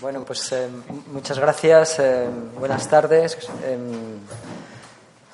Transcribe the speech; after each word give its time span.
Bueno, 0.00 0.24
pues 0.24 0.50
eh, 0.50 0.68
muchas 1.12 1.38
gracias, 1.38 2.00
eh, 2.00 2.26
buenas 2.58 2.88
tardes. 2.88 3.38
Eh, 3.62 3.78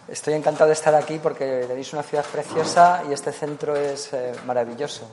estoy 0.09 0.35
encantado 0.35 0.67
de 0.67 0.75
estar 0.75 0.95
aquí 0.95 1.19
porque 1.23 1.65
tenéis 1.67 1.91
una 1.95 2.03
ciudad 2.03 2.27
preciosa 2.31 3.03
y 3.09 3.15
este 3.15 3.33
centro 3.33 3.75
es 3.75 4.11
maravilloso. 4.45 5.11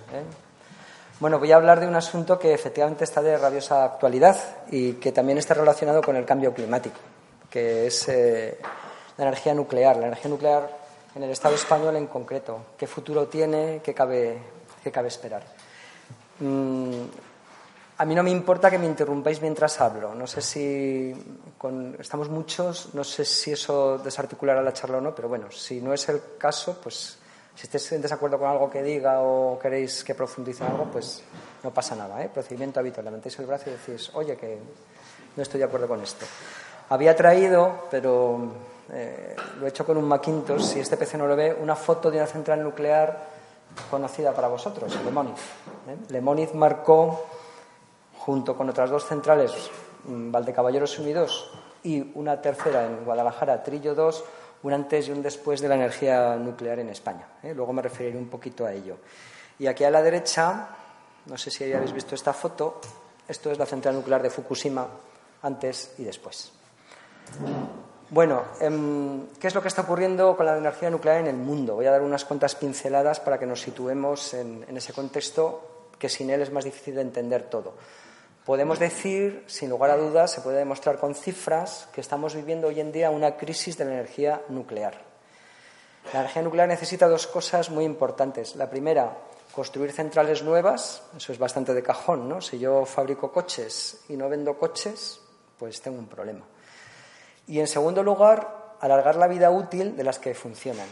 Bueno, 1.22 1.40
voy 1.40 1.54
a 1.54 1.56
hablar 1.56 1.80
de 1.80 1.88
un 1.88 1.96
asunto 1.96 2.38
que 2.38 2.54
efectivamente 2.54 3.06
está 3.06 3.22
de 3.22 3.38
rabiosa 3.38 3.86
actualidad 3.86 4.36
y 4.70 4.94
que 4.96 5.14
también 5.14 5.38
está 5.38 5.54
relacionado 5.54 6.02
con 6.02 6.18
el 6.18 6.26
cambio 6.26 6.54
climático, 6.54 7.00
que 7.50 7.88
es 7.88 8.10
la 8.10 9.24
energía 9.24 9.54
nuclear. 9.54 9.96
La 9.96 10.08
energía 10.08 10.32
nuclear 10.32 10.70
en 11.16 11.24
el 11.24 11.30
Estado 11.30 11.56
español 11.56 11.96
en 11.96 12.08
concreto. 12.08 12.60
¿Qué 12.78 12.88
futuro 12.88 13.28
tiene? 13.28 13.80
¿Qué 13.82 13.94
cabe, 13.94 14.38
qué 14.84 14.92
cabe 14.92 15.08
esperar? 15.08 15.44
Mm, 16.40 17.04
a 18.02 18.06
mí 18.06 18.16
no 18.16 18.24
me 18.24 18.32
importa 18.32 18.72
que 18.72 18.80
me 18.80 18.88
interrumpáis 18.88 19.40
mientras 19.44 19.80
hablo. 19.80 20.16
No 20.16 20.26
sé 20.26 20.42
si 20.42 21.14
estamos 22.00 22.30
muchos, 22.30 22.96
no 22.96 23.04
sé 23.04 23.24
si 23.24 23.52
eso 23.52 24.00
desarticulará 24.00 24.60
la 24.64 24.74
charla 24.74 24.98
o 24.98 25.02
no, 25.02 25.14
pero 25.14 25.30
bueno, 25.30 25.52
si 25.52 25.80
no 25.82 25.94
es 25.94 26.10
el 26.10 26.20
caso, 26.36 26.80
pues 26.82 27.20
si 27.54 27.68
estáis 27.68 27.92
en 27.92 28.02
desacuerdo 28.02 28.40
con 28.40 28.50
algo 28.50 28.72
que 28.72 28.82
diga 28.82 29.22
o 29.22 29.60
queréis 29.60 30.04
que 30.04 30.16
profundice 30.16 30.64
en 30.64 30.72
algo, 30.72 30.86
pues 30.86 31.22
no 31.62 31.70
pasa 31.70 31.96
nada. 31.96 32.24
¿eh? 32.24 32.30
Procedimiento 32.34 32.80
habitual. 32.80 33.06
Levantáis 33.06 33.38
el 33.38 33.46
brazo 33.46 33.70
y 33.70 33.74
decís, 33.74 34.10
oye, 34.16 34.36
que 34.36 34.58
no 35.36 35.44
estoy 35.44 35.60
de 35.60 35.66
acuerdo 35.66 35.88
con 35.88 36.02
esto. 36.02 36.26
Había 36.90 37.16
traído, 37.16 37.86
pero 37.92 38.52
eh, 38.92 39.36
lo 39.60 39.68
he 39.68 39.70
hecho 39.70 39.86
con 39.86 39.98
un 39.98 40.06
Macintosh, 40.06 40.64
si 40.64 40.80
este 40.80 40.98
PC 40.98 41.20
no 41.20 41.28
lo 41.28 41.36
ve, 41.36 41.54
una 41.54 41.76
foto 41.76 42.10
de 42.10 42.18
una 42.18 42.26
central 42.26 42.64
nuclear 42.64 43.30
conocida 43.92 44.34
para 44.34 44.48
vosotros, 44.48 44.92
Lemoniz. 45.06 46.50
¿eh? 46.50 46.56
Marcó 46.56 47.28
junto 48.26 48.56
con 48.56 48.70
otras 48.70 48.90
dos 48.90 49.06
centrales, 49.06 49.52
mm, 50.06 50.32
Valdecaballeros 50.32 51.00
Unidos 51.00 51.50
y 51.84 52.12
una 52.14 52.40
tercera 52.40 52.86
en 52.86 53.04
Guadalajara, 53.04 53.64
Trillo 53.64 53.96
2, 53.96 54.24
un 54.64 54.74
antes 54.74 55.08
y 55.08 55.12
un 55.12 55.24
después 55.24 55.60
de 55.60 55.68
la 55.68 55.76
energía 55.76 56.36
nuclear 56.36 56.80
en 56.80 56.90
España. 56.90 57.28
¿eh? 57.42 57.54
Luego 57.56 57.74
me 57.74 57.82
referiré 57.82 58.18
un 58.18 58.30
poquito 58.30 58.66
a 58.66 58.74
ello. 58.74 58.98
Y 59.58 59.66
aquí 59.66 59.84
a 59.84 59.90
la 59.90 60.04
derecha, 60.04 60.68
no 61.26 61.38
sé 61.38 61.50
si 61.50 61.72
habéis 61.74 61.94
visto 61.94 62.14
esta 62.14 62.34
foto, 62.34 62.80
esto 63.28 63.50
es 63.50 63.58
la 63.58 63.66
central 63.66 63.96
nuclear 63.96 64.22
de 64.22 64.30
Fukushima 64.30 64.88
antes 65.42 65.96
y 65.98 66.04
después. 66.04 66.52
Bueno, 68.12 68.44
em, 68.60 69.28
¿qué 69.40 69.48
es 69.48 69.56
lo 69.56 69.62
que 69.64 69.70
está 69.70 69.82
ocurriendo 69.82 70.38
con 70.38 70.46
la 70.46 70.58
energía 70.58 70.92
nuclear 70.92 71.18
en 71.18 71.28
el 71.28 71.38
mundo? 71.38 71.76
Voy 71.76 71.88
a 71.88 71.92
dar 71.92 72.02
unas 72.02 72.26
cuantas 72.26 72.54
pinceladas 72.56 73.20
para 73.20 73.40
que 73.40 73.48
nos 73.48 73.62
situemos 73.62 74.36
en 74.36 74.78
ese 74.78 74.94
contexto 74.94 75.72
que 75.98 76.10
sin 76.10 76.32
él 76.32 76.42
es 76.42 76.52
más 76.52 76.66
difícil 76.66 76.96
de 76.96 77.02
entender 77.02 77.44
todo. 77.44 77.74
Podemos 78.46 78.80
decir, 78.80 79.44
sin 79.46 79.70
lugar 79.70 79.92
a 79.92 79.98
dudas, 79.98 80.32
se 80.32 80.42
puede 80.42 80.58
demostrar 80.58 80.98
con 80.98 81.14
cifras, 81.14 81.88
que 81.94 82.02
estamos 82.02 82.34
viviendo 82.34 82.68
hoy 82.68 82.80
en 82.80 82.92
día 82.92 83.12
una 83.12 83.38
crisis 83.38 83.78
de 83.78 83.86
la 83.86 83.92
energía 83.92 84.42
nuclear. 84.50 85.00
La 86.12 86.22
energía 86.22 86.42
nuclear 86.42 86.68
necesita 86.68 87.08
dos 87.08 87.28
cosas 87.28 87.70
muy 87.70 87.86
importantes. 87.86 88.56
La 88.56 88.68
primera, 88.68 89.16
construir 89.54 89.92
centrales 89.92 90.42
nuevas, 90.42 91.04
eso 91.16 91.32
es 91.32 91.38
bastante 91.38 91.76
de 91.76 91.84
cajón, 91.84 92.28
¿no? 92.28 92.42
Si 92.42 92.58
yo 92.58 92.84
fabrico 92.86 93.32
coches 93.32 94.02
y 94.10 94.18
no 94.18 94.28
vendo 94.28 94.58
coches, 94.58 95.20
pues 95.60 95.80
tengo 95.80 96.00
un 96.00 96.08
problema. 96.08 96.44
Y 97.46 97.60
en 97.60 97.68
segundo 97.68 98.02
lugar, 98.02 98.76
alargar 98.80 99.18
la 99.18 99.28
vida 99.28 99.52
útil 99.52 99.96
de 99.96 100.04
las 100.04 100.18
que 100.18 100.34
funcionan. 100.34 100.88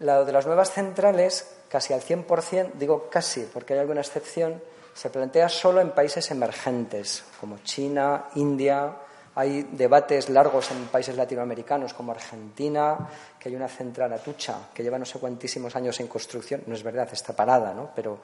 La 0.00 0.24
de 0.24 0.32
las 0.32 0.46
nuevas 0.46 0.72
centrales, 0.72 1.58
casi 1.68 1.92
al 1.92 2.02
100%, 2.02 2.72
digo 2.74 3.08
casi 3.08 3.42
porque 3.42 3.74
hay 3.74 3.80
alguna 3.80 4.00
excepción, 4.00 4.60
se 5.00 5.08
plantea 5.08 5.48
solo 5.48 5.80
en 5.80 5.92
países 5.92 6.30
emergentes, 6.30 7.24
como 7.40 7.60
China, 7.64 8.26
India. 8.34 8.94
Hay 9.34 9.62
debates 9.72 10.28
largos 10.28 10.70
en 10.72 10.88
países 10.88 11.16
latinoamericanos 11.16 11.94
como 11.94 12.12
Argentina, 12.12 13.08
que 13.38 13.48
hay 13.48 13.56
una 13.56 13.68
central 13.68 14.12
Atucha 14.12 14.68
que 14.74 14.82
lleva 14.82 14.98
no 14.98 15.06
sé 15.06 15.18
cuantísimos 15.18 15.74
años 15.74 15.98
en 16.00 16.06
construcción. 16.06 16.64
No 16.66 16.74
es 16.74 16.82
verdad, 16.82 17.08
está 17.10 17.34
parada, 17.34 17.72
¿no? 17.72 17.92
Pero 17.96 18.18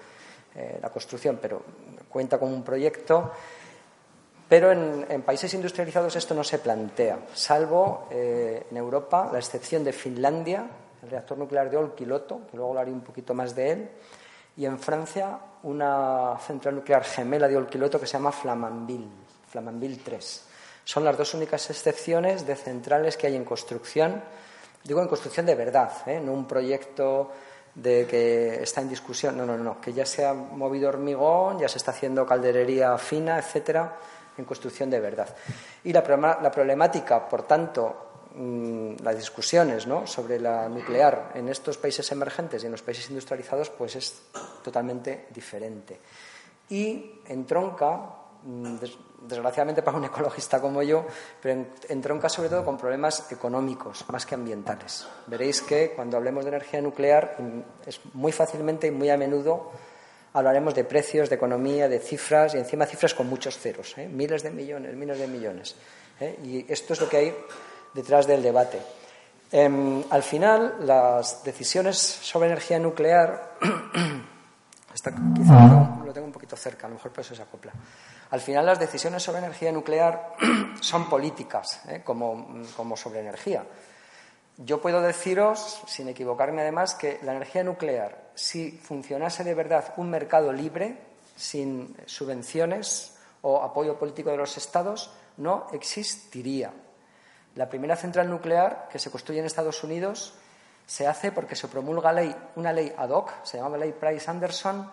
eh, 0.54 0.78
la 0.82 0.90
construcción, 0.90 1.38
pero 1.40 1.62
cuenta 2.10 2.38
con 2.38 2.52
un 2.52 2.62
proyecto. 2.62 3.32
Pero 4.46 4.70
en, 4.70 5.22
países 5.22 5.54
industrializados 5.54 6.14
esto 6.14 6.34
no 6.34 6.44
se 6.44 6.58
plantea, 6.58 7.20
salvo 7.32 8.06
eh, 8.10 8.66
en 8.70 8.76
Europa, 8.76 9.30
la 9.32 9.38
excepción 9.38 9.82
de 9.82 9.94
Finlandia, 9.94 10.66
el 11.02 11.08
reactor 11.08 11.38
nuclear 11.38 11.70
de 11.70 11.78
Olkiluoto, 11.78 12.42
que 12.50 12.58
luego 12.58 12.72
hablaré 12.72 12.92
un 12.92 13.00
poquito 13.00 13.32
más 13.32 13.54
de 13.54 13.72
él, 13.72 13.88
y 14.56 14.64
en 14.64 14.78
Francia 14.78 15.38
una 15.64 16.38
central 16.38 16.76
nuclear 16.76 17.04
gemela 17.04 17.48
de 17.48 17.56
Olkiluoto 17.56 18.00
que 18.00 18.06
se 18.06 18.14
llama 18.14 18.32
Flamanville, 18.32 19.08
Flamanville 19.48 20.00
3. 20.02 20.42
Son 20.84 21.04
las 21.04 21.16
dos 21.16 21.34
únicas 21.34 21.68
excepciones 21.70 22.46
de 22.46 22.54
centrales 22.54 23.16
que 23.16 23.26
hay 23.26 23.36
en 23.36 23.44
construcción, 23.44 24.22
digo 24.84 25.02
en 25.02 25.08
construcción 25.08 25.44
de 25.46 25.54
verdad, 25.54 25.90
¿eh? 26.06 26.20
no 26.20 26.32
un 26.32 26.46
proyecto 26.46 27.32
de 27.74 28.06
que 28.06 28.62
está 28.62 28.80
en 28.80 28.88
discusión, 28.88 29.36
no, 29.36 29.44
no, 29.44 29.58
no, 29.58 29.80
que 29.80 29.92
ya 29.92 30.06
se 30.06 30.24
ha 30.24 30.32
movido 30.32 30.88
hormigón, 30.88 31.58
ya 31.58 31.68
se 31.68 31.78
está 31.78 31.90
haciendo 31.90 32.24
calderería 32.24 32.96
fina, 32.96 33.38
etcétera, 33.38 33.96
en 34.38 34.44
construcción 34.44 34.88
de 34.88 35.00
verdad. 35.00 35.28
Y 35.84 35.92
la 35.92 36.02
problemática, 36.02 37.28
por 37.28 37.42
tanto, 37.42 38.15
Mm, 38.38 38.96
las 39.02 39.16
discusiones 39.16 39.88
sobre 40.04 40.38
la 40.38 40.68
nuclear 40.68 41.32
en 41.34 41.48
estos 41.48 41.78
países 41.78 42.12
emergentes 42.12 42.62
y 42.62 42.66
en 42.66 42.72
los 42.72 42.82
países 42.82 43.08
industrializados 43.08 43.70
pues 43.70 43.96
es 43.96 44.14
totalmente 44.62 45.28
diferente. 45.30 45.98
Y 46.68 47.22
entronca, 47.28 47.98
mm, 48.42 48.76
desgraciadamente 49.22 49.80
para 49.80 49.96
un 49.96 50.04
ecologista 50.12 50.60
como 50.60 50.82
yo, 50.82 51.06
pero 51.40 51.64
entronca 51.88 52.28
sobre 52.28 52.50
todo 52.50 52.62
con 52.62 52.76
problemas 52.76 53.32
económicos 53.32 54.04
más 54.10 54.26
que 54.26 54.34
ambientales. 54.34 55.06
Veréis 55.28 55.62
que 55.62 55.92
cuando 55.96 56.18
hablemos 56.18 56.44
de 56.44 56.50
energía 56.50 56.82
nuclear 56.82 57.36
mm, 57.38 57.88
es 57.88 58.00
muy 58.12 58.32
fácilmente 58.32 58.88
y 58.88 58.90
muy 58.90 59.08
a 59.08 59.16
menudo 59.16 59.72
hablaremos 60.34 60.74
de 60.74 60.84
precios, 60.84 61.30
de 61.30 61.36
economía, 61.36 61.88
de 61.88 62.00
cifras 62.00 62.54
y 62.54 62.58
encima 62.58 62.84
cifras 62.84 63.14
con 63.14 63.28
muchos 63.28 63.56
ceros, 63.56 63.96
¿eh? 63.96 64.06
miles 64.06 64.42
de 64.42 64.50
millones, 64.50 64.94
miles 64.94 65.18
de 65.18 65.26
millones. 65.26 65.74
¿eh? 66.20 66.38
Y 66.44 66.70
esto 66.70 66.92
es 66.92 67.00
lo 67.00 67.08
que 67.08 67.16
hay 67.16 67.34
detrás 67.96 68.26
del 68.26 68.42
debate. 68.42 68.80
Em, 69.50 70.04
al 70.10 70.22
final, 70.22 70.76
las 70.80 71.42
decisiones 71.42 71.96
sobre 71.96 72.48
energía 72.48 72.78
nuclear. 72.78 73.54
quizá 75.34 75.96
lo 76.04 76.12
tengo 76.12 76.26
un 76.26 76.32
poquito 76.32 76.56
cerca, 76.56 76.86
a 76.86 76.90
lo 76.90 76.96
mejor 76.96 77.12
por 77.12 77.20
eso 77.20 77.34
se 77.34 77.42
acopla. 77.42 77.72
Al 78.30 78.40
final, 78.40 78.66
las 78.66 78.78
decisiones 78.78 79.22
sobre 79.22 79.38
energía 79.38 79.72
nuclear 79.72 80.34
son 80.80 81.08
políticas, 81.08 81.80
¿eh? 81.88 82.02
como, 82.04 82.62
como 82.76 82.96
sobre 82.96 83.20
energía. 83.20 83.64
Yo 84.58 84.80
puedo 84.80 85.02
deciros, 85.02 85.82
sin 85.86 86.08
equivocarme 86.08 86.62
además, 86.62 86.94
que 86.94 87.20
la 87.22 87.32
energía 87.32 87.62
nuclear, 87.62 88.30
si 88.34 88.72
funcionase 88.72 89.44
de 89.44 89.54
verdad 89.54 89.94
un 89.98 90.10
mercado 90.10 90.52
libre, 90.52 90.98
sin 91.36 91.94
subvenciones 92.06 93.16
o 93.42 93.62
apoyo 93.62 93.98
político 93.98 94.30
de 94.30 94.38
los 94.38 94.56
Estados, 94.56 95.12
no 95.36 95.66
existiría. 95.72 96.72
La 97.56 97.68
primera 97.68 97.96
central 97.96 98.30
nuclear 98.30 98.88
que 98.90 98.98
se 98.98 99.10
construye 99.10 99.40
en 99.40 99.46
Estados 99.46 99.82
Unidos 99.82 100.34
se 100.86 101.06
hace 101.06 101.32
porque 101.32 101.56
se 101.56 101.68
promulga 101.68 102.14
una 102.54 102.72
ley 102.72 102.92
ad 102.96 103.10
hoc, 103.10 103.32
se 103.44 103.56
llamaba 103.56 103.78
ley 103.78 103.92
Price-Anderson, 103.92 104.90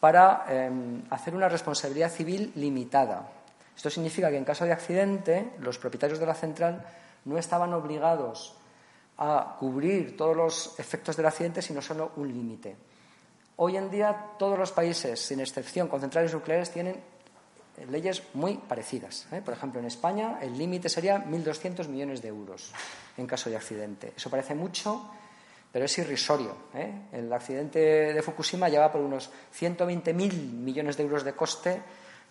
para 0.00 0.44
em, 0.48 1.02
hacer 1.10 1.34
una 1.34 1.48
responsabilidad 1.48 2.10
civil 2.10 2.52
limitada. 2.56 3.28
Esto 3.76 3.90
significa 3.90 4.28
que 4.28 4.36
en 4.36 4.44
caso 4.44 4.64
de 4.64 4.72
accidente, 4.72 5.52
los 5.60 5.78
propietarios 5.78 6.18
de 6.18 6.26
la 6.26 6.34
central 6.34 6.84
no 7.24 7.38
estaban 7.38 7.72
obligados 7.72 8.56
a 9.18 9.56
cubrir 9.58 10.16
todos 10.16 10.36
los 10.36 10.78
efectos 10.78 11.16
del 11.16 11.26
accidente, 11.26 11.62
sino 11.62 11.80
solo 11.80 12.12
un 12.16 12.28
límite. 12.28 12.76
Hoy 13.56 13.76
en 13.76 13.90
día, 13.90 14.32
todos 14.38 14.58
los 14.58 14.72
países, 14.72 15.20
sin 15.20 15.40
excepción, 15.40 15.88
con 15.88 16.00
centrales 16.00 16.32
nucleares, 16.32 16.70
tienen 16.70 17.00
leyes 17.88 18.22
muy 18.34 18.56
parecidas. 18.56 19.26
¿eh? 19.32 19.40
Por 19.44 19.54
ejemplo, 19.54 19.80
en 19.80 19.86
España 19.86 20.38
el 20.40 20.56
límite 20.56 20.88
sería 20.88 21.24
1.200 21.24 21.88
millones 21.88 22.22
de 22.22 22.28
euros 22.28 22.72
en 23.16 23.26
caso 23.26 23.48
de 23.50 23.56
accidente. 23.56 24.12
Eso 24.16 24.30
parece 24.30 24.54
mucho, 24.54 25.10
pero 25.72 25.84
es 25.84 25.98
irrisorio. 25.98 26.56
¿eh? 26.74 27.08
El 27.12 27.32
accidente 27.32 27.78
de 28.12 28.22
Fukushima 28.22 28.68
lleva 28.68 28.90
por 28.90 29.00
unos 29.00 29.30
120.000 29.58 30.14
millones 30.14 30.96
de 30.96 31.02
euros 31.02 31.24
de 31.24 31.32
coste 31.34 31.82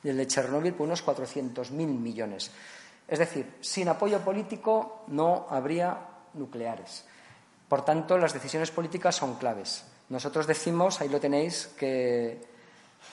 y 0.04 0.10
el 0.10 0.18
de 0.18 0.28
Chernóbil 0.28 0.74
por 0.74 0.88
unos 0.88 1.06
400.000 1.06 1.72
millones. 1.72 2.51
Es 3.07 3.19
decir, 3.19 3.56
sin 3.62 3.90
apoyo 3.90 4.19
político 4.19 5.04
no 5.07 5.48
habría 5.50 5.98
nucleares. 6.36 7.06
Por 7.68 7.84
tanto, 7.86 8.18
las 8.18 8.34
decisiones 8.34 8.72
políticas 8.72 9.16
son 9.16 9.36
claves. 9.36 9.84
Nosotros 10.10 10.48
decimos, 10.48 11.01
ahí 11.01 11.10
lo 11.10 11.19
tenéis, 11.19 11.68
que 11.78 12.42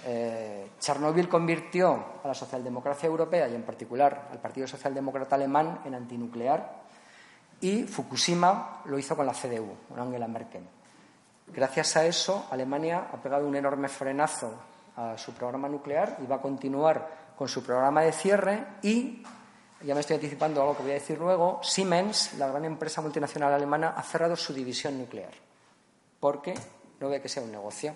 eh, 0.05 0.71
Chernóbil 0.79 1.29
convirtió 1.29 2.05
a 2.23 2.29
la 2.29 2.35
socialdemocracia 2.35 3.07
europea 3.07 3.49
y 3.49 3.55
en 3.55 3.63
particular 3.63 4.29
al 4.31 4.41
Partido 4.41 4.67
Socialdemócrata 4.67 5.37
Alemán 5.37 5.81
en 5.85 5.95
antinuclear 5.95 6.85
y 7.61 7.85
Fukushima 7.85 8.83
lo 8.85 8.99
hizo 8.99 9.17
con 9.17 9.27
la 9.27 9.33
CDU, 9.33 9.75
con 9.89 9.99
Angela 9.99 10.29
Merkel. 10.29 10.63
Gracias 11.49 11.97
a 11.97 12.05
eso, 12.05 12.47
Alemania 12.51 13.09
ha 13.13 13.17
pegado 13.23 13.47
un 13.47 13.57
enorme 13.57 13.89
frenazo 13.89 14.53
a 14.97 15.17
su 15.17 15.33
programa 15.33 15.69
nuclear 15.69 16.19
y 16.23 16.27
va 16.27 16.37
a 16.37 16.43
continuar 16.43 17.09
con 17.37 17.49
su 17.49 17.63
programa 17.63 18.03
de 18.03 18.13
cierre 18.13 18.67
y, 18.83 19.23
ya 19.83 19.95
me 19.95 20.01
estoy 20.01 20.15
anticipando 20.15 20.61
algo 20.61 20.77
que 20.77 20.83
voy 20.83 20.93
a 20.93 20.95
decir 20.95 21.19
luego, 21.19 21.61
Siemens, 21.63 22.35
la 22.35 22.49
gran 22.49 22.65
empresa 22.65 23.03
multinacional 23.03 23.53
alemana, 23.53 23.95
ha 23.97 24.03
cerrado 24.03 24.35
su 24.35 24.53
división 24.55 24.99
nuclear 24.99 25.33
porque 26.19 26.55
no 26.99 27.09
ve 27.09 27.21
que 27.21 27.29
sea 27.29 27.43
un 27.43 27.53
negocio. 27.53 27.95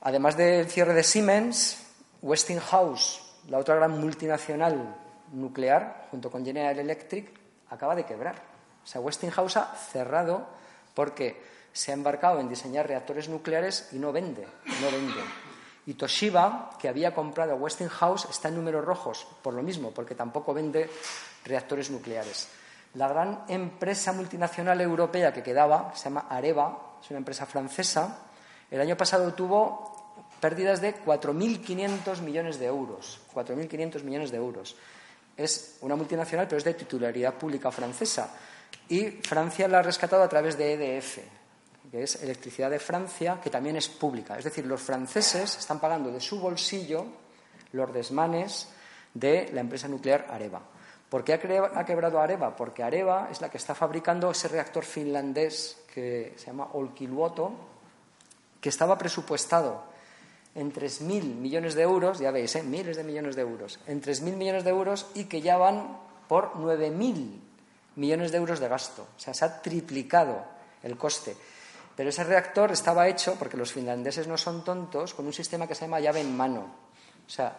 Además 0.00 0.36
del 0.36 0.66
cierre 0.66 0.94
de 0.94 1.02
Siemens, 1.02 1.86
Westinghouse, 2.22 3.20
la 3.48 3.58
otra 3.58 3.74
gran 3.74 4.00
multinacional 4.00 4.96
nuclear, 5.32 6.06
junto 6.10 6.30
con 6.30 6.44
General 6.44 6.78
Electric, 6.78 7.30
acaba 7.70 7.94
de 7.94 8.04
quebrar. 8.04 8.36
O 8.82 8.86
sea, 8.86 9.00
Westinghouse 9.00 9.56
ha 9.56 9.74
cerrado 9.74 10.46
porque 10.94 11.42
se 11.72 11.90
ha 11.90 11.94
embarcado 11.94 12.40
en 12.40 12.48
diseñar 12.48 12.86
reactores 12.86 13.28
nucleares 13.28 13.88
y 13.92 13.98
no 13.98 14.12
vende, 14.12 14.46
no 14.80 14.90
vende. 14.90 15.20
Y 15.86 15.94
Toshiba, 15.94 16.70
que 16.78 16.88
había 16.88 17.14
comprado 17.14 17.56
Westinghouse, 17.56 18.26
está 18.30 18.48
en 18.48 18.56
números 18.56 18.84
rojos 18.84 19.26
por 19.42 19.54
lo 19.54 19.62
mismo, 19.62 19.90
porque 19.90 20.14
tampoco 20.14 20.52
vende 20.52 20.90
reactores 21.44 21.90
nucleares. 21.90 22.48
La 22.94 23.08
gran 23.08 23.44
empresa 23.48 24.12
multinacional 24.12 24.80
europea 24.80 25.32
que 25.32 25.42
quedaba, 25.42 25.92
se 25.94 26.04
llama 26.04 26.26
Areva, 26.28 26.96
es 27.02 27.10
una 27.10 27.18
empresa 27.18 27.46
francesa, 27.46 28.27
el 28.70 28.80
año 28.80 28.96
pasado 28.96 29.32
tuvo 29.34 30.14
pérdidas 30.40 30.80
de 30.80 30.94
4.500 31.04 32.20
millones 32.20 32.58
de 32.58 32.66
euros. 32.66 33.20
4.500 33.34 34.02
millones 34.02 34.30
de 34.30 34.36
euros. 34.36 34.76
Es 35.36 35.78
una 35.80 35.96
multinacional, 35.96 36.46
pero 36.46 36.58
es 36.58 36.64
de 36.64 36.74
titularidad 36.74 37.34
pública 37.34 37.70
francesa. 37.70 38.34
Y 38.88 39.06
Francia 39.10 39.68
la 39.68 39.78
ha 39.78 39.82
rescatado 39.82 40.22
a 40.22 40.28
través 40.28 40.58
de 40.58 40.72
EDF, 40.74 41.18
que 41.90 42.02
es 42.02 42.22
Electricidad 42.22 42.70
de 42.70 42.78
Francia, 42.78 43.38
que 43.42 43.50
también 43.50 43.76
es 43.76 43.88
pública. 43.88 44.36
Es 44.36 44.44
decir, 44.44 44.66
los 44.66 44.80
franceses 44.80 45.58
están 45.58 45.80
pagando 45.80 46.10
de 46.10 46.20
su 46.20 46.40
bolsillo 46.40 47.06
los 47.72 47.92
desmanes 47.92 48.68
de 49.14 49.50
la 49.52 49.60
empresa 49.60 49.88
nuclear 49.88 50.26
Areva. 50.30 50.60
¿Por 51.08 51.24
qué 51.24 51.34
ha 51.34 51.84
quebrado 51.84 52.20
Areva? 52.20 52.54
Porque 52.54 52.82
Areva 52.82 53.28
es 53.30 53.40
la 53.40 53.50
que 53.50 53.56
está 53.56 53.74
fabricando 53.74 54.30
ese 54.30 54.48
reactor 54.48 54.84
finlandés 54.84 55.84
que 55.92 56.34
se 56.36 56.46
llama 56.46 56.68
Olkiluoto, 56.74 57.52
que 58.60 58.68
estaba 58.68 58.98
presupuestado 58.98 59.84
en 60.54 60.72
3.000 60.72 61.36
millones 61.36 61.74
de 61.74 61.82
euros, 61.82 62.18
ya 62.18 62.30
veis, 62.30 62.56
¿eh? 62.56 62.62
miles 62.62 62.96
de 62.96 63.04
millones 63.04 63.36
de 63.36 63.42
euros, 63.42 63.78
en 63.86 64.02
3.000 64.02 64.34
millones 64.34 64.64
de 64.64 64.70
euros 64.70 65.06
y 65.14 65.24
que 65.24 65.40
ya 65.40 65.56
van 65.56 65.98
por 66.26 66.52
9.000 66.54 67.40
millones 67.96 68.32
de 68.32 68.38
euros 68.38 68.60
de 68.60 68.68
gasto. 68.68 69.06
O 69.16 69.20
sea, 69.20 69.34
se 69.34 69.44
ha 69.44 69.62
triplicado 69.62 70.44
el 70.82 70.96
coste. 70.96 71.36
Pero 71.96 72.10
ese 72.10 72.22
reactor 72.24 72.70
estaba 72.70 73.08
hecho, 73.08 73.34
porque 73.36 73.56
los 73.56 73.72
finlandeses 73.72 74.28
no 74.28 74.36
son 74.36 74.62
tontos, 74.64 75.14
con 75.14 75.26
un 75.26 75.32
sistema 75.32 75.66
que 75.66 75.74
se 75.74 75.82
llama 75.82 76.00
llave 76.00 76.20
en 76.20 76.36
mano. 76.36 76.60
O 77.26 77.30
sea, 77.30 77.56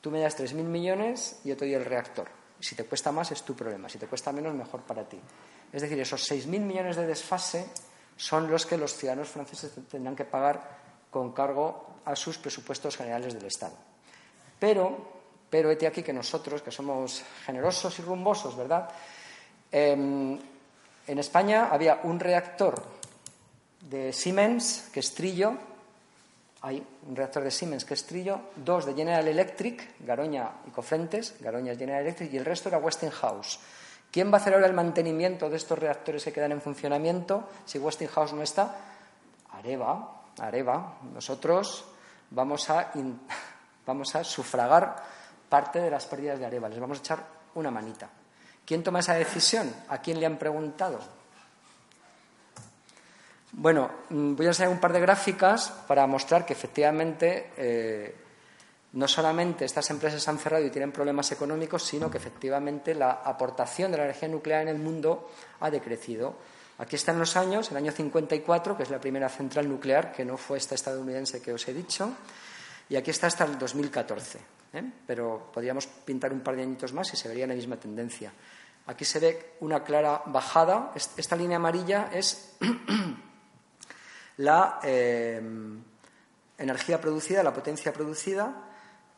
tú 0.00 0.10
me 0.10 0.20
das 0.20 0.38
3.000 0.38 0.64
millones 0.64 1.40
y 1.44 1.50
yo 1.50 1.56
te 1.56 1.66
doy 1.66 1.74
el 1.74 1.84
reactor. 1.84 2.28
Si 2.58 2.74
te 2.74 2.84
cuesta 2.84 3.12
más 3.12 3.32
es 3.32 3.42
tu 3.42 3.54
problema, 3.54 3.88
si 3.88 3.98
te 3.98 4.06
cuesta 4.06 4.32
menos, 4.32 4.54
mejor 4.54 4.80
para 4.82 5.06
ti. 5.08 5.20
Es 5.72 5.82
decir, 5.82 5.98
esos 6.00 6.30
6.000 6.30 6.60
millones 6.60 6.96
de 6.96 7.06
desfase 7.06 7.66
son 8.22 8.48
los 8.48 8.66
que 8.66 8.78
los 8.78 8.94
ciudadanos 8.94 9.28
franceses 9.28 9.72
tendrán 9.90 10.14
que 10.14 10.24
pagar 10.24 10.62
con 11.10 11.32
cargo 11.32 11.98
a 12.04 12.14
sus 12.14 12.38
presupuestos 12.38 12.96
generales 12.96 13.34
del 13.34 13.46
Estado. 13.46 13.74
Pero, 14.60 14.94
pero 15.50 15.72
hete 15.72 15.88
aquí 15.88 16.04
que 16.04 16.12
nosotros, 16.12 16.62
que 16.62 16.70
somos 16.70 17.24
generosos 17.44 17.98
y 17.98 18.02
rumbosos, 18.02 18.56
¿verdad? 18.56 18.88
Em, 19.72 20.38
en 20.38 21.18
España 21.18 21.66
había 21.72 21.98
un 22.04 22.20
reactor 22.20 22.80
de 23.90 24.12
Siemens, 24.12 24.88
que 24.92 25.00
es 25.00 25.12
Trillo, 25.14 25.58
hay 26.60 26.80
un 27.08 27.16
reactor 27.16 27.42
de 27.42 27.50
Siemens 27.50 27.84
que 27.84 27.94
es 27.94 28.06
Trillo, 28.06 28.38
dos 28.54 28.86
de 28.86 28.94
General 28.94 29.26
Electric, 29.26 29.98
Garoña 29.98 30.48
y 30.68 30.70
Cofrentes, 30.70 31.34
Garoña 31.40 31.72
es 31.72 31.78
General 31.78 32.02
Electric, 32.02 32.32
y 32.32 32.36
el 32.36 32.44
resto 32.44 32.68
era 32.68 32.78
Westinghouse. 32.78 33.58
¿Quién 34.12 34.30
va 34.30 34.36
a 34.36 34.40
hacer 34.42 34.52
ahora 34.52 34.66
el 34.66 34.74
mantenimiento 34.74 35.48
de 35.48 35.56
estos 35.56 35.78
reactores 35.78 36.22
que 36.22 36.32
quedan 36.32 36.52
en 36.52 36.60
funcionamiento 36.60 37.48
si 37.64 37.78
Westinghouse 37.78 38.34
no 38.34 38.42
está? 38.42 38.76
Areva, 39.50 40.20
Areva. 40.38 40.98
Nosotros 41.14 41.86
vamos 42.30 42.68
a, 42.68 42.92
vamos 43.86 44.14
a 44.14 44.22
sufragar 44.22 45.02
parte 45.48 45.80
de 45.80 45.90
las 45.90 46.04
pérdidas 46.04 46.38
de 46.38 46.44
Areva, 46.44 46.68
les 46.68 46.78
vamos 46.78 46.98
a 46.98 47.00
echar 47.00 47.24
una 47.54 47.70
manita. 47.70 48.08
¿Quién 48.66 48.82
toma 48.82 49.00
esa 49.00 49.14
decisión? 49.14 49.74
¿A 49.88 49.98
quién 49.98 50.20
le 50.20 50.26
han 50.26 50.36
preguntado? 50.36 50.98
Bueno, 53.52 53.90
mm, 54.10 54.34
voy 54.34 54.46
a 54.46 54.50
enseñar 54.50 54.72
un 54.72 54.80
par 54.80 54.92
de 54.92 55.00
gráficas 55.00 55.70
para 55.86 56.06
mostrar 56.06 56.44
que 56.44 56.52
efectivamente 56.52 57.52
eh, 57.56 58.21
no 58.92 59.08
solamente 59.08 59.64
estas 59.64 59.88
empresas 59.90 60.26
han 60.28 60.38
cerrado 60.38 60.64
y 60.64 60.70
tienen 60.70 60.92
problemas 60.92 61.32
económicos, 61.32 61.82
sino 61.82 62.10
que 62.10 62.18
efectivamente 62.18 62.94
la 62.94 63.22
aportación 63.24 63.90
de 63.90 63.98
la 63.98 64.04
energía 64.04 64.28
nuclear 64.28 64.62
en 64.62 64.68
el 64.68 64.78
mundo 64.78 65.30
ha 65.60 65.70
decrecido. 65.70 66.36
Aquí 66.78 66.96
están 66.96 67.18
los 67.18 67.36
años, 67.36 67.70
el 67.70 67.76
año 67.76 67.92
54, 67.92 68.76
que 68.76 68.82
es 68.82 68.90
la 68.90 69.00
primera 69.00 69.28
central 69.28 69.68
nuclear, 69.68 70.12
que 70.12 70.24
no 70.24 70.36
fue 70.36 70.58
esta 70.58 70.74
estadounidense 70.74 71.40
que 71.40 71.52
os 71.52 71.66
he 71.68 71.72
dicho, 71.72 72.12
y 72.88 72.96
aquí 72.96 73.10
está 73.10 73.28
hasta 73.28 73.44
el 73.44 73.58
2014. 73.58 74.38
¿eh? 74.74 74.84
Pero 75.06 75.50
podríamos 75.52 75.86
pintar 75.86 76.32
un 76.32 76.40
par 76.40 76.56
de 76.56 76.62
añitos 76.62 76.92
más 76.92 77.12
y 77.14 77.16
se 77.16 77.28
vería 77.28 77.46
la 77.46 77.54
misma 77.54 77.76
tendencia. 77.76 78.32
Aquí 78.86 79.04
se 79.04 79.20
ve 79.20 79.52
una 79.60 79.82
clara 79.84 80.22
bajada. 80.26 80.92
Esta 80.94 81.36
línea 81.36 81.56
amarilla 81.56 82.10
es 82.12 82.56
la 84.38 84.80
eh, 84.82 85.40
energía 86.58 87.00
producida, 87.00 87.42
la 87.42 87.54
potencia 87.54 87.92
producida, 87.92 88.71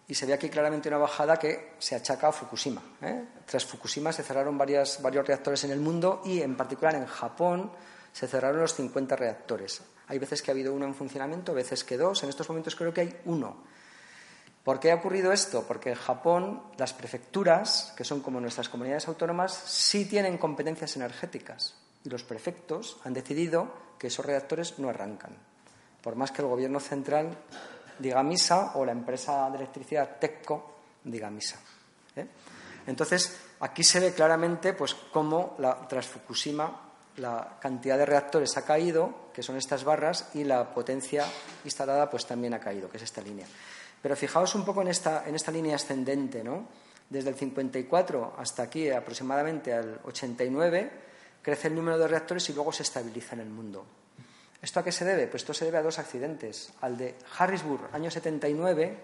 y 0.06 0.14
se 0.14 0.26
ve 0.26 0.34
aquí 0.34 0.50
claramente 0.50 0.88
una 0.88 0.98
bajada 0.98 1.38
que 1.38 1.74
se 1.78 1.94
achaca 1.94 2.28
a 2.28 2.32
Fukushima. 2.32 2.82
¿eh? 3.00 3.24
Tras 3.46 3.64
Fukushima 3.64 4.12
se 4.12 4.22
cerraron 4.22 4.58
varios 4.58 5.00
reactores 5.00 5.64
en 5.64 5.70
el 5.70 5.80
mundo 5.80 6.22
y, 6.24 6.42
en 6.42 6.56
particular, 6.56 6.94
en 6.94 7.06
Japón 7.06 7.70
se 8.12 8.28
cerraron 8.28 8.60
los 8.60 8.74
50 8.74 9.16
reactores. 9.16 9.82
Hay 10.06 10.18
veces 10.18 10.42
que 10.42 10.50
ha 10.50 10.54
habido 10.54 10.74
uno 10.74 10.84
en 10.84 10.94
funcionamiento, 10.94 11.54
veces 11.54 11.84
que 11.84 11.96
dos. 11.96 12.22
En 12.22 12.28
estos 12.28 12.48
momentos 12.48 12.76
creo 12.76 12.92
que 12.92 13.00
hay 13.00 13.16
uno. 13.24 13.56
¿Por 14.62 14.80
qué 14.80 14.92
ha 14.92 14.96
ocurrido 14.96 15.32
esto? 15.32 15.64
Porque 15.66 15.90
en 15.90 15.96
Japón 15.96 16.62
las 16.76 16.92
prefecturas, 16.92 17.92
que 17.96 18.04
son 18.04 18.20
como 18.20 18.40
nuestras 18.40 18.68
comunidades 18.68 19.08
autónomas, 19.08 19.52
sí 19.52 20.06
tienen 20.06 20.38
competencias 20.38 20.96
energéticas 20.96 21.74
y 22.04 22.10
los 22.10 22.22
prefectos 22.22 22.98
han 23.04 23.14
decidido 23.14 23.72
que 23.98 24.08
esos 24.08 24.24
reactores 24.24 24.78
no 24.78 24.88
arrancan, 24.88 25.36
por 26.02 26.16
más 26.16 26.30
que 26.30 26.42
el 26.42 26.48
gobierno 26.48 26.80
central 26.80 27.36
diga 27.98 28.22
misa 28.22 28.72
o 28.74 28.84
la 28.84 28.92
empresa 28.92 29.50
de 29.50 29.56
electricidad 29.56 30.18
TECCO 30.18 30.74
diga 31.04 31.30
misa. 31.30 31.60
¿eh? 32.16 32.26
Entonces, 32.86 33.36
aquí 33.60 33.82
se 33.82 34.00
ve 34.00 34.12
claramente 34.12 34.72
pues, 34.72 34.94
cómo 34.94 35.56
tras 35.88 36.06
Fukushima 36.06 36.80
la 37.16 37.58
cantidad 37.60 37.96
de 37.96 38.06
reactores 38.06 38.56
ha 38.56 38.64
caído, 38.64 39.30
que 39.32 39.42
son 39.42 39.56
estas 39.56 39.84
barras, 39.84 40.30
y 40.34 40.44
la 40.44 40.74
potencia 40.74 41.24
instalada 41.64 42.10
pues, 42.10 42.26
también 42.26 42.54
ha 42.54 42.60
caído, 42.60 42.90
que 42.90 42.96
es 42.96 43.04
esta 43.04 43.22
línea. 43.22 43.46
Pero 44.02 44.16
fijaos 44.16 44.54
un 44.54 44.64
poco 44.64 44.82
en 44.82 44.88
esta, 44.88 45.24
en 45.26 45.34
esta 45.34 45.50
línea 45.50 45.76
ascendente, 45.76 46.42
¿no? 46.44 46.66
Desde 47.08 47.30
el 47.30 47.36
54 47.36 48.34
hasta 48.38 48.64
aquí, 48.64 48.90
aproximadamente 48.90 49.72
al 49.72 50.00
89, 50.04 50.90
crece 51.40 51.68
el 51.68 51.74
número 51.74 51.98
de 51.98 52.08
reactores 52.08 52.48
y 52.48 52.52
luego 52.52 52.72
se 52.72 52.82
estabiliza 52.82 53.34
en 53.34 53.42
el 53.42 53.48
mundo. 53.48 53.86
¿Esto 54.64 54.80
a 54.80 54.82
qué 54.82 54.92
se 54.92 55.04
debe? 55.04 55.26
Pues 55.26 55.42
esto 55.42 55.52
se 55.52 55.66
debe 55.66 55.76
a 55.76 55.82
dos 55.82 55.98
accidentes. 55.98 56.72
Al 56.80 56.96
de 56.96 57.16
Harrisburg, 57.36 57.90
año 57.92 58.10
79, 58.10 58.96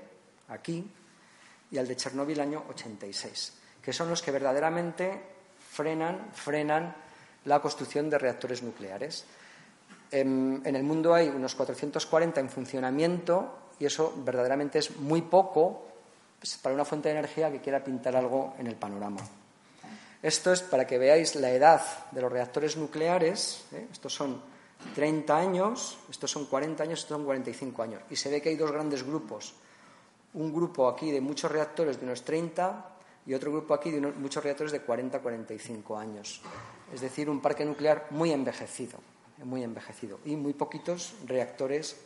aquí, 0.49 0.91
y 1.71 1.77
al 1.77 1.87
de 1.87 1.97
Chernóbil, 1.97 2.41
año 2.41 2.65
86, 2.71 3.53
que 3.83 3.93
son 3.93 4.09
los 4.09 4.23
que 4.23 4.31
verdaderamente 4.31 5.21
frenan, 5.71 6.31
frenan 6.33 6.97
la 7.45 7.61
construcción 7.61 8.09
de 8.09 8.17
reactores 8.17 8.63
nucleares. 8.63 9.27
En, 10.11 10.63
en, 10.65 10.77
el 10.77 10.83
mundo 10.83 11.13
hay 11.13 11.29
unos 11.29 11.55
440 11.55 12.41
en 12.41 12.49
funcionamiento 12.49 13.59
y 13.79 13.85
eso 13.85 14.15
verdaderamente 14.17 14.79
es 14.79 14.97
muy 14.97 15.21
poco 15.21 15.87
pues, 16.39 16.57
para 16.57 16.75
una 16.75 16.87
fuente 16.87 17.11
de 17.11 17.19
energía 17.19 17.53
que 17.53 17.61
quiera 17.61 17.85
pintar 17.85 18.17
algo 18.17 18.55
en 18.59 18.67
el 18.67 18.77
panorama. 18.77 19.21
Esto 20.23 20.55
es 20.55 20.63
para 20.63 20.87
que 20.87 20.97
veáis 20.97 21.35
la 21.35 21.51
edad 21.51 21.83
de 22.13 22.23
los 22.23 22.33
reactores 22.33 22.79
nucleares. 22.79 23.67
¿eh? 23.73 23.87
Estos 23.93 24.15
son 24.15 24.59
30 24.95 25.37
años, 25.37 25.99
estos 26.11 26.31
son 26.31 26.47
40 26.47 26.83
años, 26.83 27.01
estos 27.01 27.17
son 27.17 27.25
45 27.25 27.83
años. 27.83 28.03
Y 28.11 28.17
se 28.17 28.31
ve 28.31 28.41
que 28.41 28.51
hay 28.51 28.57
dos 28.57 28.73
grandes 28.73 29.05
grupos. 29.05 29.55
Un 30.35 30.53
grupo 30.53 30.89
aquí 30.89 31.11
de 31.11 31.21
muchos 31.21 31.51
reactores 31.51 31.99
de 31.99 32.07
unos 32.07 32.23
30 32.25 32.97
y 33.27 33.35
otro 33.35 33.53
grupo 33.53 33.75
aquí 33.75 33.91
de 33.91 34.01
muchos 34.01 34.43
reactores 34.43 34.73
de 34.73 34.81
40 34.81 35.21
45 35.21 35.99
años. 35.99 36.41
Es 36.93 37.01
decir, 37.01 37.29
un 37.29 37.41
parque 37.41 37.65
nuclear 37.65 38.07
muy 38.11 38.33
envejecido, 38.33 38.99
muy 39.45 39.63
envejecido. 39.63 40.21
Y 40.25 40.37
muy 40.37 40.55
poquitos 40.55 41.15
reactores 41.27 41.97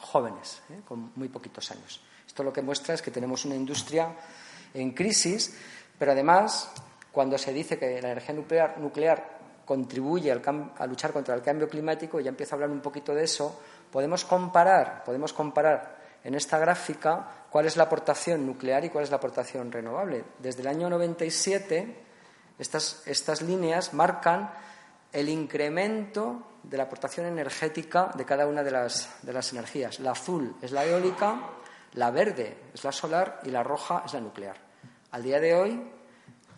jóvenes, 0.00 0.62
¿eh? 0.70 0.80
con 0.86 1.12
muy 1.16 1.28
poquitos 1.28 1.70
años. 1.70 2.00
Esto 2.26 2.42
lo 2.42 2.52
que 2.52 2.62
muestra 2.62 2.94
es 2.94 3.02
que 3.02 3.10
tenemos 3.10 3.44
una 3.44 3.54
industria 3.54 4.14
en 4.74 4.92
crisis, 4.92 5.56
pero 5.98 6.12
además 6.12 6.70
cuando 7.12 7.38
se 7.38 7.52
dice 7.52 7.78
que 7.78 8.00
la 8.02 8.12
energía 8.12 8.34
nuclear, 8.78 9.35
contribuye 9.66 10.32
a 10.32 10.86
luchar 10.86 11.12
contra 11.12 11.34
el 11.34 11.42
cambio 11.42 11.68
climático, 11.68 12.20
ya 12.20 12.30
empiezo 12.30 12.54
a 12.54 12.56
hablar 12.56 12.70
un 12.70 12.80
poquito 12.80 13.12
de 13.14 13.24
eso, 13.24 13.60
podemos 13.90 14.24
comparar, 14.24 15.02
podemos 15.04 15.32
comparar 15.32 15.96
en 16.22 16.34
esta 16.34 16.58
gráfica 16.58 17.46
cuál 17.50 17.66
es 17.66 17.76
la 17.76 17.84
aportación 17.84 18.46
nuclear 18.46 18.84
y 18.84 18.90
cuál 18.90 19.04
es 19.04 19.10
la 19.10 19.16
aportación 19.16 19.70
renovable. 19.70 20.24
Desde 20.38 20.62
el 20.62 20.68
año 20.68 20.88
97, 20.88 21.96
estas, 22.58 23.02
estas 23.06 23.42
líneas 23.42 23.92
marcan 23.92 24.50
el 25.12 25.28
incremento 25.28 26.42
de 26.62 26.76
la 26.76 26.84
aportación 26.84 27.26
energética 27.26 28.10
de 28.14 28.24
cada 28.24 28.46
una 28.46 28.62
de 28.62 28.70
las, 28.70 29.18
de 29.22 29.32
las 29.32 29.52
energías. 29.52 30.00
La 30.00 30.12
azul 30.12 30.56
es 30.62 30.72
la 30.72 30.84
eólica, 30.84 31.40
la 31.94 32.10
verde 32.10 32.56
es 32.72 32.84
la 32.84 32.92
solar 32.92 33.40
y 33.44 33.50
la 33.50 33.62
roja 33.62 34.02
es 34.06 34.14
la 34.14 34.20
nuclear. 34.20 34.56
Al 35.10 35.22
día 35.22 35.40
de 35.40 35.54
hoy, 35.54 35.90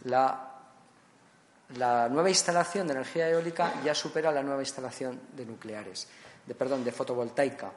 la, 0.04 0.47
la 1.76 2.08
nueva 2.08 2.30
instalación 2.30 2.86
de 2.86 2.94
energía 2.94 3.28
eólica 3.28 3.74
ya 3.84 3.94
supera 3.94 4.32
la 4.32 4.42
nueva 4.42 4.62
instalación 4.62 5.20
de 5.32 5.44
nucleares, 5.44 6.08
de, 6.46 6.54
perdón, 6.54 6.84
de 6.84 6.92
fotovoltaica 6.92 7.72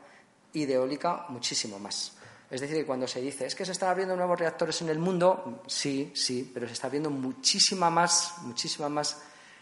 y 0.53 0.65
de 0.65 0.75
eólica 0.75 1.25
muchísimo 1.29 1.79
más. 1.79 2.13
Es 2.49 2.59
decir, 2.59 2.85
cuando 2.85 3.07
se 3.07 3.21
dice, 3.21 3.45
es 3.45 3.55
que 3.55 3.65
se 3.65 3.71
están 3.71 3.89
abriendo 3.89 4.15
nuevos 4.15 4.37
reactores 4.37 4.81
en 4.81 4.89
el 4.89 4.99
mundo, 4.99 5.61
sí, 5.67 6.11
sí, 6.13 6.51
pero 6.53 6.67
se 6.67 6.73
está 6.73 6.87
abriendo 6.87 7.09
muchísima 7.09 7.89
más, 7.89 8.33
muchísima 8.41 8.89
más 8.89 9.21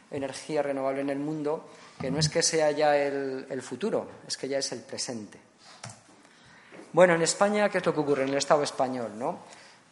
energía 0.10 0.64
renovable 0.64 1.02
en 1.02 1.12
el 1.12 1.20
mundo, 1.20 1.70
que 2.00 2.10
no 2.10 2.20
es 2.20 2.30
que 2.30 2.42
sea 2.42 2.72
ya 2.72 2.98
el, 2.98 3.62
futuro, 3.62 4.10
es 4.28 4.38
que 4.38 4.48
ya 4.48 4.58
es 4.58 4.72
el 4.72 4.80
presente. 4.80 5.40
Bueno, 6.92 7.14
en 7.14 7.22
España, 7.22 7.70
¿qué 7.70 7.78
es 7.78 7.86
lo 7.86 7.94
que 7.94 8.00
ocurre 8.00 8.24
en 8.24 8.30
el 8.30 8.38
Estado 8.38 8.64
español? 8.64 9.12
¿no? 9.16 9.40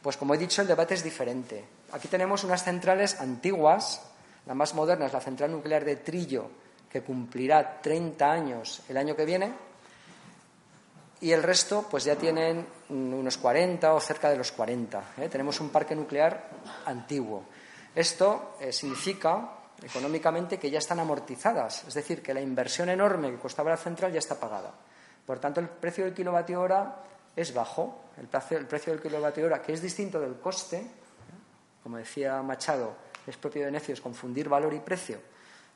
Pues 0.02 0.18
como 0.18 0.34
he 0.34 0.38
dicho, 0.38 0.64
el 0.64 0.68
debate 0.68 0.96
es 0.96 1.04
diferente. 1.04 1.64
Aquí 1.92 2.08
tenemos 2.08 2.44
unas 2.44 2.64
centrales 2.64 3.22
antiguas, 3.22 4.02
la 4.48 4.56
más 4.56 4.74
moderna 4.74 5.06
es 5.06 5.14
la 5.14 5.20
central 5.20 5.52
nuclear 5.52 5.84
de 5.84 5.98
Trillo, 5.98 6.50
que 6.90 7.02
cumplirá 7.02 7.82
30 7.82 8.32
años 8.32 8.82
el 8.88 8.96
año 8.96 9.16
que 9.16 9.26
viene, 9.26 9.54
y 11.20 11.32
el 11.32 11.44
resto 11.44 11.86
pues 11.90 12.06
ya 12.06 12.16
tienen 12.16 12.66
unos 12.90 13.38
40 13.38 13.94
o 13.94 14.00
cerca 14.00 14.30
de 14.30 14.38
los 14.38 14.52
40. 14.52 15.04
¿eh? 15.18 15.30
Tenemos 15.30 15.60
un 15.60 15.70
parque 15.70 15.96
nuclear 15.96 16.50
antiguo. 16.86 17.44
Esto 17.94 18.56
eh, 18.62 18.72
significa 18.72 19.50
económicamente 19.82 20.58
que 20.58 20.72
ya 20.72 20.80
están 20.80 21.00
amortizadas, 21.00 21.84
es 21.88 21.94
decir, 21.94 22.22
que 22.22 22.34
la 22.34 22.42
inversión 22.42 22.90
enorme 22.90 23.32
que 23.32 23.38
costaba 23.38 23.72
la 23.72 23.78
central 23.78 24.14
ya 24.14 24.20
está 24.20 24.40
pagada. 24.40 24.72
Por 25.26 25.40
tanto, 25.40 25.60
el 25.60 25.68
precio 25.68 26.06
del 26.06 26.14
kilovatio 26.14 26.62
hora 26.62 27.04
es 27.36 27.54
bajo. 27.54 28.06
El 28.18 28.28
precio, 28.28 28.58
el 28.58 28.66
precio 28.66 28.94
del 28.94 29.02
kilovatio 29.02 29.46
hora, 29.46 29.62
que 29.62 29.74
es 29.74 29.82
distinto 29.82 30.20
del 30.20 30.40
coste, 30.40 30.78
¿eh? 30.78 30.88
como 31.84 31.98
decía 31.98 32.42
Machado, 32.42 32.96
es 33.28 33.38
propio 33.38 33.66
de 33.66 33.72
necios 33.72 34.02
confundir 34.02 34.50
valor 34.50 34.74
y 34.74 34.80
precio. 34.80 35.18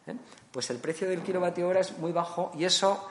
¿eh? 0.07 0.15
Pues 0.51 0.69
el 0.69 0.77
precio 0.77 1.07
del 1.09 1.21
kilovatio 1.21 1.67
hora 1.67 1.81
es 1.81 1.97
muy 1.97 2.11
bajo 2.11 2.51
y 2.57 2.65
eso 2.65 3.09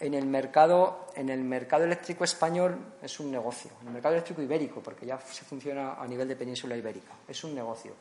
en 0.00 0.14
el 0.14 0.26
mercado, 0.26 1.06
en 1.14 1.28
el 1.28 1.44
mercado 1.44 1.84
eléctrico 1.84 2.24
español 2.24 2.76
es 3.02 3.20
un 3.20 3.30
negocio. 3.30 3.70
En 3.82 3.88
el 3.88 3.92
mercado 3.94 4.14
eléctrico 4.14 4.42
ibérico, 4.42 4.80
porque 4.80 5.06
ya 5.06 5.20
se 5.20 5.44
funciona 5.44 5.94
a 5.94 6.06
nivel 6.06 6.26
de 6.26 6.34
península 6.34 6.76
ibérica, 6.76 7.12
es 7.28 7.44
un 7.44 7.54
negocio. 7.54 7.92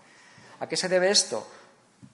¿A 0.59 0.67
qué 0.67 0.75
se 0.75 0.89
debe 0.89 1.11
esto? 1.11 1.45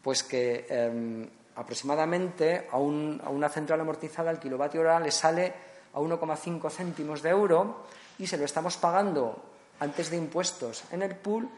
Pues 0.02 0.24
que 0.24 0.68
em, 0.70 1.30
aproximadamente 1.56 2.68
a, 2.72 2.78
una 2.78 3.50
central 3.50 3.82
amortizada 3.82 4.32
el 4.32 4.40
kilovatio 4.40 4.82
hora 4.82 5.00
le 5.00 5.12
sale 5.12 5.54
a 5.94 6.00
1,5 6.00 6.70
céntimos 6.70 7.22
de 7.22 7.30
euro 7.30 7.86
y 8.20 8.28
se 8.28 8.38
lo 8.38 8.46
estamos 8.46 8.78
pagando 8.78 9.42
antes 9.80 10.10
de 10.10 10.18
impuestos 10.18 10.84
en 10.92 11.02
el 11.02 11.16
pool, 11.16 11.50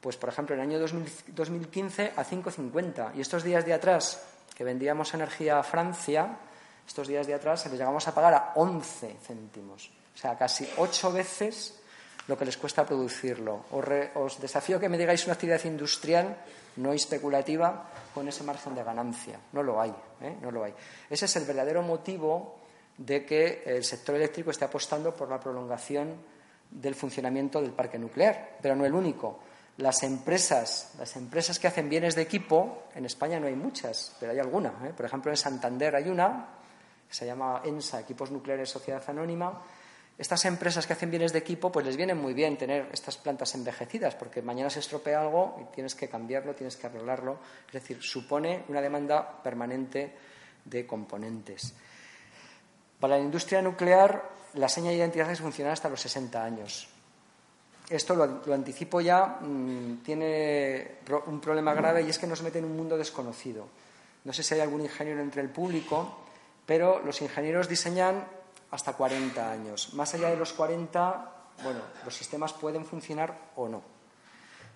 pues 0.00 0.16
por 0.16 0.28
ejemplo 0.28 0.54
en 0.54 0.60
el 0.60 0.68
año 0.68 0.78
2015 0.78 2.12
a 2.16 2.24
5,50. 2.24 3.16
Y 3.16 3.20
estos 3.20 3.42
días 3.42 3.64
de 3.64 3.74
atrás, 3.74 4.22
que 4.54 4.64
vendíamos 4.64 5.12
energía 5.14 5.58
a 5.58 5.62
Francia, 5.62 6.38
estos 6.86 7.08
días 7.08 7.26
de 7.26 7.34
atrás 7.34 7.62
se 7.62 7.68
les 7.68 7.78
llegamos 7.78 8.06
a 8.08 8.14
pagar 8.14 8.34
a 8.34 8.52
11 8.56 9.16
céntimos. 9.22 9.90
O 10.14 10.18
sea, 10.18 10.36
casi 10.36 10.68
ocho 10.78 11.12
veces 11.12 11.78
lo 12.28 12.36
que 12.36 12.44
les 12.44 12.56
cuesta 12.56 12.84
producirlo. 12.84 13.64
Os, 13.70 14.40
desafío 14.40 14.78
que 14.78 14.88
me 14.88 14.98
digáis 14.98 15.24
una 15.24 15.34
actividad 15.34 15.64
industrial 15.64 16.36
no 16.76 16.92
especulativa 16.92 17.90
con 18.14 18.28
ese 18.28 18.44
margen 18.44 18.74
de 18.74 18.84
ganancia. 18.84 19.40
No 19.52 19.62
lo 19.62 19.80
hay, 19.80 19.94
¿eh? 20.20 20.36
no 20.40 20.50
lo 20.50 20.64
hay. 20.64 20.74
Ese 21.10 21.24
es 21.24 21.36
el 21.36 21.44
verdadero 21.44 21.82
motivo 21.82 22.58
de 22.96 23.24
que 23.24 23.62
el 23.64 23.84
sector 23.84 24.16
eléctrico 24.16 24.50
esté 24.50 24.64
apostando 24.64 25.14
por 25.14 25.28
la 25.28 25.40
prolongación 25.40 26.16
del 26.70 26.94
funcionamiento 26.94 27.62
del 27.62 27.72
parque 27.72 27.98
nuclear, 27.98 28.58
pero 28.60 28.76
no 28.76 28.84
el 28.84 28.92
único. 28.92 29.40
Las 29.78 30.02
empresas, 30.02 30.92
las 30.98 31.16
empresas 31.16 31.58
que 31.58 31.68
hacen 31.68 31.88
bienes 31.88 32.14
de 32.16 32.22
equipo, 32.22 32.88
en 32.94 33.06
España 33.06 33.38
no 33.38 33.46
hay 33.46 33.54
muchas, 33.54 34.14
pero 34.18 34.32
hay 34.32 34.38
alguna. 34.38 34.74
¿eh? 34.84 34.92
Por 34.94 35.06
ejemplo, 35.06 35.30
en 35.30 35.36
Santander 35.36 35.94
hay 35.94 36.08
una, 36.08 36.48
que 37.08 37.14
se 37.14 37.24
llama 37.24 37.62
ENSA, 37.64 38.00
Equipos 38.00 38.30
Nucleares 38.30 38.68
Sociedad 38.68 39.02
Anónima, 39.06 39.62
estas 40.18 40.44
empresas 40.46 40.84
que 40.84 40.94
hacen 40.94 41.10
bienes 41.10 41.32
de 41.32 41.38
equipo, 41.38 41.70
pues 41.70 41.86
les 41.86 41.96
viene 41.96 42.12
muy 42.12 42.34
bien 42.34 42.58
tener 42.58 42.88
estas 42.92 43.16
plantas 43.18 43.54
envejecidas, 43.54 44.16
porque 44.16 44.42
mañana 44.42 44.68
se 44.68 44.80
estropea 44.80 45.20
algo 45.20 45.56
y 45.62 45.72
tienes 45.72 45.94
que 45.94 46.08
cambiarlo, 46.08 46.56
tienes 46.56 46.76
que 46.76 46.88
arreglarlo. 46.88 47.38
Es 47.68 47.74
decir, 47.74 48.02
supone 48.02 48.64
una 48.66 48.80
demanda 48.80 49.40
permanente 49.40 50.12
de 50.64 50.86
componentes. 50.88 51.72
Para 52.98 53.16
la 53.16 53.22
industria 53.22 53.62
nuclear, 53.62 54.28
la 54.54 54.68
seña 54.68 54.90
de 54.90 54.96
identidad 54.96 55.30
es 55.30 55.38
funcionar 55.38 55.74
hasta 55.74 55.88
los 55.88 56.00
60 56.00 56.42
años. 56.42 56.88
Esto 57.88 58.14
lo, 58.14 58.54
anticipo 58.54 59.00
ya, 59.00 59.38
mm, 59.40 60.02
tiene 60.04 60.98
un 61.26 61.40
problema 61.40 61.72
grave 61.72 62.02
y 62.02 62.10
es 62.10 62.18
que 62.18 62.26
nos 62.26 62.42
mete 62.42 62.58
en 62.58 62.66
un 62.66 62.76
mundo 62.76 62.98
desconocido. 62.98 63.66
No 64.24 64.32
sé 64.32 64.42
si 64.42 64.54
hay 64.54 64.60
algún 64.60 64.82
ingeniero 64.82 65.22
entre 65.22 65.40
el 65.40 65.48
público, 65.48 66.26
pero 66.66 67.00
los 67.02 67.22
ingenieros 67.22 67.66
diseñan 67.66 68.26
hasta 68.70 68.92
40 68.92 69.50
años. 69.50 69.94
Más 69.94 70.12
allá 70.12 70.28
de 70.28 70.36
los 70.36 70.52
40, 70.52 71.32
bueno, 71.62 71.80
los 72.04 72.14
sistemas 72.14 72.52
pueden 72.52 72.84
funcionar 72.84 73.52
o 73.56 73.68
no. 73.68 73.82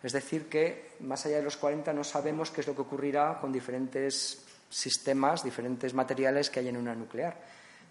Es 0.03 0.13
decir, 0.13 0.49
que 0.49 0.93
más 1.01 1.27
allá 1.27 1.37
de 1.37 1.43
los 1.43 1.59
40 1.59 1.93
no 1.93 2.05
sabemos 2.05 2.51
qué 2.51 2.63
es 2.63 2.67
lo 2.67 2.75
que 2.75 2.81
ocurrirá 2.81 3.39
con 3.41 3.53
diferentes 3.53 4.43
sistemas, 4.71 5.45
diferentes 5.45 5.93
materiales 5.93 6.49
que 6.49 6.61
hay 6.61 6.69
en 6.69 6.79
una 6.79 6.95
nuclear. 6.95 7.37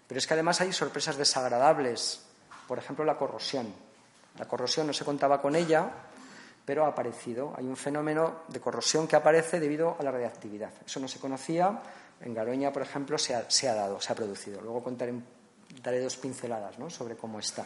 Pero 0.06 0.18
es 0.18 0.26
que 0.26 0.34
además 0.34 0.60
hay 0.60 0.72
sorpresas 0.72 1.16
desagradables. 1.16 2.22
Por 2.66 2.78
ejemplo, 2.78 3.04
la 3.04 3.16
corrosión. 3.16 3.72
La 4.38 4.46
corrosión 4.46 4.86
no 4.86 4.92
se 4.92 5.04
contaba 5.04 5.40
con 5.40 5.56
ella, 5.56 5.90
pero 6.64 6.84
ha 6.84 6.88
aparecido. 6.88 7.54
Hay 7.56 7.66
un 7.66 7.76
fenómeno 7.76 8.42
de 8.48 8.60
corrosión 8.60 9.06
que 9.06 9.16
aparece 9.16 9.60
debido 9.60 9.96
a 9.98 10.02
la 10.02 10.10
radiactividad. 10.10 10.72
Eso 10.84 11.00
no 11.00 11.08
se 11.08 11.20
conocía. 11.20 11.82
En 12.20 12.34
Garoña, 12.34 12.72
por 12.72 12.82
ejemplo, 12.82 13.18
se 13.18 13.34
ha, 13.34 13.74
dado, 13.74 14.00
se 14.00 14.12
ha 14.12 14.16
producido. 14.16 14.60
Luego 14.60 14.82
contaré 14.82 15.14
daré 15.82 16.00
dos 16.00 16.16
pinceladas 16.16 16.76
sobre 16.92 17.16
cómo 17.16 17.38
está. 17.38 17.64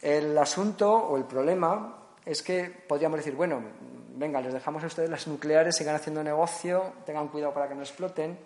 El 0.00 0.36
asunto 0.36 0.92
o 0.92 1.16
el 1.16 1.24
problema 1.24 1.96
es 2.24 2.42
que 2.42 2.64
podríamos 2.86 3.18
decir, 3.18 3.34
bueno, 3.34 3.62
venga, 4.16 4.40
les 4.40 4.52
dejamos 4.52 4.84
a 4.84 4.86
ustedes 4.86 5.08
las 5.08 5.26
nucleares, 5.26 5.76
sigan 5.76 5.94
haciendo 5.94 6.22
negocio, 6.22 6.92
tengan 7.06 7.28
cuidado 7.28 7.54
para 7.54 7.68
que 7.68 7.74
no 7.74 7.82
exploten, 7.82 8.38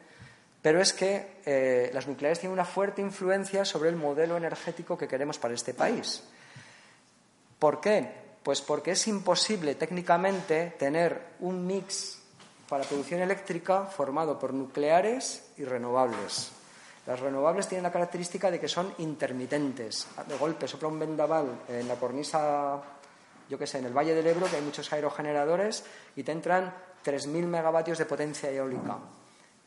pero 0.63 0.81
es 0.81 0.93
que 0.93 1.41
eh, 1.45 1.91
las 1.93 2.07
nucleares 2.07 2.39
tienen 2.39 2.55
una 2.55 2.65
fuerte 2.65 3.03
influencia 3.03 3.65
sobre 3.65 3.91
el 3.91 3.97
modelo 3.97 4.37
energético 4.37 4.97
que 4.97 5.09
queremos 5.09 5.39
para 5.39 5.55
este 5.55 5.75
país. 5.75 6.23
¿Por 7.63 7.81
qué? 7.81 8.11
Pues 8.43 8.61
porque 8.61 8.91
es 8.91 9.07
imposible 9.07 9.77
técnicamente 9.77 10.75
tener 10.77 11.37
un 11.39 11.65
mix 11.65 12.19
para 12.69 12.83
producción 12.83 13.21
eléctrica 13.21 13.85
formado 13.85 14.37
por 14.37 14.53
nucleares 14.53 15.53
y 15.59 15.65
renovables. 15.65 16.51
Las 17.07 17.21
renovables 17.21 17.69
tienen 17.69 17.85
la 17.85 17.93
característica 17.93 18.51
de 18.51 18.59
que 18.59 18.67
son 18.67 18.93
intermitentes. 18.99 20.09
De 20.27 20.37
golpe 20.39 20.67
sopla 20.67 20.89
un 20.89 20.99
vendaval 20.99 21.61
en 21.69 21.87
la 21.87 21.95
cornisa, 21.95 22.83
yo 23.49 23.57
qué 23.57 23.67
sé, 23.69 23.79
en 23.79 23.85
el 23.85 23.97
Valle 23.97 24.17
del 24.17 24.27
Ebro, 24.27 24.51
que 24.51 24.57
hay 24.57 24.63
muchos 24.63 24.93
aerogeneradores, 24.93 25.85
y 26.17 26.25
te 26.25 26.33
entran 26.33 26.75
3.000 27.05 27.47
megavatios 27.47 27.97
de 27.97 28.07
potencia 28.07 28.51
eólica. 28.51 28.99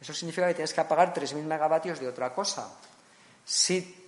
Eso 0.02 0.14
significa 0.14 0.50
que 0.50 0.56
tienes 0.56 0.74
que 0.74 0.82
apagar 0.82 1.14
3.000 1.14 1.44
megavatios 1.44 2.02
de 2.02 2.10
otra 2.10 2.34
cosa. 2.34 2.76
Si 3.46 4.05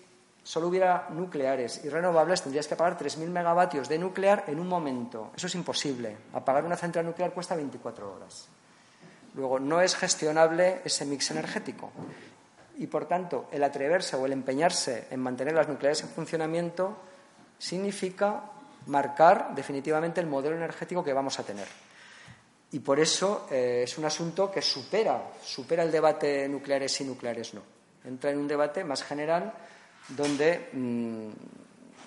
solo 0.48 0.70
hubiera 0.70 1.10
nucleares 1.10 1.84
y 1.84 1.90
renovables, 1.90 2.42
tendrías 2.42 2.66
que 2.68 2.76
apagar 2.76 2.98
3.000 2.98 3.28
megavatios 3.28 3.90
de 3.90 4.00
nuclear 4.00 4.46
en 4.48 4.62
un 4.62 4.68
momento. 4.70 5.32
Eso 5.36 5.48
es 5.48 5.56
imposible. 5.56 6.16
Apagar 6.32 6.64
una 6.64 6.78
central 6.78 7.06
nuclear 7.06 7.34
cuesta 7.34 7.54
24 7.54 8.16
horas. 8.16 8.48
Luego, 9.34 9.60
no 9.60 9.82
es 9.82 9.94
gestionable 9.98 10.80
ese 10.86 11.06
mix 11.06 11.32
energético 11.32 11.92
y, 12.78 12.88
por 12.88 13.10
tanto, 13.10 13.50
el 13.52 13.62
atreverse 13.62 14.16
o 14.16 14.26
el 14.26 14.32
empeñarse 14.32 15.08
en 15.12 15.20
mantener 15.20 15.54
las 15.54 15.68
nucleares 15.68 16.02
en 16.04 16.10
funcionamiento 16.12 16.96
significa 17.60 18.44
marcar 18.86 19.54
definitivamente 19.54 20.22
el 20.22 20.28
modelo 20.28 20.56
energético 20.56 21.04
que 21.04 21.12
vamos 21.12 21.38
a 21.40 21.44
tener. 21.44 21.68
Y 22.72 22.80
por 22.80 23.02
eso 23.02 23.48
eh, 23.52 23.82
es 23.84 23.98
un 23.98 24.06
asunto 24.06 24.50
que 24.50 24.62
supera, 24.62 25.24
supera 25.44 25.84
el 25.84 25.92
debate 25.92 26.48
nucleares 26.48 27.02
y 27.02 27.04
nucleares 27.04 27.54
no. 27.54 27.64
Entra 28.06 28.32
en 28.32 28.38
un 28.38 28.48
debate 28.48 28.86
más 28.86 29.04
general 29.04 29.54
donde, 30.10 30.70
mm, 30.74 31.30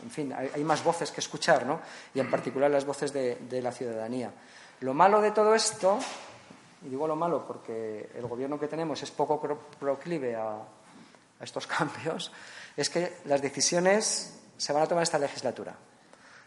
en 0.04 0.10
fin, 0.10 0.32
hay, 0.32 0.64
más 0.64 0.82
voces 0.82 1.10
que 1.10 1.20
escuchar, 1.20 1.66
¿no? 1.66 1.80
Y 2.14 2.20
en 2.20 2.30
particular 2.30 2.70
las 2.70 2.84
voces 2.84 3.12
de, 3.12 3.36
de 3.36 3.62
la 3.62 3.72
ciudadanía. 3.72 4.32
Lo 4.80 4.94
malo 4.94 5.20
de 5.20 5.30
todo 5.32 5.54
esto 5.54 5.98
y 6.82 6.88
digo 6.88 7.06
lo 7.06 7.16
malo 7.16 7.46
porque 7.46 8.10
el 8.14 8.26
gobierno 8.26 8.58
que 8.58 8.68
tenemos 8.68 9.02
es 9.02 9.10
poco 9.10 9.40
proclive 9.78 10.36
a, 10.36 10.58
estos 11.40 11.66
cambios, 11.78 12.32
es 12.76 12.90
que 12.90 13.18
las 13.24 13.40
decisiones 13.40 14.40
se 14.56 14.72
van 14.72 14.82
a 14.82 14.86
tomar 14.86 15.02
esta 15.02 15.18
legislatura. 15.18 15.74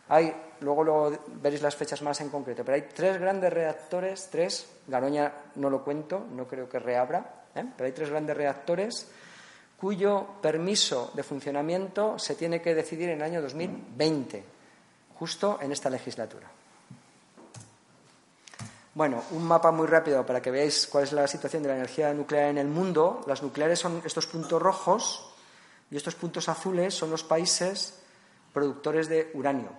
Hay, 0.10 0.36
luego, 0.60 0.84
luego 0.84 1.18
veréis 1.42 1.62
las 1.62 1.76
fechas 1.76 2.02
más 2.02 2.20
en 2.22 2.30
concreto, 2.30 2.64
pero 2.64 2.76
hay 2.76 2.90
tres 2.94 3.20
grandes 3.20 3.52
reactores, 3.52 4.30
tres, 4.30 4.70
Garoña 4.88 5.34
no 5.56 5.70
lo 5.70 5.84
cuento, 5.84 6.28
no 6.32 6.48
creo 6.48 6.70
que 6.70 6.78
reabra, 6.78 7.46
¿eh? 7.56 7.66
pero 7.76 7.88
hay 7.88 7.94
tres 7.94 8.10
grandes 8.10 8.36
reactores 8.36 9.10
cuyo 9.78 10.26
permiso 10.42 11.12
de 11.14 11.24
funcionamiento 11.24 12.18
se 12.18 12.36
tiene 12.36 12.62
que 12.62 12.76
decidir 12.76 13.10
en 13.10 13.18
el 13.18 13.24
año 13.24 13.42
2020, 13.42 14.44
justo 15.16 15.60
en 15.62 15.72
esta 15.72 15.90
legislatura. 15.90 16.50
Bueno, 18.96 19.24
un 19.32 19.44
mapa 19.44 19.72
muy 19.72 19.88
rápido 19.88 20.24
para 20.24 20.40
que 20.42 20.52
veáis 20.52 20.86
cuál 20.86 21.04
es 21.04 21.14
la 21.14 21.28
situación 21.28 21.64
de 21.64 21.70
la 21.70 21.76
energía 21.76 22.14
nuclear 22.14 22.50
en 22.50 22.60
el 22.60 22.68
mundo. 22.68 23.22
Las 23.26 23.42
nucleares 23.42 23.80
son 23.80 24.02
estos 24.06 24.28
puntos 24.28 24.62
rojos 24.62 25.34
y 25.90 25.98
estos 25.98 26.14
puntos 26.14 26.48
azules 26.48 26.94
son 26.94 27.10
los 27.10 27.24
países 27.24 28.04
productores 28.54 29.10
de 29.10 29.32
uranio. 29.34 29.70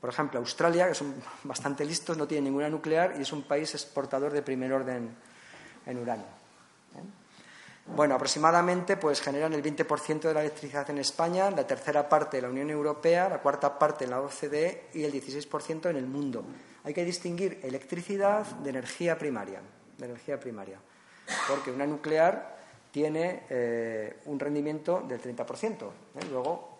Por 0.00 0.10
ejemplo, 0.10 0.38
Australia, 0.38 0.86
que 0.86 0.94
son 0.94 1.14
bastante 1.44 1.84
listos, 1.84 2.16
no 2.16 2.28
tiene 2.28 2.44
ninguna 2.44 2.68
nuclear 2.68 3.14
y 3.18 3.22
es 3.22 3.32
un 3.32 3.42
país 3.42 3.74
exportador 3.74 4.32
de 4.32 4.42
primer 4.42 4.72
orden 4.72 5.16
en 5.86 5.98
uranio. 5.98 6.43
Bueno, 7.86 8.14
aproximadamente 8.14 8.96
pues 8.96 9.20
generan 9.20 9.52
el 9.52 9.62
20% 9.62 10.20
de 10.20 10.34
la 10.34 10.40
electricidad 10.40 10.88
en 10.88 10.98
España, 10.98 11.50
la 11.50 11.66
tercera 11.66 12.08
parte 12.08 12.38
en 12.38 12.44
la 12.44 12.48
Unión 12.48 12.70
Europea, 12.70 13.28
la 13.28 13.40
cuarta 13.40 13.78
parte 13.78 14.04
en 14.04 14.10
la 14.10 14.20
OCDE 14.20 14.88
y 14.94 15.04
el 15.04 15.12
16% 15.12 15.90
en 15.90 15.96
el 15.96 16.06
mundo. 16.06 16.44
Hay 16.82 16.94
que 16.94 17.04
distinguir 17.04 17.60
electricidad 17.62 18.46
de 18.46 18.70
energía 18.70 19.18
primaria, 19.18 19.60
de 19.98 20.04
energía 20.06 20.40
primaria, 20.40 20.78
porque 21.48 21.70
una 21.70 21.86
nuclear 21.86 22.56
tiene 22.90 23.42
eh, 23.50 24.20
un 24.26 24.40
rendimiento 24.40 25.04
del 25.06 25.20
30%. 25.20 25.82
¿eh? 25.82 26.26
Luego 26.30 26.78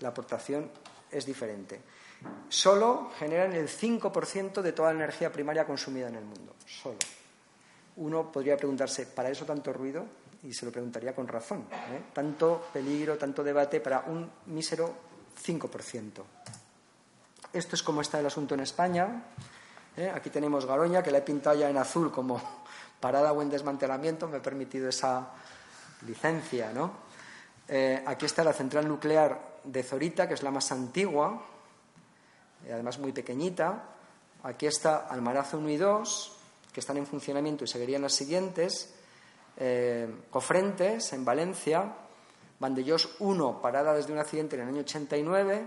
la 0.00 0.08
aportación 0.08 0.70
es 1.10 1.26
diferente. 1.26 1.80
Solo 2.48 3.10
generan 3.18 3.52
el 3.52 3.68
5% 3.68 4.62
de 4.62 4.72
toda 4.72 4.92
la 4.92 5.00
energía 5.00 5.32
primaria 5.32 5.66
consumida 5.66 6.08
en 6.08 6.14
el 6.14 6.24
mundo. 6.24 6.54
Solo. 6.66 6.98
Uno 7.96 8.30
podría 8.30 8.56
preguntarse, 8.56 9.06
¿para 9.06 9.30
eso 9.30 9.44
tanto 9.44 9.72
ruido? 9.72 10.06
Y 10.42 10.52
se 10.52 10.66
lo 10.66 10.72
preguntaría 10.72 11.14
con 11.14 11.26
razón. 11.26 11.66
¿eh? 11.70 12.04
Tanto 12.12 12.68
peligro, 12.72 13.16
tanto 13.16 13.42
debate 13.42 13.80
para 13.80 14.00
un 14.06 14.30
mísero 14.46 14.94
5%. 15.44 16.22
Esto 17.52 17.74
es 17.76 17.82
como 17.82 18.00
está 18.00 18.20
el 18.20 18.26
asunto 18.26 18.54
en 18.54 18.60
España. 18.60 19.24
¿eh? 19.96 20.10
Aquí 20.14 20.30
tenemos 20.30 20.66
Garoña, 20.66 21.02
que 21.02 21.10
la 21.10 21.18
he 21.18 21.22
pintado 21.22 21.58
ya 21.58 21.70
en 21.70 21.78
azul 21.78 22.12
como 22.12 22.40
parada 23.00 23.32
o 23.32 23.42
en 23.42 23.50
desmantelamiento. 23.50 24.28
Me 24.28 24.38
he 24.38 24.40
permitido 24.40 24.88
esa 24.88 25.30
licencia. 26.06 26.72
¿no? 26.72 26.92
Eh, 27.68 28.02
aquí 28.06 28.26
está 28.26 28.44
la 28.44 28.52
central 28.52 28.86
nuclear 28.86 29.56
de 29.64 29.82
Zorita, 29.82 30.28
que 30.28 30.34
es 30.34 30.42
la 30.42 30.50
más 30.50 30.70
antigua, 30.70 31.42
además 32.70 32.98
muy 32.98 33.12
pequeñita. 33.12 33.84
Aquí 34.42 34.66
está 34.66 35.08
Almarazo 35.08 35.58
1 35.58 35.70
y 35.70 35.76
2, 35.76 36.36
que 36.72 36.80
están 36.80 36.98
en 36.98 37.06
funcionamiento 37.06 37.64
y 37.64 37.66
seguirían 37.66 38.02
las 38.02 38.12
siguientes. 38.12 38.94
Eh, 39.56 40.08
Cofrentes, 40.30 41.12
en 41.12 41.24
Valencia, 41.24 41.92
Vandellós 42.58 43.16
1, 43.20 43.60
parada 43.60 43.94
desde 43.94 44.12
un 44.12 44.18
accidente 44.18 44.56
en 44.56 44.62
el 44.62 44.68
año 44.68 44.80
89, 44.80 45.64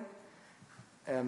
eh, 1.07 1.23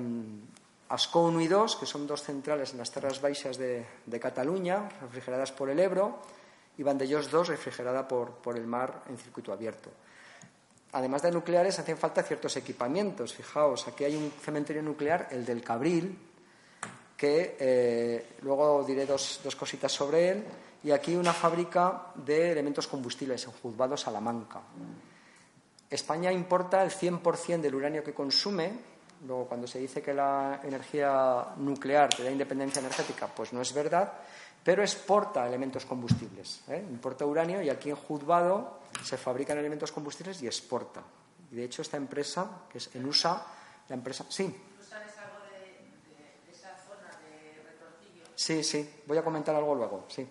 Ascó 0.89 1.21
1 1.23 1.39
y 1.39 1.47
2, 1.47 1.77
que 1.77 1.85
son 1.85 2.05
dos 2.05 2.21
centrales 2.21 2.73
en 2.73 2.79
las 2.79 2.91
tierras 2.91 3.21
baixas 3.21 3.55
de, 3.55 3.87
Cataluña, 4.19 4.91
refrigeradas 4.99 5.53
por 5.55 5.69
el 5.69 5.79
Ebro, 5.79 6.19
y 6.77 6.83
Vandellós 6.83 7.31
2, 7.31 7.47
refrigerada 7.47 8.05
por, 8.05 8.43
por 8.43 8.57
el 8.57 8.67
mar 8.67 9.03
en 9.07 9.17
circuito 9.17 9.53
abierto. 9.53 9.89
Además 10.91 11.21
de 11.21 11.31
nucleares, 11.31 11.79
hacen 11.79 11.97
falta 11.97 12.23
ciertos 12.23 12.57
equipamientos. 12.57 13.33
Fijaos, 13.33 13.87
aquí 13.87 14.03
hay 14.03 14.17
un 14.17 14.31
cementerio 14.31 14.83
nuclear, 14.83 15.29
el 15.31 15.45
del 15.45 15.63
Cabril, 15.63 16.19
que 17.15 17.55
eh, 17.57 18.35
luego 18.41 18.83
diré 18.83 19.05
dos, 19.05 19.39
dos 19.41 19.55
cositas 19.55 19.93
sobre 19.93 20.29
él 20.29 20.45
y 20.83 20.91
aquí 20.91 21.15
una 21.15 21.33
fábrica 21.33 22.07
de 22.15 22.51
elementos 22.51 22.87
combustibles 22.87 23.45
en 23.45 23.51
Juzgado 23.51 23.95
Salamanca. 23.95 24.61
España 25.89 26.31
importa 26.31 26.83
el 26.83 26.89
100% 26.89 27.61
del 27.61 27.75
uranio 27.75 28.03
que 28.03 28.13
consume. 28.13 28.71
Luego, 29.27 29.45
cuando 29.45 29.67
se 29.67 29.79
dice 29.79 30.01
que 30.01 30.13
la 30.13 30.61
energía 30.63 31.53
nuclear 31.57 32.09
te 32.09 32.23
da 32.23 32.31
independencia 32.31 32.79
energética, 32.79 33.27
pues 33.27 33.53
no 33.53 33.61
es 33.61 33.71
verdad, 33.73 34.11
pero 34.63 34.81
exporta 34.81 35.45
elementos 35.45 35.85
combustibles. 35.85 36.61
¿eh? 36.69 36.83
Importa 36.89 37.25
uranio 37.25 37.61
y 37.61 37.69
aquí 37.69 37.91
en 37.91 37.97
Juzgado 37.97 38.79
se 39.03 39.17
fabrican 39.17 39.59
elementos 39.59 39.91
combustibles 39.91 40.41
y 40.41 40.47
exporta. 40.47 41.03
Y 41.51 41.55
de 41.55 41.65
hecho, 41.65 41.83
esta 41.83 41.97
empresa, 41.97 42.63
que 42.69 42.79
es 42.79 42.95
ENUSA, 42.95 43.45
la 43.89 43.95
empresa. 43.95 44.25
Sí. 44.29 44.55
sabes 44.89 45.17
algo 45.17 45.43
de, 45.51 46.47
de 46.47 46.51
esa 46.51 46.69
zona 46.77 47.11
de 47.19 47.61
retortillo? 47.61 48.23
Sí, 48.33 48.63
sí. 48.63 48.89
Voy 49.05 49.17
a 49.17 49.23
comentar 49.23 49.53
algo 49.53 49.75
luego. 49.75 50.05
Sí. 50.07 50.25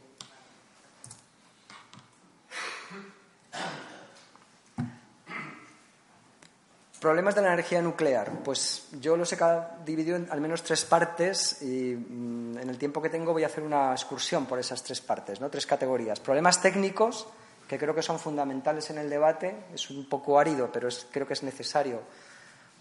Problemas 7.00 7.34
de 7.34 7.40
la 7.40 7.48
energía 7.54 7.80
nuclear. 7.80 8.30
Pues 8.44 8.88
yo 9.00 9.16
los 9.16 9.32
he 9.32 9.38
dividido 9.86 10.16
en 10.16 10.28
al 10.30 10.40
menos 10.42 10.62
tres 10.62 10.84
partes 10.84 11.62
y 11.62 11.96
mm, 11.96 12.58
en 12.58 12.68
el 12.68 12.76
tiempo 12.76 13.00
que 13.00 13.08
tengo 13.08 13.32
voy 13.32 13.42
a 13.42 13.46
hacer 13.46 13.64
una 13.64 13.92
excursión 13.92 14.44
por 14.44 14.58
esas 14.58 14.82
tres 14.82 15.00
partes, 15.00 15.40
¿no? 15.40 15.48
tres 15.48 15.64
categorías. 15.64 16.20
Problemas 16.20 16.60
técnicos, 16.60 17.26
que 17.66 17.78
creo 17.78 17.94
que 17.94 18.02
son 18.02 18.18
fundamentales 18.18 18.90
en 18.90 18.98
el 18.98 19.08
debate, 19.08 19.64
es 19.72 19.88
un 19.88 20.10
poco 20.10 20.38
árido, 20.38 20.68
pero 20.70 20.90
creo 21.10 21.26
que 21.26 21.32
es 21.32 21.42
necesario 21.42 22.02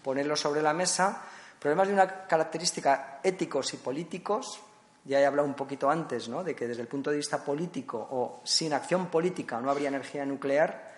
ponerlo 0.04 0.36
sobre 0.36 0.60
la 0.60 0.74
mesa. 0.74 1.22
Problemas 1.58 1.88
de 1.88 1.94
una 1.94 2.26
característica 2.26 3.20
éticos 3.22 3.72
y 3.72 3.78
políticos, 3.78 4.60
ya 5.04 5.20
he 5.20 5.26
hablado 5.26 5.48
un 5.48 5.54
poquito 5.54 5.90
antes, 5.90 6.28
¿no? 6.28 6.44
de 6.44 6.54
que 6.54 6.68
desde 6.68 6.82
el 6.82 6.88
punto 6.88 7.10
de 7.10 7.16
vista 7.16 7.44
político 7.44 7.98
o 8.10 8.40
sin 8.44 8.72
acción 8.72 9.06
política 9.06 9.60
no 9.60 9.70
habría 9.70 9.88
energía 9.88 10.24
nuclear, 10.26 10.90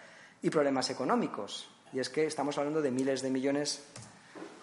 y 0.43 0.51
problemas 0.51 0.91
económicos, 0.91 1.69
y 1.93 2.01
es 2.01 2.09
que 2.11 2.27
estamos 2.27 2.59
hablando 2.59 2.83
de 2.83 2.91
miles 2.91 3.23
de 3.23 3.31
millones 3.31 3.85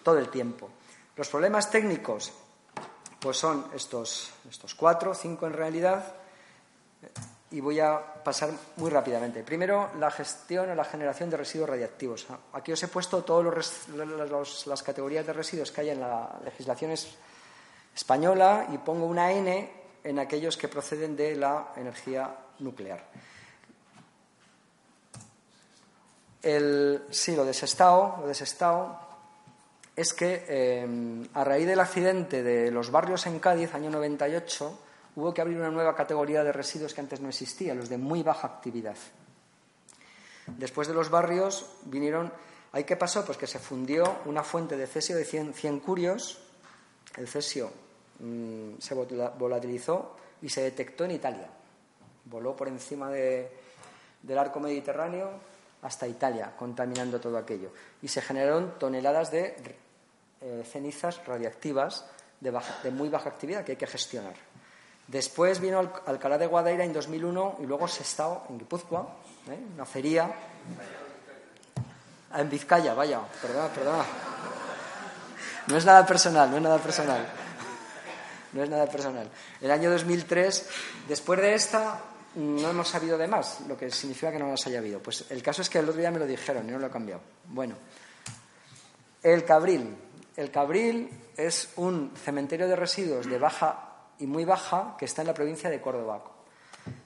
todo 0.02 0.18
el 0.18 0.28
tiempo. 0.28 0.68
Los 1.16 1.28
problemas 1.28 1.70
técnicos, 1.70 2.32
pues 3.18 3.38
son 3.38 3.66
estos, 3.74 4.30
estos 4.48 4.74
cuatro, 4.74 5.14
cinco 5.14 5.46
en 5.46 5.54
realidad, 5.54 6.14
y 7.50 7.60
voy 7.60 7.80
a 7.80 7.98
pasar 8.22 8.50
muy 8.76 8.90
rápidamente. 8.90 9.42
Primero, 9.42 9.90
la 9.98 10.10
gestión 10.10 10.70
o 10.70 10.74
la 10.74 10.84
generación 10.84 11.30
de 11.30 11.38
residuos 11.38 11.70
radiactivos. 11.70 12.26
Aquí 12.52 12.72
os 12.72 12.82
he 12.82 12.88
puesto 12.88 13.24
todas 13.24 13.86
las 14.66 14.82
categorías 14.82 15.26
de 15.26 15.32
residuos 15.32 15.72
que 15.72 15.80
hay 15.80 15.90
en 15.90 16.00
la 16.00 16.38
legislación 16.44 16.92
española 17.94 18.68
y 18.72 18.78
pongo 18.78 19.06
una 19.06 19.32
N 19.32 19.70
en 20.02 20.18
aquellos 20.18 20.56
que 20.56 20.68
proceden 20.68 21.16
de 21.16 21.36
la 21.36 21.72
energía 21.76 22.34
nuclear. 22.60 23.04
El, 26.42 27.04
sí, 27.10 27.36
lo 27.36 27.44
desestado, 27.44 28.16
lo 28.20 28.26
desestado 28.26 28.98
es 29.94 30.14
que 30.14 30.46
eh, 30.48 31.28
a 31.34 31.44
raíz 31.44 31.66
del 31.66 31.80
accidente 31.80 32.42
de 32.42 32.70
los 32.70 32.90
barrios 32.90 33.26
en 33.26 33.38
Cádiz, 33.38 33.74
año 33.74 33.90
98, 33.90 34.78
hubo 35.16 35.34
que 35.34 35.42
abrir 35.42 35.58
una 35.58 35.70
nueva 35.70 35.94
categoría 35.94 36.42
de 36.42 36.52
residuos 36.52 36.94
que 36.94 37.02
antes 37.02 37.20
no 37.20 37.28
existía, 37.28 37.74
los 37.74 37.88
de 37.90 37.98
muy 37.98 38.22
baja 38.22 38.46
actividad. 38.46 38.96
Después 40.58 40.88
de 40.88 40.94
los 40.94 41.10
barrios 41.10 41.66
vinieron. 41.84 42.32
¿Ahí 42.72 42.84
qué 42.84 42.96
pasó? 42.96 43.24
Pues 43.24 43.36
que 43.36 43.46
se 43.46 43.58
fundió 43.58 44.20
una 44.26 44.42
fuente 44.42 44.76
de 44.76 44.86
cesio 44.86 45.16
de 45.16 45.24
100, 45.24 45.80
curios. 45.80 46.38
El 47.16 47.28
cesio 47.28 47.70
mm, 48.18 48.78
se 48.78 48.94
volatilizó 48.94 50.16
y 50.42 50.48
se 50.48 50.62
detectó 50.62 51.04
en 51.04 51.12
Italia. 51.12 51.48
Voló 52.24 52.54
por 52.54 52.68
encima 52.68 53.10
del 53.10 54.38
arco 54.38 54.60
mediterráneo, 54.60 55.30
hasta 55.82 56.06
Italia, 56.06 56.52
contaminando 56.56 57.20
todo 57.20 57.38
aquello. 57.38 57.72
Y 58.02 58.08
se 58.08 58.20
generaron 58.20 58.78
toneladas 58.78 59.30
de 59.30 59.56
eh, 60.40 60.64
cenizas 60.70 61.24
radiactivas 61.26 62.04
de, 62.40 62.90
muy 62.90 63.08
baja 63.08 63.28
actividad 63.28 63.64
que 63.64 63.72
hay 63.72 63.78
que 63.78 63.86
gestionar. 63.86 64.34
Después 65.06 65.60
vino 65.60 65.92
Alcalá 66.06 66.38
de 66.38 66.46
Guadaira 66.46 66.84
en 66.84 66.92
2001 66.92 67.56
y 67.60 67.66
luego 67.66 67.88
Sestao 67.88 68.46
en 68.48 68.58
Guipúzcoa, 68.58 69.08
¿eh? 69.50 69.58
una 69.74 69.84
feria. 69.84 70.32
En 72.32 72.48
Vizcaya, 72.48 72.94
vaya, 72.94 73.20
perdona, 73.42 73.68
perdona. 73.68 74.04
No 75.66 75.76
es 75.76 75.84
nada 75.84 76.06
personal, 76.06 76.50
no 76.50 76.56
es 76.56 76.62
nada 76.62 76.78
personal. 76.78 77.26
No 78.52 78.62
es 78.62 78.68
nada 78.70 78.86
personal. 78.86 79.28
El 79.60 79.70
año 79.70 79.90
2003, 79.90 80.68
después 81.08 81.40
de 81.40 81.54
esta, 81.54 82.00
no 82.34 82.70
hemos 82.70 82.88
sabido 82.88 83.16
de 83.18 83.28
más, 83.28 83.60
lo 83.68 83.76
que 83.76 83.90
significa 83.90 84.32
que 84.32 84.38
no 84.38 84.48
nos 84.48 84.66
haya 84.66 84.78
habido. 84.78 85.00
Pues 85.00 85.26
el 85.30 85.42
caso 85.42 85.62
es 85.62 85.70
que 85.70 85.78
el 85.78 85.88
otro 85.88 86.00
día 86.00 86.10
me 86.10 86.18
lo 86.18 86.26
dijeron 86.26 86.68
y 86.68 86.72
no 86.72 86.78
lo 86.78 86.86
he 86.86 86.90
cambiado. 86.90 87.22
Bueno, 87.46 87.76
el 89.22 89.44
Cabril. 89.44 89.96
El 90.36 90.50
Cabril 90.50 91.10
es 91.36 91.70
un 91.76 92.12
cementerio 92.16 92.66
de 92.66 92.76
residuos 92.76 93.26
de 93.26 93.38
baja 93.38 93.90
y 94.18 94.26
muy 94.26 94.44
baja 94.44 94.96
que 94.98 95.04
está 95.04 95.22
en 95.22 95.28
la 95.28 95.34
provincia 95.34 95.70
de 95.70 95.80
Córdoba. 95.80 96.22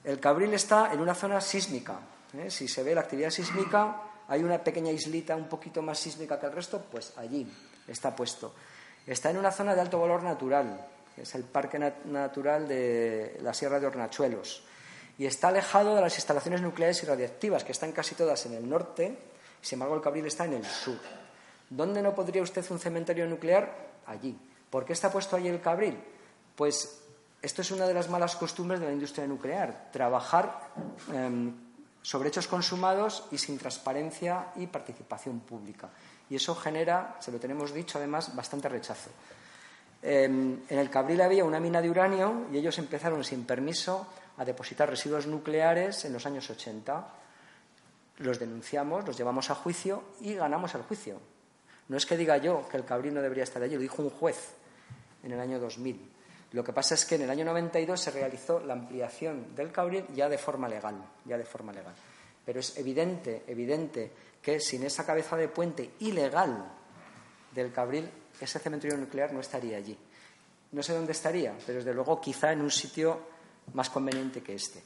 El 0.04 0.20
Cabril 0.20 0.52
está 0.54 0.92
en 0.92 1.00
una 1.00 1.14
zona 1.14 1.40
sísmica. 1.40 1.98
¿eh? 2.36 2.50
Si 2.50 2.68
se 2.68 2.82
ve 2.82 2.94
la 2.94 3.02
actividad 3.02 3.30
sísmica, 3.30 3.96
hay 4.28 4.42
una 4.42 4.62
pequeña 4.62 4.90
islita 4.90 5.36
un 5.36 5.48
poquito 5.48 5.82
más 5.82 5.98
sísmica 5.98 6.38
que 6.38 6.46
el 6.46 6.52
resto, 6.52 6.82
pues 6.90 7.12
allí 7.16 7.46
está 7.86 8.14
puesto. 8.14 8.54
Está 9.06 9.30
en 9.30 9.36
una 9.36 9.50
zona 9.50 9.74
de 9.74 9.80
alto 9.80 10.00
valor 10.00 10.22
natural, 10.22 10.86
que 11.14 11.22
es 11.22 11.34
el 11.34 11.44
Parque 11.44 11.78
Natural 11.78 12.66
de 12.66 13.38
la 13.42 13.52
Sierra 13.52 13.78
de 13.78 13.86
Hornachuelos. 13.86 14.64
Y 15.18 15.26
está 15.26 15.48
alejado 15.48 15.94
de 15.94 16.00
las 16.00 16.16
instalaciones 16.16 16.60
nucleares 16.62 17.02
y 17.02 17.06
radiactivas, 17.06 17.64
que 17.64 17.72
están 17.72 17.92
casi 17.92 18.14
todas 18.14 18.46
en 18.46 18.54
el 18.54 18.68
norte, 18.68 19.16
sin 19.60 19.76
embargo 19.76 19.96
el 19.96 20.02
Cabril 20.02 20.26
está 20.26 20.46
en 20.46 20.54
el 20.54 20.64
sur. 20.64 20.98
¿Dónde 21.70 22.02
no 22.02 22.14
podría 22.14 22.42
usted 22.42 22.64
un 22.70 22.78
cementerio 22.78 23.26
nuclear? 23.26 23.92
Allí. 24.06 24.36
¿Por 24.70 24.84
qué 24.84 24.92
está 24.92 25.10
puesto 25.10 25.36
allí 25.36 25.48
el 25.48 25.60
Cabril? 25.60 25.98
Pues 26.56 27.00
esto 27.42 27.62
es 27.62 27.70
una 27.70 27.86
de 27.86 27.94
las 27.94 28.08
malas 28.08 28.36
costumbres 28.36 28.80
de 28.80 28.86
la 28.86 28.92
industria 28.92 29.26
nuclear, 29.26 29.90
trabajar 29.92 30.70
em, 31.12 31.52
sobre 32.04 32.28
hechos 32.28 32.46
consumados 32.46 33.24
y 33.32 33.38
sin 33.38 33.56
transparencia 33.56 34.52
y 34.56 34.66
participación 34.66 35.40
pública. 35.40 35.88
Y 36.28 36.36
eso 36.36 36.54
genera, 36.54 37.16
se 37.18 37.32
lo 37.32 37.40
tenemos 37.40 37.72
dicho 37.72 37.96
además, 37.96 38.36
bastante 38.36 38.68
rechazo. 38.68 39.08
Em, 40.02 40.60
en 40.68 40.78
el 40.78 40.90
Cabril 40.90 41.22
había 41.22 41.46
una 41.46 41.60
mina 41.60 41.80
de 41.80 41.88
uranio 41.88 42.46
y 42.52 42.58
ellos 42.58 42.76
empezaron 42.78 43.24
sin 43.24 43.46
permiso 43.46 44.06
a 44.36 44.44
depositar 44.44 44.90
residuos 44.90 45.26
nucleares 45.26 46.04
en 46.04 46.12
los 46.12 46.26
años 46.26 46.50
80. 46.50 47.08
Los 48.18 48.38
denunciamos, 48.38 49.06
los 49.06 49.16
llevamos 49.16 49.48
a 49.48 49.54
juicio 49.54 50.04
y 50.20 50.34
ganamos 50.34 50.74
el 50.74 50.82
juicio. 50.82 51.18
No 51.88 51.96
es 51.96 52.04
que 52.04 52.18
diga 52.18 52.36
yo 52.36 52.68
que 52.68 52.76
el 52.76 52.84
Cabril 52.84 53.14
no 53.14 53.22
debería 53.22 53.44
estar 53.44 53.62
allí, 53.62 53.76
lo 53.76 53.80
dijo 53.80 54.02
un 54.02 54.10
juez 54.10 54.52
en 55.22 55.32
el 55.32 55.40
año 55.40 55.58
2000. 55.58 56.13
Lo 56.54 56.62
que 56.62 56.72
pasa 56.72 56.94
es 56.94 57.04
que 57.04 57.16
en 57.16 57.22
el 57.22 57.30
año 57.30 57.44
92 57.46 58.00
se 58.00 58.12
realizó 58.12 58.60
la 58.60 58.74
ampliación 58.74 59.56
del 59.56 59.72
Cabril 59.72 60.06
ya 60.14 60.28
de 60.28 60.38
forma 60.38 60.68
legal, 60.68 60.94
ya 61.24 61.36
de 61.36 61.44
forma 61.44 61.72
legal. 61.72 61.92
Pero 62.46 62.60
es 62.60 62.78
evidente, 62.78 63.42
evidente 63.48 64.12
que 64.40 64.60
sin 64.60 64.84
esa 64.84 65.04
cabeza 65.04 65.36
de 65.36 65.48
puente 65.48 65.94
ilegal 65.98 66.64
del 67.50 67.72
Cabril, 67.72 68.08
ese 68.40 68.60
cementerio 68.60 68.96
nuclear 68.96 69.32
no 69.32 69.40
estaría 69.40 69.76
allí. 69.76 69.98
No 70.70 70.80
sé 70.80 70.94
dónde 70.94 71.10
estaría, 71.10 71.54
pero 71.66 71.78
desde 71.78 71.92
luego 71.92 72.20
quizá 72.20 72.52
en 72.52 72.60
un 72.60 72.70
sitio 72.70 73.18
más 73.72 73.90
conveniente 73.90 74.40
que 74.40 74.54
este. 74.54 74.80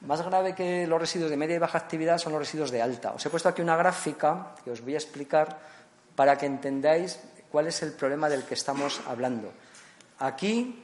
Más 0.00 0.22
grave 0.22 0.56
que 0.56 0.88
los 0.88 1.00
residuos 1.00 1.30
de 1.30 1.36
media 1.36 1.54
y 1.54 1.60
baja 1.60 1.78
actividad 1.78 2.18
son 2.18 2.32
los 2.32 2.40
residuos 2.40 2.72
de 2.72 2.82
alta. 2.82 3.12
Os 3.12 3.24
he 3.24 3.30
puesto 3.30 3.48
aquí 3.48 3.62
una 3.62 3.76
gráfica 3.76 4.56
que 4.64 4.72
os 4.72 4.80
voy 4.80 4.94
a 4.94 4.98
explicar 4.98 5.56
para 6.16 6.36
que 6.36 6.46
entendáis 6.46 7.20
cuál 7.48 7.68
es 7.68 7.80
el 7.84 7.92
problema 7.92 8.28
del 8.28 8.42
que 8.42 8.54
estamos 8.54 9.00
hablando. 9.06 9.52
Aquí, 10.18 10.82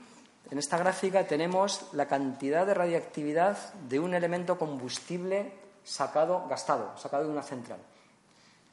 en 0.51 0.59
esta 0.59 0.79
gráfica, 0.79 1.27
tenemos 1.27 1.88
la 1.92 2.07
cantidad 2.07 2.66
de 2.66 2.75
radiactividad 2.75 3.75
de 3.75 3.99
un 3.99 4.14
elemento 4.14 4.59
combustible 4.59 5.53
sacado, 5.83 6.47
gastado, 6.49 6.97
sacado 6.97 7.25
de 7.25 7.31
una 7.31 7.42
central. 7.42 7.79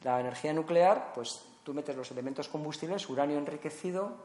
La 0.02 0.20
energía 0.20 0.52
nuclear, 0.52 1.12
pues 1.14 1.40
tú 1.64 1.74
metes 1.74 1.96
los 1.96 2.10
elementos 2.10 2.48
combustibles, 2.48 3.08
uranio 3.08 3.38
enriquecido, 3.38 4.16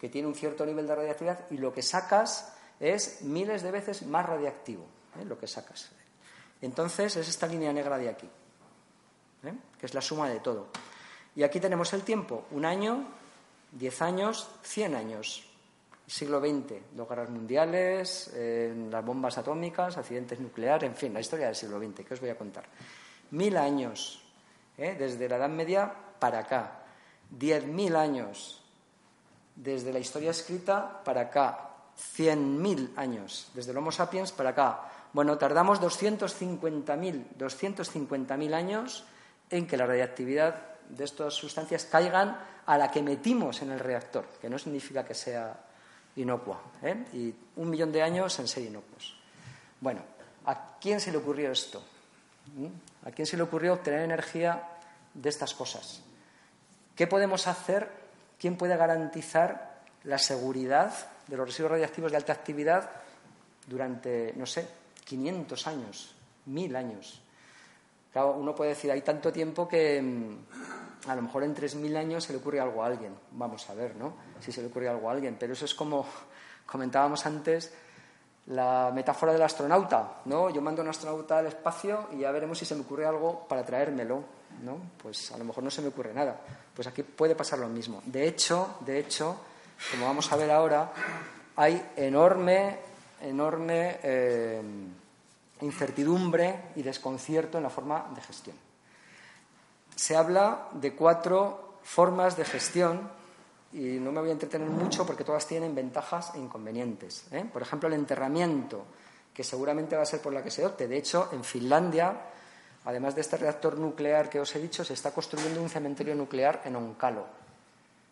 que 0.00 0.08
tiene 0.08 0.28
un 0.28 0.34
cierto 0.34 0.66
nivel 0.66 0.86
de 0.86 0.94
radiactividad, 0.94 1.50
y 1.50 1.58
lo 1.58 1.72
que 1.72 1.82
sacas 1.82 2.54
es 2.80 3.22
miles 3.22 3.62
de 3.62 3.70
veces 3.70 4.04
más 4.06 4.26
radiactivo, 4.26 4.84
¿eh? 5.20 5.24
lo 5.24 5.38
que 5.38 5.46
sacas. 5.46 5.90
Entonces 6.60 7.16
es 7.16 7.28
esta 7.28 7.46
línea 7.46 7.72
negra 7.72 7.98
de 7.98 8.08
aquí, 8.08 8.28
¿eh? 9.44 9.54
que 9.78 9.86
es 9.86 9.94
la 9.94 10.00
suma 10.00 10.28
de 10.28 10.40
todo. 10.40 10.68
Y 11.34 11.44
aquí 11.44 11.60
tenemos 11.60 11.92
el 11.92 12.02
tiempo, 12.02 12.44
un 12.50 12.64
año, 12.64 13.06
diez 13.70 14.02
años, 14.02 14.48
cien 14.62 14.94
años. 14.94 15.51
Siglo 16.12 16.40
XX, 16.40 16.92
dos 16.92 17.08
guerras 17.08 17.30
mundiales, 17.30 18.30
las 18.90 19.02
bombas 19.02 19.38
atómicas, 19.38 19.96
accidentes 19.96 20.38
nucleares, 20.40 20.90
en 20.90 20.94
fin, 20.94 21.14
la 21.14 21.20
historia 21.20 21.46
del 21.46 21.56
siglo 21.56 21.78
XX, 21.78 22.04
que 22.04 22.12
os 22.12 22.20
voy 22.20 22.28
a 22.28 22.36
contar. 22.36 22.64
Mil 23.30 23.56
años, 23.56 24.22
¿eh? 24.76 24.94
desde 24.98 25.26
la 25.26 25.36
Edad 25.36 25.48
Media 25.48 25.90
para 26.18 26.40
acá. 26.40 26.82
Diez 27.30 27.64
mil 27.64 27.96
años, 27.96 28.62
desde 29.56 29.90
la 29.90 30.00
historia 30.00 30.32
escrita 30.32 31.02
para 31.02 31.22
acá. 31.22 31.70
Cien 31.96 32.60
mil 32.60 32.92
años, 32.96 33.50
desde 33.54 33.70
el 33.70 33.78
Homo 33.78 33.90
sapiens 33.90 34.32
para 34.32 34.50
acá. 34.50 34.90
Bueno, 35.14 35.38
tardamos 35.38 35.80
250.000 35.80 37.38
250.000 37.38 38.52
años 38.52 39.04
en 39.48 39.66
que 39.66 39.78
la 39.78 39.86
radiactividad 39.86 40.76
de 40.90 41.04
estas 41.04 41.32
sustancias 41.32 41.86
caigan 41.86 42.36
a 42.66 42.76
la 42.76 42.90
que 42.90 43.02
metimos 43.02 43.62
en 43.62 43.70
el 43.70 43.78
reactor, 43.78 44.26
que 44.42 44.50
no 44.50 44.58
significa 44.58 45.06
que 45.06 45.14
sea 45.14 45.71
inocua. 46.16 46.60
¿eh? 46.82 47.04
Y 47.12 47.34
un 47.56 47.70
millón 47.70 47.92
de 47.92 48.02
años 48.02 48.38
en 48.38 48.48
ser 48.48 48.64
inocuos. 48.64 49.16
Bueno, 49.80 50.02
¿a 50.46 50.76
quién 50.80 51.00
se 51.00 51.10
le 51.10 51.18
ocurrió 51.18 51.50
esto? 51.50 51.82
¿Mm? 52.56 53.06
¿A 53.06 53.10
quién 53.10 53.26
se 53.26 53.36
le 53.36 53.42
ocurrió 53.42 53.74
obtener 53.74 54.00
energía 54.00 54.62
de 55.14 55.28
estas 55.28 55.54
cosas? 55.54 56.02
¿Qué 56.94 57.06
podemos 57.06 57.46
hacer? 57.46 57.88
¿Quién 58.38 58.56
puede 58.56 58.76
garantizar 58.76 59.82
la 60.04 60.18
seguridad 60.18 60.92
de 61.26 61.36
los 61.36 61.46
residuos 61.46 61.72
radiactivos 61.72 62.10
de 62.10 62.16
alta 62.16 62.32
actividad 62.32 62.90
durante, 63.66 64.32
no 64.36 64.46
sé, 64.46 64.68
500 65.04 65.66
años, 65.66 66.14
1000 66.46 66.76
años? 66.76 67.22
Claro, 68.12 68.32
uno 68.32 68.54
puede 68.54 68.70
decir, 68.70 68.90
hay 68.90 69.00
tanto 69.00 69.32
tiempo 69.32 69.66
que 69.66 70.02
mm, 70.02 70.36
a 71.06 71.14
lo 71.14 71.22
mejor 71.22 71.44
en 71.44 71.54
3.000 71.54 71.96
años 71.96 72.24
se 72.24 72.32
le 72.32 72.38
ocurre 72.38 72.60
algo 72.60 72.82
a 72.82 72.86
alguien. 72.86 73.14
Vamos 73.32 73.68
a 73.68 73.74
ver, 73.74 73.96
¿no? 73.96 74.14
Si 74.40 74.52
se 74.52 74.60
le 74.60 74.68
ocurre 74.68 74.88
algo 74.88 75.08
a 75.08 75.12
alguien. 75.12 75.36
Pero 75.38 75.52
eso 75.52 75.64
es 75.64 75.74
como 75.74 76.06
comentábamos 76.66 77.24
antes, 77.26 77.72
la 78.46 78.90
metáfora 78.94 79.32
del 79.32 79.42
astronauta, 79.42 80.20
¿no? 80.26 80.50
Yo 80.50 80.60
mando 80.60 80.82
a 80.82 80.84
un 80.84 80.90
astronauta 80.90 81.38
al 81.38 81.46
espacio 81.46 82.08
y 82.12 82.18
ya 82.18 82.30
veremos 82.30 82.58
si 82.58 82.64
se 82.64 82.74
me 82.74 82.82
ocurre 82.82 83.06
algo 83.06 83.46
para 83.46 83.64
traérmelo, 83.64 84.24
¿no? 84.62 84.78
Pues 85.02 85.32
a 85.32 85.38
lo 85.38 85.44
mejor 85.44 85.64
no 85.64 85.70
se 85.70 85.82
me 85.82 85.88
ocurre 85.88 86.12
nada. 86.12 86.40
Pues 86.74 86.86
aquí 86.86 87.02
puede 87.02 87.34
pasar 87.34 87.58
lo 87.58 87.68
mismo. 87.68 88.02
De 88.06 88.26
hecho, 88.26 88.76
de 88.80 88.98
hecho, 88.98 89.36
como 89.90 90.06
vamos 90.06 90.30
a 90.32 90.36
ver 90.36 90.50
ahora, 90.50 90.92
hay 91.56 91.90
enorme, 91.96 92.78
enorme... 93.20 93.98
Eh, 94.02 94.62
incertidumbre 95.62 96.72
y 96.76 96.82
desconcierto 96.82 97.56
en 97.56 97.64
la 97.64 97.70
forma 97.70 98.10
de 98.14 98.20
gestión. 98.20 98.56
Se 99.96 100.16
habla 100.16 100.68
de 100.72 100.94
cuatro 100.94 101.78
formas 101.82 102.36
de 102.36 102.44
gestión 102.44 103.10
y 103.72 103.98
no 103.98 104.12
me 104.12 104.20
voy 104.20 104.30
a 104.30 104.32
entretener 104.32 104.68
mucho 104.68 105.06
porque 105.06 105.24
todas 105.24 105.46
tienen 105.46 105.74
ventajas 105.74 106.32
e 106.34 106.38
inconvenientes. 106.38 107.24
¿eh? 107.32 107.44
Por 107.50 107.62
ejemplo, 107.62 107.88
el 107.88 107.94
enterramiento, 107.94 108.84
que 109.32 109.42
seguramente 109.42 109.96
va 109.96 110.02
a 110.02 110.06
ser 110.06 110.20
por 110.20 110.32
la 110.32 110.42
que 110.42 110.50
se 110.50 110.64
opte. 110.64 110.86
De 110.86 110.96
hecho, 110.96 111.30
en 111.32 111.42
Finlandia, 111.42 112.14
además 112.84 113.14
de 113.14 113.22
este 113.22 113.38
reactor 113.38 113.78
nuclear 113.78 114.28
que 114.28 114.40
os 114.40 114.54
he 114.54 114.60
dicho, 114.60 114.84
se 114.84 114.92
está 114.92 115.12
construyendo 115.12 115.62
un 115.62 115.70
cementerio 115.70 116.14
nuclear 116.14 116.62
en 116.64 116.76
Onkalo. 116.76 117.26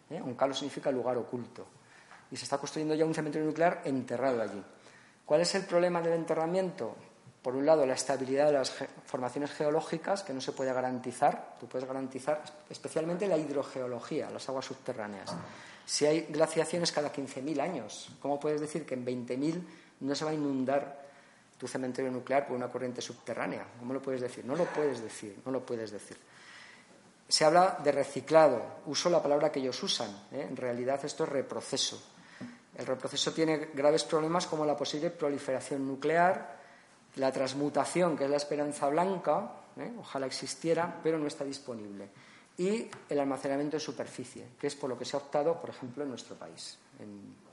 ¿eh? 0.08 0.20
Onkalo 0.20 0.54
significa 0.54 0.90
lugar 0.90 1.18
oculto. 1.18 1.66
Y 2.30 2.36
se 2.36 2.44
está 2.44 2.58
construyendo 2.58 2.94
ya 2.94 3.04
un 3.04 3.14
cementerio 3.14 3.46
nuclear 3.46 3.82
enterrado 3.84 4.40
allí. 4.40 4.62
¿Cuál 5.26 5.42
es 5.42 5.54
el 5.54 5.64
problema 5.64 6.00
del 6.00 6.14
enterramiento? 6.14 6.96
Por 7.42 7.56
un 7.56 7.64
lado, 7.64 7.86
la 7.86 7.94
estabilidad 7.94 8.46
de 8.46 8.52
las 8.52 8.70
formaciones 9.06 9.52
geológicas, 9.52 10.22
que 10.22 10.34
no 10.34 10.42
se 10.42 10.52
puede 10.52 10.72
garantizar. 10.74 11.56
Tú 11.58 11.66
puedes 11.66 11.88
garantizar 11.88 12.42
especialmente 12.68 13.26
la 13.26 13.38
hidrogeología, 13.38 14.28
las 14.30 14.46
aguas 14.50 14.66
subterráneas. 14.66 15.34
Si 15.86 16.04
hay 16.04 16.26
glaciaciones 16.28 16.92
cada 16.92 17.10
15.000 17.12 17.60
años, 17.60 18.10
¿cómo 18.20 18.38
puedes 18.38 18.60
decir 18.60 18.84
que 18.84 18.94
en 18.94 19.06
20.000 19.06 19.62
no 20.00 20.14
se 20.14 20.24
va 20.24 20.32
a 20.32 20.34
inundar 20.34 21.00
tu 21.56 21.66
cementerio 21.66 22.10
nuclear 22.10 22.46
por 22.46 22.56
una 22.56 22.68
corriente 22.68 23.00
subterránea? 23.00 23.66
¿Cómo 23.78 23.94
lo 23.94 24.02
puedes 24.02 24.20
decir? 24.20 24.44
No 24.44 24.54
lo 24.54 24.66
puedes 24.66 25.00
decir, 25.00 25.38
no 25.44 25.50
lo 25.50 25.64
puedes 25.64 25.90
decir. 25.90 26.18
Se 27.26 27.44
habla 27.46 27.78
de 27.82 27.92
reciclado. 27.92 28.80
Uso 28.86 29.08
la 29.08 29.22
palabra 29.22 29.50
que 29.50 29.60
ellos 29.60 29.82
usan. 29.82 30.10
¿eh? 30.32 30.46
En 30.48 30.56
realidad 30.56 31.02
esto 31.04 31.24
es 31.24 31.30
reproceso. 31.30 32.02
El 32.76 32.86
reproceso 32.86 33.32
tiene 33.32 33.70
graves 33.72 34.04
problemas 34.04 34.46
como 34.46 34.66
la 34.66 34.76
posible 34.76 35.10
proliferación 35.10 35.86
nuclear, 35.86 36.59
la 37.16 37.32
transmutación, 37.32 38.16
que 38.16 38.24
es 38.24 38.30
la 38.30 38.36
esperanza 38.36 38.88
blanca, 38.88 39.50
¿eh? 39.76 39.92
ojalá 39.98 40.26
existiera, 40.26 41.00
pero 41.02 41.18
no 41.18 41.26
está 41.26 41.44
disponible. 41.44 42.08
Y 42.58 42.88
el 43.08 43.18
almacenamiento 43.18 43.76
en 43.76 43.80
superficie, 43.80 44.48
que 44.60 44.66
es 44.66 44.76
por 44.76 44.90
lo 44.90 44.98
que 44.98 45.04
se 45.04 45.16
ha 45.16 45.20
optado, 45.20 45.60
por 45.60 45.70
ejemplo, 45.70 46.02
en 46.02 46.10
nuestro 46.10 46.36
país, 46.36 46.78
en, 46.98 47.50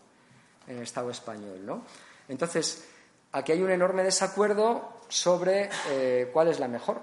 el 0.68 0.84
Estado 0.84 1.10
español. 1.10 1.66
¿no? 1.66 1.84
Entonces, 2.28 2.86
aquí 3.32 3.54
hay 3.54 3.62
un 3.62 3.72
enorme 3.72 4.04
desacuerdo 4.04 4.98
sobre 5.08 5.70
eh, 5.90 6.30
cuál 6.34 6.50
es 6.50 6.60
la 6.60 6.68
mejor 6.68 7.00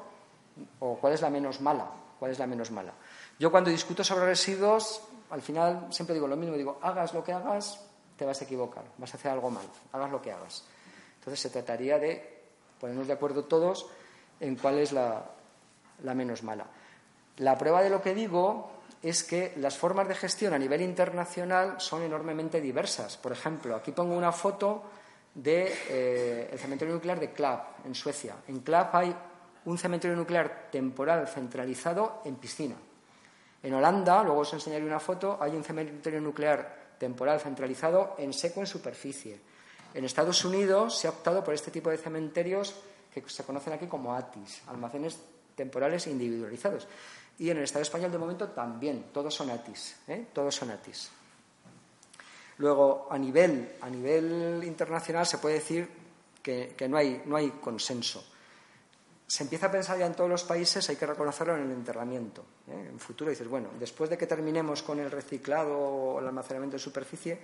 o 0.81 0.99
cuál 0.99 1.15
es 1.15 1.23
la 1.23 1.31
menos 1.31 1.63
mala. 1.63 1.91
¿Cuál 2.19 2.31
es 2.31 2.39
la 2.39 2.47
menos 2.47 2.71
mala? 2.71 2.93
Yo 3.39 3.51
cuando 3.51 3.71
discuto 3.71 4.05
sobre 4.05 4.27
residuos, 4.27 5.03
al 5.31 5.43
final 5.43 5.89
siempre 5.91 6.15
digo 6.15 6.29
lo 6.29 6.37
mismo, 6.37 6.57
digo, 6.57 6.79
hagas 6.83 7.13
lo 7.13 7.25
que 7.25 7.33
hagas, 7.33 7.81
te 8.17 8.25
vas 8.25 8.41
a 8.41 8.45
equivocar, 8.45 8.85
vas 8.99 9.13
a 9.13 9.17
hacer 9.17 9.31
algo 9.33 9.51
mal, 9.51 9.67
hagas 9.93 10.11
lo 10.11 10.23
que 10.23 10.33
hagas. 10.33 10.65
Entonces 11.19 11.41
se 11.41 11.51
trataría 11.51 11.99
de 11.99 12.34
ponernos 12.81 13.07
de 13.07 13.13
acuerdo 13.13 13.45
todos 13.45 13.87
en 14.41 14.57
cuál 14.57 14.79
es 14.79 14.93
la, 14.93 15.25
menos 16.15 16.43
mala. 16.43 16.67
La 17.39 17.57
prueba 17.59 17.83
de 17.83 17.91
lo 17.91 18.03
que 18.03 18.15
digo 18.15 18.71
es 19.03 19.25
que 19.25 19.53
las 19.57 19.77
formas 19.77 20.09
de 20.09 20.15
gestión 20.15 20.55
a 20.55 20.59
nivel 20.59 20.81
internacional 20.81 21.81
son 21.81 22.03
enormemente 22.03 22.61
diversas. 22.61 23.17
Por 23.17 23.33
ejemplo, 23.33 23.75
aquí 23.77 23.93
pongo 23.93 24.17
una 24.17 24.33
foto 24.33 24.85
del 25.35 25.45
de, 25.45 25.75
eh, 26.53 26.59
cementerio 26.59 26.95
nuclear 26.95 27.21
de 27.21 27.33
Clap, 27.33 27.87
en 27.87 27.95
Suecia. 27.95 28.37
En 28.49 28.61
Clap 28.61 28.95
hay 28.95 29.15
un 29.67 29.79
cementerio 29.79 30.17
nuclear 30.17 30.69
temporal 30.71 31.27
centralizado 31.29 32.23
en 32.25 32.37
piscina. 32.37 32.77
En 33.63 33.75
Holanda, 33.75 34.23
luego 34.23 34.41
os 34.41 34.53
enseñaré 34.53 34.85
una 34.85 35.01
foto, 35.01 35.39
hay 35.41 35.57
un 35.57 35.65
cementerio 35.65 36.21
nuclear 36.21 36.97
temporal 36.99 37.41
centralizado 37.41 38.15
en 38.19 38.33
seco 38.33 38.61
en 38.61 38.67
superficie. 38.67 39.41
En 39.95 40.05
Estados 40.05 40.45
Unidos 40.45 40.99
se 40.99 41.07
ha 41.07 41.11
optado 41.11 41.43
por 41.43 41.55
este 41.55 41.71
tipo 41.71 41.91
de 41.91 41.97
cementerios 41.97 42.75
que 43.13 43.23
se 43.29 43.45
conocen 43.45 43.73
aquí 43.73 43.87
como 43.87 44.15
ATIS, 44.15 44.63
almacenes 44.67 45.19
temporales 45.55 46.07
individualizados. 46.09 46.89
Y 47.39 47.51
en 47.51 47.59
el 47.59 47.65
Estado 47.65 47.83
español, 47.83 48.11
de 48.11 48.19
momento, 48.19 48.49
también, 48.49 49.07
todos 49.13 49.35
son 49.35 49.51
ATIS. 49.51 49.97
¿eh? 50.09 50.27
Todos 50.33 50.55
son 50.55 50.71
ATIS. 50.71 51.11
Luego, 52.59 53.09
a 53.11 53.19
nivel, 53.19 53.77
a 53.81 53.89
nivel 53.89 54.63
internacional, 54.65 55.27
se 55.27 55.39
puede 55.39 55.57
decir 55.57 55.89
que, 56.43 56.75
no, 56.89 56.97
hay, 56.97 57.23
no 57.25 57.37
hay 57.37 57.51
consenso 57.51 58.25
se 59.27 59.43
empieza 59.43 59.67
a 59.67 59.71
pensar 59.71 59.99
ya 59.99 60.07
en 60.07 60.15
todos 60.15 60.29
los 60.29 60.45
países, 60.45 60.89
hay 60.91 60.97
que 60.97 61.07
reconocerlo 61.07 61.57
en 61.57 61.63
el 61.63 61.71
enterramiento. 61.73 62.45
¿eh? 62.69 62.89
En 62.91 62.99
futuro 62.99 63.31
dices, 63.31 63.49
bueno, 63.49 63.71
después 63.81 64.11
de 64.11 64.19
que 64.19 64.27
terminemos 64.27 64.83
con 64.83 65.01
el 65.01 65.11
reciclado 65.11 65.77
o 65.77 66.21
el 66.21 66.27
almacenamiento 66.27 66.77
de 66.77 66.83
superficie, 66.83 67.39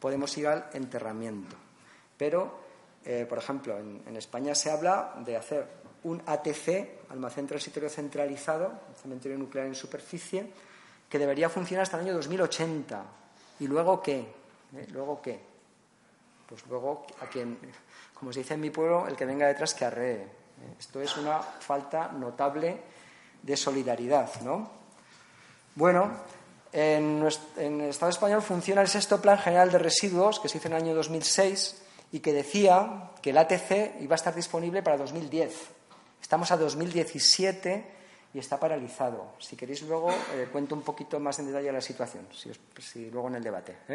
podemos 0.00 0.36
ir 0.36 0.48
al 0.48 0.66
enterramiento. 0.72 1.56
Pero, 2.16 2.58
eh, 3.04 3.26
por 3.28 3.38
ejemplo, 3.38 3.78
en, 3.78 4.16
España 4.16 4.54
se 4.54 4.70
habla 4.70 5.14
de 5.24 5.36
hacer 5.36 5.66
un 6.04 6.22
ATC, 6.24 7.10
almacén 7.10 7.46
transitorio 7.46 7.88
centralizado, 7.88 8.72
cementerio 9.00 9.38
nuclear 9.38 9.66
en 9.66 9.74
superficie, 9.74 10.46
que 11.08 11.18
debería 11.18 11.48
funcionar 11.48 11.82
hasta 11.82 11.96
el 11.96 12.04
año 12.04 12.14
2080. 12.14 13.04
¿Y 13.60 13.66
luego 13.66 14.02
qué? 14.02 14.20
¿Eh? 14.76 14.86
¿Luego 14.90 15.20
qué? 15.22 15.40
Pues 16.48 16.66
luego, 16.66 17.06
a 17.20 17.26
quien, 17.26 17.58
como 18.12 18.32
se 18.32 18.40
dice 18.40 18.54
en 18.54 18.60
mi 18.60 18.70
pueblo, 18.70 19.06
el 19.08 19.16
que 19.16 19.24
venga 19.24 19.46
detrás 19.46 19.74
que 19.74 19.84
arree. 19.84 20.44
Esto 20.78 21.00
es 21.00 21.16
una 21.16 21.40
falta 21.40 22.08
notable 22.08 22.80
de 23.42 23.56
solidaridad, 23.56 24.40
¿no? 24.42 24.70
Bueno, 25.74 26.12
en, 26.72 27.22
el 27.56 27.82
Estado 27.82 28.10
español 28.10 28.42
funciona 28.42 28.82
el 28.82 28.88
sexto 28.88 29.20
Plan 29.20 29.38
General 29.38 29.70
de 29.70 29.78
Residuos, 29.78 30.40
que 30.40 30.48
se 30.48 30.58
hizo 30.58 30.68
en 30.68 30.74
el 30.74 30.82
año 30.82 30.94
2006 30.94 31.83
y 32.14 32.20
que 32.20 32.32
decía 32.32 33.10
que 33.20 33.30
el 33.30 33.38
ATC 33.38 34.00
iba 34.00 34.14
a 34.14 34.22
estar 34.22 34.32
disponible 34.32 34.84
para 34.84 34.96
2010. 34.96 35.50
Estamos 36.22 36.48
a 36.52 36.56
2017 36.56 37.84
y 38.32 38.38
está 38.38 38.60
paralizado. 38.60 39.32
Si 39.40 39.56
queréis 39.56 39.82
luego 39.82 40.12
eh, 40.12 40.46
cuento 40.52 40.76
un 40.76 40.82
poquito 40.82 41.18
más 41.18 41.40
en 41.40 41.48
detalle 41.48 41.72
la 41.72 41.80
situación, 41.80 42.28
si, 42.32 43.10
luego 43.10 43.26
en 43.26 43.34
el 43.34 43.42
debate. 43.42 43.78
¿eh? 43.88 43.94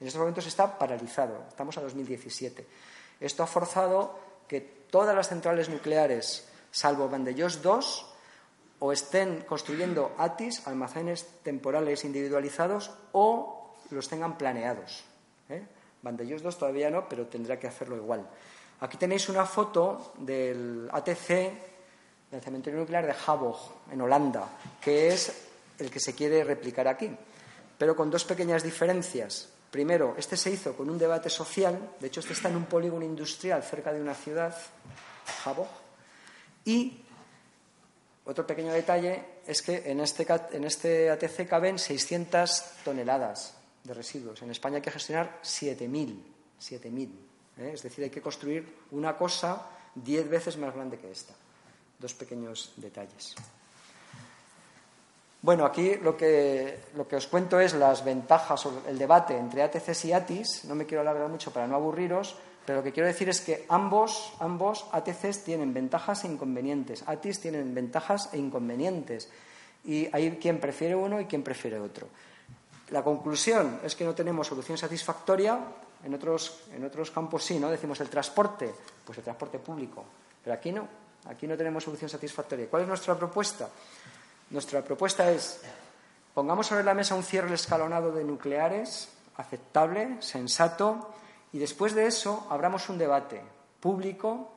En 0.00 0.06
estos 0.06 0.18
momentos 0.18 0.46
está 0.46 0.78
paralizado. 0.78 1.44
Estamos 1.46 1.76
a 1.76 1.82
2017. 1.82 2.66
Esto 3.20 3.42
ha 3.42 3.46
forzado 3.46 4.18
que 4.48 4.62
todas 4.62 5.14
las 5.14 5.28
centrales 5.28 5.68
nucleares, 5.68 6.48
salvo 6.70 7.10
Vandellós 7.10 7.60
2, 7.60 8.06
o 8.78 8.92
estén 8.92 9.42
construyendo 9.42 10.16
ATIS, 10.16 10.66
almacenes 10.66 11.26
temporales 11.44 12.06
individualizados, 12.06 12.92
o 13.12 13.76
los 13.90 14.08
tengan 14.08 14.38
planeados. 14.38 15.04
¿eh? 15.50 15.66
Vandellós 16.02 16.42
2 16.42 16.58
todavía 16.58 16.90
no, 16.90 17.08
pero 17.08 17.26
tendrá 17.26 17.58
que 17.58 17.66
hacerlo 17.66 17.96
igual. 17.96 18.26
Aquí 18.80 18.96
tenéis 18.96 19.28
una 19.28 19.44
foto 19.44 20.14
del 20.18 20.88
ATC, 20.92 22.30
del 22.30 22.40
cementerio 22.40 22.78
nuclear 22.78 23.06
de 23.06 23.14
Habog, 23.26 23.90
en 23.90 24.00
Holanda, 24.00 24.46
que 24.80 25.08
es 25.08 25.50
el 25.78 25.90
que 25.90 25.98
se 25.98 26.14
quiere 26.14 26.44
replicar 26.44 26.86
aquí, 26.86 27.10
pero 27.76 27.96
con 27.96 28.10
dos 28.10 28.24
pequeñas 28.24 28.62
diferencias. 28.62 29.48
Primero, 29.70 30.14
este 30.16 30.36
se 30.36 30.50
hizo 30.50 30.76
con 30.76 30.88
un 30.88 30.98
debate 30.98 31.28
social, 31.28 31.96
de 31.98 32.06
hecho 32.06 32.20
este 32.20 32.32
está 32.32 32.48
en 32.48 32.56
un 32.56 32.66
polígono 32.66 33.04
industrial 33.04 33.62
cerca 33.62 33.92
de 33.92 34.00
una 34.00 34.14
ciudad, 34.14 34.56
Jabo, 35.42 35.66
y 36.64 37.02
otro 38.24 38.46
pequeño 38.46 38.72
detalle 38.72 39.24
es 39.46 39.62
que 39.62 39.90
en 39.90 40.00
este, 40.00 40.26
en 40.52 40.64
este 40.64 41.10
ATC 41.10 41.48
caben 41.48 41.78
600 41.78 42.64
toneladas 42.84 43.57
de 43.88 43.94
residuos. 43.94 44.42
En 44.42 44.50
España 44.50 44.76
hay 44.76 44.82
que 44.82 44.90
gestionar 44.90 45.40
7.000. 45.42 46.14
7.000 46.60 47.08
¿eh? 47.58 47.70
Es 47.74 47.82
decir, 47.82 48.04
hay 48.04 48.10
que 48.10 48.22
construir 48.22 48.64
una 48.92 49.16
cosa 49.16 49.66
10 49.94 50.28
veces 50.28 50.56
más 50.58 50.74
grande 50.74 50.98
que 50.98 51.10
esta. 51.10 51.34
Dos 51.98 52.14
pequeños 52.14 52.72
detalles. 52.76 53.34
Bueno, 55.40 55.64
aquí 55.64 55.96
lo 55.96 56.16
que, 56.16 56.80
lo 56.94 57.06
que 57.06 57.16
os 57.16 57.26
cuento 57.26 57.60
es 57.60 57.74
las 57.74 58.04
ventajas 58.04 58.66
o 58.66 58.82
el 58.88 58.98
debate 58.98 59.36
entre 59.36 59.62
ATCs 59.62 60.04
y 60.06 60.12
ATIS. 60.12 60.64
No 60.64 60.74
me 60.74 60.84
quiero 60.84 61.00
alargar 61.00 61.28
mucho 61.28 61.52
para 61.52 61.66
no 61.66 61.76
aburriros, 61.76 62.36
pero 62.66 62.78
lo 62.78 62.84
que 62.84 62.92
quiero 62.92 63.06
decir 63.06 63.28
es 63.28 63.40
que 63.40 63.64
ambos, 63.68 64.32
ambos 64.40 64.86
ATCs 64.92 65.44
tienen 65.44 65.72
ventajas 65.72 66.24
e 66.24 66.28
inconvenientes. 66.28 67.04
ATIS 67.06 67.40
tienen 67.40 67.74
ventajas 67.74 68.30
e 68.32 68.38
inconvenientes. 68.38 69.28
Y 69.84 70.08
hay 70.12 70.32
quien 70.38 70.58
prefiere 70.58 70.96
uno 70.96 71.20
y 71.20 71.26
quien 71.26 71.42
prefiere 71.42 71.78
otro. 71.78 72.08
La 72.90 73.02
conclusión 73.02 73.80
es 73.82 73.94
que 73.94 74.04
no 74.04 74.14
tenemos 74.14 74.46
solución 74.46 74.78
satisfactoria. 74.78 75.58
En 76.04 76.14
otros, 76.14 76.60
en 76.72 76.84
otros 76.84 77.10
campos 77.10 77.44
sí, 77.44 77.58
¿no? 77.58 77.70
Decimos 77.70 78.00
el 78.00 78.08
transporte, 78.08 78.72
pues 79.04 79.18
el 79.18 79.24
transporte 79.24 79.58
público. 79.58 80.04
Pero 80.42 80.54
aquí 80.54 80.72
no. 80.72 80.88
Aquí 81.26 81.46
no 81.46 81.56
tenemos 81.56 81.84
solución 81.84 82.08
satisfactoria. 82.08 82.68
¿Cuál 82.68 82.82
es 82.82 82.88
nuestra 82.88 83.16
propuesta? 83.16 83.68
Nuestra 84.50 84.82
propuesta 84.82 85.30
es, 85.30 85.60
pongamos 86.32 86.66
sobre 86.66 86.84
la 86.84 86.94
mesa 86.94 87.14
un 87.14 87.24
cierre 87.24 87.54
escalonado 87.54 88.12
de 88.12 88.24
nucleares, 88.24 89.08
aceptable, 89.36 90.16
sensato, 90.20 91.12
y 91.52 91.58
después 91.58 91.94
de 91.94 92.06
eso 92.06 92.46
abramos 92.48 92.88
un 92.88 92.96
debate 92.96 93.42
público 93.80 94.52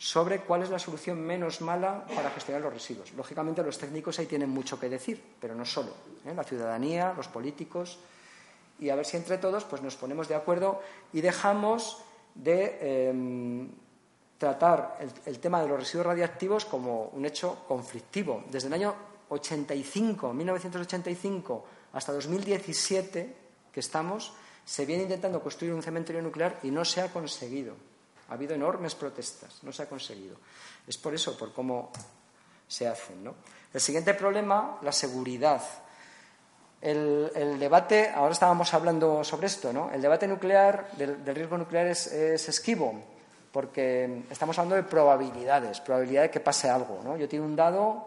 sobre 0.00 0.40
cuál 0.40 0.62
es 0.62 0.70
la 0.70 0.78
solución 0.78 1.20
menos 1.20 1.60
mala 1.60 2.06
para 2.14 2.30
gestionar 2.30 2.62
los 2.62 2.72
residuos. 2.72 3.12
Lógicamente 3.12 3.62
los 3.62 3.76
técnicos 3.76 4.18
ahí 4.18 4.24
tienen 4.24 4.48
mucho 4.48 4.80
que 4.80 4.88
decir, 4.88 5.22
pero 5.38 5.54
no 5.54 5.66
solo. 5.66 5.92
¿eh? 6.24 6.32
La 6.34 6.42
ciudadanía, 6.42 7.12
los 7.14 7.28
políticos, 7.28 7.98
y 8.78 8.88
a 8.88 8.94
ver 8.94 9.04
si 9.04 9.18
entre 9.18 9.36
todos 9.36 9.64
pues, 9.64 9.82
nos 9.82 9.96
ponemos 9.96 10.26
de 10.26 10.36
acuerdo 10.36 10.80
y 11.12 11.20
dejamos 11.20 11.98
de 12.34 13.10
em, 13.10 13.68
tratar 14.38 14.96
el, 15.00 15.12
el, 15.26 15.38
tema 15.38 15.60
de 15.60 15.68
los 15.68 15.78
residuos 15.78 16.06
radiactivos 16.06 16.64
como 16.64 17.10
un 17.12 17.26
hecho 17.26 17.66
conflictivo. 17.68 18.44
Desde 18.50 18.68
el 18.68 18.72
año 18.72 18.94
85, 19.28 20.32
1985 20.32 21.66
hasta 21.92 22.12
2017 22.14 23.36
que 23.70 23.80
estamos, 23.80 24.32
se 24.64 24.86
viene 24.86 25.02
intentando 25.02 25.42
construir 25.42 25.74
un 25.74 25.82
cementerio 25.82 26.22
nuclear 26.22 26.58
y 26.62 26.70
no 26.70 26.86
se 26.86 27.02
ha 27.02 27.12
conseguido. 27.12 27.89
Ha 28.30 28.34
habido 28.34 28.54
enormes 28.54 28.94
protestas, 28.94 29.62
no 29.62 29.72
se 29.72 29.82
ha 29.82 29.88
conseguido. 29.88 30.36
Es 30.86 30.96
por 30.96 31.14
eso, 31.14 31.36
por 31.36 31.52
cómo 31.52 31.90
se 32.66 32.86
hacen. 32.86 33.22
¿no? 33.24 33.34
El 33.74 33.80
siguiente 33.80 34.14
problema, 34.14 34.78
la 34.82 34.92
seguridad. 34.92 35.62
El, 36.80 37.58
debate, 37.58 38.08
ahora 38.08 38.32
estábamos 38.32 38.72
hablando 38.72 39.22
sobre 39.22 39.48
esto, 39.48 39.70
¿no? 39.70 39.90
El 39.92 40.00
debate 40.00 40.26
nuclear, 40.26 40.90
del, 40.96 41.34
riesgo 41.34 41.58
nuclear 41.58 41.88
es, 41.88 42.06
es, 42.06 42.48
esquivo, 42.48 42.94
porque 43.52 44.22
estamos 44.30 44.58
hablando 44.58 44.76
de 44.76 44.84
probabilidades, 44.84 45.78
probabilidad 45.80 46.22
de 46.22 46.30
que 46.30 46.40
pase 46.40 46.70
algo, 46.70 47.02
¿no? 47.04 47.18
Yo 47.18 47.28
tengo 47.28 47.44
un 47.44 47.54
dado 47.54 48.06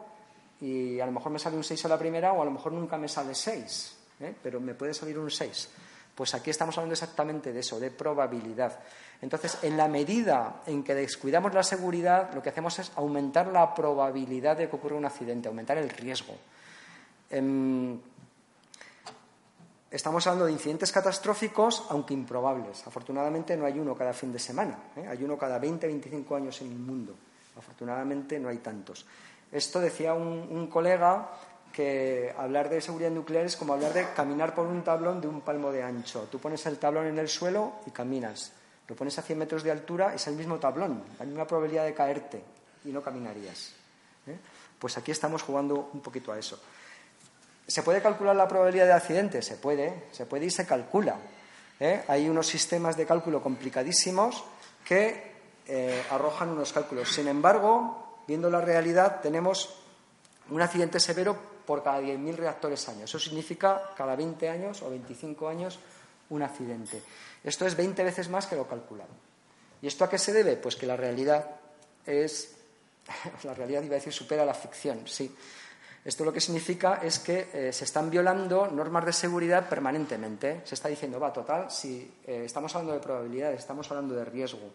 y 0.59 0.99
a 0.99 1.05
lo 1.05 1.11
mejor 1.11 1.31
me 1.31 1.39
sale 1.39 1.55
un 1.55 1.63
6 1.63 1.85
a 1.85 1.87
la 1.89 1.99
primera 1.99 2.33
o 2.33 2.41
a 2.41 2.45
lo 2.45 2.51
mejor 2.51 2.71
nunca 2.71 2.97
me 2.97 3.07
sale 3.07 3.35
6, 3.35 3.97
¿eh? 4.21 4.33
pero 4.41 4.59
me 4.59 4.73
puede 4.73 4.93
salir 4.93 5.19
un 5.19 5.29
6. 5.29 5.69
Pues 6.15 6.33
aquí 6.35 6.49
estamos 6.49 6.77
hablando 6.77 6.93
exactamente 6.93 7.51
de 7.51 7.59
eso, 7.59 7.79
de 7.79 7.89
probabilidad. 7.89 8.79
Entonces, 9.21 9.57
en 9.63 9.77
la 9.77 9.87
medida 9.87 10.61
en 10.67 10.83
que 10.83 10.93
descuidamos 10.93 11.53
la 11.53 11.63
seguridad, 11.63 12.33
lo 12.33 12.43
que 12.43 12.49
hacemos 12.49 12.77
es 12.79 12.91
aumentar 12.95 13.47
la 13.47 13.73
probabilidad 13.73 14.57
de 14.57 14.69
que 14.69 14.75
ocurra 14.75 14.95
un 14.95 15.05
accidente, 15.05 15.47
aumentar 15.47 15.77
el 15.77 15.89
riesgo. 15.89 16.35
Em, 17.29 17.99
estamos 19.89 20.27
hablando 20.27 20.45
de 20.45 20.51
incidentes 20.51 20.91
catastróficos, 20.91 21.85
aunque 21.89 22.13
improbables. 22.13 22.85
Afortunadamente 22.85 23.57
no 23.57 23.65
hay 23.65 23.79
uno 23.79 23.95
cada 23.95 24.13
fin 24.13 24.31
de 24.31 24.39
semana, 24.39 24.77
¿eh? 24.95 25.07
hay 25.07 25.23
uno 25.23 25.37
cada 25.37 25.57
20, 25.57 25.87
25 25.87 26.35
años 26.35 26.61
en 26.61 26.67
el 26.67 26.79
mundo. 26.79 27.15
Afortunadamente 27.57 28.39
no 28.39 28.49
hay 28.49 28.57
tantos. 28.57 29.05
Esto 29.51 29.79
decía 29.79 30.15
un, 30.15 30.67
colega 30.67 31.29
que 31.73 32.33
hablar 32.37 32.69
de 32.69 32.79
seguridad 32.79 33.09
nuclear 33.09 33.45
es 33.45 33.57
como 33.57 33.73
hablar 33.73 33.93
de 33.93 34.13
caminar 34.13 34.53
por 34.53 34.67
un 34.67 34.83
tablón 34.83 35.19
de 35.19 35.27
un 35.27 35.41
palmo 35.41 35.71
de 35.71 35.81
ancho. 35.81 36.27
Tú 36.31 36.39
pones 36.39 36.65
el 36.67 36.77
tablón 36.77 37.07
en 37.07 37.17
el 37.17 37.27
suelo 37.27 37.73
y 37.87 37.91
caminas. 37.91 38.53
Lo 38.87 38.95
pones 38.95 39.17
a 39.17 39.23
100 39.23 39.39
metros 39.39 39.63
de 39.63 39.71
altura, 39.71 40.13
es 40.13 40.27
el 40.27 40.35
mismo 40.35 40.59
tablón, 40.59 41.03
la 41.17 41.25
misma 41.25 41.47
probabilidad 41.47 41.85
de 41.85 41.93
caerte 41.93 42.43
y 42.85 42.89
no 42.89 43.01
caminarías. 43.01 43.73
¿eh? 44.27 44.37
Pues 44.77 44.97
aquí 44.97 45.11
estamos 45.11 45.41
jugando 45.41 45.89
un 45.93 46.01
poquito 46.01 46.31
a 46.31 46.37
eso. 46.37 46.61
¿Se 47.65 47.81
puede 47.81 48.01
calcular 48.01 48.35
la 48.35 48.47
probabilidad 48.47 48.85
de 48.85 48.93
accidente? 48.93 49.41
Se 49.41 49.55
puede, 49.55 50.03
se 50.11 50.25
puede 50.25 50.45
y 50.45 50.51
se 50.51 50.67
calcula. 50.67 51.17
¿eh? 51.79 52.03
Hay 52.07 52.29
unos 52.29 52.45
sistemas 52.47 52.95
de 52.97 53.05
cálculo 53.05 53.41
complicadísimos 53.41 54.43
que 54.85 55.33
eh, 55.65 56.03
arrojan 56.11 56.49
unos 56.49 56.71
cálculos. 56.71 57.09
Sin 57.09 57.27
embargo, 57.27 58.19
viendo 58.27 58.49
la 58.49 58.61
realidad, 58.61 59.21
tenemos 59.21 59.75
un 60.49 60.61
accidente 60.61 60.99
severo 60.99 61.52
por 61.65 61.83
cada 61.83 62.01
10.000 62.01 62.35
reactores 62.35 62.87
años. 62.89 63.09
Eso 63.09 63.19
significa 63.19 63.91
cada 63.95 64.15
20 64.15 64.49
años 64.49 64.81
o 64.81 64.89
25 64.89 65.47
años 65.47 65.79
un 66.29 66.41
accidente. 66.41 67.01
Esto 67.43 67.65
es 67.65 67.75
20 67.75 68.03
veces 68.03 68.29
más 68.29 68.47
que 68.47 68.55
lo 68.55 68.67
calculado. 68.67 69.11
¿Y 69.81 69.87
esto 69.87 70.05
a 70.05 70.09
qué 70.09 70.17
se 70.17 70.33
debe? 70.33 70.55
Pues 70.55 70.75
que 70.75 70.85
la 70.85 70.95
realidad 70.95 71.45
es 72.05 72.55
la 73.43 73.53
realidad 73.53 73.83
iba 73.83 73.95
a 73.95 73.99
decir 73.99 74.13
supera 74.13 74.45
la 74.45 74.53
ficción, 74.53 75.07
sí. 75.07 75.33
Esto 76.05 76.25
lo 76.25 76.33
que 76.33 76.41
significa 76.41 76.99
es 77.01 77.19
que 77.19 77.47
eh, 77.53 77.71
se 77.71 77.85
están 77.85 78.09
violando 78.09 78.67
normas 78.67 79.05
de 79.05 79.13
seguridad 79.13 79.69
permanentemente. 79.69 80.61
Se 80.65 80.75
está 80.75 80.89
diciendo, 80.89 81.17
va, 81.17 81.31
total, 81.31 81.71
si 81.71 82.13
eh, 82.27 82.43
estamos 82.45 82.75
hablando 82.75 82.93
de 82.93 82.99
probabilidades, 82.99 83.59
estamos 83.59 83.89
hablando 83.89 84.13
de 84.13 84.25
riesgo. 84.25 84.69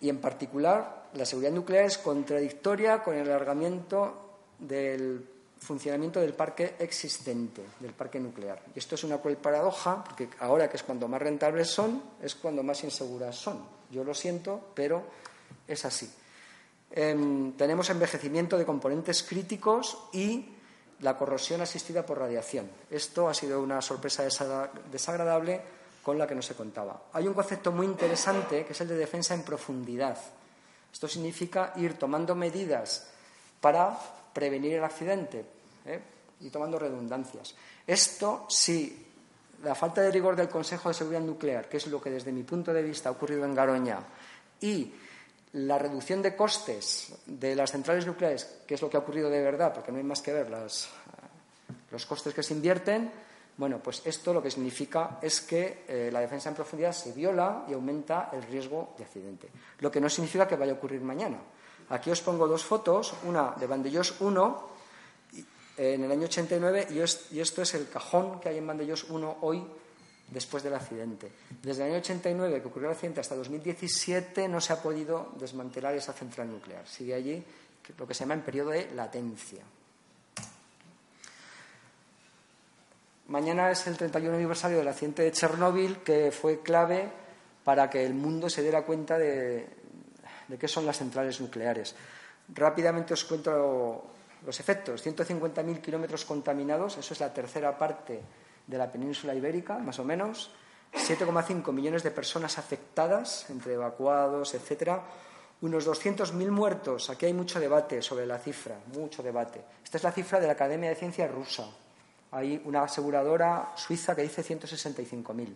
Y 0.00 0.08
en 0.08 0.18
particular, 0.18 1.10
la 1.12 1.26
seguridad 1.26 1.52
nuclear 1.52 1.84
es 1.84 1.98
contradictoria 1.98 3.02
con 3.02 3.16
el 3.16 3.28
alargamiento 3.28 4.38
del 4.58 5.28
funcionamiento 5.62 6.20
del 6.20 6.34
parque 6.34 6.74
existente, 6.78 7.62
del 7.80 7.92
parque 7.92 8.18
nuclear. 8.18 8.60
Y 8.74 8.78
esto 8.78 8.96
es 8.96 9.04
una 9.04 9.18
cruel 9.18 9.36
paradoja, 9.36 10.02
porque 10.02 10.28
ahora 10.40 10.68
que 10.68 10.76
es 10.76 10.82
cuando 10.82 11.08
más 11.08 11.22
rentables 11.22 11.68
son, 11.68 12.02
es 12.20 12.34
cuando 12.34 12.62
más 12.62 12.82
inseguras 12.84 13.36
son. 13.36 13.64
Yo 13.90 14.04
lo 14.04 14.14
siento, 14.14 14.72
pero 14.74 15.04
es 15.66 15.84
así. 15.84 16.10
Em, 16.90 17.52
tenemos 17.52 17.88
envejecimiento 17.90 18.58
de 18.58 18.66
componentes 18.66 19.22
críticos 19.22 20.08
y 20.12 20.46
la 21.00 21.16
corrosión 21.16 21.60
asistida 21.60 22.04
por 22.04 22.18
radiación. 22.18 22.70
Esto 22.90 23.28
ha 23.28 23.34
sido 23.34 23.62
una 23.62 23.80
sorpresa 23.80 24.24
desagradable 24.90 25.60
con 26.02 26.18
la 26.18 26.26
que 26.26 26.34
no 26.34 26.42
se 26.42 26.54
contaba. 26.54 27.04
Hay 27.12 27.26
un 27.26 27.34
concepto 27.34 27.72
muy 27.72 27.86
interesante 27.86 28.64
que 28.64 28.72
es 28.72 28.80
el 28.80 28.88
de 28.88 28.96
defensa 28.96 29.34
en 29.34 29.42
profundidad. 29.42 30.18
Esto 30.92 31.08
significa 31.08 31.72
ir 31.76 31.98
tomando 31.98 32.34
medidas 32.34 33.08
para 33.60 33.98
prevenir 34.32 34.74
el 34.74 34.84
accidente 34.84 35.44
¿eh? 35.86 36.00
y 36.40 36.50
tomando 36.50 36.78
redundancias. 36.78 37.54
Esto, 37.86 38.46
si 38.48 39.06
la 39.62 39.74
falta 39.74 40.00
de 40.02 40.10
rigor 40.10 40.36
del 40.36 40.48
Consejo 40.48 40.88
de 40.88 40.94
Seguridad 40.94 41.20
Nuclear, 41.20 41.68
que 41.68 41.76
es 41.76 41.86
lo 41.86 42.00
que 42.00 42.10
desde 42.10 42.32
mi 42.32 42.42
punto 42.42 42.72
de 42.72 42.82
vista 42.82 43.08
ha 43.08 43.12
ocurrido 43.12 43.44
en 43.44 43.54
Garoña, 43.54 44.00
y 44.60 44.92
la 45.54 45.78
reducción 45.78 46.22
de 46.22 46.34
costes 46.34 47.12
de 47.26 47.54
las 47.54 47.70
centrales 47.70 48.06
nucleares, 48.06 48.44
que 48.66 48.74
es 48.74 48.82
lo 48.82 48.88
que 48.88 48.96
ha 48.96 49.00
ocurrido 49.00 49.28
de 49.28 49.42
verdad, 49.42 49.74
porque 49.74 49.92
no 49.92 49.98
hay 49.98 50.04
más 50.04 50.22
que 50.22 50.32
ver 50.32 50.48
los 50.50 52.06
costes 52.06 52.32
que 52.32 52.42
se 52.42 52.54
invierten, 52.54 53.10
bueno, 53.56 53.80
pues 53.82 54.02
esto 54.06 54.32
lo 54.32 54.42
que 54.42 54.50
significa 54.50 55.18
es 55.20 55.42
que 55.42 55.84
eh, 55.86 56.10
la 56.10 56.20
defensa 56.20 56.48
en 56.48 56.54
profundidad 56.54 56.92
se 56.92 57.12
viola 57.12 57.64
y 57.68 57.74
aumenta 57.74 58.30
el 58.32 58.42
riesgo 58.44 58.94
de 58.96 59.04
accidente. 59.04 59.48
Lo 59.80 59.90
que 59.90 60.00
no 60.00 60.08
significa 60.08 60.48
que 60.48 60.56
vaya 60.56 60.72
a 60.72 60.76
ocurrir 60.76 61.02
mañana. 61.02 61.38
Aquí 61.90 62.10
os 62.10 62.20
pongo 62.20 62.46
dos 62.46 62.64
fotos, 62.64 63.14
una 63.24 63.54
de 63.58 63.66
Vandellós 63.66 64.20
1 64.20 64.72
en 65.76 66.04
el 66.04 66.10
año 66.10 66.24
89 66.24 66.88
y 66.90 67.40
esto 67.40 67.62
es 67.62 67.74
el 67.74 67.88
cajón 67.88 68.40
que 68.40 68.48
hay 68.48 68.58
en 68.58 68.66
Vandellós 68.66 69.04
1 69.04 69.38
hoy 69.40 69.64
después 70.28 70.62
del 70.62 70.74
accidente. 70.74 71.30
Desde 71.62 71.82
el 71.82 71.90
año 71.90 71.98
89 71.98 72.60
que 72.60 72.68
ocurrió 72.68 72.88
el 72.88 72.94
accidente 72.94 73.20
hasta 73.20 73.34
2017 73.36 74.48
no 74.48 74.60
se 74.60 74.72
ha 74.72 74.82
podido 74.82 75.32
desmantelar 75.38 75.94
esa 75.94 76.12
central 76.12 76.50
nuclear. 76.50 76.86
Sigue 76.86 77.14
allí 77.14 77.44
lo 77.98 78.06
que 78.06 78.14
se 78.14 78.20
llama 78.20 78.34
en 78.34 78.42
periodo 78.42 78.70
de 78.70 78.90
latencia. 78.94 79.62
Mañana 83.28 83.70
es 83.70 83.86
el 83.86 83.96
31 83.96 84.36
aniversario 84.36 84.78
del 84.78 84.88
accidente 84.88 85.22
de 85.22 85.32
Chernóbil, 85.32 85.98
que 85.98 86.30
fue 86.32 86.60
clave 86.60 87.10
para 87.64 87.88
que 87.88 88.04
el 88.04 88.14
mundo 88.14 88.50
se 88.50 88.62
diera 88.62 88.84
cuenta 88.84 89.16
de, 89.16 89.66
de 90.52 90.58
qué 90.58 90.68
son 90.68 90.84
las 90.84 90.98
centrales 90.98 91.40
nucleares. 91.40 91.94
Rápidamente 92.52 93.14
os 93.14 93.24
cuento 93.24 94.04
los 94.44 94.60
efectos. 94.60 95.00
150.000 95.00 95.80
kilómetros 95.80 96.26
contaminados, 96.26 96.98
eso 96.98 97.14
es 97.14 97.20
la 97.20 97.32
tercera 97.32 97.78
parte 97.78 98.20
de 98.66 98.76
la 98.76 98.92
península 98.92 99.34
ibérica, 99.34 99.78
más 99.78 99.98
o 99.98 100.04
menos, 100.04 100.52
7,5 100.92 101.72
millones 101.72 102.02
de 102.02 102.10
personas 102.10 102.58
afectadas, 102.58 103.48
entre 103.48 103.72
evacuados, 103.72 104.52
etcétera, 104.52 105.02
unos 105.62 105.88
200.000 105.88 106.50
muertos. 106.50 107.08
Aquí 107.08 107.24
hay 107.24 107.32
mucho 107.32 107.58
debate 107.58 108.02
sobre 108.02 108.26
la 108.26 108.38
cifra, 108.38 108.76
mucho 108.94 109.22
debate. 109.22 109.64
Esta 109.82 109.96
es 109.96 110.02
la 110.02 110.12
cifra 110.12 110.38
de 110.38 110.48
la 110.48 110.52
Academia 110.52 110.90
de 110.90 110.96
Ciencias 110.96 111.30
rusa. 111.30 111.64
Hay 112.32 112.60
una 112.66 112.82
aseguradora 112.82 113.72
suiza 113.74 114.14
que 114.14 114.20
dice 114.20 114.42
165.000. 114.42 115.54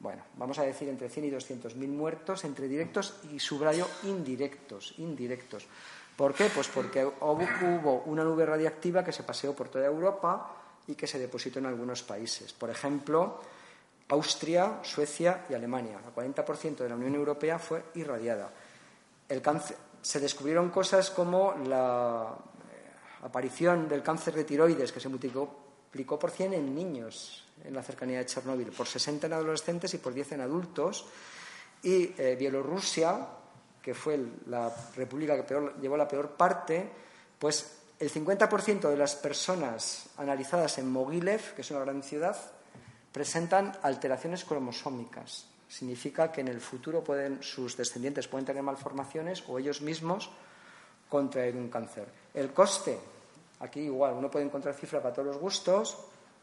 Bueno, 0.00 0.22
vamos 0.36 0.58
a 0.58 0.62
decir 0.62 0.88
entre 0.88 1.10
100 1.10 1.26
y 1.26 1.30
200.000 1.30 1.74
muertos 1.88 2.44
entre 2.44 2.68
directos 2.68 3.20
y 3.30 3.38
subrayo 3.38 3.86
indirectos, 4.04 4.94
indirectos. 4.96 5.66
¿Por 6.16 6.34
qué? 6.34 6.50
Pues 6.54 6.68
porque 6.68 7.04
hubo 7.04 8.02
una 8.06 8.24
nube 8.24 8.46
radiactiva 8.46 9.04
que 9.04 9.12
se 9.12 9.22
paseó 9.22 9.54
por 9.54 9.68
toda 9.68 9.84
Europa 9.86 10.56
y 10.86 10.94
que 10.94 11.06
se 11.06 11.18
depositó 11.18 11.58
en 11.58 11.66
algunos 11.66 12.02
países. 12.02 12.52
Por 12.54 12.70
ejemplo, 12.70 13.40
Austria, 14.08 14.80
Suecia 14.82 15.44
y 15.50 15.54
Alemania. 15.54 16.00
El 16.04 16.14
40% 16.14 16.76
de 16.76 16.88
la 16.88 16.96
Unión 16.96 17.14
Europea 17.14 17.58
fue 17.58 17.84
irradiada. 17.94 18.50
se 20.00 20.18
descubrieron 20.18 20.70
cosas 20.70 21.10
como 21.10 21.54
la 21.66 22.34
eh, 22.72 23.26
aparición 23.26 23.86
del 23.86 24.02
cáncer 24.02 24.34
de 24.34 24.44
tiroides, 24.44 24.92
que 24.92 25.00
se 25.00 25.10
multiplicó 25.10 26.18
por 26.18 26.30
100 26.30 26.54
en 26.54 26.74
niños 26.74 27.49
en 27.64 27.74
la 27.74 27.82
cercanía 27.82 28.18
de 28.18 28.26
Chernóbil, 28.26 28.72
por 28.72 28.86
60 28.86 29.26
en 29.26 29.32
adolescentes 29.32 29.92
y 29.94 29.98
por 29.98 30.14
10 30.14 30.32
en 30.32 30.40
adultos. 30.40 31.06
Y 31.82 32.14
eh, 32.18 32.36
Bielorrusia, 32.38 33.26
que 33.82 33.94
fue 33.94 34.18
la 34.46 34.72
república 34.96 35.36
que 35.36 35.42
peor, 35.42 35.80
llevó 35.80 35.96
la 35.96 36.08
peor 36.08 36.30
parte, 36.30 36.88
pues 37.38 37.78
el 37.98 38.10
50% 38.10 38.88
de 38.88 38.96
las 38.96 39.14
personas 39.14 40.06
analizadas 40.16 40.78
en 40.78 40.90
Mogilev, 40.90 41.54
que 41.54 41.62
es 41.62 41.70
una 41.70 41.80
gran 41.80 42.02
ciudad, 42.02 42.36
presentan 43.12 43.76
alteraciones 43.82 44.44
cromosómicas. 44.44 45.46
Significa 45.68 46.32
que 46.32 46.40
en 46.40 46.48
el 46.48 46.60
futuro 46.60 47.04
pueden, 47.04 47.42
sus 47.42 47.76
descendientes 47.76 48.26
pueden 48.26 48.46
tener 48.46 48.62
malformaciones 48.62 49.44
o 49.48 49.58
ellos 49.58 49.82
mismos 49.82 50.30
contraer 51.08 51.56
un 51.56 51.68
cáncer. 51.68 52.08
El 52.34 52.52
coste, 52.52 52.98
aquí 53.60 53.80
igual, 53.80 54.14
uno 54.14 54.30
puede 54.30 54.46
encontrar 54.46 54.74
cifra 54.74 55.02
para 55.02 55.14
todos 55.14 55.28
los 55.28 55.38
gustos, 55.38 55.98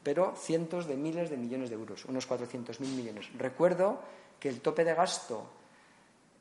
pero 0.08 0.32
cientos 0.40 0.88
de 0.88 0.96
miles 0.96 1.30
de 1.30 1.36
millones 1.36 1.68
de 1.68 1.76
euros, 1.76 2.06
unos 2.06 2.24
400.000 2.30 2.80
millones. 2.80 3.28
Recuerdo 3.38 4.00
que 4.40 4.48
el 4.48 4.62
tope 4.62 4.86
de 4.86 4.94
gasto 4.96 5.44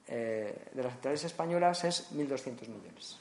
eh, 0.06 0.70
de 0.72 0.82
las 0.84 0.92
centrales 0.92 1.24
españolas 1.24 1.82
es 1.82 2.14
1.200 2.14 2.68
millones. 2.68 3.18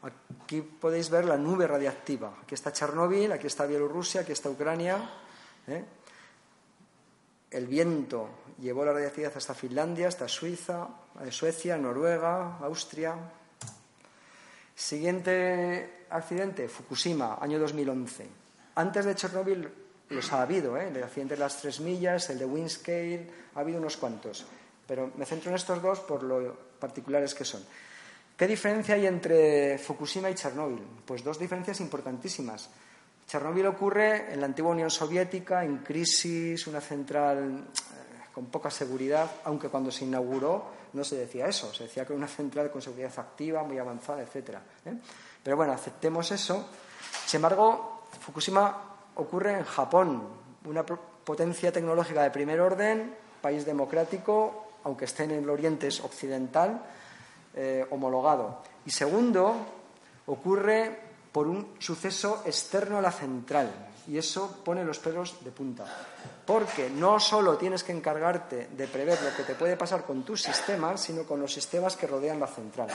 Aquí 0.00 0.62
podéis 0.62 1.10
ver 1.10 1.26
la 1.26 1.36
nube 1.36 1.66
radiactiva. 1.66 2.38
Aquí 2.42 2.54
está 2.54 2.72
Chernóbil, 2.72 3.30
aquí 3.30 3.46
está 3.46 3.66
Bielorrusia, 3.66 4.22
aquí 4.22 4.32
está 4.32 4.48
Ucrania. 4.48 4.96
¿eh? 5.66 5.84
El 7.50 7.66
viento 7.66 8.54
llevó 8.58 8.86
la 8.86 8.94
radiactividad 8.94 9.36
hasta 9.36 9.52
Finlandia, 9.52 10.08
hasta 10.08 10.28
Suiza, 10.28 10.88
eh, 11.20 11.30
Suecia, 11.30 11.76
Noruega, 11.76 12.56
Austria. 12.62 13.16
Siguiente 14.74 16.06
accidente, 16.08 16.70
Fukushima, 16.70 17.36
año 17.38 17.58
2011. 17.58 18.47
Antes 18.78 19.04
de 19.06 19.16
Chernóbil 19.16 19.68
los 20.10 20.32
ha 20.32 20.42
habido, 20.42 20.76
¿eh? 20.76 20.86
el 20.86 21.02
accidente 21.02 21.34
de 21.34 21.40
las 21.40 21.60
tres 21.60 21.80
millas, 21.80 22.30
el 22.30 22.38
de 22.38 22.44
Windscale, 22.44 23.28
ha 23.56 23.60
habido 23.60 23.80
unos 23.80 23.96
cuantos. 23.96 24.46
Pero 24.86 25.10
me 25.16 25.26
centro 25.26 25.50
en 25.50 25.56
estos 25.56 25.82
dos 25.82 25.98
por 25.98 26.22
lo 26.22 26.56
particulares 26.78 27.34
que 27.34 27.44
son. 27.44 27.60
¿Qué 28.36 28.46
diferencia 28.46 28.94
hay 28.94 29.06
entre 29.06 29.78
Fukushima 29.78 30.30
y 30.30 30.36
Chernóbil? 30.36 30.80
Pues 31.04 31.24
dos 31.24 31.40
diferencias 31.40 31.80
importantísimas. 31.80 32.70
Chernóbil 33.26 33.66
ocurre 33.66 34.32
en 34.32 34.38
la 34.38 34.46
antigua 34.46 34.70
Unión 34.70 34.90
Soviética, 34.90 35.64
en 35.64 35.78
crisis, 35.78 36.64
una 36.68 36.80
central 36.80 37.64
eh, 37.66 38.30
con 38.32 38.46
poca 38.46 38.70
seguridad, 38.70 39.28
aunque 39.42 39.70
cuando 39.70 39.90
se 39.90 40.04
inauguró 40.04 40.78
no 40.92 41.02
se 41.02 41.16
decía 41.16 41.48
eso, 41.48 41.74
se 41.74 41.82
decía 41.82 42.06
que 42.06 42.12
era 42.12 42.18
una 42.18 42.28
central 42.28 42.70
con 42.70 42.80
seguridad 42.80 43.12
activa, 43.18 43.64
muy 43.64 43.76
avanzada, 43.76 44.22
etc. 44.22 44.50
¿eh? 44.84 44.94
Pero 45.42 45.56
bueno, 45.56 45.72
aceptemos 45.72 46.30
eso. 46.30 46.68
Sin 47.26 47.38
embargo, 47.38 47.97
Fukushima 48.20 48.76
ocurre 49.16 49.58
en 49.58 49.64
Japón, 49.64 50.22
una 50.64 50.84
potencia 50.84 51.72
tecnológica 51.72 52.22
de 52.22 52.30
primer 52.30 52.60
orden, 52.60 53.14
país 53.40 53.64
democrático, 53.64 54.68
aunque 54.84 55.04
esté 55.04 55.24
en 55.24 55.32
el 55.32 55.50
oriente 55.50 55.88
occidental, 56.02 56.82
eh, 57.54 57.86
homologado. 57.90 58.62
Y 58.86 58.90
segundo, 58.90 59.54
ocurre 60.26 61.08
por 61.32 61.46
un 61.46 61.74
suceso 61.78 62.42
externo 62.46 62.98
a 62.98 63.02
la 63.02 63.12
central. 63.12 63.70
Y 64.06 64.16
eso 64.16 64.62
pone 64.64 64.84
los 64.84 64.98
pelos 64.98 65.44
de 65.44 65.50
punta. 65.50 65.84
Porque 66.46 66.88
no 66.88 67.20
solo 67.20 67.58
tienes 67.58 67.84
que 67.84 67.92
encargarte 67.92 68.68
de 68.68 68.88
prever 68.88 69.20
lo 69.20 69.36
que 69.36 69.42
te 69.42 69.54
puede 69.54 69.76
pasar 69.76 70.04
con 70.04 70.22
tus 70.24 70.42
sistemas, 70.42 71.02
sino 71.02 71.24
con 71.24 71.40
los 71.40 71.52
sistemas 71.52 71.94
que 71.96 72.06
rodean 72.06 72.40
la 72.40 72.46
central. 72.46 72.88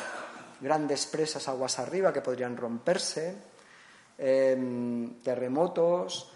Grandes 0.60 1.06
presas 1.06 1.48
aguas 1.48 1.78
arriba 1.78 2.12
que 2.12 2.22
podrían 2.22 2.58
romperse, 2.58 3.53
em, 4.24 5.20
terremotos, 5.20 6.32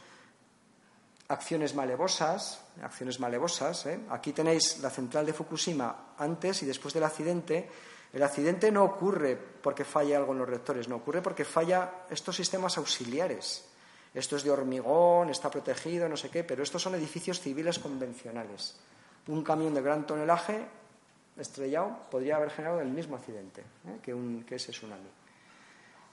acciones 1.30 1.74
malevosas, 1.74 2.60
acciones 2.84 3.20
malevosas. 3.20 3.86
¿eh? 3.86 4.00
Aquí 4.10 4.34
tenéis 4.34 4.80
la 4.80 4.90
central 4.90 5.26
de 5.26 5.32
Fukushima 5.32 6.14
antes 6.18 6.64
y 6.64 6.66
después 6.66 6.94
del 6.94 7.06
accidente 7.06 7.70
el 8.12 8.24
accidente 8.24 8.72
no 8.72 8.84
ocurre 8.84 9.38
porque 9.38 9.86
falle 9.86 10.16
algo 10.16 10.34
en 10.34 10.40
los 10.40 10.50
reactores, 10.50 10.88
no 10.88 10.98
ocurre 10.98 11.22
porque 11.22 11.46
falla 11.46 12.04
estos 12.10 12.36
sistemas 12.36 12.78
auxiliares. 12.78 13.66
Esto 14.14 14.36
es 14.36 14.44
de 14.44 14.52
hormigón, 14.52 15.30
está 15.30 15.52
protegido, 15.52 16.10
no 16.10 16.18
sé 16.18 16.30
qué, 16.30 16.44
pero 16.44 16.64
estos 16.64 16.82
son 16.82 16.96
edificios 16.96 17.40
civiles 17.40 17.80
convencionales. 17.80 18.76
Un 19.28 19.44
camión 19.44 19.74
de 19.74 19.82
gran 19.82 20.08
tonelaje 20.08 20.66
estrellado 21.38 22.08
podría 22.10 22.38
haber 22.38 22.50
generado 22.50 22.82
el 22.82 22.90
mismo 22.90 23.16
accidente 23.16 23.62
¿eh? 23.62 24.00
que, 24.02 24.14
un, 24.14 24.44
que 24.44 24.56
ese 24.56 24.72
tsunami. 24.72 25.17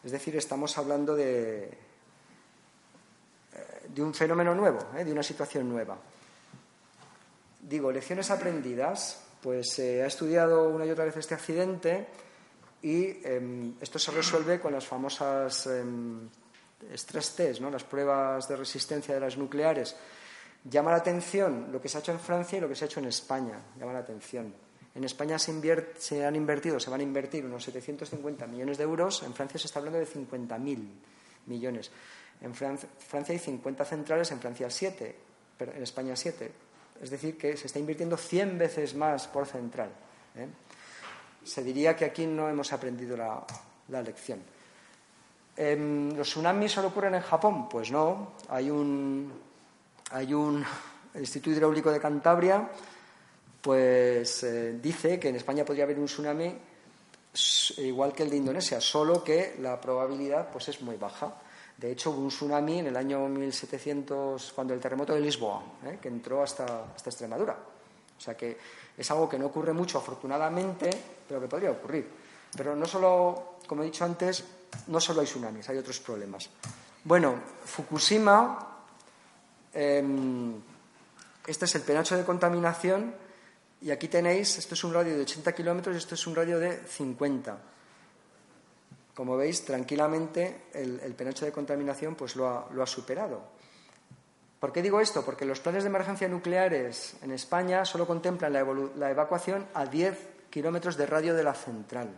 Es 0.04 0.12
decir, 0.12 0.36
estamos 0.36 0.76
hablando 0.76 1.14
de, 1.14 1.64
eh, 3.54 4.02
un 4.02 4.12
fenómeno 4.12 4.54
nuevo, 4.54 4.78
¿eh? 4.96 5.04
de 5.04 5.12
una 5.12 5.22
situación 5.22 5.68
nueva. 5.68 5.96
Digo, 7.62 7.90
lecciones 7.90 8.30
aprendidas, 8.30 9.22
pues 9.42 9.70
se 9.70 10.02
ha 10.02 10.06
estudiado 10.06 10.68
una 10.68 10.84
y 10.84 10.90
otra 10.90 11.06
vez 11.06 11.16
este 11.16 11.34
accidente 11.34 12.06
y 12.82 13.26
em, 13.26 13.74
esto 13.80 13.98
se 13.98 14.10
resuelve 14.10 14.60
con 14.60 14.74
las 14.74 14.86
famosas 14.86 15.66
em, 15.68 16.28
stress 16.92 17.34
test, 17.34 17.60
¿no? 17.62 17.70
las 17.70 17.84
pruebas 17.84 18.46
de 18.46 18.56
resistencia 18.56 19.14
de 19.14 19.20
las 19.20 19.38
nucleares. 19.38 19.96
Llama 20.64 20.90
la 20.90 20.98
atención 20.98 21.72
lo 21.72 21.80
que 21.80 21.88
se 21.88 21.96
ha 21.96 22.00
hecho 22.00 22.12
en 22.12 22.20
Francia 22.20 22.58
y 22.58 22.60
lo 22.60 22.68
que 22.68 22.74
se 22.74 22.84
ha 22.84 22.88
hecho 22.88 23.00
en 23.00 23.06
España. 23.06 23.58
Llama 23.78 23.94
la 23.94 24.00
atención. 24.00 24.63
En 24.94 25.04
España 25.04 25.38
se, 25.38 25.52
se 25.98 26.24
han 26.24 26.36
invertido, 26.36 26.78
se 26.78 26.90
van 26.90 27.00
a 27.00 27.02
invertir 27.02 27.44
unos 27.44 27.64
750 27.64 28.46
millones 28.46 28.78
de 28.78 28.84
euros. 28.84 29.22
En 29.24 29.34
Francia 29.34 29.58
se 29.58 29.66
está 29.66 29.80
hablando 29.80 29.98
de 29.98 30.06
50.000 30.06 30.88
millones. 31.46 31.90
En 32.40 32.54
Francia, 32.54 32.88
hay 33.28 33.38
50 33.38 33.84
centrales, 33.84 34.30
en 34.30 34.40
Francia 34.40 34.70
7, 34.70 35.16
pero 35.58 35.72
en 35.72 35.82
España 35.82 36.14
7. 36.14 36.52
Es 37.02 37.10
decir, 37.10 37.36
que 37.36 37.56
se 37.56 37.66
está 37.66 37.78
invirtiendo 37.78 38.16
100 38.16 38.58
veces 38.58 38.94
más 38.94 39.26
por 39.26 39.46
central. 39.46 39.90
¿eh? 40.36 40.46
Se 41.42 41.62
diría 41.62 41.96
que 41.96 42.04
aquí 42.04 42.26
no 42.26 42.48
hemos 42.48 42.72
aprendido 42.72 43.16
la 43.16 44.02
lección. 44.02 44.40
Em, 45.56 46.16
¿Los 46.16 46.28
tsunamis 46.28 46.72
solo 46.72 46.88
ocurren 46.88 47.14
en 47.14 47.22
Japón? 47.22 47.68
Pues 47.68 47.90
no. 47.90 48.32
Hay 48.48 48.70
un, 48.70 49.32
hay 50.10 50.34
un 50.34 50.64
Instituto 51.14 51.56
Hidráulico 51.56 51.92
de 51.92 52.00
Cantabria, 52.00 52.68
pues 53.64 54.42
eh, 54.42 54.78
dice 54.78 55.18
que 55.18 55.30
en 55.30 55.36
España 55.36 55.64
podría 55.64 55.84
haber 55.84 55.98
un 55.98 56.04
tsunami 56.04 56.54
igual 57.78 58.12
que 58.12 58.22
el 58.22 58.28
de 58.28 58.36
Indonesia, 58.36 58.78
solo 58.78 59.24
que 59.24 59.56
la 59.58 59.80
probabilidad 59.80 60.50
pues 60.52 60.68
es 60.68 60.82
muy 60.82 60.96
baja. 60.96 61.32
De 61.78 61.90
hecho, 61.90 62.10
hubo 62.10 62.20
un 62.20 62.28
tsunami 62.28 62.80
en 62.80 62.88
el 62.88 62.96
año 62.96 63.26
1700, 63.26 64.52
cuando 64.54 64.74
el 64.74 64.80
terremoto 64.80 65.14
de 65.14 65.20
Lisboa, 65.20 65.62
¿eh? 65.86 65.98
que 66.00 66.08
entró 66.08 66.42
hasta, 66.42 66.92
hasta 66.94 67.08
Extremadura. 67.08 67.56
O 68.18 68.20
sea 68.20 68.36
que 68.36 68.58
es 68.98 69.10
algo 69.10 69.26
que 69.30 69.38
no 69.38 69.46
ocurre 69.46 69.72
mucho, 69.72 69.96
afortunadamente, 69.96 70.90
pero 71.26 71.40
que 71.40 71.48
podría 71.48 71.70
ocurrir. 71.70 72.06
Pero 72.54 72.76
no 72.76 72.84
solo, 72.84 73.56
como 73.66 73.82
he 73.82 73.86
dicho 73.86 74.04
antes, 74.04 74.44
no 74.88 75.00
solo 75.00 75.22
hay 75.22 75.26
tsunamis, 75.26 75.70
hay 75.70 75.78
otros 75.78 76.00
problemas. 76.00 76.50
Bueno, 77.02 77.34
Fukushima, 77.64 78.76
em, 79.72 80.54
este 81.46 81.64
es 81.64 81.74
el 81.76 81.82
penacho 81.82 82.14
de 82.14 82.24
contaminación 82.24 83.23
y 83.80 83.90
aquí 83.90 84.08
tenéis, 84.08 84.58
esto 84.58 84.74
es 84.74 84.84
un 84.84 84.94
radio 84.94 85.14
de 85.16 85.22
80 85.22 85.52
kilómetros 85.54 85.94
y 85.94 85.98
esto 85.98 86.14
es 86.14 86.26
un 86.26 86.34
radio 86.34 86.58
de 86.58 86.76
50. 86.86 87.58
Como 89.14 89.36
veis, 89.36 89.64
tranquilamente 89.64 90.62
el, 90.72 91.14
penacho 91.14 91.44
de 91.44 91.52
contaminación 91.52 92.14
pues 92.14 92.34
lo 92.34 92.48
ha, 92.48 92.86
superado. 92.86 93.42
¿Por 94.58 94.72
qué 94.72 94.82
digo 94.82 95.00
esto? 95.00 95.24
Porque 95.24 95.44
los 95.44 95.60
planes 95.60 95.84
de 95.84 95.90
emergencia 95.90 96.28
nucleares 96.28 97.16
en 97.22 97.30
España 97.30 97.84
solo 97.84 98.06
contemplan 98.06 98.52
la, 98.52 98.64
la 98.96 99.10
evacuación 99.10 99.66
a 99.74 99.86
10 99.86 100.18
kilómetros 100.50 100.96
de 100.96 101.06
radio 101.06 101.34
de 101.34 101.44
la 101.44 101.54
central. 101.54 102.08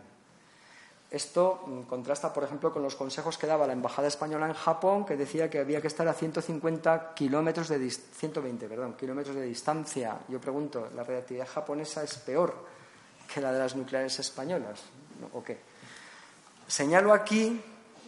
Esto 1.09 1.63
mm, 1.65 1.81
contrasta, 1.83 2.33
por 2.33 2.43
ejemplo, 2.43 2.73
con 2.73 2.83
los 2.83 2.95
consejos 2.95 3.37
que 3.37 3.47
daba 3.47 3.65
la 3.65 3.73
Embajada 3.73 4.07
Española 4.07 4.47
en 4.47 4.53
Japón, 4.53 5.05
que 5.05 5.15
decía 5.15 5.49
que 5.49 5.59
había 5.59 5.79
que 5.79 5.87
estar 5.87 6.07
a 6.07 6.13
150 6.13 7.13
kilómetros 7.13 7.69
de 7.69 7.89
120 7.89 8.67
perdón, 8.67 8.93
kilómetros 8.95 9.35
de 9.35 9.43
distancia. 9.43 10.19
Yo 10.27 10.41
pregunto, 10.41 10.89
¿la 10.95 11.03
reactividad 11.03 11.47
japonesa 11.47 12.03
es 12.03 12.15
peor 12.17 12.53
que 13.33 13.39
la 13.39 13.53
de 13.53 13.59
las 13.59 13.75
nucleares 13.75 14.19
españolas? 14.19 14.81
¿O 15.33 15.41
qué? 15.43 15.57
Señalo 16.67 17.13
aquí 17.13 17.61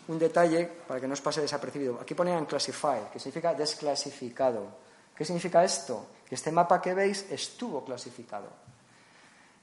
un 0.10 0.20
detalle 0.20 0.66
para 0.66 1.00
que 1.00 1.08
no 1.08 1.14
os 1.14 1.22
pase 1.22 1.40
desapercibido. 1.40 2.02
Aquí 2.02 2.14
ponían 2.14 2.46
classified, 2.46 3.14
que 3.14 3.20
significa 3.20 3.54
desclasificado. 3.54 4.68
¿Qué 5.16 5.24
significa 5.24 5.64
esto? 5.64 6.20
Que 6.28 6.36
este 6.36 6.52
mapa 6.52 6.82
que 6.82 6.94
veis 6.94 7.32
estuvo 7.32 7.86
clasificado. 7.86 8.50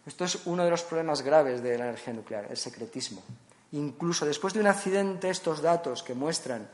Esto 0.07 0.25
es 0.25 0.47
uno 0.47 0.65
de 0.65 0.71
los 0.71 0.83
problemas 0.83 1.23
graves 1.23 1.63
de 1.63 1.77
la 1.77 1.89
energía 1.89 2.15
nuclear, 2.15 2.47
el 2.49 2.57
secretismo. 2.57 3.23
Incluso 3.73 4.25
después 4.25 4.55
de 4.55 4.61
un 4.61 4.69
accidente, 4.69 5.29
estos 5.29 5.61
datos 5.61 6.05
que 6.05 6.15
muestran 6.15 6.69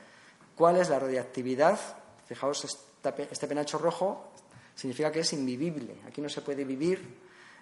cuál 0.55 0.77
es 0.77 0.91
la 0.91 0.99
radiactividad, 0.99 1.79
fijaos, 2.27 2.65
este 2.65 3.47
penacho 3.49 3.79
rojo 3.79 4.33
significa 4.75 5.11
que 5.11 5.21
es 5.21 5.33
invivible, 5.33 5.97
aquí 6.07 6.21
no 6.21 6.29
se 6.29 6.43
puede 6.43 6.65
vivir. 6.65 7.19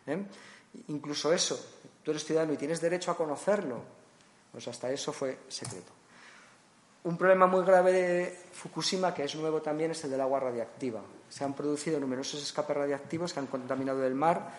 ¿eh? 0.08 0.24
Incluso 0.88 1.32
eso, 1.32 1.58
tú 2.02 2.10
eres 2.10 2.24
ciudadano 2.24 2.52
y 2.52 2.56
tienes 2.56 2.80
derecho 2.80 3.12
a 3.12 3.16
conocerlo, 3.16 3.80
pues 4.50 4.66
hasta 4.66 4.90
eso 4.90 5.12
fue 5.12 5.38
secreto. 5.48 5.92
Un 7.04 7.16
problema 7.16 7.46
muy 7.46 7.64
grave 7.64 7.92
de 7.92 8.38
Fukushima, 8.52 9.14
que 9.14 9.24
es 9.24 9.34
nuevo 9.36 9.62
también, 9.62 9.92
es 9.92 10.04
el 10.04 10.10
del 10.10 10.20
agua 10.20 10.40
radiactiva. 10.40 11.00
Se 11.30 11.44
han 11.44 11.54
producido 11.54 11.98
numerosos 11.98 12.42
escapes 12.42 12.76
radiactivos 12.76 13.32
que 13.32 13.40
han 13.40 13.46
contaminado 13.46 14.04
el 14.04 14.14
mar 14.14 14.52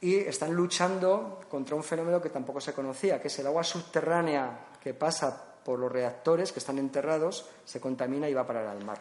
y 0.00 0.16
están 0.16 0.54
luchando 0.54 1.40
contra 1.50 1.74
un 1.74 1.82
fenómeno 1.82 2.22
que 2.22 2.30
tampoco 2.30 2.60
se 2.60 2.72
conocía, 2.72 3.20
que 3.20 3.28
es 3.28 3.38
el 3.38 3.46
agua 3.46 3.64
subterránea 3.64 4.66
que 4.80 4.94
pasa 4.94 5.44
por 5.64 5.78
los 5.78 5.90
reactores 5.90 6.52
que 6.52 6.60
están 6.60 6.78
enterrados, 6.78 7.46
se 7.64 7.80
contamina 7.80 8.28
y 8.28 8.34
va 8.34 8.42
a 8.42 8.46
parar 8.46 8.66
al 8.66 8.84
mar. 8.84 8.98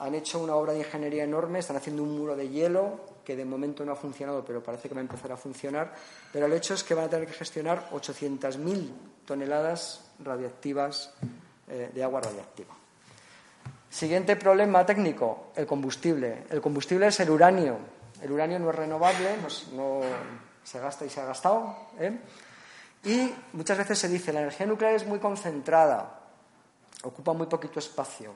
Han 0.00 0.14
hecho 0.14 0.42
una 0.42 0.56
obra 0.56 0.72
de 0.72 0.80
ingeniería 0.80 1.22
enorme, 1.22 1.60
están 1.60 1.76
haciendo 1.76 2.02
un 2.02 2.18
muro 2.18 2.34
de 2.34 2.48
hielo 2.48 2.98
que 3.24 3.36
de 3.36 3.44
momento 3.44 3.84
no 3.84 3.92
ha 3.92 3.96
funcionado, 3.96 4.44
pero 4.44 4.62
parece 4.62 4.88
que 4.88 4.94
va 4.94 5.00
a 5.00 5.02
empezar 5.02 5.30
a 5.30 5.36
funcionar. 5.36 5.94
Pero 6.32 6.46
el 6.46 6.52
hecho 6.54 6.74
es 6.74 6.82
que 6.82 6.94
van 6.94 7.04
a 7.04 7.08
tener 7.08 7.28
que 7.28 7.34
gestionar 7.34 7.88
800.000 7.90 8.90
toneladas 9.24 10.10
radiactivas 10.24 11.14
eh, 11.68 11.90
de 11.94 12.02
agua 12.02 12.22
radiactiva. 12.22 12.74
Siguiente 13.88 14.34
problema 14.34 14.84
técnico, 14.84 15.52
el 15.54 15.66
combustible. 15.66 16.44
El 16.50 16.60
combustible 16.60 17.06
es 17.06 17.20
el 17.20 17.30
uranio, 17.30 17.76
el 18.22 18.32
uranio 18.32 18.58
no 18.58 18.70
es 18.70 18.76
renovable, 18.76 19.36
no, 19.74 20.00
se 20.62 20.78
gasta 20.78 21.04
y 21.04 21.10
se 21.10 21.20
ha 21.20 21.24
gastado. 21.24 21.76
¿eh? 21.98 22.18
Y 23.04 23.34
muchas 23.52 23.78
veces 23.78 23.98
se 23.98 24.08
dice, 24.08 24.32
la 24.32 24.40
energía 24.40 24.66
nuclear 24.66 24.94
es 24.94 25.06
muy 25.06 25.18
concentrada, 25.18 26.20
ocupa 27.02 27.32
muy 27.32 27.46
poquito 27.46 27.78
espacio. 27.78 28.34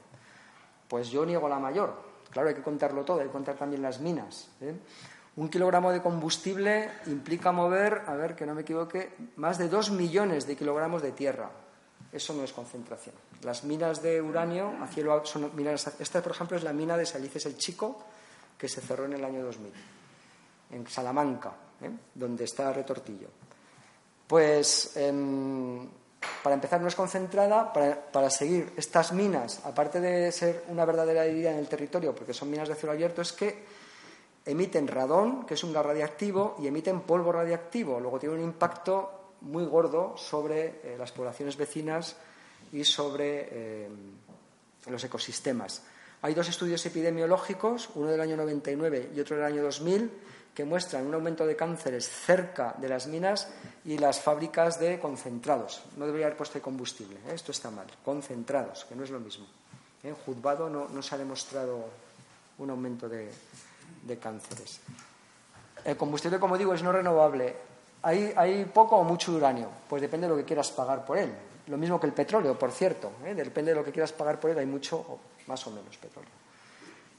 Pues 0.89 1.09
yo 1.09 1.24
niego 1.24 1.49
la 1.49 1.59
mayor. 1.59 2.14
Claro, 2.30 2.49
hay 2.49 2.55
que 2.55 2.62
contarlo 2.62 3.05
todo, 3.05 3.20
hay 3.20 3.26
que 3.26 3.32
contar 3.32 3.57
también 3.57 3.82
las 3.82 4.01
minas. 4.01 4.49
¿eh? 4.61 4.74
Un 5.37 5.49
kilogramo 5.49 5.93
de 5.93 6.01
combustible 6.01 6.91
implica 7.07 7.53
mover, 7.53 8.03
a 8.07 8.14
ver 8.14 8.35
que 8.35 8.47
no 8.47 8.55
me 8.55 8.62
equivoque, 8.62 9.14
más 9.37 9.59
de 9.59 9.68
dos 9.68 9.91
millones 9.91 10.47
de 10.47 10.57
kilogramos 10.57 11.03
de 11.03 11.12
tierra. 11.12 11.51
Eso 12.12 12.32
no 12.32 12.45
es 12.45 12.53
concentración. 12.53 13.14
Las 13.43 13.64
minas 13.64 14.01
de 14.01 14.22
uranio 14.22 14.72
a 14.80 14.87
cielo 14.87 15.24
son 15.26 15.51
minas. 15.57 15.95
Esta, 15.99 16.22
por 16.22 16.32
ejemplo, 16.32 16.57
es 16.57 16.62
la 16.62 16.72
mina 16.72 16.97
de 16.97 17.05
Salices 17.05 17.47
el 17.47 17.57
Chico, 17.57 18.05
que 18.59 18.68
se 18.68 18.80
cerró 18.80 19.05
en 19.07 19.14
el 19.14 19.24
año 19.24 19.42
2000, 19.44 19.72
en 20.72 20.86
Salamanca, 20.86 21.52
¿eh? 21.80 21.90
donde 22.14 22.44
está 22.44 22.72
Retortillo. 22.72 23.28
Pues, 24.26 24.96
em, 24.96 25.86
para 26.42 26.55
empezar, 26.55 26.80
no 26.80 26.88
es 26.88 26.94
concentrada. 26.94 27.72
Para, 27.72 28.30
seguir 28.30 28.72
estas 28.76 29.12
minas, 29.12 29.61
aparte 29.64 30.00
de 30.00 30.32
ser 30.32 30.64
una 30.68 30.84
verdadera 30.84 31.24
herida 31.24 31.50
en 31.50 31.59
el 31.59 31.68
territorio, 31.68 32.14
porque 32.14 32.32
son 32.32 32.50
minas 32.50 32.68
de 32.68 32.74
cielo 32.74 32.92
abierto, 32.92 33.22
es 33.22 33.32
que 33.32 33.64
emiten 34.46 34.88
radón, 34.88 35.46
que 35.46 35.55
es 35.55 35.64
un 35.64 35.72
gas 35.72 35.84
radiactivo, 35.84 36.57
y 36.59 36.66
emiten 36.66 37.02
polvo 37.02 37.32
radiactivo. 37.32 38.00
Luego 38.00 38.18
tiene 38.18 38.34
un 38.34 38.42
impacto 38.42 39.34
muy 39.42 39.64
gordo 39.66 40.16
sobre 40.16 40.80
eh, 40.82 40.96
las 40.98 41.12
poblaciones 41.12 41.57
vecinas 41.57 42.16
y 42.72 42.84
sobre 42.84 43.84
em, 43.84 43.92
los 44.86 45.05
ecosistemas. 45.05 45.82
Hay 46.25 46.33
dos 46.33 46.49
estudios 46.49 46.87
epidemiológicos, 46.87 47.91
uno 47.97 48.09
del 48.09 48.18
año 48.18 48.35
99 48.39 49.11
y 49.14 49.20
otro 49.20 49.37
del 49.37 49.45
año 49.45 49.62
2000, 49.62 50.11
que 50.55 50.64
muestran 50.64 51.07
un 51.07 51.12
aumento 51.12 51.47
de 51.47 51.55
cánceres 51.55 52.09
cerca 52.09 52.75
de 52.79 52.89
las 52.89 53.07
minas 53.09 53.51
y 53.85 53.99
las 53.99 54.22
fábricas 54.22 54.81
de 54.81 54.99
concentrados. 54.99 55.83
No 55.99 56.07
debería 56.07 56.29
haber 56.29 56.39
puesto 56.39 56.55
de 56.55 56.62
combustible, 56.62 57.16
¿eh? 57.29 57.35
esto 57.35 57.53
está 57.53 57.70
mal. 57.70 57.89
Concentrados, 58.03 58.87
que 58.87 58.95
no 58.95 59.05
es 59.05 59.11
lo 59.11 59.20
mismo. 59.20 59.45
¿eh? 60.03 60.09
En 60.09 60.14
juzgado 60.14 60.70
no, 60.70 61.03
se 61.03 61.14
ha 61.14 61.18
demostrado 61.18 61.85
un 62.57 62.70
aumento 62.70 63.07
de, 63.07 63.29
cánceres. 64.18 64.81
El 65.85 65.99
combustible, 65.99 66.39
como 66.39 66.57
digo, 66.57 66.72
es 66.72 66.83
no 66.83 66.91
renovable. 66.91 67.55
¿Hay, 68.01 68.33
¿Hay, 68.35 68.64
poco 68.64 68.97
o 68.97 69.05
mucho 69.05 69.35
uranio? 69.35 69.68
Pues 69.87 70.01
depende 70.01 70.27
de 70.27 70.31
lo 70.31 70.39
que 70.39 70.47
quieras 70.47 70.70
pagar 70.70 71.05
por 71.05 71.18
él. 71.18 71.35
Lo 71.66 71.77
mismo 71.77 72.01
que 72.01 72.07
el 72.07 72.14
petróleo, 72.14 72.59
por 72.59 72.72
cierto. 72.72 73.12
¿eh? 73.27 73.35
Depende 73.35 73.72
de 73.72 73.77
lo 73.77 73.85
que 73.85 73.93
quieras 73.93 74.12
pagar 74.12 74.41
por 74.41 74.51
él, 74.51 74.59
hay 74.59 74.64
mucho 74.64 75.20
más 75.47 75.66
o 75.66 75.70
menos 75.70 75.97
petróleo. 75.97 76.30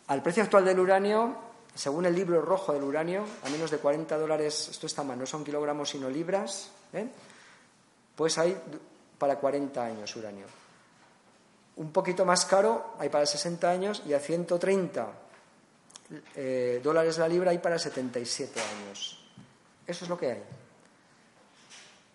Al 0.07 0.21
precio 0.21 0.43
actual 0.43 0.65
del 0.65 0.79
uranio, 0.79 1.35
según 1.73 2.05
el 2.05 2.15
libro 2.15 2.41
rojo 2.41 2.73
del 2.73 2.83
uranio, 2.83 3.25
a 3.43 3.49
menos 3.49 3.71
de 3.71 3.77
40 3.77 4.17
dólares, 4.17 4.69
esto 4.69 4.87
está 4.87 5.03
mal, 5.03 5.17
no 5.17 5.25
son 5.25 5.43
kilogramos 5.43 5.89
sino 5.89 6.09
libras, 6.09 6.69
¿eh? 6.93 7.07
pues 8.15 8.37
hay 8.37 8.55
para 9.17 9.37
40 9.37 9.83
años 9.83 10.15
uranio. 10.15 10.45
Un 11.77 11.91
poquito 11.91 12.23
más 12.23 12.45
caro 12.45 12.95
hay 12.99 13.09
para 13.09 13.25
60 13.25 13.69
años 13.69 14.03
y 14.07 14.13
a 14.13 14.19
130 14.19 15.07
eh, 16.35 16.79
dólares 16.83 17.17
la 17.17 17.27
libra 17.27 17.51
hay 17.51 17.57
para 17.57 17.79
77 17.79 18.59
años. 18.59 19.25
Eso 19.87 20.05
es 20.05 20.09
lo 20.09 20.17
que 20.17 20.31
hay. 20.31 20.43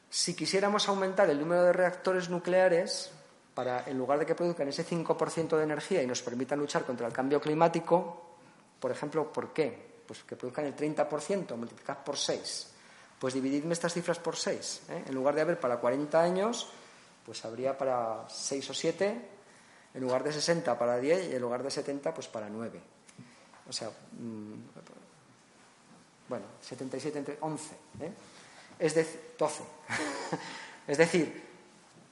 Si 0.09 0.35
quisiéramos 0.35 0.89
aumentar 0.89 1.29
el 1.31 1.39
número 1.39 1.65
de 1.65 1.73
reactores 1.73 2.29
nucleares, 2.31 3.13
para, 3.61 3.85
en 3.87 3.99
lugar 3.99 4.19
de 4.19 4.25
que 4.25 4.35
produzcan 4.35 4.69
ese 4.69 4.87
5% 4.87 5.55
de 5.55 5.65
energía 5.65 6.03
y 6.03 6.07
nos 6.07 6.23
permitan 6.23 6.59
luchar 6.59 6.87
contra 6.87 7.07
el 7.07 7.13
cambio 7.13 7.39
climático, 7.39 8.39
por 8.81 8.91
ejemplo, 8.91 9.31
¿por 9.31 9.53
qué? 9.53 10.01
Pues 10.07 10.23
que 10.23 10.35
produzcan 10.35 10.65
el 10.65 10.75
30%, 10.75 11.57
multiplicad 11.57 11.99
por 11.99 12.17
6. 12.17 12.69
Pues 13.19 13.35
divididme 13.35 13.75
estas 13.75 13.93
cifras 13.93 14.19
por 14.19 14.35
6. 14.35 14.83
¿eh? 14.89 15.05
En 15.09 15.15
lugar 15.15 15.35
de 15.35 15.43
haber 15.43 15.61
para 15.61 15.77
40 15.77 16.23
años, 16.23 16.71
pues 17.27 17.45
habría 17.45 17.77
para 17.77 18.25
6 18.31 18.71
o 18.71 18.73
7, 18.73 19.29
en 19.93 20.01
lugar 20.01 20.25
de 20.25 20.33
60 20.33 20.79
para 20.79 20.97
10 20.97 21.31
y 21.31 21.35
en 21.35 21.43
lugar 21.43 21.63
de 21.63 21.71
70 21.71 22.15
pues 22.15 22.29
para 22.29 22.49
9. 22.49 22.81
O 23.69 23.73
sea, 23.75 23.91
mm, 23.91 24.55
bueno, 26.31 26.47
77 26.63 27.19
entre 27.19 27.37
11. 27.43 27.75
¿eh? 28.01 28.13
Es 28.79 28.95
decir, 28.95 29.35
12. 29.39 29.63
es 30.89 30.97
decir, 30.97 31.45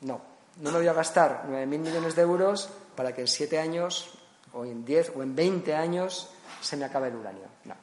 no, 0.02 0.36
no 0.60 0.70
me 0.70 0.78
voy 0.78 0.88
a 0.88 0.92
gastar 0.92 1.44
9.000 1.48 1.66
millones 1.66 2.14
de 2.14 2.22
euros 2.22 2.68
para 2.94 3.14
que 3.14 3.22
en 3.22 3.28
7 3.28 3.58
años, 3.58 4.18
o 4.52 4.64
en 4.64 4.84
10 4.84 5.12
o 5.16 5.22
en 5.22 5.34
20 5.34 5.74
años, 5.74 6.30
se 6.60 6.76
me 6.76 6.84
acabe 6.84 7.08
el 7.08 7.16
uranio. 7.16 7.46
No, 7.64 7.74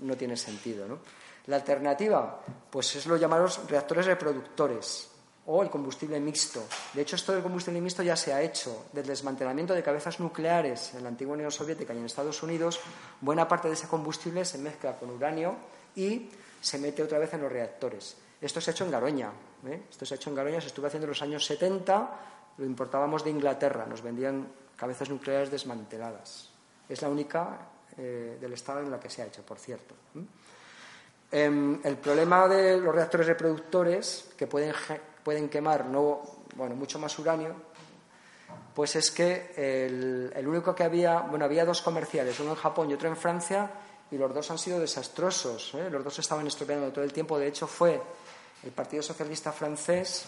no 0.00 0.16
tiene 0.16 0.36
sentido. 0.36 0.86
¿no? 0.88 0.98
La 1.46 1.56
alternativa, 1.56 2.40
pues 2.70 2.96
es 2.96 3.06
lo 3.06 3.16
llamados 3.16 3.60
reactores 3.68 4.06
reproductores 4.06 5.08
o 5.46 5.62
el 5.62 5.70
combustible 5.70 6.20
mixto. 6.20 6.62
De 6.94 7.02
hecho, 7.02 7.16
esto 7.16 7.32
del 7.32 7.42
combustible 7.42 7.80
mixto 7.80 8.02
ya 8.02 8.16
se 8.16 8.32
ha 8.32 8.40
hecho. 8.40 8.86
Del 8.92 9.06
desmantelamiento 9.06 9.74
de 9.74 9.82
cabezas 9.82 10.20
nucleares 10.20 10.94
en 10.94 11.02
la 11.02 11.08
antigua 11.08 11.34
Unión 11.34 11.50
Soviética 11.50 11.92
y 11.92 11.98
en 11.98 12.06
Estados 12.06 12.42
Unidos, 12.42 12.80
buena 13.20 13.48
parte 13.48 13.68
de 13.68 13.74
ese 13.74 13.88
combustible 13.88 14.44
se 14.44 14.58
mezcla 14.58 14.96
con 14.96 15.10
uranio 15.10 15.56
y 15.96 16.30
se 16.60 16.78
mete 16.78 17.02
otra 17.02 17.18
vez 17.18 17.34
en 17.34 17.42
los 17.42 17.50
reactores. 17.50 18.16
Esto 18.40 18.60
se 18.60 18.70
ha 18.70 18.72
hecho 18.72 18.84
en 18.84 18.92
Garoña. 18.92 19.32
¿Eh? 19.66 19.82
Esto 19.90 20.04
se 20.04 20.14
ha 20.14 20.16
hecho 20.16 20.30
en 20.30 20.36
Garoña, 20.36 20.60
se 20.60 20.68
estuvo 20.68 20.86
haciendo 20.86 21.06
en 21.06 21.10
los 21.10 21.22
años 21.22 21.44
70, 21.44 22.10
lo 22.58 22.64
importábamos 22.64 23.24
de 23.24 23.30
Inglaterra, 23.30 23.86
nos 23.86 24.02
vendían 24.02 24.48
cabezas 24.76 25.08
nucleares 25.10 25.50
desmanteladas. 25.50 26.50
Es 26.88 27.00
la 27.02 27.08
única 27.08 27.58
eh, 27.96 28.38
del 28.40 28.52
Estado 28.52 28.80
en 28.80 28.90
la 28.90 28.98
que 28.98 29.10
se 29.10 29.22
ha 29.22 29.26
hecho, 29.26 29.42
por 29.42 29.58
cierto. 29.58 29.94
Em, 31.30 31.80
el 31.82 31.96
problema 31.96 32.46
de 32.48 32.78
los 32.78 32.94
reactores 32.94 33.26
reproductores, 33.26 34.32
que 34.36 34.46
pueden, 34.46 34.74
pueden 35.22 35.48
quemar 35.48 35.86
no, 35.86 36.20
bueno, 36.56 36.74
mucho 36.74 36.98
más 36.98 37.18
uranio, 37.18 37.54
pues 38.74 38.96
es 38.96 39.10
que 39.10 39.52
el, 40.34 40.46
único 40.46 40.74
que 40.74 40.84
había, 40.84 41.20
bueno, 41.20 41.44
había 41.44 41.64
dos 41.64 41.82
comerciales, 41.82 42.38
uno 42.40 42.50
en 42.50 42.56
Japón 42.56 42.90
y 42.90 42.94
otro 42.94 43.08
en 43.08 43.16
Francia, 43.16 43.70
y 44.10 44.16
los 44.16 44.34
dos 44.34 44.50
han 44.50 44.58
sido 44.58 44.78
desastrosos. 44.78 45.74
¿eh? 45.74 45.88
Los 45.90 46.04
dos 46.04 46.18
estaban 46.18 46.46
estropeando 46.46 46.90
todo 46.92 47.04
el 47.04 47.12
tiempo. 47.12 47.38
De 47.38 47.48
hecho, 47.48 47.66
fue 47.66 48.00
el 48.62 48.70
Partido 48.70 49.02
Socialista 49.02 49.52
francés 49.52 50.26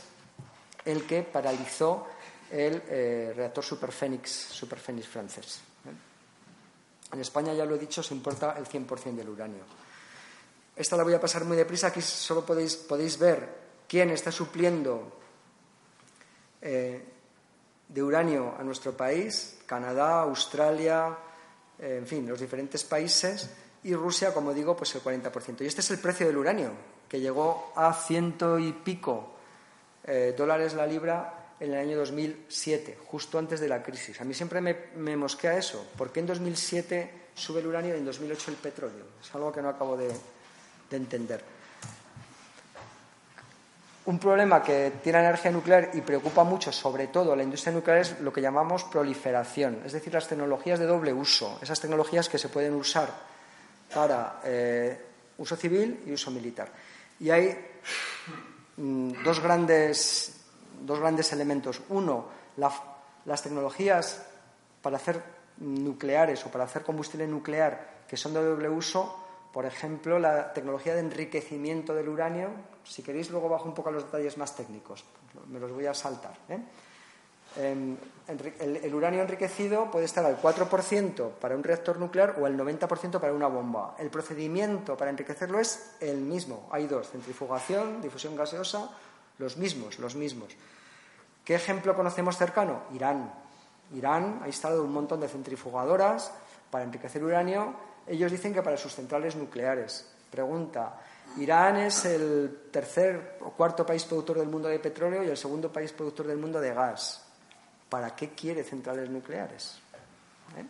el 0.84 1.06
que 1.06 1.22
paralizó 1.22 2.06
el 2.50 2.82
eh, 2.88 3.32
reactor 3.34 3.64
Superfénix, 3.64 4.30
Superfénix 4.30 5.08
francés. 5.08 5.60
¿eh? 5.86 7.14
En 7.14 7.20
España, 7.20 7.54
ya 7.54 7.64
lo 7.64 7.76
he 7.76 7.78
dicho, 7.78 8.02
se 8.02 8.14
importa 8.14 8.54
el 8.58 8.66
100% 8.66 9.14
del 9.14 9.28
uranio. 9.28 9.64
Esta 10.76 10.96
la 10.96 11.04
voy 11.04 11.14
a 11.14 11.20
pasar 11.20 11.44
muy 11.44 11.56
deprisa. 11.56 11.88
Aquí 11.88 12.02
solo 12.02 12.44
podéis, 12.44 13.18
ver 13.18 13.48
quién 13.88 14.10
está 14.10 14.32
supliendo 14.32 15.20
de 16.60 18.02
uranio 18.02 18.54
a 18.58 18.64
nuestro 18.64 18.96
país. 18.96 19.58
Canadá, 19.66 20.22
Australia, 20.22 21.16
en 21.78 22.06
fin, 22.06 22.28
los 22.28 22.40
diferentes 22.40 22.82
países 22.82 23.50
y 23.84 23.94
Rusia, 23.94 24.32
como 24.32 24.52
digo, 24.52 24.76
pues 24.76 24.94
el 24.94 25.02
40%. 25.02 25.60
Y 25.60 25.66
este 25.66 25.80
es 25.80 25.90
el 25.90 25.98
precio 25.98 26.26
del 26.26 26.38
uranio, 26.38 26.72
que 27.14 27.20
llegó 27.20 27.70
a 27.76 27.92
ciento 27.94 28.58
y 28.58 28.72
pico 28.72 29.36
eh, 30.04 30.34
dólares 30.36 30.74
la 30.74 30.84
libra 30.84 31.52
en 31.60 31.72
el 31.72 31.78
año 31.78 31.96
2007, 31.98 32.98
justo 33.06 33.38
antes 33.38 33.60
de 33.60 33.68
la 33.68 33.84
crisis. 33.84 34.20
A 34.20 34.24
mí 34.24 34.34
siempre 34.34 34.60
me, 34.60 35.16
mosquea 35.16 35.56
eso. 35.56 35.86
¿Por 35.96 36.10
qué 36.10 36.18
en 36.18 36.26
2007 36.26 37.28
sube 37.32 37.60
el 37.60 37.68
uranio 37.68 37.94
y 37.94 37.98
en 37.98 38.04
2008 38.04 38.50
el 38.50 38.56
petróleo? 38.56 39.04
Es 39.22 39.32
algo 39.32 39.52
que 39.52 39.62
no 39.62 39.68
acabo 39.68 39.96
de, 39.96 40.08
de 40.08 40.96
entender. 40.96 41.40
Un 44.06 44.18
problema 44.18 44.60
que 44.60 44.94
tiene 45.00 45.20
la 45.20 45.28
energía 45.28 45.52
nuclear 45.52 45.90
y 45.94 46.00
preocupa 46.00 46.42
mucho, 46.42 46.72
sobre 46.72 47.06
todo 47.06 47.32
a 47.32 47.36
la 47.36 47.44
industria 47.44 47.72
nuclear, 47.72 47.98
es 47.98 48.18
lo 48.22 48.32
que 48.32 48.40
llamamos 48.40 48.82
proliferación, 48.82 49.82
es 49.86 49.92
decir, 49.92 50.12
las 50.12 50.26
tecnologías 50.26 50.80
de 50.80 50.86
doble 50.86 51.12
uso, 51.12 51.60
esas 51.62 51.78
tecnologías 51.78 52.28
que 52.28 52.38
se 52.38 52.48
pueden 52.48 52.74
usar 52.74 53.08
para 53.94 54.40
eh, 54.42 54.98
uso 55.38 55.54
civil 55.54 56.02
y 56.06 56.12
uso 56.12 56.32
militar. 56.32 56.68
Y 57.20 57.30
hay 57.30 57.56
mm, 58.76 59.22
dos, 59.24 59.40
grandes, 59.40 60.44
dos 60.80 60.98
grandes 61.00 61.32
elementos. 61.32 61.80
Uno, 61.88 62.26
las 62.56 63.42
tecnologías 63.42 64.26
para 64.82 64.96
hacer 64.96 65.22
nucleares 65.58 66.44
o 66.46 66.50
para 66.50 66.64
hacer 66.64 66.82
combustible 66.82 67.26
nuclear 67.26 68.04
que 68.08 68.16
son 68.16 68.34
de 68.34 68.44
doble 68.44 68.68
uso, 68.68 69.24
por 69.52 69.66
ejemplo, 69.66 70.18
la 70.18 70.52
tecnología 70.52 70.94
de 70.94 71.00
enriquecimiento 71.00 71.94
del 71.94 72.08
uranio. 72.08 72.50
Si 72.82 73.02
queréis, 73.02 73.30
luego 73.30 73.48
bajo 73.48 73.66
un 73.66 73.74
poco 73.74 73.88
a 73.88 73.92
los 73.92 74.04
detalles 74.04 74.36
más 74.36 74.54
técnicos. 74.54 75.04
Me 75.48 75.60
los 75.60 75.70
voy 75.72 75.86
a 75.86 75.94
saltar. 75.94 76.36
¿eh? 76.48 76.58
Em, 77.56 77.96
el, 78.26 78.94
uranio 78.94 79.20
enriquecido 79.20 79.90
puede 79.90 80.06
estar 80.06 80.24
al 80.24 80.40
4% 80.40 81.30
para 81.32 81.54
un 81.54 81.62
reactor 81.62 81.98
nuclear 81.98 82.36
o 82.40 82.46
al 82.46 82.56
90% 82.56 83.20
para 83.20 83.32
una 83.32 83.48
bomba. 83.48 83.96
El 83.98 84.10
procedimiento 84.10 84.96
para 84.96 85.10
enriquecerlo 85.10 85.60
es 85.60 85.96
el 86.00 86.18
mismo. 86.18 86.68
Hay 86.72 86.86
dos, 86.86 87.10
centrifugación, 87.10 88.00
difusión 88.00 88.34
gaseosa, 88.34 88.90
los 89.38 89.56
mismos, 89.56 89.98
los 89.98 90.14
mismos. 90.14 90.48
¿Qué 91.44 91.54
ejemplo 91.54 91.94
conocemos 91.94 92.38
cercano? 92.38 92.82
Irán. 92.94 93.30
Irán 93.94 94.40
ha 94.42 94.46
instalado 94.46 94.82
un 94.82 94.92
montón 94.92 95.20
de 95.20 95.28
centrifugadoras 95.28 96.32
para 96.70 96.84
enriquecer 96.84 97.22
uranio. 97.22 97.74
Ellos 98.06 98.32
dicen 98.32 98.54
que 98.54 98.62
para 98.62 98.78
sus 98.78 98.94
centrales 98.94 99.36
nucleares. 99.36 100.10
Pregunta, 100.30 100.98
Irán 101.36 101.76
es 101.76 102.06
el 102.06 102.68
tercer 102.72 103.38
o 103.42 103.50
cuarto 103.50 103.84
país 103.84 104.04
productor 104.04 104.38
del 104.38 104.48
mundo 104.48 104.68
de 104.68 104.78
petróleo 104.78 105.22
y 105.22 105.28
el 105.28 105.36
segundo 105.36 105.70
país 105.70 105.92
productor 105.92 106.26
del 106.26 106.38
mundo 106.38 106.60
de 106.60 106.72
gas. 106.72 107.23
¿Para 107.94 108.16
qué 108.16 108.30
quiere 108.30 108.64
centrales 108.64 109.08
nucleares? 109.08 109.78
¿Eh? 110.58 110.64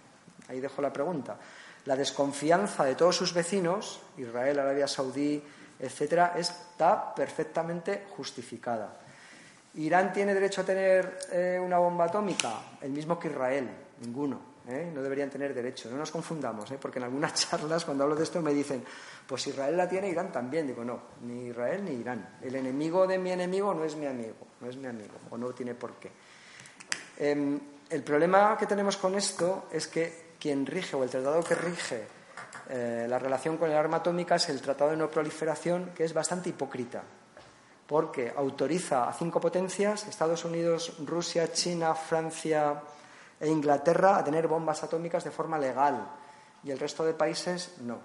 Ahí 0.51 0.61
dejo 0.61 0.83
la 0.83 0.93
pregunta. 0.93 1.39
La 1.87 1.97
desconfianza 1.97 2.85
de 2.85 2.97
todos 2.97 3.17
sus 3.17 3.33
vecinos, 3.33 4.03
Israel, 4.19 4.59
Arabia 4.59 4.87
Saudí, 4.87 5.43
etcétera, 5.79 6.35
está 6.37 7.15
perfectamente 7.15 8.05
justificada. 8.15 8.95
¿Irán 9.77 10.13
tiene 10.13 10.35
derecho 10.35 10.61
a 10.61 10.65
tener 10.65 11.19
eh, 11.33 11.59
una 11.59 11.79
bomba 11.79 12.05
atómica? 12.05 12.61
El 12.83 12.91
mismo 12.91 13.19
que 13.19 13.29
Israel, 13.29 13.71
ninguno. 14.03 14.39
¿eh? 14.69 14.93
No 14.95 15.01
deberían 15.01 15.31
tener 15.31 15.55
derecho. 15.55 15.91
No 15.91 15.97
nos 15.97 16.11
confundamos, 16.11 16.71
porque 16.79 16.99
en 16.99 17.05
algunas 17.05 17.33
charlas, 17.49 17.87
cuando 17.87 18.05
hablo 18.05 18.17
de 18.17 18.25
esto, 18.25 18.43
me 18.43 18.53
dicen, 18.53 18.85
pues 19.27 19.47
Israel 19.47 19.79
la 19.79 19.89
tiene, 19.89 20.11
Irán 20.11 20.31
también. 20.31 20.67
Digo, 20.67 20.85
no, 20.85 21.01
ni 21.23 21.47
Israel 21.47 21.83
ni 21.87 21.93
Irán. 21.93 22.37
El 22.43 22.55
enemigo 22.55 23.07
de 23.07 23.17
mi 23.17 23.31
enemigo 23.31 23.73
no 23.73 23.83
es 23.83 23.97
mi 23.97 24.05
amigo, 24.05 24.47
no 24.61 24.69
es 24.69 24.77
mi 24.77 24.89
amigo, 24.89 25.15
o 25.31 25.39
no 25.39 25.49
tiene 25.55 25.75
por 25.75 25.95
qué. 25.95 26.11
Em, 27.19 27.61
el 27.91 28.03
problema 28.03 28.57
que 28.59 28.67
tenemos 28.67 28.97
con 28.97 29.15
esto 29.15 29.69
es 29.71 29.89
que 29.89 30.35
quien 30.39 30.67
rige 30.67 30.97
o 30.97 31.05
el 31.05 31.11
tratado 31.11 31.43
que 31.43 31.55
rige 31.55 32.07
eh, 32.69 33.07
la 33.09 33.19
relación 33.19 33.57
con 33.57 33.71
el 33.71 33.77
arma 33.77 33.99
atómica 33.99 34.37
es 34.37 34.49
el 34.49 34.61
Tratado 34.61 34.91
de 34.91 34.97
No 34.97 35.11
Proliferación, 35.11 35.91
que 35.95 36.05
es 36.05 36.15
bastante 36.15 36.49
hipócrita, 36.49 37.03
porque 37.87 38.33
autoriza 38.35 39.09
a 39.09 39.13
cinco 39.13 39.41
potencias, 39.41 40.07
Estados 40.07 40.45
Unidos, 40.45 40.97
Rusia, 41.05 41.53
China, 41.53 41.95
Francia 41.95 42.81
e 43.39 43.49
Inglaterra, 43.49 44.17
a 44.17 44.25
tener 44.25 44.49
bombas 44.49 44.83
atómicas 44.83 45.25
de 45.25 45.31
forma 45.31 45.59
legal 45.59 46.09
y 46.63 46.71
el 46.71 46.79
resto 46.79 47.05
de 47.05 47.13
países 47.13 47.77
no. 47.83 47.99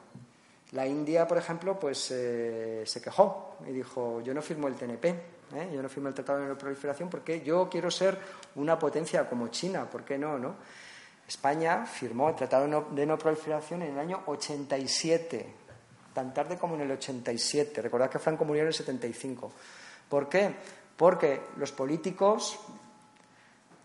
La 0.72 0.86
India, 0.86 1.28
por 1.28 1.38
ejemplo, 1.38 1.80
pues 1.80 2.12
eh, 2.12 2.84
se 2.86 3.02
quejó 3.02 3.56
y 3.66 3.72
dijo, 3.72 4.22
yo 4.22 4.34
no 4.34 4.42
firmo 4.42 4.68
el 4.68 4.76
TNP, 4.76 5.39
¿eh? 5.56 5.70
Yo 5.74 5.82
no 5.82 5.90
firmo 5.90 6.10
el 6.10 6.14
Tratado 6.14 6.40
de 6.40 6.48
No 6.48 6.58
Proliferación 6.58 7.10
porque 7.10 7.42
yo 7.42 7.70
quiero 7.70 7.90
ser 7.92 8.18
una 8.56 8.78
potencia 8.78 9.28
como 9.28 9.48
China. 9.50 9.90
¿Por 9.90 10.04
qué 10.04 10.18
no? 10.18 10.38
no? 10.38 10.56
España 11.28 11.86
firmó 11.86 12.30
el 12.30 12.36
Tratado 12.36 12.86
de 12.92 13.06
no, 13.06 13.18
Proliferación 13.18 13.84
en 13.84 13.94
el 13.94 14.00
año 14.00 14.24
87, 14.26 15.54
tan 16.14 16.34
tarde 16.34 16.58
como 16.58 16.76
en 16.76 16.82
el 16.82 16.92
87. 16.92 17.82
Recordad 17.82 18.10
que 18.10 18.20
Franco 18.20 18.46
murió 18.46 18.64
en 18.64 18.70
el 18.70 18.74
75. 18.74 19.52
¿Por 20.10 20.28
qué? 20.28 20.56
Porque 20.98 21.42
los 21.58 21.72
políticos, 21.72 22.60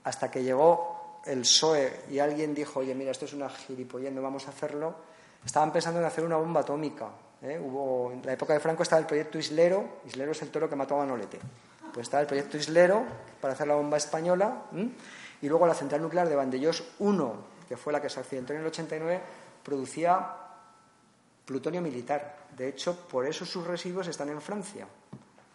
hasta 0.05 0.31
que 0.31 0.43
llegó 0.43 1.21
el 1.27 1.41
PSOE 1.41 2.05
y 2.11 2.19
alguien 2.19 2.55
dijo, 2.55 2.81
oye, 2.81 2.95
mira, 2.95 3.11
esto 3.11 3.27
es 3.27 3.35
una 3.35 3.49
gilipollez, 3.51 4.12
no 4.12 4.23
vamos 4.23 4.47
a 4.47 4.51
hacerlo, 4.51 4.95
estaban 5.45 5.73
pensando 5.73 6.01
en 6.01 6.07
hacer 6.07 6.25
una 6.25 6.37
bomba 6.37 6.61
atómica. 6.61 7.11
¿Eh? 7.45 7.61
Hubo, 7.62 8.11
en 8.12 8.24
la 8.24 8.32
época 8.32 8.55
de 8.55 8.61
Franco 8.61 8.82
estaba 8.82 9.01
el 9.01 9.07
proyecto 9.07 9.38
Islero, 9.38 10.01
Islero 10.07 10.32
es 10.32 10.42
el 10.42 10.51
toro 10.51 10.68
que 10.68 10.76
mató 10.76 10.97
a 10.97 10.99
Manolete. 10.99 11.38
Pues 11.92 12.07
estaba 12.07 12.22
el 12.22 12.26
proyecto 12.26 12.57
Islero 12.57 13.05
para 13.40 13.55
hacer 13.55 13.68
la 13.68 13.74
bomba 13.74 13.97
española 13.97 14.62
y 15.40 15.49
luego 15.49 15.66
la 15.66 15.74
central 15.74 16.03
nuclear 16.03 16.28
de 16.28 16.34
Vandellós 16.34 16.82
1, 16.99 17.34
que 17.68 17.76
fue 17.76 17.92
la 17.92 18.03
que 18.03 18.09
se 18.09 18.18
accidentó 18.18 18.53
en 18.53 18.61
el 18.61 18.66
89, 18.66 19.20
producía 19.62 20.26
plutonio 21.45 21.80
militar. 21.80 22.47
De 22.57 22.68
hecho, 22.68 23.07
por 23.07 23.26
eso 23.26 23.45
sus 23.45 23.66
residuos 23.66 24.09
están 24.09 24.30
en 24.30 24.40
Francia. 24.40 24.86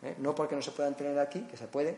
¿eh? 0.03 0.15
No 0.19 0.33
porque 0.35 0.55
no 0.55 0.61
se 0.61 0.71
puedan 0.71 0.95
tener 0.95 1.17
aquí, 1.19 1.41
que 1.41 1.57
se 1.57 1.67
puede, 1.67 1.97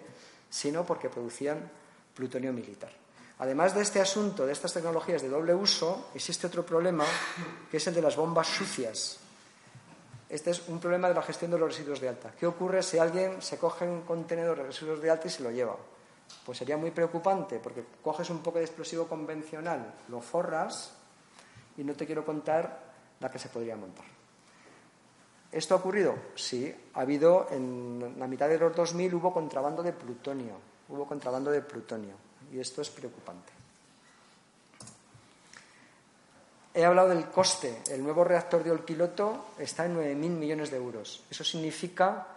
sino 0.49 0.85
porque 0.85 1.09
producían 1.09 1.69
plutonio 2.15 2.51
militar. 2.53 2.91
Además 3.39 3.73
de 3.73 3.81
este 3.81 3.99
asunto, 3.99 4.45
de 4.45 4.53
estas 4.53 4.73
tecnologías 4.73 5.21
de 5.21 5.29
doble 5.29 5.53
uso, 5.53 6.09
existe 6.13 6.47
otro 6.47 6.65
problema, 6.65 7.05
que 7.69 7.77
es 7.77 7.87
el 7.87 7.93
de 7.93 8.01
las 8.01 8.15
bombas 8.15 8.47
sucias. 8.47 9.20
Este 10.31 10.51
es 10.51 10.69
un 10.69 10.79
problema 10.79 11.09
de 11.09 11.13
la 11.13 11.21
gestión 11.21 11.51
de 11.51 11.59
los 11.59 11.71
residuos 11.71 11.99
de 11.99 12.07
alta. 12.07 12.31
¿Qué 12.31 12.47
ocurre 12.47 12.81
si 12.83 12.97
alguien 12.97 13.41
se 13.41 13.57
coge 13.57 13.85
un 13.85 14.03
contenedor 14.03 14.57
de 14.57 14.63
residuos 14.63 15.01
de 15.01 15.11
alta 15.11 15.27
y 15.27 15.29
se 15.29 15.43
lo 15.43 15.51
lleva? 15.51 15.75
Pues 16.45 16.57
sería 16.57 16.77
muy 16.77 16.91
preocupante, 16.91 17.59
porque 17.59 17.83
coges 18.01 18.29
un 18.29 18.39
poco 18.39 18.57
de 18.57 18.63
explosivo 18.63 19.07
convencional, 19.07 19.93
lo 20.07 20.21
forras 20.21 20.93
y 21.75 21.83
no 21.83 21.93
te 21.95 22.05
quiero 22.05 22.25
contar 22.25 22.79
la 23.19 23.29
que 23.29 23.39
se 23.39 23.49
podría 23.49 23.75
montar. 23.75 24.05
¿Esto 25.51 25.75
ha 25.75 25.79
ocurrido? 25.79 26.15
Sí, 26.35 26.73
ha 26.93 27.01
habido 27.01 27.47
en 27.51 28.15
la 28.17 28.25
mitad 28.25 28.47
de 28.47 28.57
los 28.57 28.73
2000 28.73 29.13
hubo 29.15 29.33
contrabando 29.33 29.83
de 29.83 29.91
plutonio, 29.91 30.55
hubo 30.87 31.05
contrabando 31.05 31.51
de 31.51 31.61
plutonio 31.61 32.15
y 32.53 32.59
esto 32.61 32.81
es 32.81 32.89
preocupante. 32.89 33.60
He 36.73 36.85
hablado 36.85 37.09
del 37.09 37.25
coste. 37.25 37.81
El 37.89 38.03
nuevo 38.03 38.23
reactor 38.23 38.63
de 38.63 38.71
Olquiloto 38.71 39.53
está 39.59 39.85
en 39.85 39.97
9.000 39.97 40.15
millones 40.15 40.71
de 40.71 40.77
euros. 40.77 41.23
Eso 41.29 41.43
significa 41.43 42.27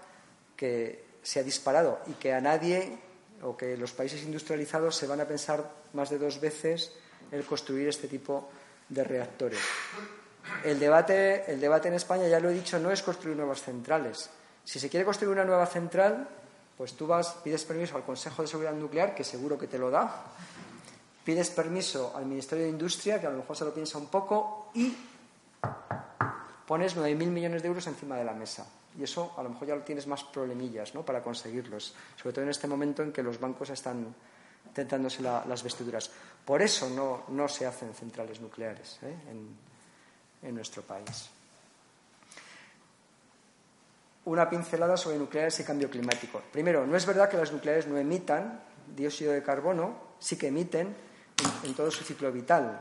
que 0.57 1.05
se 1.23 1.41
ha 1.41 1.43
disparado 1.43 2.01
y 2.07 2.13
que 2.15 2.33
a 2.33 2.41
nadie 2.41 2.99
o 3.43 3.57
que 3.57 3.77
los 3.77 3.93
países 3.93 4.23
industrializados 4.23 4.97
se 4.97 5.07
van 5.07 5.21
a 5.21 5.29
pensar 5.29 5.71
más 5.93 6.11
de 6.11 6.19
dos 6.19 6.41
veces 6.41 6.93
el 7.31 7.45
construir 7.45 7.89
este 7.89 8.09
tipo 8.09 8.49
de 8.89 9.05
reactores. 9.05 9.61
El 10.65 10.79
debate, 10.79 11.51
el 11.51 11.61
debate 11.61 11.89
en 11.89 11.95
España, 11.95 12.27
ya 12.29 12.41
lo 12.41 12.51
he 12.51 12.55
dicho, 12.55 12.79
no 12.79 12.91
es 12.91 13.03
construir 13.03 13.37
nuevas 13.37 13.63
centrales. 13.63 14.31
Si 14.65 14.79
se 14.79 14.89
quiere 14.89 15.05
construir 15.05 15.33
una 15.33 15.45
nueva 15.45 15.67
central, 15.67 16.29
pues 16.77 16.95
tú 16.95 17.07
vas, 17.07 17.37
pides 17.45 17.65
permiso 17.65 17.97
al 17.97 18.05
Consejo 18.05 18.43
de 18.43 18.49
Seguridad 18.49 18.75
Nuclear, 18.75 19.15
que 19.15 19.25
seguro 19.25 19.59
que 19.59 19.67
te 19.67 19.79
lo 19.79 19.91
da, 19.91 20.25
pides 21.25 21.51
permiso 21.51 22.13
al 22.15 22.27
Ministerio 22.27 22.65
de 22.65 22.71
Industria, 22.71 23.21
que 23.21 23.27
a 23.27 23.31
lo 23.31 23.39
mejor 23.39 23.57
se 23.57 23.65
lo 23.65 23.73
piensa 23.73 23.99
un 23.99 24.07
poco, 24.07 24.69
y 24.75 24.95
pones 26.67 26.97
9.000 26.97 27.17
millones 27.27 27.63
de 27.63 27.69
euros 27.69 27.87
encima 27.87 28.17
de 28.17 28.25
la 28.25 28.35
mesa. 28.35 28.67
Y 28.99 29.03
eso 29.03 29.33
a 29.37 29.43
lo 29.43 29.51
mejor 29.51 29.69
ya 29.69 29.75
lo 29.75 29.83
tienes 29.83 30.07
más 30.07 30.23
problemillas 30.23 30.95
¿no? 30.95 31.03
para 31.05 31.23
conseguirlos, 31.23 31.95
sobre 32.17 32.33
todo 32.33 32.45
en 32.45 32.51
este 32.51 32.69
momento 32.69 33.03
en 33.03 33.13
que 33.13 33.23
los 33.23 33.41
bancos 33.41 33.71
están 33.71 34.15
tentándose 34.73 35.23
las 35.23 35.63
vestiduras. 35.63 36.11
Por 36.45 36.63
eso 36.63 36.89
no, 36.91 37.25
no 37.29 37.49
se 37.49 37.67
hacen 37.67 37.95
centrales 37.95 38.41
nucleares 38.41 38.99
¿eh? 39.03 39.15
en, 39.31 39.57
en 40.49 40.55
nuestro 40.55 40.83
país. 40.83 41.31
Una 44.27 44.49
pincelada 44.49 44.97
sobre 44.97 45.19
nucleares 45.19 45.59
y 45.61 45.65
cambio 45.65 45.91
climático. 45.91 46.41
Primero, 46.53 46.87
no 46.87 46.97
es 46.97 47.05
verdad 47.05 47.29
que 47.29 47.37
las 47.37 47.53
nucleares 47.53 47.87
no 47.87 47.99
emitan 47.99 48.61
dióxido 48.95 49.33
de 49.33 49.43
carbono, 49.43 49.97
sí 50.19 50.37
que 50.37 50.49
emiten 50.49 50.95
en, 51.65 51.75
todo 51.75 51.91
su 51.91 52.05
ciclo 52.05 52.31
vital. 52.33 52.81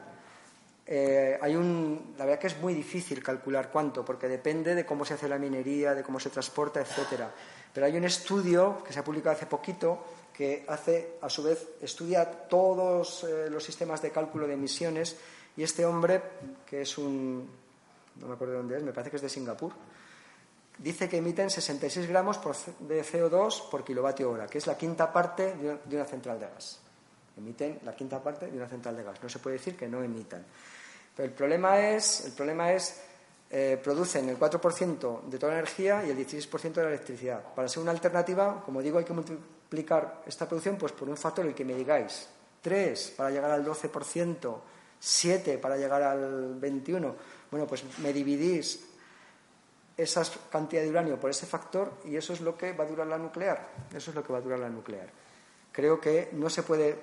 Eh, 0.86 1.38
hay 1.42 1.56
un, 1.56 2.14
la 2.18 2.26
verdad 2.26 2.40
que 2.40 2.48
es 2.48 2.58
muy 2.60 2.74
difícil 2.74 3.24
calcular 3.24 3.72
cuánto, 3.72 4.04
porque 4.04 4.28
depende 4.28 4.76
de 4.76 4.86
cómo 4.86 5.06
se 5.06 5.14
hace 5.14 5.30
la 5.30 5.38
minería, 5.38 5.94
de 5.94 6.04
cómo 6.04 6.20
se 6.20 6.30
transporta, 6.30 6.82
etcétera. 6.82 7.32
Pero 7.74 7.86
hay 7.86 7.98
un 7.98 8.04
estudio 8.04 8.84
que 8.86 8.94
se 8.94 9.00
ha 9.00 9.04
publicado 9.04 9.36
hace 9.36 9.46
poquito 9.46 10.04
que 10.34 10.66
hace, 10.68 11.18
a 11.22 11.30
su 11.30 11.44
vez, 11.44 11.68
estudia 11.82 12.26
todos 12.26 13.24
eh, 13.24 13.50
los 13.50 13.64
sistemas 13.64 14.02
de 14.02 14.12
cálculo 14.12 14.48
de 14.48 14.56
emisiones 14.56 15.16
y 15.56 15.64
este 15.64 15.86
hombre, 15.86 16.22
que 16.66 16.82
es 16.82 16.98
un, 16.98 17.48
no 18.20 18.28
me 18.28 18.34
acuerdo 18.34 18.54
de 18.54 18.60
dónde 18.60 18.78
es, 18.78 18.84
me 18.84 18.92
parece 18.92 19.12
que 19.12 19.18
es 19.18 19.22
de 19.22 19.30
Singapur, 19.30 19.72
dice 20.80 21.08
que 21.08 21.18
emiten 21.18 21.52
66 21.52 22.08
gramos 22.08 22.40
de 22.80 23.04
CO2 23.04 23.70
por 23.70 23.84
kilovatio 23.84 24.32
hora, 24.32 24.48
que 24.48 24.58
es 24.58 24.66
la 24.66 24.76
quinta 24.76 25.14
parte 25.14 25.56
de 25.56 25.96
una 25.96 26.06
central 26.06 26.40
de 26.40 26.48
gas. 26.48 26.83
Emiten 27.38 27.80
la 27.84 27.96
quinta 27.96 28.22
parte 28.22 28.48
de 28.48 28.58
una 28.58 28.68
central 28.68 28.96
de 28.96 29.04
gas. 29.04 29.22
No 29.22 29.30
se 29.30 29.40
puede 29.40 29.58
decir 29.58 29.76
que 29.76 29.88
no 29.88 30.04
emitan. 30.04 30.46
Pero 31.16 31.28
el 31.28 31.34
problema 31.34 31.80
es, 31.80 32.26
el 32.26 32.32
problema 32.34 32.72
es 32.72 33.02
eh, 33.50 33.80
producen 33.84 34.30
el 34.30 34.40
4% 34.40 35.24
de 35.24 35.38
toda 35.38 35.54
la 35.54 35.60
energía 35.60 36.04
y 36.06 36.10
el 36.10 36.18
16% 36.18 36.74
de 36.74 36.84
la 36.84 36.90
electricidad. 36.90 37.44
Para 37.54 37.68
ser 37.68 37.84
una 37.84 37.92
alternativa, 37.92 38.64
como 38.64 38.82
digo, 38.82 38.98
hay 38.98 39.06
que 39.06 39.14
multiplicar 39.14 40.24
esta 40.26 40.48
producción 40.48 40.78
pues, 40.78 40.92
por 40.92 41.08
un 41.10 41.18
factor 41.18 41.46
el 41.46 41.54
que 41.54 41.66
me 41.66 41.76
digáis. 41.76 42.30
3 42.62 43.14
para 43.18 43.30
llegar 43.30 43.52
al 43.52 43.64
12%, 43.64 44.58
7 45.00 45.58
para 45.58 45.78
llegar 45.78 46.02
al 46.02 46.60
21%. 46.60 47.14
Bueno, 47.52 47.68
pues 47.68 47.84
me 48.00 48.12
dividís 48.12 48.90
esa 49.96 50.24
cantidad 50.50 50.82
de 50.82 50.90
uranio 50.90 51.20
por 51.20 51.30
ese 51.30 51.46
factor 51.46 51.94
y 52.06 52.16
eso 52.16 52.34
es 52.34 52.42
lo 52.42 52.58
que 52.58 52.74
va 52.74 52.86
a 52.86 52.88
durar 52.88 53.06
la 53.06 53.18
nuclear. 53.18 53.70
Eso 53.94 54.10
es 54.10 54.16
lo 54.16 54.24
que 54.24 54.34
va 54.34 54.40
a 54.40 54.42
durar 54.42 54.60
la 54.60 54.70
nuclear. 54.70 55.10
Creo 55.72 56.00
que 56.00 56.30
no 56.34 56.50
se 56.50 56.64
puede, 56.64 56.98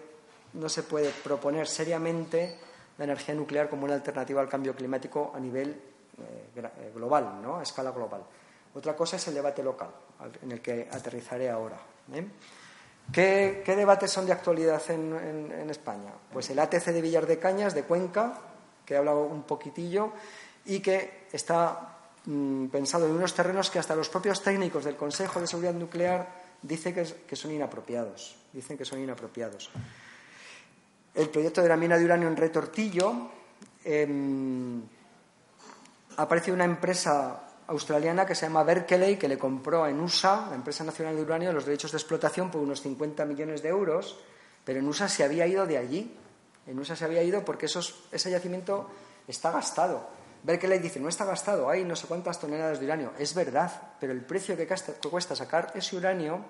no 0.55 0.69
se 0.69 0.83
puede 0.83 1.11
proponer 1.11 1.67
seriamente 1.67 2.59
la 2.99 3.05
energía 3.05 3.35
nuclear 3.35 3.69
como 3.69 3.85
una 3.85 3.95
alternativa 3.95 4.41
al 4.41 4.49
cambio 4.49 4.75
climático 4.75 5.33
a 5.35 5.41
nivel 5.41 5.71
eh, 5.71 6.51
eh, 6.57 6.93
global, 6.95 7.41
¿no? 7.43 7.57
a 7.57 7.63
escala 7.63 7.91
global. 7.93 8.23
Otra 8.75 8.95
cosa 8.95 9.17
es 9.17 9.27
el 9.29 9.35
debate 9.35 9.63
local, 9.63 9.91
en 10.43 10.53
el 10.53 10.61
que 10.61 10.89
aterrizaré 10.91 11.51
ahora. 11.51 11.79
¿eh? 12.13 12.25
¿Qué, 13.13 13.63
debates 13.67 14.11
son 14.11 14.27
de 14.27 14.33
actualidad 14.33 14.83
en, 14.91 15.69
España? 15.69 16.13
Pues 16.33 16.51
el 16.51 16.59
ATC 16.59 16.87
de 16.87 17.01
Villar 17.01 17.27
de 17.27 17.39
Cañas, 17.39 17.75
de 17.75 17.83
Cuenca, 17.83 18.39
que 18.87 18.95
he 18.95 18.97
hablado 18.97 19.25
un 19.25 19.43
poquitillo, 19.43 20.13
y 20.67 20.81
que 20.81 21.27
está 21.33 21.99
mm, 22.27 22.67
pensado 22.67 23.07
en 23.07 23.13
unos 23.13 23.35
terrenos 23.35 23.71
que 23.71 23.81
hasta 23.81 23.97
los 23.97 24.09
propios 24.09 24.43
técnicos 24.43 24.85
del 24.85 24.97
Consejo 24.97 25.41
de 25.41 25.49
Seguridad 25.49 25.75
Nuclear 25.75 26.29
dicen 26.63 26.95
que, 26.95 27.37
son 27.37 27.51
inapropiados. 27.51 28.37
Dicen 28.53 28.79
que 28.79 28.85
son 28.85 29.01
inapropiados. 29.01 29.71
El 31.15 31.29
proyecto 31.29 31.63
de 31.63 31.69
la 31.69 31.77
mina 31.77 31.99
de 31.99 32.05
uranio 32.05 32.29
en 32.29 32.37
Retortillo 32.37 33.31
em, 33.85 34.81
aparece 36.17 36.53
una 36.53 36.65
empresa 36.65 37.49
australiana 37.67 38.27
que 38.27 38.35
se 38.35 38.47
llama 38.47 38.63
Berkeley, 38.65 39.17
que 39.17 39.29
le 39.29 39.39
compró 39.39 39.87
en 39.87 40.01
USA, 40.01 40.47
la 40.51 40.57
empresa 40.57 40.85
nacional 40.85 41.17
de 41.17 41.23
uranio, 41.23 41.53
los 41.53 41.65
derechos 41.65 41.93
de 41.93 41.99
explotación 41.99 42.51
por 42.51 42.61
unos 42.61 42.81
50 42.83 43.25
millones 43.25 43.63
de 43.63 43.69
euros, 43.69 44.19
pero 44.65 44.81
en 44.81 44.89
USA 44.89 45.09
se 45.09 45.25
había 45.25 45.47
ido 45.47 45.67
de 45.67 45.79
allí. 45.79 46.17
En 46.67 46.79
USA 46.79 46.95
se 46.95 47.05
había 47.05 47.23
ido 47.23 47.45
porque 47.45 47.67
ese 47.67 48.31
yacimiento 48.31 48.89
está 49.27 49.51
gastado. 49.51 50.09
Berkeley 50.43 50.79
dice, 50.79 51.01
no 51.01 51.09
está 51.09 51.25
gastado, 51.25 51.69
hay 51.69 51.85
no 51.85 51.95
sé 51.97 52.07
cuántas 52.07 52.41
toneladas 52.41 52.81
de 52.81 52.87
uranio. 52.87 53.13
Es 53.19 53.35
verdad, 53.35 53.71
pero 54.01 54.13
el 54.13 54.23
precio 54.23 54.57
que 54.57 54.67
cuesta 55.11 55.37
sacar 55.37 55.73
ese 55.75 55.97
uranio 55.97 56.41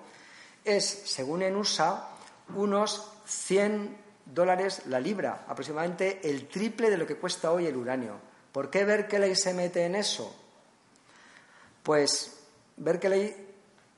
es, 0.63 0.85
según 0.85 1.41
en 1.41 1.55
USA, 1.55 2.09
unos 2.55 3.11
100 3.25 4.10
dólares 4.33 4.83
la 4.87 4.99
libra, 4.99 5.45
aproximadamente 5.47 6.21
el 6.23 6.47
triple 6.47 6.89
de 6.89 6.97
lo 6.97 7.05
que 7.05 7.17
cuesta 7.17 7.51
hoy 7.51 7.67
el 7.67 7.75
uranio. 7.75 8.15
¿Por 8.51 8.69
qué 8.69 8.83
Berkeley 8.83 9.35
se 9.35 9.53
mete 9.53 9.85
en 9.85 9.95
eso? 9.95 10.35
Pues 11.83 12.37
Berkeley 12.77 13.35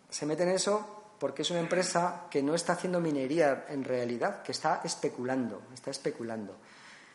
se 0.09 0.25
mete 0.25 0.43
en 0.43 0.49
eso 0.49 1.15
porque 1.19 1.43
es 1.43 1.51
una 1.51 1.59
empresa 1.59 2.27
que 2.29 2.43
no 2.43 2.53
está 2.53 2.73
haciendo 2.73 2.99
minería 2.99 3.65
en 3.69 3.84
realidad, 3.84 4.43
que 4.43 4.51
está 4.51 4.81
especulando, 4.84 5.61
está 5.73 5.91
especulando. 5.91 6.57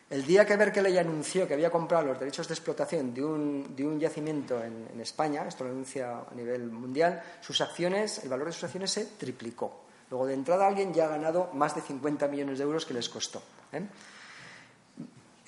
El 0.09 0.25
día 0.25 0.43
que 0.43 0.57
Berkeley 0.57 0.97
anunció 0.97 1.47
que 1.47 1.53
había 1.53 1.69
comprado 1.69 2.05
los 2.05 2.19
derechos 2.19 2.47
de 2.47 2.55
explotación 2.55 3.13
de 3.13 3.23
un, 3.23 3.99
yacimiento 3.99 4.63
en, 4.63 4.99
España, 4.99 5.45
esto 5.47 5.63
lo 5.63 5.69
anuncia 5.69 6.21
a 6.29 6.33
nivel 6.33 6.71
mundial, 6.71 7.21
sus 7.41 7.61
acciones, 7.61 8.23
el 8.23 8.29
valor 8.29 8.47
de 8.47 8.53
sus 8.53 8.63
acciones 8.63 8.89
se 8.89 9.05
triplicó. 9.05 9.88
Luego, 10.09 10.25
de 10.25 10.33
entrada, 10.33 10.67
alguien 10.67 10.93
ya 10.93 11.05
ha 11.05 11.09
ganado 11.09 11.49
más 11.53 11.75
de 11.75 11.81
50 11.81 12.27
millones 12.27 12.57
de 12.57 12.63
euros 12.63 12.85
que 12.85 12.93
les 12.93 13.09
costó. 13.09 13.41
¿eh? 13.73 13.83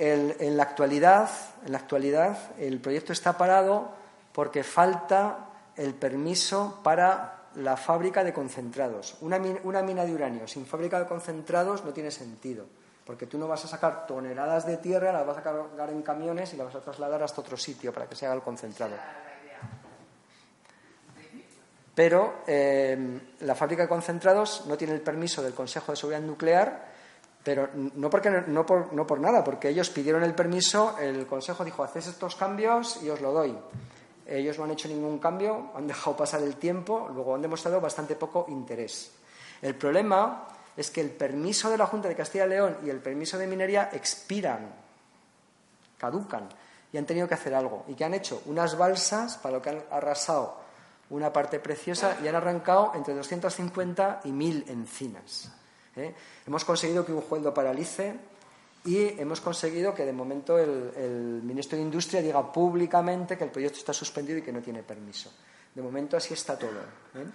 en, 0.01 0.57
la 0.57 0.63
actualidad, 0.63 1.29
en 1.63 1.71
la 1.71 1.77
actualidad, 1.77 2.37
el 2.57 2.79
proyecto 2.79 3.13
está 3.13 3.37
parado 3.37 3.89
porque 4.33 4.63
falta 4.63 5.45
el 5.75 5.93
permiso 5.93 6.79
para 6.83 7.49
la 7.55 7.77
fábrica 7.77 8.23
de 8.23 8.33
concentrados. 8.33 9.17
Una, 9.21 9.39
una, 9.63 9.83
mina 9.83 10.03
de 10.03 10.13
uranio 10.13 10.47
sin 10.47 10.65
fábrica 10.65 10.99
de 10.99 11.05
concentrados 11.05 11.85
no 11.85 11.91
tiene 11.91 12.09
sentido, 12.09 12.65
porque 13.05 13.27
tú 13.27 13.37
no 13.37 13.47
vas 13.47 13.63
a 13.65 13.67
sacar 13.67 14.07
toneladas 14.07 14.65
de 14.65 14.77
tierra, 14.77 15.11
las 15.11 15.25
vas 15.25 15.37
a 15.37 15.43
cargar 15.43 15.89
en 15.91 16.01
camiones 16.01 16.53
y 16.53 16.57
las 16.57 16.67
vas 16.67 16.75
a 16.77 16.81
trasladar 16.81 17.21
hasta 17.21 17.41
otro 17.41 17.57
sitio 17.57 17.93
para 17.93 18.07
que 18.07 18.15
se 18.15 18.25
haga 18.25 18.35
el 18.35 18.41
concentrado. 18.41 18.95
Pero 21.93 22.43
eh, 22.47 23.19
la 23.41 23.55
fábrica 23.55 23.83
de 23.83 23.89
concentrados 23.89 24.65
no 24.67 24.77
tiene 24.77 24.93
el 24.93 25.01
permiso 25.01 25.41
del 25.41 25.53
Consejo 25.53 25.91
de 25.91 25.97
Seguridad 25.97 26.21
Nuclear 26.21 26.91
pero 27.43 27.69
no, 27.73 28.09
porque, 28.09 28.29
no, 28.29 28.65
por, 28.65 28.93
no 28.93 29.07
por 29.07 29.19
nada, 29.19 29.43
porque 29.43 29.69
ellos 29.69 29.89
pidieron 29.89 30.23
el 30.23 30.35
permiso, 30.35 30.95
el 30.99 31.25
Consejo 31.25 31.65
dijo, 31.65 31.83
hacéis 31.83 32.07
estos 32.07 32.35
cambios 32.35 33.01
y 33.01 33.09
os 33.09 33.19
lo 33.19 33.31
doy. 33.31 33.57
Ellos 34.27 34.57
no 34.57 34.65
han 34.65 34.71
hecho 34.71 34.87
ningún 34.87 35.17
cambio, 35.17 35.71
han 35.75 35.87
dejado 35.87 36.15
pasar 36.15 36.41
el 36.43 36.55
tiempo, 36.57 37.09
luego 37.13 37.33
han 37.33 37.41
demostrado 37.41 37.81
bastante 37.81 38.15
poco 38.15 38.45
interés. 38.49 39.11
El 39.61 39.75
problema 39.75 40.47
es 40.77 40.91
que 40.91 41.01
el 41.01 41.09
permiso 41.09 41.69
de 41.69 41.77
la 41.77 41.87
Junta 41.87 42.07
de 42.07 42.15
Castilla 42.15 42.45
y 42.45 42.49
León 42.49 42.77
y 42.85 42.89
el 42.89 42.99
permiso 42.99 43.37
de 43.39 43.47
minería 43.47 43.89
expiran, 43.91 44.71
caducan. 45.97 46.47
y 46.93 46.97
han 46.97 47.05
tenido 47.05 47.27
que 47.27 47.33
hacer 47.33 47.55
algo. 47.55 47.85
¿Y 47.87 47.95
que 47.95 48.05
han 48.05 48.13
hecho? 48.13 48.43
Unas 48.45 48.77
balsas 48.77 49.37
para 49.37 49.55
lo 49.55 49.61
que 49.61 49.69
han 49.69 49.83
arrasado 49.89 50.60
una 51.11 51.31
parte 51.31 51.59
preciosa 51.59 52.17
y 52.23 52.27
han 52.27 52.35
arrancado 52.35 52.93
entre 52.95 53.13
250 53.13 54.21
y 54.23 54.31
1000 54.31 54.65
encinas. 54.69 55.51
¿eh? 55.95 56.15
Hemos 56.47 56.65
conseguido 56.65 57.05
que 57.05 57.11
un 57.11 57.21
juez 57.21 57.41
lo 57.43 57.53
paralice 57.53 58.15
y 58.85 59.19
hemos 59.19 59.41
conseguido 59.41 59.93
que 59.93 60.05
de 60.05 60.13
momento 60.13 60.57
el, 60.57 61.41
ministro 61.43 61.77
de 61.77 61.83
Industria 61.83 62.21
diga 62.21 62.51
públicamente 62.51 63.37
que 63.37 63.43
el 63.43 63.51
proyecto 63.51 63.79
está 63.79 63.93
suspendido 63.93 64.39
y 64.39 64.41
que 64.41 64.53
no 64.53 64.61
tiene 64.61 64.83
permiso. 64.83 65.31
De 65.75 65.81
momento 65.81 66.17
así 66.17 66.33
está 66.33 66.57
todo. 66.57 66.79
¿eh? 67.15 67.25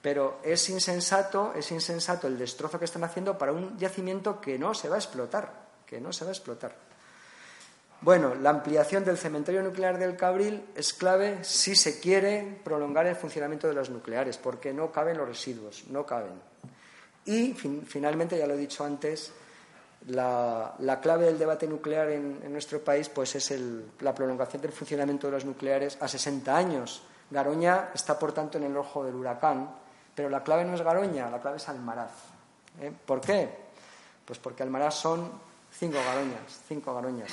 Pero 0.00 0.40
es 0.42 0.68
insensato, 0.70 1.52
es 1.54 1.70
insensato 1.72 2.26
el 2.26 2.38
destrozo 2.38 2.78
que 2.78 2.86
están 2.86 3.04
haciendo 3.04 3.36
para 3.36 3.52
un 3.52 3.78
yacimiento 3.78 4.40
que 4.40 4.58
no 4.58 4.72
se 4.72 4.88
va 4.88 4.96
a 4.96 4.98
explotar, 4.98 5.68
que 5.84 6.00
no 6.00 6.10
se 6.12 6.24
va 6.24 6.30
a 6.30 6.32
explotar. 6.32 6.89
Bueno, 8.02 8.34
la 8.34 8.48
ampliación 8.48 9.04
del 9.04 9.18
cementerio 9.18 9.62
nuclear 9.62 9.98
del 9.98 10.16
Cabril 10.16 10.64
es 10.74 10.94
clave 10.94 11.44
si 11.44 11.76
se 11.76 12.00
quiere 12.00 12.58
prolongar 12.64 13.06
el 13.06 13.14
funcionamiento 13.14 13.68
de 13.68 13.74
las 13.74 13.90
nucleares, 13.90 14.38
porque 14.38 14.72
no 14.72 14.90
caben 14.90 15.18
los 15.18 15.28
residuos, 15.28 15.84
no 15.88 16.06
caben. 16.06 16.32
Y 17.26 17.52
finalmente, 17.52 18.38
ya 18.38 18.46
lo 18.46 18.54
he 18.54 18.56
dicho 18.56 18.84
antes, 18.84 19.32
la, 20.06 20.98
clave 21.02 21.26
del 21.26 21.38
debate 21.38 21.66
nuclear 21.66 22.08
en, 22.08 22.50
nuestro 22.50 22.82
país 22.82 23.10
pues 23.10 23.34
es 23.34 23.54
la 24.00 24.14
prolongación 24.14 24.62
del 24.62 24.72
funcionamiento 24.72 25.26
de 25.26 25.34
las 25.34 25.44
nucleares 25.44 25.98
a 26.00 26.08
60 26.08 26.56
años. 26.56 27.02
Garoña 27.30 27.90
está, 27.94 28.18
por 28.18 28.32
tanto, 28.32 28.56
en 28.56 28.64
el 28.64 28.76
ojo 28.78 29.04
del 29.04 29.14
huracán, 29.14 29.70
pero 30.14 30.30
la 30.30 30.42
clave 30.42 30.64
no 30.64 30.74
es 30.74 30.80
Garoña, 30.80 31.28
la 31.28 31.40
clave 31.40 31.58
es 31.58 31.68
Almaraz. 31.68 32.12
¿eh? 32.80 32.90
¿Por 33.04 33.20
qué? 33.20 33.48
Pues 34.24 34.38
porque 34.38 34.62
Almaraz 34.62 34.94
son 34.94 35.30
cinco 35.70 35.98
Garoñas, 36.02 36.62
cinco 36.66 36.94
Garoñas. 36.94 37.30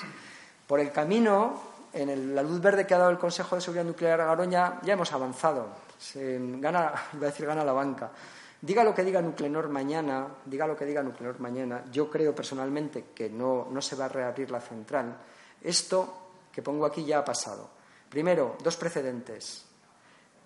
Por 0.68 0.82
el 0.82 0.92
camino, 0.92 1.62
en 1.94 2.36
la 2.36 2.44
luz 2.44 2.60
verde 2.60 2.86
que 2.86 2.94
ha 2.94 2.98
dado 2.98 3.10
el 3.10 3.18
Consejo 3.18 3.56
de 3.56 3.62
Seguridad 3.62 3.86
Nuclear 3.86 4.20
a 4.20 4.26
Garoña, 4.26 4.82
ya 4.84 4.94
hemos 4.94 5.12
avanzado. 5.14 5.70
Se 5.98 6.38
gana, 6.60 6.94
iba 7.14 7.28
a 7.28 7.32
decir, 7.32 7.46
gana 7.46 7.64
la 7.64 7.72
banca. 7.72 8.12
Diga 8.60 8.84
lo 8.84 8.94
que 8.94 9.04
diga 9.04 9.22
Nuclenor 9.22 9.70
mañana, 9.70 10.28
diga 10.44 10.68
lo 10.68 10.76
que 10.76 10.86
diga 10.86 11.02
Nuclenor 11.04 11.40
mañana, 11.40 11.86
yo 11.92 12.10
creo 12.10 12.34
personalmente 12.36 13.06
que 13.16 13.30
no, 13.30 13.70
se 13.80 13.96
va 13.96 14.06
a 14.06 14.10
reabrir 14.10 14.52
la 14.52 14.60
central. 14.60 15.16
Esto 15.62 16.32
que 16.52 16.62
pongo 16.62 16.86
aquí 16.86 17.06
ya 17.06 17.20
ha 17.20 17.26
pasado. 17.26 17.70
Primero, 18.10 18.58
dos 18.62 18.76
precedentes. 18.76 19.64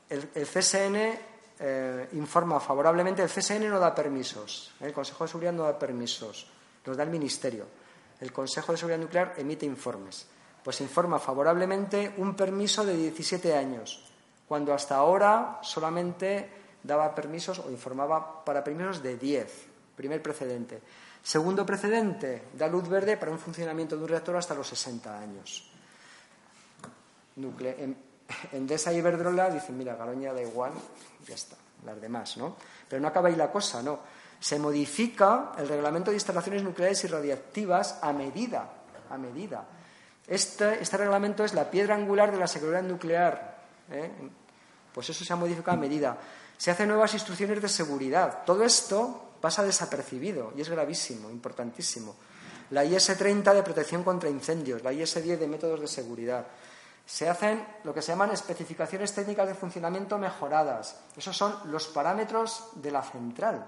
El, 0.10 0.28
CSN 0.28 0.96
eh, 1.58 2.10
informa 2.12 2.60
favorablemente, 2.60 3.24
el 3.24 3.30
CSN 3.30 3.70
no 3.70 3.80
da 3.80 3.96
permisos, 3.96 4.74
el 4.82 4.92
Consejo 4.92 5.24
de 5.24 5.30
Seguridad 5.30 5.54
no 5.54 5.64
da 5.64 5.80
permisos, 5.80 6.48
los 6.84 6.98
da 6.98 7.04
el 7.04 7.10
Ministerio 7.10 7.81
el 8.22 8.32
Consejo 8.32 8.72
de 8.72 8.78
Seguridad 8.78 9.02
Nuclear 9.02 9.34
emite 9.38 9.66
informes. 9.66 10.28
Pues 10.64 10.80
informa 10.80 11.20
favorablemente 11.20 12.14
un 12.18 12.36
permiso 12.36 12.86
de 12.86 12.96
17 12.96 13.56
años, 13.56 14.06
cuando 14.48 14.74
hasta 14.74 14.96
ahora 14.96 15.60
solamente 15.64 16.50
daba 16.84 17.14
permisos 17.14 17.60
o 17.60 17.72
informaba 17.72 18.46
para 18.46 18.64
permisos 18.64 19.02
de 19.02 19.18
10. 19.18 19.68
Primer 19.96 20.22
precedente. 20.22 20.82
Segundo 21.22 21.66
precedente, 21.66 22.50
da 22.54 22.68
luz 22.68 22.88
verde 22.88 23.18
para 23.18 23.32
un 23.32 23.40
funcionamiento 23.40 23.98
de 23.98 24.04
un 24.04 24.10
reactor 24.10 24.38
hasta 24.38 24.56
los 24.56 24.68
60 24.68 25.20
años. 25.20 25.70
en, 27.38 27.98
Endesa 28.52 28.94
y 28.94 28.98
Iberdrola 28.98 29.50
dicen, 29.50 29.78
mira, 29.78 29.96
Garoña 29.96 30.34
da 30.34 30.42
igual, 30.42 30.74
ya 31.28 31.36
está, 31.36 31.58
las 31.86 32.00
demás, 32.00 32.38
¿no? 32.38 32.56
Pero 32.88 33.02
no 33.02 33.08
acaba 33.08 33.30
ahí 33.30 33.36
la 33.36 33.52
cosa, 33.52 33.82
¿no? 33.82 34.00
Se 34.42 34.58
modifica 34.58 35.52
el 35.60 35.68
reglamento 35.68 36.10
de 36.10 36.18
instalaciones 36.18 36.64
nucleares 36.64 37.04
y 37.04 37.08
radiactivas 37.08 38.00
a 38.02 38.12
medida. 38.12 38.68
A 39.12 39.18
medida. 39.18 39.64
Este, 40.28 40.82
este 40.82 40.98
reglamento 40.98 41.46
es 41.46 41.54
la 41.54 41.70
piedra 41.70 41.94
angular 41.94 42.32
de 42.32 42.40
la 42.40 42.48
seguridad 42.48 42.82
nuclear. 42.82 43.62
¿eh? 43.92 44.10
Pues 44.92 45.10
eso 45.12 45.24
se 45.24 45.32
ha 45.32 45.36
modificado 45.36 45.78
a 45.78 45.80
medida. 45.80 46.18
Se 46.58 46.72
hacen 46.72 46.88
nuevas 46.88 47.14
instrucciones 47.14 47.62
de 47.62 47.70
seguridad. 47.70 48.44
Todo 48.44 48.64
esto 48.64 49.36
pasa 49.40 49.64
desapercibido 49.64 50.54
y 50.58 50.62
es 50.62 50.70
gravísimo, 50.70 51.30
importantísimo. 51.30 52.16
La 52.72 52.84
IS-30 52.84 53.54
de 53.54 53.62
protección 53.62 54.04
contra 54.04 54.30
incendios, 54.30 54.82
la 54.82 54.92
IS-10 54.92 55.38
de 55.38 55.48
métodos 55.48 55.82
de 55.82 55.88
seguridad. 55.88 56.48
Se 57.06 57.30
hacen 57.30 57.64
lo 57.84 57.94
que 57.94 58.02
se 58.02 58.12
llaman 58.12 58.32
especificaciones 58.32 59.14
técnicas 59.14 59.48
de 59.48 59.54
funcionamiento 59.54 60.18
mejoradas. 60.18 61.00
Esos 61.16 61.38
son 61.38 61.56
los 61.66 61.88
parámetros 61.90 62.70
de 62.76 62.90
la 62.90 63.04
central. 63.04 63.68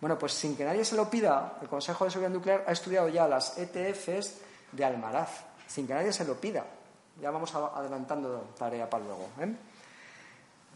Bueno, 0.00 0.18
pues 0.18 0.32
sin 0.32 0.56
que 0.56 0.64
nadie 0.64 0.84
se 0.84 0.96
lo 0.96 1.10
pida, 1.10 1.58
el 1.60 1.68
Consejo 1.68 2.04
de 2.04 2.10
Seguridad 2.10 2.32
Nuclear 2.32 2.64
ha 2.66 2.72
estudiado 2.72 3.08
ya 3.08 3.28
las 3.28 3.58
ETFs 3.58 4.34
de 4.72 4.84
Almaraz, 4.84 5.44
sin 5.66 5.86
que 5.86 5.94
nadie 5.94 6.12
se 6.12 6.24
lo 6.24 6.34
pida. 6.34 6.64
Ya 7.20 7.30
vamos 7.30 7.54
adelantando 7.54 8.48
tarea 8.58 8.88
para 8.88 9.04
luego. 9.04 9.28
¿eh? 9.40 9.54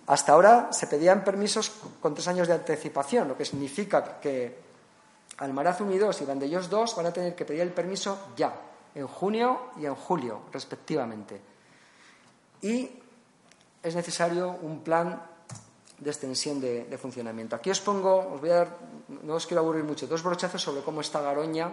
Hasta 0.06 0.32
ahora 0.32 0.72
se 0.72 0.86
pedían 0.86 1.24
permisos 1.24 1.72
con 2.00 2.14
tres 2.14 2.28
años 2.28 2.48
de 2.48 2.54
anticipación, 2.54 3.28
lo 3.28 3.36
que 3.36 3.46
significa 3.46 4.20
que 4.20 4.58
Almaraz 5.38 5.80
1 5.80 5.92
y 5.92 5.98
2 5.98 6.20
y 6.20 6.24
Vandellós 6.24 6.68
2 6.68 6.96
van 6.96 7.06
a 7.06 7.12
tener 7.12 7.34
que 7.34 7.46
pedir 7.46 7.62
el 7.62 7.72
permiso 7.72 8.28
ya, 8.36 8.54
en 8.94 9.06
junio 9.06 9.70
y 9.78 9.86
en 9.86 9.94
julio, 9.94 10.42
respectivamente. 10.52 11.40
Y 12.60 12.90
es 13.82 13.94
necesario 13.94 14.50
un 14.62 14.80
plan 14.80 15.20
de 15.98 16.10
extensión 16.10 16.60
de, 16.60 16.98
funcionamiento. 16.98 17.56
Aquí 17.56 17.70
os 17.70 17.80
pongo, 17.80 18.18
os 18.18 18.40
voy 18.40 18.50
a 18.50 18.54
dar, 18.54 18.78
no 19.22 19.34
os 19.34 19.46
quiero 19.46 19.60
aburrir 19.62 19.84
mucho, 19.84 20.06
dos 20.06 20.22
brochazos 20.22 20.62
sobre 20.62 20.82
cómo 20.82 21.00
está 21.00 21.20
Garoña. 21.20 21.70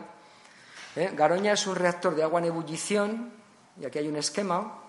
¿eh? 0.95 1.11
Garoña 1.13 1.53
es 1.53 1.65
un 1.67 1.75
reactor 1.75 2.15
de 2.15 2.23
agua 2.23 2.39
en 2.39 2.45
ebullición, 2.45 3.31
y 3.79 3.85
aquí 3.85 3.99
hay 3.99 4.07
un 4.07 4.17
esquema. 4.17 4.79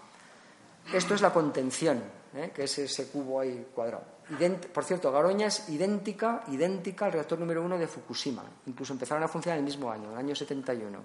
Esto 0.93 1.15
es 1.15 1.21
la 1.21 1.33
contención, 1.33 2.03
¿eh? 2.35 2.51
que 2.55 2.65
es 2.65 2.79
ese 2.79 3.09
cubo 3.09 3.41
ahí 3.41 3.69
cuadrado. 3.75 4.05
por 4.73 4.85
cierto, 4.85 5.11
Garoña 5.13 5.47
es 5.47 5.69
idéntica, 5.69 6.45
idéntica 6.49 7.07
al 7.07 7.13
reactor 7.13 7.39
número 7.39 7.63
uno 7.63 7.79
de 7.79 7.87
Fukushima. 7.87 8.45
Incluso 8.67 8.93
empezaron 8.93 9.23
a 9.23 9.29
funcionar 9.29 9.59
el 9.59 9.65
mismo 9.65 9.91
año, 9.91 10.11
el 10.13 10.19
año 10.19 10.35
71. 10.35 10.99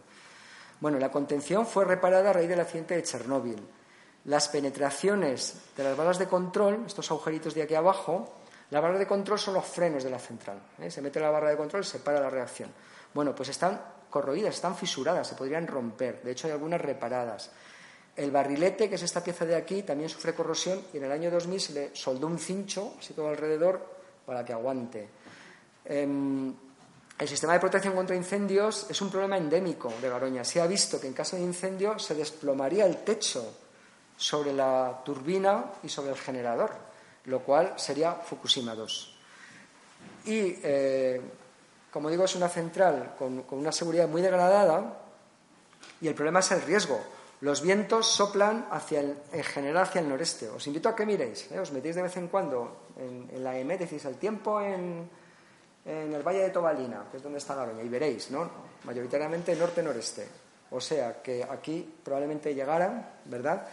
Bueno, 0.80 1.00
la 1.00 1.12
contención 1.12 1.66
fue 1.66 1.86
reparada 1.86 2.30
a 2.30 2.34
raíz 2.34 2.50
del 2.50 2.60
accidente 2.60 2.96
de 2.96 3.04
Chernóbil 3.04 3.62
las 4.28 4.50
penetraciones 4.50 5.56
de 5.76 5.84
las 5.84 5.98
balas 5.98 6.20
de 6.20 6.28
control, 6.28 6.84
estos 6.86 7.10
agujeritos 7.12 7.54
de 7.56 7.64
aquí 7.64 7.76
abajo, 7.76 8.36
las 8.70 8.82
barras 8.82 9.00
de 9.00 9.08
control 9.08 9.40
son 9.40 9.54
los 9.54 9.66
frenos 9.66 10.04
de 10.04 10.10
la 10.10 10.20
central. 10.20 10.60
¿eh? 10.80 10.92
Se 10.92 11.02
mete 11.02 11.20
la 11.20 11.30
barra 11.30 11.50
de 11.50 11.58
control 11.58 11.84
y 11.84 11.86
se 11.86 12.00
para 12.00 12.20
la 12.20 12.30
reacción. 12.30 12.70
Bueno, 13.14 13.34
pues 13.34 13.50
están 13.50 13.80
corroídas, 14.10 14.56
están 14.56 14.76
fisuradas, 14.76 15.28
se 15.28 15.36
podrían 15.36 15.68
romper. 15.68 16.22
De 16.22 16.32
hecho, 16.32 16.48
hay 16.48 16.54
algunas 16.54 16.82
reparadas. 16.82 17.52
El 18.16 18.32
barrilete, 18.32 18.90
que 18.90 18.96
es 18.96 19.04
esta 19.04 19.24
pieza 19.24 19.46
de 19.46 19.56
aquí, 19.56 19.84
también 19.84 20.10
sufre 20.10 20.34
corrosión 20.34 20.82
y 20.94 20.98
en 20.98 21.04
el 21.04 21.12
año 21.12 21.32
2000 21.32 21.62
se 21.62 21.74
le 21.74 21.96
soldó 21.96 22.28
un 22.28 22.40
cincho, 22.40 22.96
así 23.00 23.14
todo 23.14 23.30
alrededor, 23.30 23.80
para 24.26 24.44
que 24.44 24.54
aguante. 24.54 25.08
Em, 25.86 26.54
el 27.18 27.28
sistema 27.28 27.54
de 27.54 27.60
protección 27.60 27.96
contra 27.96 28.16
incendios 28.16 28.88
es 28.90 29.02
un 29.02 29.10
problema 29.10 29.38
endémico 29.38 29.94
de 30.02 30.10
Garoña. 30.10 30.44
Se 30.44 30.60
ha 30.60 30.68
visto 30.68 31.00
que 31.00 31.08
en 31.08 31.14
caso 31.14 31.36
de 31.36 31.44
incendio 31.44 31.98
se 31.98 32.16
desplomaría 32.16 32.86
el 32.86 32.98
techo 32.98 33.54
sobre 34.18 34.52
la 34.52 35.02
turbina 35.06 35.74
y 35.84 35.90
sobre 35.90 36.12
el 36.12 36.18
generador, 36.18 36.72
lo 37.28 37.42
cual 37.44 37.74
sería 37.78 38.14
Fukushima 38.14 38.74
2. 38.74 39.16
Y, 40.26 40.60
eh, 40.64 41.22
como 41.92 42.10
digo, 42.10 42.26
es 42.26 42.36
una 42.36 42.50
central 42.50 43.16
con, 43.18 43.46
una 43.52 43.72
seguridad 43.72 44.08
muy 44.08 44.22
degradada 44.22 45.00
y 46.02 46.08
el 46.08 46.16
problema 46.16 46.40
es 46.40 46.52
el 46.52 46.62
riesgo. 46.62 47.00
Los 47.42 47.62
vientos 47.62 48.08
soplan 48.08 48.68
hacia 48.72 49.02
el, 49.02 49.16
en 49.32 49.44
general 49.44 49.84
hacia 49.84 50.02
el 50.02 50.10
noreste. 50.10 50.50
Os 50.50 50.66
invito 50.68 50.90
a 50.90 50.96
que 50.96 51.06
miréis, 51.06 51.52
¿eh? 51.52 51.60
os 51.60 51.72
metéis 51.72 51.96
de 51.96 52.02
vez 52.02 52.18
en 52.18 52.28
cuando 52.30 52.88
en, 52.98 53.44
la 53.44 53.58
EME, 53.58 53.78
decís 53.78 54.04
el 54.06 54.16
tiempo 54.16 54.60
en, 54.60 55.08
en, 55.86 56.14
el 56.14 56.24
Valle 56.24 56.40
de 56.40 56.50
Tobalina, 56.50 57.06
que 57.12 57.18
es 57.18 57.24
donde 57.24 57.38
está 57.38 57.54
Garoña, 57.56 57.84
y 57.84 57.90
veréis, 57.90 58.32
¿no? 58.32 58.50
Mayoritariamente 58.86 59.56
norte-noreste. 59.56 60.28
O 60.72 60.82
sea 60.82 61.22
que 61.22 61.44
aquí 61.44 61.88
probablemente 62.04 62.56
llegaran, 62.56 63.08
¿verdad? 63.26 63.68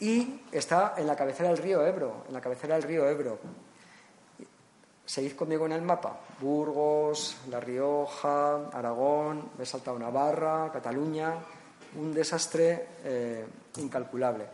Y 0.00 0.42
está 0.52 0.94
en 0.96 1.06
la 1.06 1.16
cabecera 1.16 1.48
del 1.48 1.58
río 1.58 1.86
Ebro, 1.86 2.24
en 2.28 2.34
la 2.34 2.40
cabecera 2.40 2.74
del 2.74 2.84
río 2.84 3.08
Ebro. 3.08 3.38
Seguid 5.06 5.36
conmigo 5.36 5.66
en 5.66 5.72
el 5.72 5.82
mapa. 5.82 6.18
Burgos, 6.40 7.36
La 7.50 7.60
Rioja, 7.60 8.68
Aragón, 8.72 9.50
he 9.58 9.66
saltado 9.66 9.98
Navarra, 9.98 10.70
Cataluña, 10.72 11.34
un 11.96 12.12
desastre 12.12 12.88
eh, 13.04 13.44
incalculable. 13.76 14.46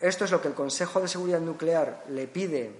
Esto 0.00 0.24
es 0.24 0.30
lo 0.30 0.40
que 0.40 0.48
el 0.48 0.54
Consejo 0.54 1.00
de 1.00 1.08
Seguridad 1.08 1.40
Nuclear 1.40 2.04
le 2.08 2.26
pide 2.26 2.70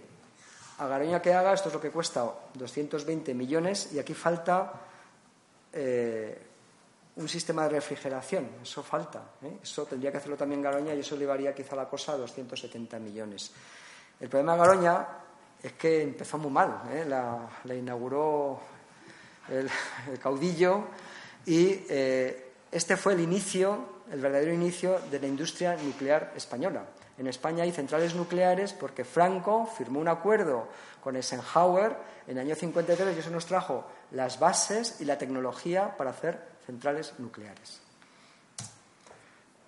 a 0.79 0.87
Garoña 0.87 1.23
que 1.23 1.33
haga, 1.33 1.55
esto 1.55 1.69
es 1.69 1.75
lo 1.75 1.81
que 1.81 1.91
cuesta 1.91 2.31
220 2.55 3.35
millones 3.35 3.93
y 3.93 3.99
aquí 3.99 4.14
falta 4.14 4.73
eh, 5.73 6.39
un 7.17 7.29
sistema 7.29 7.64
de 7.64 7.71
refrigeración, 7.71 8.49
eso 8.62 8.83
falta. 8.83 9.31
¿eh? 9.43 9.59
Eso 9.62 9.87
tendría 9.87 10.11
que 10.12 10.19
hacerlo 10.19 10.37
también 10.37 10.61
Garoña 10.61 10.95
y 10.95 11.01
eso 11.01 11.17
llevaría 11.17 11.55
quizá 11.55 11.75
la 11.75 11.89
cosa 11.89 12.12
a 12.12 12.17
270 12.17 12.99
millones. 12.99 13.53
El 14.21 14.29
problema 14.29 14.53
de 14.53 14.59
Garoña 14.59 15.09
es 15.62 15.73
que 15.73 16.03
empezó 16.03 16.37
muy 16.39 16.51
mal. 16.51 16.83
¿eh? 16.93 17.05
La, 17.07 17.75
inauguró 17.75 18.61
el, 19.49 19.71
caudillo 20.19 20.85
y 21.47 21.85
eh, 21.89 22.53
este 22.71 22.97
fue 22.97 23.14
el 23.14 23.21
inicio, 23.21 24.03
el 24.11 24.21
verdadero 24.21 24.53
inicio 24.53 25.01
de 25.11 25.19
la 25.19 25.27
industria 25.27 25.77
nuclear 25.77 26.33
española. 26.37 26.85
En 27.17 27.27
España 27.29 27.64
hay 27.64 27.73
centrales 27.73 28.14
nucleares 28.14 28.75
porque 28.75 29.05
Franco 29.05 29.64
firmó 29.64 30.01
un 30.01 30.09
acuerdo 30.09 30.69
con 31.03 31.17
Eisenhower 31.17 31.97
en 32.27 32.37
el 32.37 32.47
año 32.47 32.55
53 32.55 33.17
y 33.17 33.21
eso 33.21 33.31
nos 33.31 33.47
trajo 33.47 33.87
las 34.11 34.39
bases 34.39 35.01
y 35.01 35.07
la 35.07 35.17
tecnología 35.17 35.97
para 35.97 36.11
hacer 36.11 36.56
centrales 36.67 37.14
nucleares. 37.19 37.81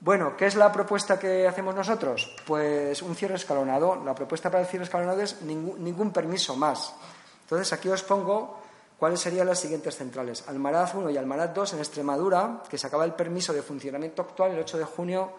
Bueno, 0.00 0.36
¿qué 0.36 0.46
es 0.46 0.54
la 0.54 0.70
propuesta 0.70 1.18
que 1.18 1.48
hacemos 1.48 1.74
nosotros? 1.74 2.36
Pues 2.46 3.02
un 3.02 3.16
cierre 3.16 3.34
escalonado. 3.34 3.96
La 4.04 4.14
propuesta 4.14 4.48
para 4.48 4.62
el 4.62 4.68
cierre 4.68 4.84
escalonado 4.84 5.20
es 5.20 5.42
ningún, 5.42 6.12
permiso 6.12 6.54
más. 6.54 6.94
Entonces, 7.42 7.72
aquí 7.72 7.88
os 7.88 8.04
pongo 8.04 8.60
cuáles 8.96 9.18
serían 9.18 9.48
las 9.48 9.58
siguientes 9.58 9.96
centrales. 9.96 10.44
Almaraz 10.46 10.94
1 10.94 11.10
y 11.10 11.16
Almaraz 11.16 11.52
2 11.52 11.72
en 11.72 11.78
Extremadura, 11.80 12.62
que 12.68 12.78
se 12.78 12.86
acaba 12.86 13.04
el 13.04 13.14
permiso 13.14 13.52
de 13.52 13.62
funcionamiento 13.62 14.22
actual 14.22 14.52
el 14.52 14.60
8 14.60 14.78
de 14.78 14.84
junio 14.84 15.32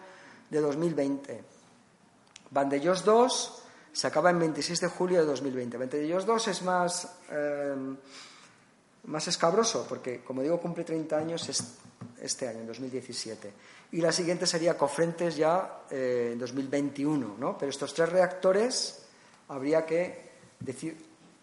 de 0.50 0.60
2020. 0.60 1.44
Vandellós 2.50 3.02
2 3.04 3.62
se 3.92 4.06
acaba 4.06 4.28
en 4.28 4.40
26 4.40 4.80
de 4.80 4.88
julio 4.88 5.20
de 5.20 5.26
2020. 5.26 5.78
Vandellós 5.78 6.26
2 6.26 6.48
es 6.48 6.62
más, 6.62 7.16
eh, 7.30 7.74
más 9.04 9.26
escabroso 9.28 9.86
porque, 9.88 10.22
como 10.22 10.42
digo, 10.42 10.60
cumple 10.60 10.84
30 10.84 11.16
años 11.16 11.64
este 12.20 12.48
año, 12.48 12.60
en 12.60 12.66
2017. 12.66 13.52
Y 13.92 14.00
la 14.00 14.12
siguiente 14.12 14.46
sería 14.46 14.76
Cofrentes 14.76 15.36
ya 15.36 15.82
eh, 15.90 16.30
en 16.32 16.38
2021. 16.38 17.36
¿no? 17.38 17.58
Pero 17.58 17.70
estos 17.70 17.92
tres 17.94 18.08
reactores 18.08 19.02
habría 19.48 19.84
que 19.84 20.30
decir, 20.60 20.96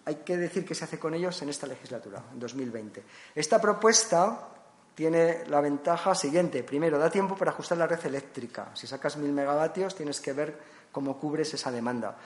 hay 0.05 0.15
que 0.15 0.37
decir 0.37 0.65
qué 0.65 0.75
se 0.75 0.85
hace 0.85 0.99
con 0.99 1.13
ellos 1.13 1.41
en 1.41 1.49
esta 1.49 1.67
legislatura, 1.67 2.23
en 2.31 2.39
2020. 2.39 3.03
Esta 3.35 3.59
propuesta 3.59 4.49
tiene 4.95 5.45
la 5.47 5.61
ventaja 5.61 6.15
siguiente. 6.15 6.63
Primero, 6.63 6.97
da 6.97 7.11
tiempo 7.11 7.35
para 7.35 7.51
ajustar 7.51 7.77
la 7.77 7.85
red 7.85 8.03
eléctrica. 8.05 8.71
Si 8.73 8.87
sacas 8.87 9.17
mil 9.17 9.31
megavatios, 9.31 9.93
tienes 9.93 10.19
que 10.21 10.33
ver 10.33 10.57
cómo 10.91 11.19
cubres 11.19 11.53
esa 11.53 11.71
demanda. 11.71 12.17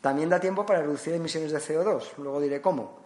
También 0.00 0.28
da 0.28 0.40
tiempo 0.40 0.66
para 0.66 0.80
reducir 0.80 1.14
emisiones 1.14 1.52
de 1.52 1.60
CO2. 1.60 2.16
Luego 2.18 2.40
diré 2.40 2.60
cómo. 2.60 3.04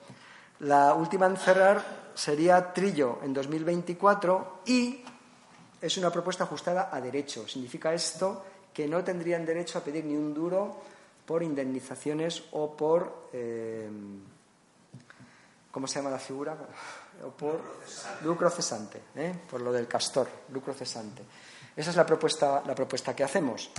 La 0.61 0.95
última 0.95 1.27
en 1.27 1.37
cerrar 1.37 2.11
sería 2.15 2.73
Trillo 2.73 3.21
en 3.23 3.33
2024 3.33 4.63
y 4.67 5.05
es 5.81 5.97
una 5.99 6.11
propuesta 6.11 6.45
ajustada 6.45 6.91
a 6.93 7.01
derecho. 7.01 7.47
Significa 7.47 7.95
esto 7.95 8.45
que 8.75 8.89
no 8.89 9.05
tendrían 9.05 9.47
derecho 9.47 9.79
a 9.79 9.85
pedir 9.85 10.05
ni 10.05 10.17
un 10.17 10.35
duro 10.35 10.77
por 11.25 11.45
indemnizaciones 11.45 12.43
o 12.53 12.77
por. 12.77 13.29
Eh, 13.33 13.89
¿Cómo 15.71 15.87
se 15.87 16.01
llama 16.01 16.11
la 16.11 16.19
figura? 16.19 16.57
O 17.25 17.31
por 17.31 17.61
lucro 18.25 18.51
cesante, 18.51 19.03
¿eh? 19.15 19.35
por 19.49 19.61
lo 19.61 19.71
del 19.71 19.87
castor, 19.87 20.29
lucro 20.53 20.75
cesante. 20.75 21.23
Esa 21.77 21.91
es 21.91 21.97
la 21.97 22.07
propuesta, 22.07 22.63
la 22.67 22.75
propuesta 22.75 23.15
que 23.15 23.23
hacemos. 23.23 23.71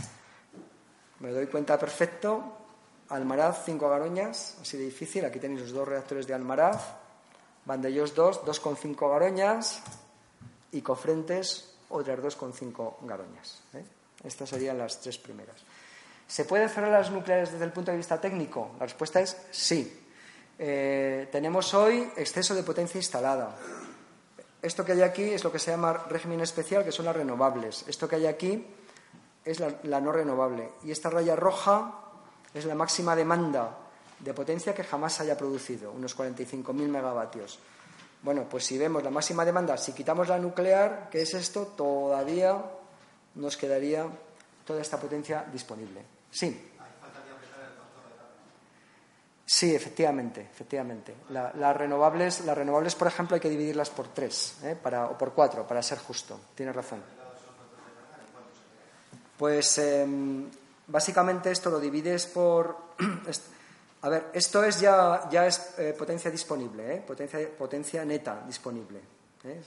Me 1.19 1.31
doy 1.31 1.47
cuenta 1.47 1.77
perfecto. 1.77 2.68
Almaraz, 3.09 3.65
cinco 3.65 3.89
garoñas, 3.89 4.57
así 4.61 4.77
de 4.77 4.85
difícil. 4.85 5.25
Aquí 5.25 5.39
tenéis 5.39 5.61
los 5.61 5.71
dos 5.71 5.87
reactores 5.87 6.27
de 6.27 6.33
Almaraz. 6.33 6.95
Vandellós 7.65 8.15
2, 8.15 8.45
2,5 8.45 9.09
garoñas. 9.09 9.81
Y 10.71 10.81
Cofrentes, 10.81 11.73
otras 11.89 12.19
2,5 12.19 12.97
garoñas. 13.01 13.61
¿eh? 13.73 13.83
Estas 14.23 14.49
serían 14.49 14.77
las 14.77 14.99
tres 15.01 15.17
primeras. 15.17 15.63
¿Se 16.27 16.45
pueden 16.45 16.69
cerrar 16.69 16.91
las 16.91 17.09
nucleares 17.09 17.51
desde 17.51 17.65
el 17.65 17.71
punto 17.71 17.91
de 17.91 17.97
vista 17.97 18.21
técnico? 18.21 18.71
La 18.79 18.85
respuesta 18.85 19.19
es 19.19 19.35
sí. 19.49 20.05
Eh, 20.59 21.27
tenemos 21.31 21.73
hoy 21.73 22.11
exceso 22.17 22.53
de 22.53 22.63
potencia 22.63 22.99
instalada. 22.99 23.55
Esto 24.61 24.83
que 24.83 24.91
hay 24.91 25.01
aquí 25.01 25.23
es 25.23 25.43
lo 25.43 25.51
que 25.51 25.59
se 25.59 25.71
llama 25.71 25.93
régimen 26.09 26.41
especial, 26.41 26.83
que 26.83 26.91
son 26.91 27.05
las 27.05 27.15
renovables. 27.15 27.85
Esto 27.87 28.07
que 28.07 28.17
hay 28.17 28.27
aquí 28.27 28.67
es 29.45 29.59
la, 29.59 30.01
no 30.01 30.11
renovable. 30.11 30.69
Y 30.83 30.91
esta 30.91 31.09
raya 31.09 31.35
roja 31.35 32.08
es 32.53 32.65
la 32.65 32.75
máxima 32.75 33.15
demanda 33.15 33.77
de 34.19 34.33
potencia 34.33 34.73
que 34.73 34.83
jamás 34.83 35.19
haya 35.21 35.37
producido, 35.37 35.91
unos 35.91 36.17
45.000 36.17 36.73
megavatios. 36.87 37.59
Bueno, 38.21 38.47
pues 38.49 38.65
si 38.65 38.77
vemos 38.77 39.03
la 39.03 39.09
máxima 39.09 39.45
demanda, 39.45 39.77
si 39.77 39.93
quitamos 39.93 40.27
la 40.27 40.37
nuclear, 40.37 41.07
¿qué 41.09 41.21
es 41.21 41.33
esto? 41.33 41.67
Todavía 41.67 42.61
nos 43.35 43.55
quedaría 43.55 44.05
toda 44.65 44.81
esta 44.81 44.99
potencia 44.99 45.45
disponible. 45.51 46.03
Sí. 46.29 46.69
Sí, 49.45 49.73
efectivamente, 49.73 50.41
efectivamente. 50.41 51.15
las, 51.29 51.75
renovables, 51.75 52.45
las 52.45 52.55
renovables, 52.55 52.93
por 52.93 53.07
ejemplo, 53.07 53.33
hay 53.33 53.41
que 53.41 53.49
dividirlas 53.49 53.89
por 53.89 54.09
tres 54.09 54.57
¿eh? 54.63 54.77
para, 54.81 55.07
o 55.07 55.17
por 55.17 55.33
cuatro, 55.33 55.65
para 55.67 55.81
ser 55.81 55.97
justo. 55.97 56.39
Tienes 56.53 56.75
razón. 56.75 57.01
Pues 59.35 59.77
em, 59.79 60.47
básicamente 60.89 61.51
esto 61.51 61.69
lo 61.69 61.79
divides 61.79 62.25
por. 62.27 62.75
A 64.01 64.07
ver, 64.07 64.27
esto 64.33 64.63
es 64.63 64.79
ya, 64.79 65.27
ya 65.29 65.45
es 65.45 65.77
eh, 65.77 65.93
potencia 65.97 66.31
disponible, 66.31 66.95
¿eh? 66.95 67.03
potencia, 67.05 67.39
potencia 67.57 68.05
neta 68.05 68.43
disponible, 68.47 69.01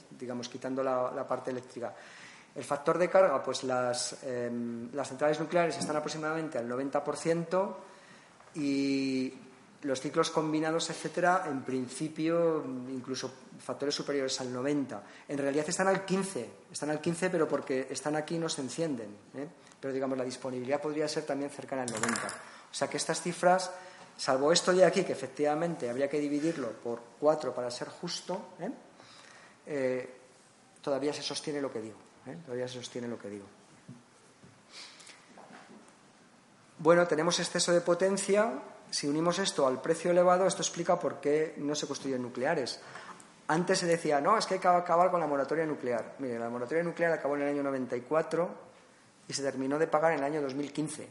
digamos, 0.09 0.49
quitando 0.49 0.81
la 0.81 1.27
parte 1.27 1.51
eléctrica. 1.51 1.93
El 2.55 2.63
factor 2.63 2.99
de 2.99 3.09
carga, 3.09 3.41
pues 3.41 3.63
em, 3.63 4.91
las, 4.93 5.07
centrales 5.07 5.39
nucleares 5.39 5.77
están 5.77 5.95
aproximadamente 5.95 6.59
al 6.59 6.69
90% 6.69 7.75
y 8.55 9.33
los 9.83 9.99
ciclos 9.99 10.29
combinados, 10.29 10.89
etcétera, 10.89 11.45
en 11.47 11.61
principio 11.63 12.63
incluso 12.89 13.31
factores 13.59 13.93
superiores 13.93 14.39
al 14.41 14.51
90. 14.51 15.03
En 15.27 15.37
realidad 15.37 15.65
están 15.67 15.87
al 15.87 16.05
15, 16.05 16.49
están 16.71 16.89
al 16.89 17.01
15, 17.01 17.29
pero 17.29 17.47
porque 17.47 17.87
están 17.89 18.15
aquí 18.15 18.37
no 18.37 18.49
se 18.49 18.61
encienden. 18.61 19.09
¿eh? 19.35 19.47
Pero 19.79 19.93
digamos 19.93 20.17
la 20.17 20.23
disponibilidad 20.23 20.81
podría 20.81 21.07
ser 21.07 21.25
también 21.25 21.49
cercana 21.49 21.83
al 21.83 21.91
90. 21.91 22.11
O 22.71 22.73
sea 22.73 22.89
que 22.89 22.97
estas 22.97 23.21
cifras, 23.21 23.71
salvo 24.17 24.51
esto 24.51 24.73
de 24.73 24.85
aquí, 24.85 25.03
que 25.03 25.13
efectivamente 25.13 25.89
habría 25.89 26.09
que 26.09 26.19
dividirlo 26.19 26.71
por 26.71 27.01
4 27.19 27.53
para 27.53 27.69
ser 27.69 27.89
justo, 27.89 28.49
¿eh? 28.59 28.71
Eh, 29.65 30.13
todavía 30.81 31.13
se 31.13 31.21
sostiene 31.21 31.61
lo 31.61 31.71
que 31.71 31.81
digo. 31.81 31.97
Todavía 32.45 32.67
se 32.67 32.75
sostiene 32.75 33.07
lo 33.07 33.19
que 33.19 33.29
digo. 33.29 33.45
Bueno, 36.79 37.07
tenemos 37.07 37.39
exceso 37.39 37.71
de 37.71 37.81
potencia. 37.81 38.59
Si 38.93 39.07
unimos 39.07 39.39
esto 39.39 39.65
al 39.65 39.81
precio 39.81 40.11
elevado, 40.11 40.45
esto 40.45 40.61
explica 40.61 40.99
por 40.99 41.19
qué 41.19 41.55
no 41.57 41.73
se 41.73 41.87
construyen 41.87 42.21
nucleares. 42.21 42.79
Antes 43.47 43.79
se 43.79 43.87
decía, 43.87 44.21
no, 44.21 44.37
es 44.37 44.45
que 44.45 44.53
hay 44.53 44.59
que 44.59 44.67
acabar 44.67 45.09
con 45.09 45.19
la 45.19 45.25
moratoria 45.25 45.65
nuclear. 45.65 46.15
Mire, 46.19 46.37
la 46.37 46.47
moratoria 46.47 46.83
nuclear 46.83 47.11
acabó 47.11 47.35
en 47.35 47.41
el 47.41 47.49
año 47.49 47.63
94 47.63 48.49
y 49.27 49.33
se 49.33 49.41
terminó 49.41 49.79
de 49.79 49.87
pagar 49.87 50.13
en 50.13 50.19
el 50.19 50.25
año 50.25 50.41
2015. 50.43 51.07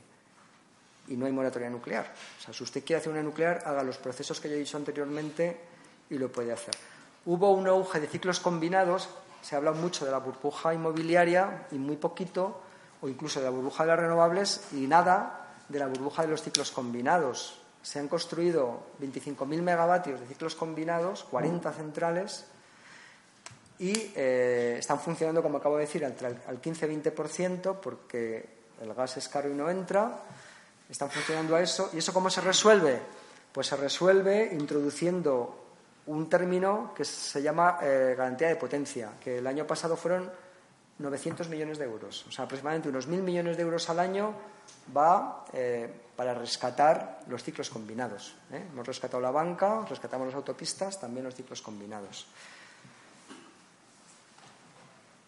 Y 1.09 1.17
no 1.17 1.27
hay 1.27 1.33
moratoria 1.33 1.69
nuclear. 1.71 2.15
O 2.39 2.41
sea, 2.41 2.55
si 2.55 2.63
usted 2.63 2.85
quiere 2.85 3.01
hacer 3.01 3.11
una 3.11 3.23
nuclear, 3.23 3.65
haga 3.67 3.83
los 3.83 3.99
procesos 3.99 4.41
que 4.41 4.49
ya 4.49 4.55
he 4.55 4.59
dicho 4.59 4.77
anteriormente 4.77 5.61
y 6.09 6.19
lo 6.19 6.31
puede 6.31 6.53
hacer. 6.53 6.75
Hubo 7.27 7.51
un 7.51 7.67
auge 7.67 7.99
de 7.99 8.07
ciclos 8.07 8.39
combinados 8.39 9.09
se 9.43 9.57
habla 9.57 9.73
mucho 9.73 10.05
de 10.05 10.13
la 10.13 10.19
burbuja 10.19 10.73
inmobiliaria 10.73 11.67
y 11.73 11.75
muy 11.75 11.97
poquito, 11.97 12.61
o 13.01 13.09
incluso 13.09 13.41
de 13.41 13.47
la 13.47 13.51
burbuja 13.51 13.83
de 13.83 13.89
las 13.89 13.99
renovables 13.99 14.69
y 14.73 14.87
nada 14.87 15.49
de 15.69 15.81
la 15.81 15.89
burbuja 15.89 16.23
de 16.23 16.29
los 16.29 16.43
ciclos 16.43 16.71
combinados. 16.71 17.62
Se 17.83 17.99
han 17.99 18.09
construido 18.09 18.87
25.000 19.01 19.61
megavatios 19.63 20.21
de 20.21 20.27
ciclos 20.27 20.55
combinados, 20.55 21.25
40 21.25 21.73
centrales, 21.73 22.47
y 23.79 24.13
eh, 24.15 24.77
están 24.79 25.01
funcionando, 25.01 25.43
como 25.43 25.59
acabo 25.59 25.77
de 25.77 25.83
decir, 25.83 26.05
al, 26.05 26.15
al 26.47 26.63
15-20% 26.63 27.81
porque 27.81 28.49
el 28.81 28.95
gas 28.95 29.17
es 29.17 29.29
caro 29.29 29.51
y 29.51 29.55
no 29.55 29.69
entra. 29.69 30.21
Están 30.89 31.11
funcionando 31.11 31.57
a 31.57 31.61
eso. 31.61 31.91
¿Y 31.93 31.99
eso 31.99 32.13
cómo 32.13 32.31
se 32.31 32.41
resuelve? 32.41 33.01
Pues 33.53 33.67
se 33.67 33.77
resuelve 33.77 34.51
introduciendo 34.53 35.63
un 36.07 36.29
término 36.29 36.93
que 36.95 37.05
se 37.05 37.43
llama 37.43 37.79
eh, 37.83 38.15
garantía 38.17 38.49
de 38.49 38.57
potencia, 38.57 39.13
que 39.23 39.39
el 39.39 39.47
año 39.47 39.67
pasado 39.67 39.97
fueron 39.97 40.31
900 40.99 41.49
millones 41.49 41.79
de 41.79 41.85
euros. 41.85 42.27
O 42.29 42.33
sea, 42.33 42.45
aproximadamente 42.45 42.89
unos 42.89 43.09
1.000 43.09 43.23
millones 43.23 43.57
de 43.57 43.63
euros 43.63 43.89
al 43.91 44.01
año 44.01 44.35
va 44.97 45.45
eh, 45.53 45.91
para 46.17 46.35
rescatar 46.35 47.21
los 47.29 47.43
ciclos 47.43 47.71
combinados. 47.71 48.35
¿eh? 48.53 48.65
Hemos 48.73 48.87
rescatado 48.87 49.21
la 49.21 49.31
banca, 49.31 49.85
rescatamos 49.89 50.27
las 50.29 50.37
autopistas, 50.37 51.01
también 51.01 51.25
los 51.25 51.35
ciclos 51.35 51.63
combinados. 51.63 52.27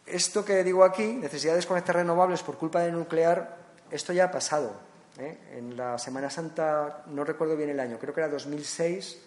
Esto 0.07 0.45
que 0.45 0.63
digo 0.63 0.85
aquí, 0.85 1.15
necesidad 1.15 1.55
de 1.57 1.93
renovables 1.93 2.43
por 2.43 2.59
culpa 2.59 2.81
del 2.81 2.93
nuclear, 2.93 3.57
esto 3.91 4.13
ya 4.13 4.25
ha 4.25 4.31
pasado. 4.31 4.73
En 5.17 5.77
la 5.77 5.97
Semana 5.99 6.29
Santa, 6.29 7.05
no 7.07 7.25
recuerdo 7.25 7.57
bien 7.57 7.71
el 7.71 7.79
año, 7.81 7.99
creo 7.99 8.13
que 8.13 8.21
era 8.21 8.29
2006, 8.29 9.19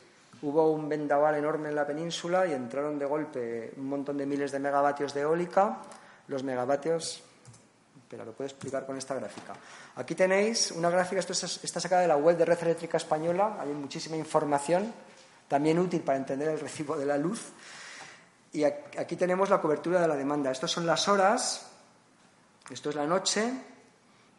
Hubo 0.41 0.71
un 0.71 0.87
vendaval 0.87 1.35
enorme 1.35 1.69
en 1.69 1.75
la 1.75 1.87
península 1.87 2.45
y 2.45 2.53
entraron 2.53 2.99
de 2.99 3.05
golpe 3.05 3.73
un 3.75 3.87
montón 3.87 4.17
de 4.17 4.25
miles 4.27 4.51
de 4.51 4.59
megavatios 4.59 5.13
de 5.15 5.21
eólica. 5.21 5.79
Los 6.27 6.43
megavatios, 6.43 7.23
pero 8.09 8.25
lo 8.25 8.31
puedo 8.31 8.47
explicar 8.47 8.85
con 8.85 8.97
esta 8.97 9.15
gráfica. 9.15 9.53
Aquí 9.95 10.15
tenéis 10.15 10.71
una 10.71 10.89
gráfica, 10.89 11.19
esto 11.19 11.33
está 11.33 11.79
sacada 11.79 12.01
de 12.01 12.07
la 12.07 12.17
web 12.17 12.37
de 12.37 12.45
Red 12.45 12.59
Eléctrica 12.63 12.97
Española, 12.97 13.57
hay 13.59 13.69
muchísima 13.69 14.15
información, 14.15 14.93
también 15.47 15.79
útil 15.79 16.01
para 16.01 16.17
entender 16.17 16.49
el 16.49 16.59
recibo 16.59 16.97
de 16.97 17.05
la 17.05 17.17
luz. 17.17 17.51
Y 18.53 18.63
aquí 18.63 19.15
tenemos 19.15 19.49
la 19.49 19.59
cobertura 19.59 20.01
de 20.01 20.07
la 20.07 20.15
demanda. 20.15 20.51
Estas 20.51 20.71
son 20.71 20.85
las 20.85 21.07
horas, 21.07 21.67
esto 22.69 22.89
es 22.89 22.95
la 22.95 23.05
noche. 23.05 23.51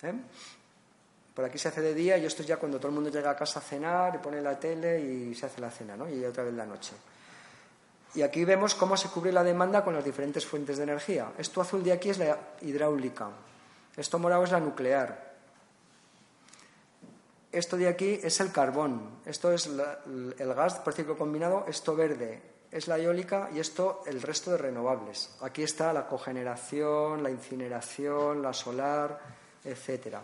¿eh? 0.02 0.14
Por 1.34 1.44
aquí 1.44 1.58
se 1.58 1.68
hace 1.68 1.80
de 1.80 1.94
día 1.94 2.18
y 2.18 2.24
esto 2.24 2.42
es 2.42 2.48
ya 2.48 2.56
cuando 2.56 2.78
todo 2.78 2.88
el 2.88 2.94
mundo 2.94 3.10
llega 3.10 3.30
a 3.30 3.36
casa 3.36 3.60
a 3.60 3.62
cenar 3.62 4.14
y 4.14 4.18
pone 4.18 4.40
la 4.40 4.58
tele 4.58 5.00
y 5.00 5.34
se 5.34 5.46
hace 5.46 5.60
la 5.60 5.70
cena, 5.70 5.96
¿no? 5.96 6.08
Y 6.08 6.24
otra 6.24 6.42
vez 6.42 6.54
la 6.54 6.66
noche. 6.66 6.94
Y 8.14 8.22
aquí 8.22 8.44
vemos 8.44 8.74
cómo 8.74 8.96
se 8.96 9.08
cubre 9.08 9.30
la 9.30 9.44
demanda 9.44 9.84
con 9.84 9.94
las 9.94 10.04
diferentes 10.04 10.44
fuentes 10.44 10.78
de 10.78 10.82
energía. 10.82 11.32
Esto 11.38 11.60
azul 11.60 11.84
de 11.84 11.92
aquí 11.92 12.10
es 12.10 12.18
la 12.18 12.36
hidráulica. 12.62 13.28
Esto 13.98 14.18
morado 14.20 14.44
es 14.44 14.52
la 14.52 14.60
nuclear. 14.60 15.34
Esto 17.50 17.76
de 17.76 17.88
aquí 17.88 18.20
es 18.22 18.38
el 18.38 18.52
carbón. 18.52 19.18
Esto 19.26 19.52
es 19.52 19.66
el 19.66 20.54
gas 20.54 20.76
por 20.76 20.94
ciclo 20.94 21.18
combinado. 21.18 21.64
Esto 21.66 21.96
verde 21.96 22.40
es 22.70 22.86
la 22.86 22.96
eólica 22.96 23.50
y 23.52 23.58
esto 23.58 24.02
el 24.06 24.22
resto 24.22 24.52
de 24.52 24.58
renovables. 24.58 25.30
Aquí 25.40 25.64
está 25.64 25.92
la 25.92 26.06
cogeneración, 26.06 27.22
la 27.22 27.30
incineración, 27.30 28.40
la 28.40 28.52
solar, 28.52 29.18
etcétera. 29.64 30.22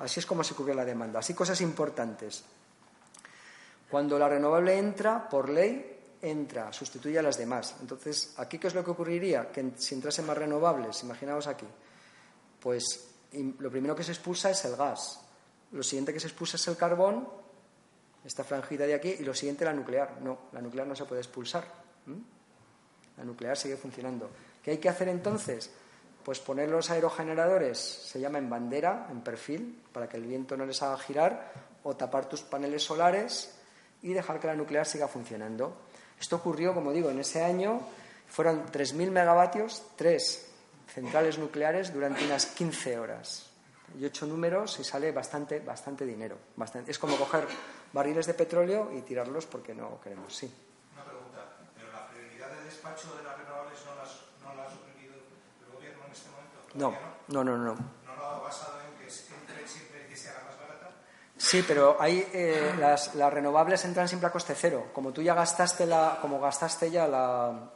Así 0.00 0.20
es 0.20 0.26
como 0.26 0.44
se 0.44 0.54
cubre 0.54 0.74
la 0.74 0.84
demanda. 0.84 1.20
Así 1.20 1.32
cosas 1.32 1.60
importantes. 1.62 2.44
Cuando 3.90 4.18
la 4.18 4.28
renovable 4.28 4.76
entra, 4.76 5.26
por 5.26 5.48
ley, 5.48 6.00
entra, 6.20 6.70
sustituye 6.70 7.18
a 7.18 7.22
las 7.22 7.38
demás. 7.38 7.76
Entonces, 7.80 8.34
¿aquí 8.36 8.58
qué 8.58 8.66
es 8.66 8.74
lo 8.74 8.84
que 8.84 8.90
ocurriría? 8.90 9.50
Que 9.50 9.72
si 9.76 9.94
entrasen 9.94 10.26
más 10.26 10.36
renovables, 10.36 11.02
imaginaos 11.02 11.46
aquí, 11.46 11.66
pues 12.60 13.08
lo 13.58 13.70
primero 13.70 13.94
que 13.94 14.02
se 14.02 14.12
expulsa 14.12 14.50
es 14.50 14.64
el 14.64 14.76
gas. 14.76 15.20
Lo 15.72 15.82
siguiente 15.82 16.12
que 16.12 16.20
se 16.20 16.28
expulsa 16.28 16.56
es 16.56 16.68
el 16.68 16.76
carbón, 16.76 17.28
esta 18.24 18.44
franjita 18.44 18.86
de 18.86 18.94
aquí, 18.94 19.16
y 19.18 19.24
lo 19.24 19.34
siguiente 19.34 19.64
la 19.64 19.72
nuclear. 19.72 20.20
No, 20.20 20.38
la 20.52 20.60
nuclear 20.60 20.86
no 20.86 20.96
se 20.96 21.04
puede 21.04 21.20
expulsar. 21.20 21.64
La 23.16 23.24
nuclear 23.24 23.56
sigue 23.56 23.76
funcionando. 23.76 24.30
¿Qué 24.62 24.72
hay 24.72 24.78
que 24.78 24.88
hacer 24.88 25.08
entonces? 25.08 25.70
Pues 26.24 26.40
poner 26.40 26.68
los 26.68 26.90
aerogeneradores, 26.90 27.78
se 27.78 28.20
llama 28.20 28.38
en 28.38 28.50
bandera, 28.50 29.06
en 29.10 29.20
perfil, 29.20 29.82
para 29.92 30.08
que 30.08 30.16
el 30.16 30.26
viento 30.26 30.56
no 30.56 30.66
les 30.66 30.82
haga 30.82 30.98
girar, 30.98 31.52
o 31.84 31.94
tapar 31.94 32.28
tus 32.28 32.42
paneles 32.42 32.82
solares 32.82 33.54
y 34.02 34.12
dejar 34.12 34.40
que 34.40 34.48
la 34.48 34.56
nuclear 34.56 34.86
siga 34.86 35.06
funcionando. 35.06 35.76
Esto 36.18 36.36
ocurrió, 36.36 36.74
como 36.74 36.92
digo, 36.92 37.10
en 37.10 37.20
ese 37.20 37.44
año 37.44 37.80
fueron 38.28 38.66
3.000 38.66 39.10
megavatios, 39.10 39.84
tres 39.94 40.50
centrales 40.86 41.38
nucleares 41.38 41.92
durante 41.92 42.24
unas 42.24 42.46
15 42.46 42.98
horas. 42.98 43.50
Y 43.98 44.04
ocho 44.04 44.26
números 44.26 44.78
y 44.80 44.84
sale 44.84 45.12
bastante, 45.12 45.60
bastante 45.60 46.04
dinero. 46.04 46.36
Bastante. 46.56 46.90
Es 46.90 46.98
como 46.98 47.16
coger 47.16 47.46
barriles 47.92 48.26
de 48.26 48.34
petróleo 48.34 48.90
y 48.92 49.02
tirarlos 49.02 49.46
porque 49.46 49.74
no 49.74 50.00
queremos, 50.00 50.34
sí. 50.34 50.52
Una 50.92 51.04
pregunta, 51.04 51.56
¿pero 51.74 51.92
la 51.92 52.08
prioridad 52.08 52.50
de 52.50 52.64
despacho 52.64 53.14
de 53.16 53.22
las 53.22 53.38
renovables 53.38 53.78
no 53.86 53.94
las, 53.94 54.10
no 54.42 54.62
las 54.62 54.72
no, 56.76 56.94
no, 57.28 57.44
no, 57.44 57.56
no. 57.56 57.74
¿No 57.74 58.16
lo 58.16 58.26
ha 58.26 58.38
basado 58.40 58.80
en 58.80 58.98
que 58.98 59.04
entre 59.04 59.66
siempre 59.66 60.06
que 60.08 60.16
sea 60.16 60.42
más 60.46 60.58
barata? 60.60 60.90
Sí, 61.38 61.64
pero 61.66 61.96
hay, 61.98 62.28
eh, 62.34 62.74
las, 62.78 63.14
las, 63.14 63.32
renovables 63.32 63.82
entran 63.86 64.08
siempre 64.08 64.28
a 64.28 64.32
coste 64.32 64.54
cero. 64.54 64.88
Como 64.92 65.12
tú 65.12 65.22
ya 65.22 65.34
gastaste 65.34 65.86
la, 65.86 66.18
como 66.20 66.38
gastaste 66.38 66.90
ya 66.90 67.08
la, 67.08 67.70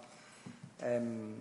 eh, 0.82 1.34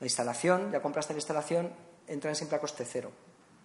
la 0.00 0.06
instalación, 0.06 0.70
ya 0.72 0.80
compraste 0.80 1.12
la 1.12 1.18
instalación, 1.18 1.72
entran 2.06 2.34
siempre 2.34 2.56
a 2.56 2.60
coste 2.60 2.84
cero. 2.84 3.10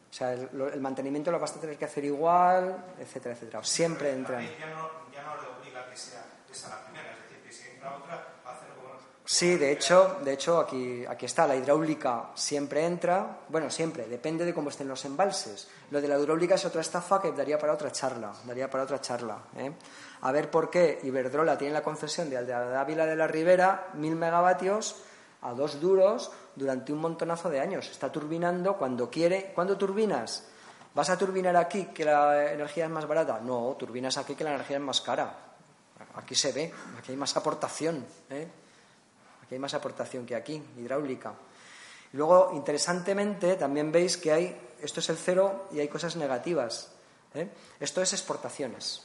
O 0.10 0.14
sea, 0.14 0.34
el, 0.34 0.50
el, 0.74 0.82
mantenimiento 0.82 1.32
lo 1.32 1.40
vas 1.40 1.56
a 1.56 1.60
tener 1.60 1.78
que 1.78 1.86
hacer 1.86 2.04
igual, 2.04 2.94
etcétera, 3.00 3.36
etcétera. 3.36 3.64
Siempre 3.64 4.12
entran. 4.12 4.44
Ya 4.60 4.68
no, 4.68 4.90
ya 5.14 5.24
no 5.24 5.42
le 5.42 5.48
obliga 5.48 5.90
que 5.90 5.96
sea 5.96 6.26
esa 6.52 6.70
la 6.70 6.84
primera, 6.84 7.12
es 7.14 7.20
decir, 7.24 7.44
que 7.44 7.54
si 7.54 7.70
entra 7.70 7.96
otra, 7.96 8.32
Sí, 9.32 9.56
de 9.56 9.72
hecho, 9.72 10.18
de 10.26 10.34
hecho 10.34 10.60
aquí, 10.60 11.06
aquí 11.08 11.26
está, 11.26 11.48
la 11.48 11.56
hidráulica 11.56 12.32
siempre 12.36 12.86
entra, 12.86 13.40
bueno, 13.48 13.70
siempre, 13.70 14.06
depende 14.06 14.44
de 14.44 14.54
cómo 14.54 14.70
estén 14.70 14.90
los 14.90 15.06
embalses. 15.06 15.70
Lo 15.90 16.02
de 16.02 16.10
la 16.10 16.20
hidráulica 16.20 16.56
es 16.56 16.66
otra 16.66 16.82
estafa 16.82 17.22
que 17.22 17.32
daría 17.32 17.58
para 17.58 17.72
otra 17.72 17.94
charla, 17.94 18.34
daría 18.46 18.70
para 18.70 18.84
otra 18.84 19.00
charla. 19.00 19.38
¿eh? 19.56 19.72
A 20.20 20.32
ver 20.34 20.52
por 20.52 20.70
qué 20.70 21.00
Iberdrola 21.04 21.58
tiene 21.58 21.74
la 21.74 21.82
concesión 21.82 22.30
de 22.30 22.38
Ávila 22.38 23.06
de 23.06 23.16
la 23.16 23.26
Ribera, 23.26 23.92
mil 23.94 24.18
megavatios 24.18 24.98
a 25.42 25.54
dos 25.54 25.80
duros 25.80 26.32
durante 26.56 26.94
un 26.94 27.00
montonazo 27.00 27.50
de 27.50 27.60
años. 27.60 27.90
Está 27.90 28.12
turbinando 28.12 28.78
cuando 28.78 29.10
quiere. 29.10 29.52
¿Cuándo 29.54 29.78
turbinas? 29.78 30.48
¿Vas 30.94 31.10
a 31.10 31.18
turbinar 31.18 31.56
aquí 31.56 31.86
que 31.86 32.06
la 32.06 32.52
energía 32.52 32.86
es 32.86 32.92
más 32.92 33.08
barata? 33.08 33.40
No, 33.40 33.76
turbinas 33.78 34.18
aquí 34.18 34.36
que 34.36 34.44
la 34.44 34.56
energía 34.56 34.78
es 34.78 34.84
más 34.84 35.02
cara. 35.02 35.34
Aquí 36.16 36.36
se 36.36 36.52
ve, 36.52 36.74
aquí 36.98 37.12
hay 37.12 37.18
más 37.18 37.36
aportación. 37.38 38.06
¿eh? 38.30 38.48
hay 39.56 39.60
más 39.60 39.74
aportación 39.74 40.26
que 40.26 40.36
aquí, 40.36 40.62
hidráulica. 40.78 41.34
Luego, 42.14 42.52
interesantemente, 42.54 43.56
también 43.56 43.92
veis 43.92 44.18
que 44.18 44.32
hay, 44.32 44.70
esto 44.82 45.00
es 45.00 45.10
el 45.10 45.18
cero 45.18 45.68
y 45.72 45.80
hay 45.80 45.88
cosas 45.88 46.16
negativas. 46.16 46.92
¿eh? 47.34 47.50
Esto 47.80 48.02
es 48.02 48.14
exportaciones. 48.14 49.04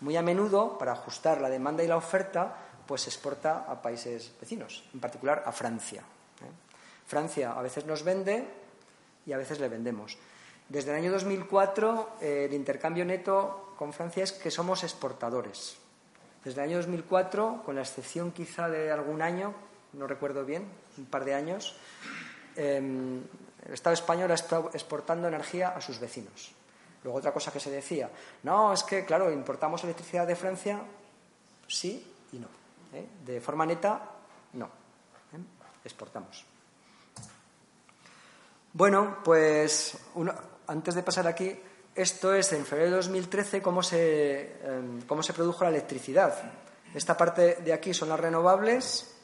Muy 0.00 0.16
a 0.16 0.22
menudo, 0.22 0.78
para 0.78 0.92
ajustar 0.92 1.40
la 1.40 1.48
demanda 1.48 1.82
y 1.82 1.86
la 1.86 1.96
oferta, 1.96 2.65
pues 2.86 3.02
se 3.02 3.10
exporta 3.10 3.64
a 3.68 3.80
países 3.82 4.32
vecinos, 4.40 4.84
en 4.94 5.00
particular 5.00 5.42
a 5.44 5.52
Francia. 5.52 6.00
¿eh? 6.00 6.50
Francia 7.06 7.52
a 7.52 7.62
veces 7.62 7.84
nos 7.86 8.02
vende 8.02 8.46
y 9.26 9.32
a 9.32 9.36
veces 9.36 9.60
le 9.60 9.68
vendemos. 9.68 10.16
Desde 10.68 10.90
el 10.90 10.96
año 10.96 11.12
2004, 11.12 12.16
eh, 12.20 12.46
el 12.48 12.54
intercambio 12.54 13.04
neto 13.04 13.74
con 13.76 13.92
Francia 13.92 14.24
es 14.24 14.32
que 14.32 14.50
somos 14.50 14.82
exportadores. 14.82 15.76
Desde 16.44 16.62
el 16.62 16.70
año 16.70 16.76
2004, 16.78 17.62
con 17.64 17.76
la 17.76 17.82
excepción 17.82 18.32
quizá 18.32 18.68
de 18.68 18.90
algún 18.90 19.22
año, 19.22 19.54
no 19.92 20.06
recuerdo 20.06 20.44
bien, 20.44 20.66
un 20.98 21.06
par 21.06 21.24
de 21.24 21.34
años, 21.34 21.76
eh, 22.56 22.78
el 22.78 23.74
Estado 23.74 23.94
español 23.94 24.30
ha 24.30 24.34
estado 24.34 24.70
exportando 24.72 25.26
energía 25.26 25.70
a 25.70 25.80
sus 25.80 25.98
vecinos. 25.98 26.52
Luego 27.02 27.18
otra 27.18 27.32
cosa 27.32 27.52
que 27.52 27.60
se 27.60 27.70
decía, 27.70 28.10
no, 28.42 28.72
es 28.72 28.82
que, 28.82 29.04
claro, 29.04 29.30
importamos 29.32 29.82
electricidad 29.84 30.26
de 30.26 30.36
Francia, 30.36 30.80
sí 31.66 32.04
y 32.32 32.38
no. 32.38 32.48
¿Eh? 32.96 33.08
De 33.24 33.40
forma 33.40 33.66
neta, 33.66 34.00
no. 34.54 34.66
¿eh? 34.66 35.38
Exportamos. 35.84 36.44
Bueno, 38.72 39.18
pues 39.24 39.96
antes 40.66 40.94
de 40.94 41.02
pasar 41.02 41.26
aquí, 41.26 41.58
esto 41.94 42.34
es 42.34 42.52
en 42.52 42.66
febrero 42.66 42.90
de 42.90 42.96
2013 42.96 43.62
cómo 43.62 43.82
se, 43.82 44.58
em, 44.62 45.00
cómo 45.02 45.22
se 45.22 45.32
produjo 45.32 45.64
la 45.64 45.70
electricidad. 45.70 46.34
Esta 46.94 47.16
parte 47.16 47.56
de 47.56 47.72
aquí 47.72 47.94
son 47.94 48.10
las 48.10 48.20
renovables 48.20 49.16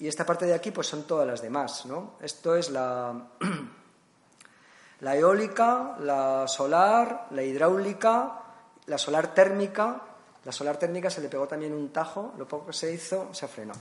y 0.00 0.08
esta 0.08 0.26
parte 0.26 0.46
de 0.46 0.54
aquí 0.54 0.72
pues 0.72 0.88
son 0.88 1.04
todas 1.04 1.26
las 1.26 1.42
demás. 1.42 1.86
¿no? 1.86 2.14
Esto 2.20 2.56
es 2.56 2.70
la, 2.70 3.28
la 5.00 5.16
eólica, 5.16 5.96
la 6.00 6.48
solar, 6.48 7.28
la 7.30 7.42
hidráulica, 7.44 8.42
la 8.86 8.98
solar 8.98 9.32
térmica. 9.32 10.02
La 10.48 10.52
solar 10.52 10.78
térmica 10.78 11.10
se 11.10 11.20
le 11.20 11.28
pegó 11.28 11.46
también 11.46 11.74
un 11.74 11.90
tajo, 11.90 12.32
lo 12.38 12.48
poco 12.48 12.68
que 12.68 12.72
se 12.72 12.90
hizo 12.90 13.34
se 13.34 13.46
frenó. 13.48 13.74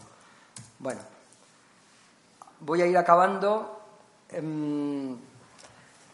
Bueno, 0.79 0.99
voy 2.59 2.81
a 2.81 2.85
ir 2.85 2.97
acabando. 2.97 3.83
Em, 4.29 5.17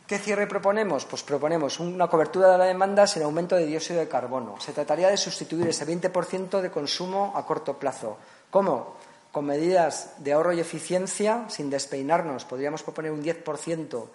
¿Qué 0.05 0.19
cierre 0.19 0.45
proponemos? 0.45 1.05
Pues 1.05 1.23
proponemos 1.23 1.79
una 1.79 2.07
cobertura 2.07 2.51
de 2.51 2.59
la 2.59 2.65
demanda 2.65 3.07
sin 3.07 3.23
aumento 3.23 3.55
de 3.55 3.65
dióxido 3.65 3.99
de 3.99 4.07
carbono. 4.07 4.61
Se 4.61 4.73
trataría 4.73 5.09
de 5.09 5.17
sustituir 5.17 5.67
ese 5.69 5.87
20% 5.87 6.61
de 6.61 6.69
consumo 6.69 7.33
a 7.35 7.43
corto 7.47 7.79
plazo. 7.79 8.19
¿Cómo? 8.51 8.97
Con 9.31 9.45
medidas 9.45 10.13
de 10.19 10.33
ahorro 10.33 10.53
y 10.53 10.59
eficiencia, 10.59 11.45
sin 11.49 11.71
despeinarnos, 11.71 12.45
podríamos 12.45 12.83
proponer 12.83 13.11
un 13.11 13.23
10% 13.23 14.05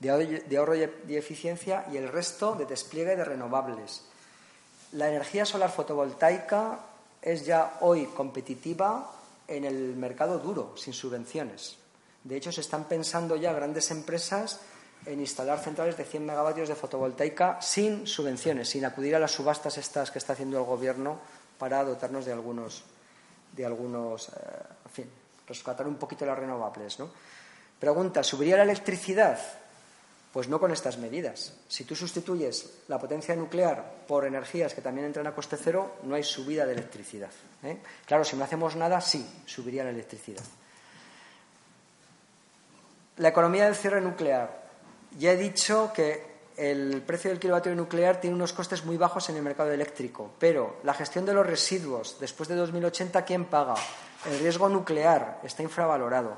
de 0.00 0.56
ahorro 0.58 0.74
y 0.74 1.14
eficiencia 1.14 1.86
y 1.92 1.96
el 1.96 2.08
resto 2.08 2.56
de 2.56 2.66
despliegue 2.66 3.14
de 3.14 3.24
renovables. 3.24 4.02
La 4.92 5.08
energía 5.08 5.44
solar 5.44 5.70
fotovoltaica 5.70 6.78
es 7.20 7.44
ya 7.44 7.78
hoy 7.80 8.06
competitiva 8.06 9.10
en 9.48 9.64
el 9.64 9.96
mercado 9.96 10.38
duro, 10.38 10.76
sin 10.76 10.92
subvenciones. 10.92 11.76
De 12.24 12.36
hecho, 12.36 12.52
se 12.52 12.60
están 12.60 12.84
pensando 12.84 13.36
ya 13.36 13.52
grandes 13.52 13.90
empresas 13.90 14.60
en 15.04 15.20
instalar 15.20 15.58
centrales 15.60 15.96
de 15.96 16.04
100 16.04 16.26
megavatios 16.26 16.68
de 16.68 16.74
fotovoltaica 16.74 17.60
sin 17.60 18.06
subvenciones, 18.06 18.68
sin 18.68 18.84
acudir 18.84 19.14
a 19.14 19.20
las 19.20 19.32
subastas 19.32 19.78
estas 19.78 20.10
que 20.10 20.18
está 20.18 20.32
haciendo 20.32 20.58
el 20.58 20.64
Gobierno 20.64 21.18
para 21.58 21.84
dotarnos 21.84 22.24
de 22.24 22.32
algunos, 22.32 22.84
de 23.52 23.64
algunos, 23.66 24.28
eh, 24.28 24.32
en 24.84 24.90
fin, 24.90 25.10
rescatar 25.46 25.86
un 25.86 25.96
poquito 25.96 26.26
las 26.26 26.38
renovables. 26.38 26.98
¿no? 26.98 27.10
Pregunta, 27.78 28.22
¿subiría 28.22 28.56
la 28.56 28.64
electricidad? 28.64 29.38
Pues 30.36 30.50
no 30.50 30.60
con 30.60 30.70
estas 30.70 30.98
medidas. 30.98 31.54
Si 31.66 31.84
tú 31.84 31.96
sustituyes 31.96 32.82
la 32.88 32.98
potencia 32.98 33.34
nuclear 33.34 34.04
por 34.06 34.26
energías 34.26 34.74
que 34.74 34.82
también 34.82 35.06
entran 35.06 35.26
a 35.26 35.34
coste 35.34 35.56
cero, 35.56 35.94
no 36.02 36.14
hay 36.14 36.22
subida 36.24 36.66
de 36.66 36.74
electricidad. 36.74 37.30
¿eh? 37.62 37.78
Claro, 38.04 38.22
si 38.22 38.36
no 38.36 38.44
hacemos 38.44 38.76
nada, 38.76 39.00
sí, 39.00 39.26
subiría 39.46 39.82
la 39.82 39.88
electricidad. 39.88 40.42
La 43.16 43.28
economía 43.28 43.64
del 43.64 43.76
cierre 43.76 44.02
nuclear. 44.02 44.68
Ya 45.18 45.32
he 45.32 45.38
dicho 45.38 45.90
que 45.94 46.26
el 46.58 47.00
precio 47.00 47.30
del 47.30 47.40
kilovatio 47.40 47.74
nuclear 47.74 48.20
tiene 48.20 48.36
unos 48.36 48.52
costes 48.52 48.84
muy 48.84 48.98
bajos 48.98 49.30
en 49.30 49.36
el 49.36 49.42
mercado 49.42 49.72
eléctrico, 49.72 50.32
pero 50.38 50.80
la 50.84 50.92
gestión 50.92 51.24
de 51.24 51.32
los 51.32 51.46
residuos 51.46 52.20
después 52.20 52.46
de 52.50 52.56
2080, 52.56 53.24
¿quién 53.24 53.46
paga? 53.46 53.76
El 54.26 54.38
riesgo 54.40 54.68
nuclear 54.68 55.40
está 55.44 55.62
infravalorado. 55.62 56.36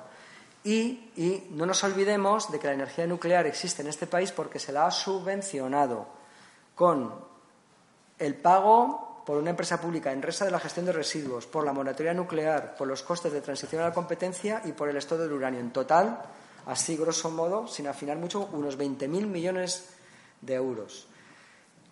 Y, 0.64 1.46
no 1.50 1.66
nos 1.66 1.82
olvidemos 1.84 2.50
de 2.50 2.58
que 2.58 2.66
la 2.66 2.74
energía 2.74 3.06
nuclear 3.06 3.46
existe 3.46 3.82
en 3.82 3.88
este 3.88 4.06
país 4.06 4.32
porque 4.32 4.58
se 4.58 4.72
la 4.72 4.86
ha 4.86 4.90
subvencionado 4.90 6.06
con 6.74 7.14
el 8.18 8.34
pago 8.36 9.22
por 9.24 9.36
una 9.38 9.50
empresa 9.50 9.80
pública 9.80 10.12
en 10.12 10.22
resa 10.22 10.44
de 10.44 10.50
la 10.50 10.58
gestión 10.58 10.86
de 10.86 10.92
residuos, 10.92 11.46
por 11.46 11.64
la 11.64 11.72
moratoria 11.72 12.14
nuclear, 12.14 12.74
por 12.76 12.88
los 12.88 13.02
costes 13.02 13.32
de 13.32 13.40
transición 13.40 13.82
a 13.82 13.88
la 13.88 13.94
competencia 13.94 14.62
y 14.64 14.72
por 14.72 14.88
el 14.88 14.96
estado 14.96 15.22
del 15.22 15.32
uranio. 15.32 15.60
En 15.60 15.70
total, 15.70 16.22
así 16.66 16.96
grosso 16.96 17.30
modo, 17.30 17.66
sin 17.66 17.86
afinar 17.86 18.16
mucho, 18.16 18.48
unos 18.52 18.78
20.000 18.78 19.26
millones 19.26 19.90
de 20.40 20.54
euros. 20.54 21.06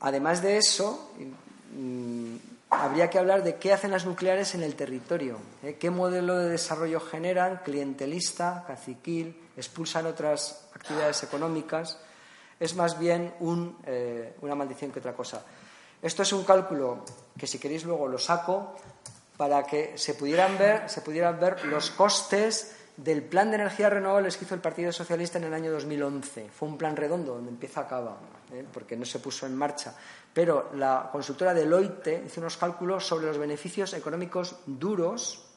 Además 0.01 0.43
de 0.43 0.57
eso, 0.57 1.13
mm, 1.75 2.37
habría 2.71 3.11
que 3.11 3.19
hablar 3.19 3.43
de 3.43 3.57
qué 3.57 3.73
hacen 3.73 3.91
las 3.91 4.07
nucleares 4.07 4.55
en 4.55 4.63
el 4.63 4.75
territorio, 4.75 5.39
¿eh? 5.63 5.77
qué 5.79 5.91
modelo 5.91 6.37
de 6.37 6.49
desarrollo 6.49 7.01
generan, 7.01 7.61
clientelista, 7.65 8.65
caciquil, 8.67 9.37
expulsan 9.57 10.07
otras 10.07 10.69
actividades 10.75 11.23
económicas. 11.23 11.99
Es 12.59 12.75
más 12.75 12.99
bien 12.99 13.35
eh, 13.87 14.35
una 14.41 14.55
maldición 14.55 14.91
que 14.91 14.99
otra 14.99 15.15
cosa. 15.15 15.45
Esto 16.01 16.23
es 16.23 16.33
un 16.33 16.45
cálculo 16.45 17.05
que, 17.39 17.47
si 17.47 17.59
queréis, 17.59 17.85
luego 17.85 18.09
lo 18.09 18.19
saco 18.19 18.75
para 19.37 19.65
que 19.65 19.99
se 19.99 20.15
pudieran 20.15 20.57
ver, 20.57 20.89
se 20.89 21.03
pudieran 21.03 21.39
ver 21.39 21.65
los 21.67 21.91
costes 21.91 22.76
del 22.97 23.23
plan 23.23 23.51
de 23.51 23.57
energías 23.57 23.93
renovables 23.93 24.37
que 24.37 24.45
hizo 24.45 24.55
el 24.55 24.61
Partido 24.61 24.91
Socialista 24.91 25.39
en 25.39 25.45
el 25.45 25.55
año 25.55 25.71
2011. 25.71 26.49
Fue 26.51 26.69
un 26.69 26.79
plan 26.79 26.97
redondo, 26.97 27.35
donde 27.35 27.51
empieza 27.51 27.83
acaba, 27.83 28.19
¿eh? 28.53 28.65
porque 28.73 28.97
no 28.97 29.05
se 29.05 29.19
puso 29.19 29.47
en 29.47 29.55
marcha. 29.55 29.95
Pero 30.33 30.71
la 30.75 31.09
consultora 31.13 31.53
Deloitte 31.53 32.25
hizo 32.27 32.41
unos 32.41 32.57
cálculos 32.57 33.07
sobre 33.07 33.27
los 33.27 33.39
beneficios 33.39 33.93
económicos 33.95 34.57
duros, 34.67 35.55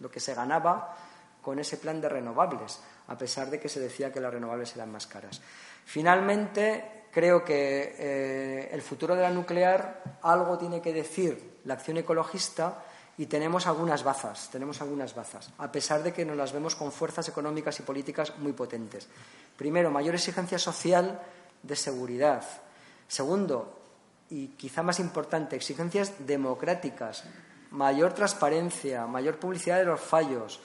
lo 0.00 0.10
que 0.10 0.20
se 0.20 0.34
ganaba 0.34 0.96
con 1.40 1.58
ese 1.58 1.78
plan 1.78 2.00
de 2.00 2.08
renovables, 2.08 2.80
a 3.08 3.16
pesar 3.18 3.50
de 3.50 3.58
que 3.58 3.68
se 3.68 3.80
decía 3.80 4.12
que 4.12 4.20
las 4.20 4.32
renovables 4.32 4.74
eran 4.76 4.92
más 4.92 5.06
caras. 5.06 5.40
Finalmente, 5.84 7.06
creo 7.10 7.44
que 7.44 7.96
eh, 7.98 8.68
el 8.72 8.82
futuro 8.82 9.16
de 9.16 9.22
la 9.22 9.30
nuclear 9.30 10.02
algo 10.22 10.56
tiene 10.58 10.80
que 10.80 10.92
decir 10.92 11.58
la 11.64 11.74
acción 11.74 11.96
ecologista 11.96 12.84
y 13.18 13.26
tenemos 13.26 13.66
algunas 13.66 14.02
bazas, 14.02 14.48
tenemos 14.50 14.80
algunas 14.80 15.14
bazas, 15.14 15.50
a 15.58 15.70
pesar 15.70 16.02
de 16.02 16.12
que 16.12 16.24
nos 16.24 16.36
las 16.36 16.52
vemos 16.52 16.74
con 16.74 16.90
fuerzas 16.90 17.28
económicas 17.28 17.78
y 17.78 17.82
políticas 17.82 18.38
muy 18.38 18.52
potentes. 18.52 19.06
Primero, 19.56 19.90
mayor 19.90 20.14
exigencia 20.14 20.58
social 20.58 21.20
de 21.62 21.76
seguridad. 21.76 22.42
Segundo, 23.06 23.78
y 24.30 24.48
quizá 24.48 24.82
más 24.82 24.98
importante, 24.98 25.56
exigencias 25.56 26.14
democráticas, 26.26 27.24
mayor 27.70 28.14
transparencia, 28.14 29.06
mayor 29.06 29.38
publicidad 29.38 29.78
de 29.78 29.84
los 29.84 30.00
fallos. 30.00 30.60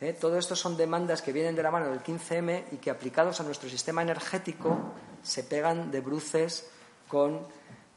¿eh? 0.00 0.12
Todo 0.12 0.36
esto 0.36 0.56
son 0.56 0.76
demandas 0.76 1.22
que 1.22 1.32
vienen 1.32 1.54
de 1.54 1.62
la 1.62 1.70
mano 1.70 1.90
del 1.90 2.02
15M 2.02 2.64
y 2.72 2.76
que 2.76 2.90
aplicados 2.90 3.40
a 3.40 3.44
nuestro 3.44 3.68
sistema 3.68 4.02
energético 4.02 4.94
se 5.22 5.44
pegan 5.44 5.90
de 5.92 6.00
bruces 6.00 6.68
con, 7.06 7.46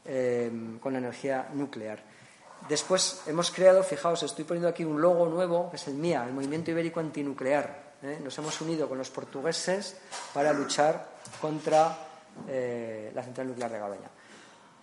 eh, 0.04 0.78
con 0.80 0.92
la 0.92 1.00
energía 1.00 1.48
nuclear. 1.52 2.02
Después 2.68 3.22
hemos 3.26 3.50
creado, 3.50 3.82
fijaos, 3.82 4.22
estoy 4.22 4.44
poniendo 4.44 4.68
aquí 4.68 4.84
un 4.84 5.00
logo 5.00 5.26
nuevo, 5.26 5.70
que 5.70 5.76
es 5.76 5.88
el 5.88 5.94
MIA, 5.94 6.24
el 6.24 6.32
Movimiento 6.32 6.70
Ibérico 6.70 7.00
Antinuclear. 7.00 7.94
¿eh? 8.02 8.20
Nos 8.22 8.36
hemos 8.38 8.60
unido 8.60 8.88
con 8.88 8.98
los 8.98 9.10
portugueses 9.10 9.96
para 10.34 10.52
luchar 10.52 11.08
contra 11.40 11.96
eh, 12.46 13.10
la 13.14 13.22
central 13.22 13.48
nuclear 13.48 13.70
de 13.70 13.78
Garoña. 13.78 14.10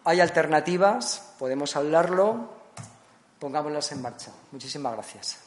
Hay 0.03 0.19
alternativas, 0.19 1.33
podemos 1.39 1.75
hablarlo, 1.75 2.49
pongámoslas 3.39 3.91
en 3.91 4.01
marcha. 4.01 4.31
Muchísimas 4.51 4.93
gracias. 4.93 5.44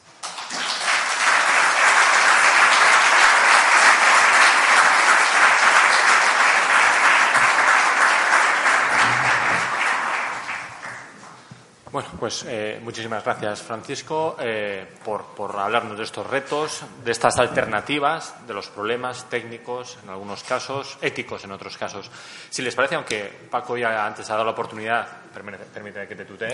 Bueno, 11.91 12.07
pues 12.19 12.45
eh, 12.47 12.79
muchísimas 12.83 13.23
gracias, 13.23 13.63
Francisco, 13.63 14.37
eh, 14.39 14.85
por, 15.03 15.25
por, 15.33 15.55
hablarnos 15.55 15.97
de 15.97 16.03
estos 16.03 16.27
retos, 16.27 16.83
de 17.03 17.11
estas 17.11 17.39
alternativas, 17.39 18.35
de 18.45 18.53
los 18.53 18.67
problemas 18.67 19.27
técnicos, 19.27 19.97
en 20.03 20.09
algunos 20.09 20.43
casos, 20.43 20.99
éticos 21.01 21.45
en 21.45 21.51
otros 21.51 21.77
casos. 21.77 22.11
Si 22.51 22.61
les 22.61 22.75
parece, 22.75 22.93
aunque 22.93 23.47
Paco 23.49 23.75
ya 23.75 24.05
antes 24.05 24.29
ha 24.29 24.33
dado 24.33 24.45
la 24.45 24.51
oportunidad, 24.51 25.07
permíteme 25.43 26.07
que 26.07 26.15
te 26.15 26.25
tutee, 26.25 26.53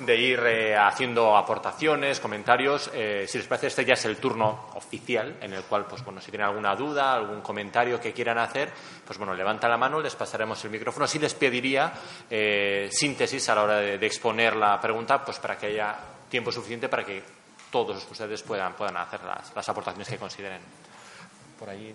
de 0.00 0.16
ir 0.16 0.40
eh, 0.40 0.76
haciendo 0.76 1.36
aportaciones, 1.36 2.20
comentarios, 2.20 2.90
si 2.92 3.38
les 3.38 3.46
parece, 3.46 3.68
este 3.68 3.84
ya 3.84 3.94
es 3.94 4.04
el 4.04 4.16
turno 4.16 4.70
oficial 4.74 5.36
en 5.40 5.52
el 5.52 5.62
cual, 5.64 5.86
pues 5.86 6.04
bueno, 6.04 6.20
si 6.20 6.30
tienen 6.30 6.48
alguna 6.48 6.74
duda, 6.74 7.14
algún 7.14 7.40
comentario 7.40 8.00
que 8.00 8.12
quieran 8.12 8.38
hacer, 8.38 8.70
pues 9.06 9.18
bueno, 9.18 9.34
levanta 9.34 9.68
la 9.68 9.76
mano, 9.76 10.00
les 10.00 10.14
pasaremos 10.14 10.64
el 10.64 10.70
micrófono. 10.70 11.06
Sí 11.06 11.18
les 11.18 11.34
pediría 11.34 11.92
síntesis 12.90 13.48
a 13.48 13.54
la 13.54 13.62
hora 13.62 13.76
de 13.78 14.06
exponer 14.06 14.56
la 14.56 14.80
pregunta 14.80 15.24
pues 15.24 15.38
para 15.38 15.56
que 15.56 15.66
haya 15.66 15.96
tiempo 16.28 16.50
suficiente 16.50 16.88
para 16.88 17.04
que 17.04 17.22
todos 17.70 18.06
ustedes 18.10 18.42
puedan, 18.42 18.74
puedan 18.74 18.96
hacer 18.96 19.22
las, 19.24 19.54
las 19.54 19.68
aportaciones 19.68 20.08
que 20.08 20.16
consideren. 20.16 20.60
Por 21.58 21.70
allí. 21.70 21.94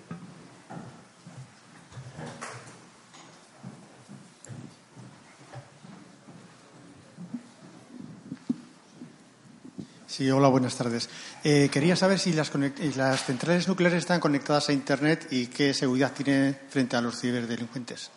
Sí, 10.20 10.30
hola, 10.30 10.50
buenas 10.50 10.76
tardes. 10.76 11.10
Eh, 11.46 11.70
quería 11.72 11.96
saber 11.96 12.20
si 12.20 12.34
las, 12.34 12.52
las, 12.98 13.24
centrales 13.24 13.70
nucleares 13.70 14.00
están 14.00 14.20
conectadas 14.20 14.68
a 14.68 14.74
Internet 14.74 15.28
y 15.32 15.48
qué 15.48 15.74
seguridad 15.74 16.12
tiene 16.12 16.60
frente 16.70 16.98
a 16.98 17.02
los 17.02 17.18
ciberdelincuentes. 17.22 18.12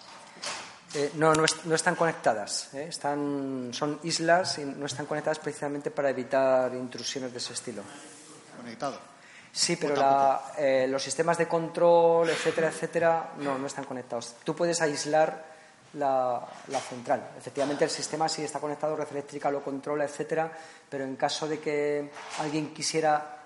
Eh, 0.94 1.12
no, 1.14 1.32
no, 1.32 1.44
están 1.44 1.94
conectadas. 1.94 2.74
¿eh? 2.74 2.86
Están, 2.88 3.68
son 3.70 4.00
islas 4.02 4.58
y 4.58 4.64
no 4.64 4.86
están 4.86 5.06
conectadas 5.06 5.38
precisamente 5.38 5.92
para 5.92 6.10
evitar 6.10 6.74
intrusiones 6.74 7.30
de 7.30 7.38
ese 7.38 7.52
estilo. 7.52 7.84
¿Conectado? 8.56 8.98
Sí, 9.52 9.76
pero 9.76 10.40
eh, 10.58 10.88
los 10.88 11.04
sistemas 11.04 11.38
de 11.38 11.46
control, 11.46 12.30
etcétera, 12.30 12.66
etcétera, 12.70 13.32
no, 13.38 13.58
no 13.58 13.68
están 13.68 13.84
conectados. 13.84 14.34
Tú 14.42 14.56
puedes 14.56 14.82
aislar 14.82 15.51
la, 15.94 16.46
central. 16.88 17.30
Efectivamente, 17.36 17.84
el 17.84 17.90
sistema 17.90 18.28
sí 18.28 18.42
está 18.42 18.58
conectado, 18.58 18.96
red 18.96 19.08
eléctrica 19.10 19.50
lo 19.50 19.62
controla, 19.62 20.04
etcétera, 20.04 20.50
pero 20.88 21.04
en 21.04 21.16
caso 21.16 21.46
de 21.46 21.58
que 21.58 22.10
alguien 22.38 22.72
quisiera 22.72 23.38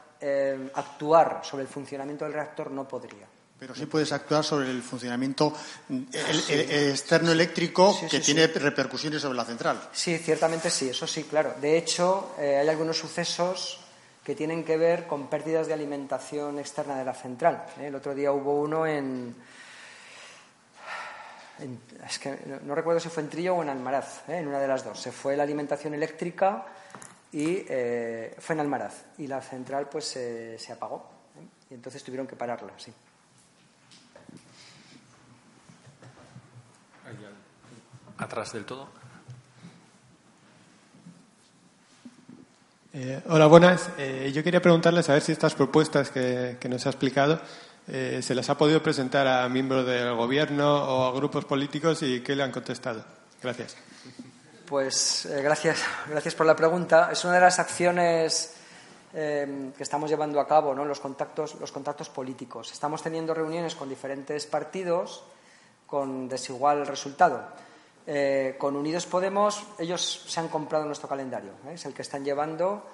actuar 0.75 1.41
sobre 1.43 1.63
el 1.63 1.69
funcionamiento 1.69 2.25
del 2.25 2.35
reactor, 2.35 2.71
no 2.71 2.89
podría. 2.89 3.27
Pero 3.59 3.75
sí 3.75 3.87
puedes 3.87 4.13
actuar 4.13 4.45
sobre 4.45 4.71
el 4.71 4.83
funcionamiento 4.83 5.53
externo 5.89 7.33
eléctrico 7.33 7.99
que 8.11 8.21
tiene 8.21 8.47
repercusiones 8.49 9.23
sobre 9.23 9.37
la 9.37 9.45
central. 9.47 9.89
Sí, 9.93 10.19
ciertamente 10.19 10.69
sí, 10.69 10.91
eso 10.91 11.07
sí, 11.07 11.25
claro. 11.25 11.55
De 11.61 11.79
hecho, 11.79 12.35
eh, 12.39 12.59
hay 12.61 12.69
algunos 12.69 12.99
sucesos 12.99 13.81
que 14.23 14.35
tienen 14.35 14.63
que 14.63 14.77
ver 14.77 15.07
con 15.07 15.29
pérdidas 15.29 15.69
de 15.69 15.75
alimentación 15.75 16.59
externa 16.59 16.99
de 16.99 17.05
la 17.05 17.15
central. 17.15 17.65
¿eh? 17.81 17.87
El 17.87 17.95
otro 17.95 18.15
día 18.15 18.31
hubo 18.31 18.61
uno 18.61 18.87
en, 18.87 19.35
es 22.07 22.19
que 22.19 22.39
no, 22.65 22.75
recuerdo 22.75 23.01
si 23.01 23.09
fue 23.09 23.23
en 23.23 23.29
Trillo 23.29 23.57
o 23.57 23.63
en 23.63 23.69
Almaraz, 23.69 24.29
¿eh? 24.29 24.39
en 24.39 24.49
una 24.49 24.61
de 24.61 24.69
las 24.69 24.85
dos. 24.85 25.01
Se 25.01 25.13
fue 25.13 25.37
la 25.37 25.43
alimentación 25.43 25.95
eléctrica 25.95 26.67
y 27.33 27.65
fue 28.39 28.55
en 28.55 28.61
Almaraz 28.61 29.05
y 29.19 29.27
la 29.27 29.43
central 29.43 29.89
pues 29.89 30.05
se 30.07 30.73
apagó 30.73 31.11
y 31.71 31.75
entonces 31.75 32.03
tuvieron 32.03 32.27
que 32.27 32.37
pararla, 32.37 32.73
sí. 32.77 32.93
atrás 38.19 38.53
del 38.53 38.65
todo. 38.65 38.89
Eh, 42.93 43.21
hola, 43.29 43.47
buenas. 43.47 43.91
Eh, 43.99 44.33
yo 44.35 44.43
quería 44.43 44.63
preguntarles 44.63 45.09
a 45.11 45.15
ver 45.15 45.23
si 45.23 45.33
estas 45.33 45.55
propuestas 45.55 46.11
que, 46.11 46.59
nos 46.69 46.87
ha 46.87 46.91
explicado 46.91 47.41
eh, 47.89 48.21
se 48.23 48.35
las 48.35 48.49
ha 48.51 48.59
podido 48.59 48.83
presentar 48.83 49.27
a 49.27 49.49
miembros 49.49 49.87
del 49.87 50.15
gobierno 50.15 50.75
o 50.75 51.05
a 51.07 51.13
grupos 51.13 51.45
políticos 51.45 52.03
y 52.03 52.21
qué 52.21 52.35
le 52.35 52.43
han 52.43 52.53
contestado. 52.53 53.05
Gracias. 53.43 53.77
Pues 54.67 55.29
gracias, 55.43 55.83
gracias 56.09 56.35
por 56.35 56.47
la 56.47 56.57
pregunta. 56.57 57.11
Es 57.13 57.25
una 57.25 57.35
de 57.35 57.41
las 57.41 57.59
acciones 57.59 58.53
que 59.13 59.75
estamos 59.79 60.11
llevando 60.11 60.41
a 60.41 60.47
cabo, 60.47 60.75
¿no? 60.75 60.85
los, 60.85 61.01
contactos, 61.01 61.55
los 61.55 61.73
contactos 61.73 62.11
políticos. 62.11 62.73
Estamos 62.73 63.03
teniendo 63.03 63.33
reuniones 63.33 63.75
con 63.75 63.89
diferentes 63.89 64.45
partidos 64.45 65.25
con 65.87 66.29
desigual 66.29 66.87
resultado. 66.87 67.43
Eh, 68.07 68.57
con 68.59 68.77
Unidos 68.77 69.07
Podemos, 69.07 69.65
ellos 69.79 70.25
se 70.27 70.39
han 70.39 70.49
comprado 70.49 70.85
nuestro 70.85 71.09
calendario, 71.09 71.53
¿eh? 71.67 71.75
es 71.75 71.87
el 71.87 71.95
que 71.95 72.03
están 72.03 72.25
llevando 72.25 72.87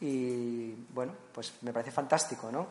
y, 0.00 0.72
bueno, 0.90 1.14
pues 1.32 1.54
me 1.62 1.72
parece 1.72 1.90
fantástico, 1.90 2.50
¿no? 2.50 2.66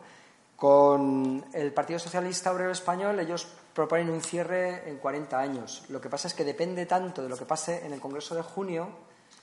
Con 0.62 1.44
el 1.54 1.72
Partido 1.72 1.98
Socialista 1.98 2.52
Obrero 2.52 2.70
Español, 2.70 3.18
ellos 3.18 3.48
proponen 3.74 4.08
un 4.10 4.20
cierre 4.20 4.88
en 4.88 4.98
40 4.98 5.36
años. 5.36 5.82
Lo 5.88 6.00
que 6.00 6.08
pasa 6.08 6.28
es 6.28 6.34
que 6.34 6.44
depende 6.44 6.86
tanto 6.86 7.20
de 7.20 7.28
lo 7.28 7.36
que 7.36 7.44
pase 7.44 7.84
en 7.84 7.92
el 7.92 7.98
Congreso 7.98 8.36
de 8.36 8.42
junio 8.42 8.88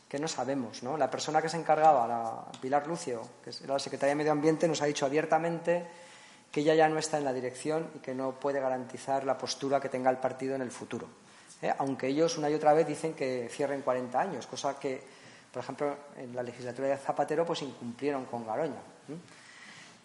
que 0.08 0.18
no 0.18 0.30
sabemos. 0.30 0.82
¿no? 0.82 0.96
La 0.96 1.12
persona 1.12 1.42
que 1.42 1.50
se 1.50 1.58
encargaba, 1.58 2.08
la 2.08 2.46
Pilar 2.62 2.88
Lucio, 2.88 3.22
que 3.44 3.50
era 3.62 3.74
la 3.74 3.80
secretaria 3.80 4.12
de 4.12 4.16
Medio 4.16 4.32
Ambiente, 4.32 4.66
nos 4.66 4.82
ha 4.82 4.86
dicho 4.86 5.06
abiertamente 5.06 5.86
que 6.50 6.62
ella 6.62 6.74
ya 6.74 6.88
no 6.88 6.98
está 6.98 7.18
en 7.18 7.26
la 7.26 7.34
dirección 7.34 7.90
y 7.96 8.00
que 8.00 8.16
no 8.16 8.40
puede 8.40 8.62
garantizar 8.62 9.26
la 9.26 9.38
postura 9.38 9.82
que 9.82 9.90
tenga 9.90 10.10
el 10.10 10.20
partido 10.20 10.56
en 10.56 10.62
el 10.62 10.72
futuro. 10.72 11.06
¿eh? 11.62 11.74
Aunque 11.80 12.08
ellos 12.08 12.38
una 12.38 12.50
y 12.50 12.54
otra 12.54 12.72
vez 12.72 12.88
dicen 12.88 13.14
que 13.14 13.50
cierren 13.52 13.82
40 13.82 14.18
años, 14.18 14.48
cosa 14.48 14.80
que, 14.80 15.04
por 15.52 15.64
ejemplo, 15.64 15.98
en 16.16 16.34
la 16.34 16.44
legislatura 16.44 16.88
de 16.88 16.96
Zapatero 16.96 17.46
pues 17.46 17.62
incumplieron 17.62 18.24
con 18.24 18.46
Garoña. 18.46 18.80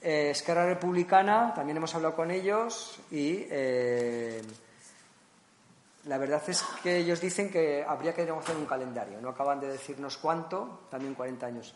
Esquerra 0.05 0.67
Republicana, 0.67 1.53
también 1.55 1.79
hemos 1.79 1.95
hablado 1.95 2.15
con 2.15 2.31
ellos 2.31 3.01
y 3.11 3.47
eh, 3.51 4.43
la 6.05 6.19
verdad 6.19 6.43
es 6.47 6.63
que 6.83 6.99
ellos 6.99 7.21
dicen 7.21 7.51
que 7.51 7.83
habría 7.83 8.15
que 8.15 8.25
negociar 8.25 8.59
un 8.59 8.67
calendario. 8.67 9.21
No 9.21 9.31
acaban 9.31 9.61
de 9.61 9.69
decirnos 9.69 10.19
cuánto, 10.19 10.81
también 10.91 11.15
40 11.15 11.47
años. 11.47 11.75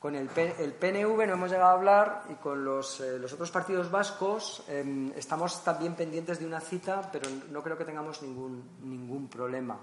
Con 0.00 0.16
el, 0.16 0.28
PNV 0.28 1.26
no 1.26 1.34
hemos 1.34 1.50
llegado 1.50 1.70
a 1.70 1.74
hablar 1.74 2.22
y 2.30 2.34
con 2.34 2.64
los, 2.64 3.00
eh, 3.00 3.20
otros 3.22 3.50
partidos 3.50 3.90
vascos 3.90 4.64
em, 4.66 5.12
estamos 5.14 5.62
también 5.62 5.94
pendientes 5.94 6.40
de 6.40 6.46
una 6.46 6.58
cita, 6.58 7.08
pero 7.12 7.28
no 7.50 7.62
creo 7.62 7.76
que 7.76 7.84
tengamos 7.84 8.22
ningún, 8.22 8.78
ningún 8.82 9.28
problema 9.28 9.78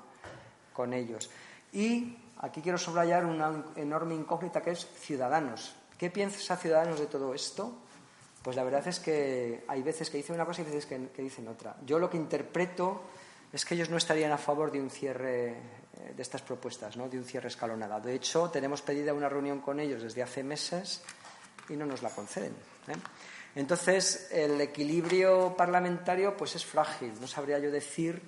con 0.73 0.91
ellos. 0.93 1.29
Y 1.71 2.17
aquí 2.39 2.61
quiero 2.61 2.79
subrayar 2.79 3.25
una 3.25 3.63
enorme 3.75 4.15
incógnita 4.15 4.61
que 4.61 4.71
es 4.71 4.87
Ciudadanos. 4.99 5.75
¿Qué 5.97 6.11
piensa 6.11 6.55
Ciudadanos 6.55 6.99
de 6.99 7.07
todo 7.07 7.33
esto? 7.33 7.73
Pues 8.43 8.55
la 8.55 8.63
verdad 8.63 8.87
es 8.87 8.99
que 8.99 9.65
hay 9.67 9.81
veces 9.81 10.09
que 10.09 10.17
dicen 10.17 10.35
una 10.35 10.45
cosa 10.45 10.61
y 10.61 10.65
veces 10.65 10.85
que, 10.85 11.21
dicen 11.21 11.47
otra. 11.47 11.75
Yo 11.85 11.97
lo 11.97 12.09
que 12.09 12.17
interpreto 12.17 13.01
es 13.51 13.65
que 13.65 13.75
ellos 13.75 13.89
no 13.89 13.97
estarían 13.97 14.31
a 14.31 14.37
favor 14.37 14.71
de 14.71 14.79
un 14.79 14.89
cierre 14.89 15.49
eh, 15.49 16.13
de 16.15 16.21
estas 16.21 16.43
propuestas, 16.43 16.95
¿no? 16.97 17.09
de 17.09 17.17
un 17.17 17.25
cierre 17.25 17.47
escalonado. 17.47 17.99
De 17.99 18.13
hecho, 18.13 18.49
tenemos 18.49 18.81
pedida 18.83 19.13
una 19.13 19.27
reunión 19.27 19.59
con 19.59 19.79
ellos 19.79 20.03
desde 20.03 20.21
hace 20.21 20.43
meses 20.43 21.01
y 21.67 21.75
no 21.75 21.85
nos 21.85 22.03
la 22.03 22.09
conceden. 22.11 22.53
¿eh? 22.87 22.95
Entonces, 23.55 24.29
el 24.31 24.61
equilibrio 24.61 25.55
parlamentario 25.57 26.37
pues 26.37 26.55
es 26.55 26.65
frágil. 26.65 27.13
No 27.19 27.27
sabría 27.27 27.57
yo 27.57 27.71
decir 27.71 28.21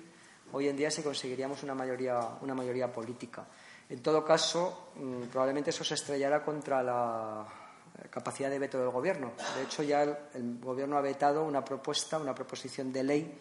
hoy 0.52 0.68
en 0.68 0.76
día 0.76 0.90
si 0.90 1.02
conseguiríamos 1.02 1.62
una 1.62 1.74
mayoría, 1.74 2.18
una 2.40 2.54
mayoría 2.54 2.92
política. 2.92 3.46
En 3.88 4.02
todo 4.02 4.24
caso, 4.24 4.92
mm, 4.96 5.22
probablemente 5.32 5.70
eso 5.70 5.84
se 5.84 5.94
estrellará 5.94 6.44
contra 6.44 6.82
la 6.82 7.59
capacidad 8.08 8.50
de 8.50 8.58
veto 8.58 8.78
del 8.78 8.90
Gobierno. 8.90 9.32
De 9.56 9.62
hecho, 9.62 9.82
ya 9.82 10.02
el 10.02 10.58
Gobierno 10.60 10.96
ha 10.96 11.00
vetado 11.00 11.44
una 11.44 11.64
propuesta, 11.64 12.18
una 12.18 12.34
proposición 12.34 12.92
de 12.92 13.02
ley 13.02 13.38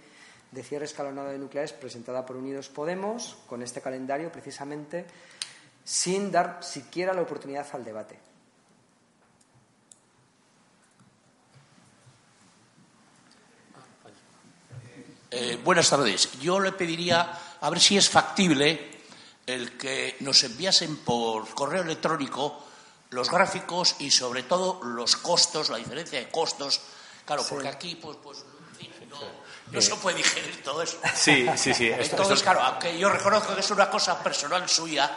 de 0.51 0.63
cierre 0.63 0.85
escalonado 0.85 1.29
de 1.29 1.37
nucleares 1.37 1.73
presentada 1.73 2.25
por 2.25 2.35
Unidos 2.35 2.69
Podemos 2.69 3.37
con 3.47 3.61
este 3.61 3.81
calendario 3.81 4.31
precisamente 4.31 5.05
sin 5.83 6.31
dar 6.31 6.63
siquiera 6.63 7.13
la 7.13 7.21
oportunidad 7.21 7.67
al 7.73 7.83
debate. 7.83 8.19
Eh, 15.31 15.59
buenas 15.63 15.89
tardes. 15.89 16.39
Yo 16.39 16.59
le 16.59 16.71
pediría 16.71 17.31
a 17.61 17.69
ver 17.69 17.79
si 17.79 17.97
es 17.97 18.09
factible 18.09 18.99
el 19.45 19.77
que 19.77 20.17
nos 20.21 20.43
enviasen 20.43 20.97
por 20.97 21.47
correo 21.53 21.83
electrónico 21.83 22.68
los 23.09 23.29
gráficos 23.29 23.95
y 23.99 24.11
sobre 24.11 24.43
todo 24.43 24.81
los 24.83 25.15
costos, 25.15 25.69
la 25.69 25.77
diferencia 25.77 26.19
de 26.19 26.29
costos. 26.29 26.81
Claro, 27.25 27.43
porque 27.47 27.67
aquí 27.67 27.95
pues, 27.95 28.17
pues 28.23 28.45
no 29.71 29.81
se 29.81 29.95
puede 29.95 30.17
digerir 30.17 30.63
todo 30.63 30.81
eso. 30.81 30.97
Sí, 31.13 31.47
sí, 31.55 31.73
sí. 31.73 31.91
Entonces, 31.91 32.41
claro, 32.41 32.61
aunque 32.61 32.97
yo 32.97 33.09
reconozco 33.09 33.53
que 33.53 33.61
es 33.61 33.71
una 33.71 33.89
cosa 33.89 34.21
personal 34.23 34.67
suya, 34.67 35.09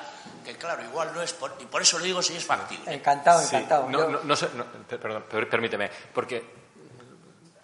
que 0.44 0.56
claro, 0.56 0.84
igual 0.84 1.12
no 1.14 1.22
es, 1.22 1.32
por, 1.32 1.56
y 1.60 1.64
por 1.64 1.80
eso 1.82 1.98
le 1.98 2.06
digo 2.06 2.22
si 2.22 2.36
es 2.36 2.44
factible. 2.44 2.92
Encantado, 2.92 3.42
encantado. 3.42 3.88
No, 3.88 4.08
no, 4.08 4.20
no, 4.22 4.36
perdón, 4.88 5.24
permíteme, 5.48 5.90
porque 6.12 6.61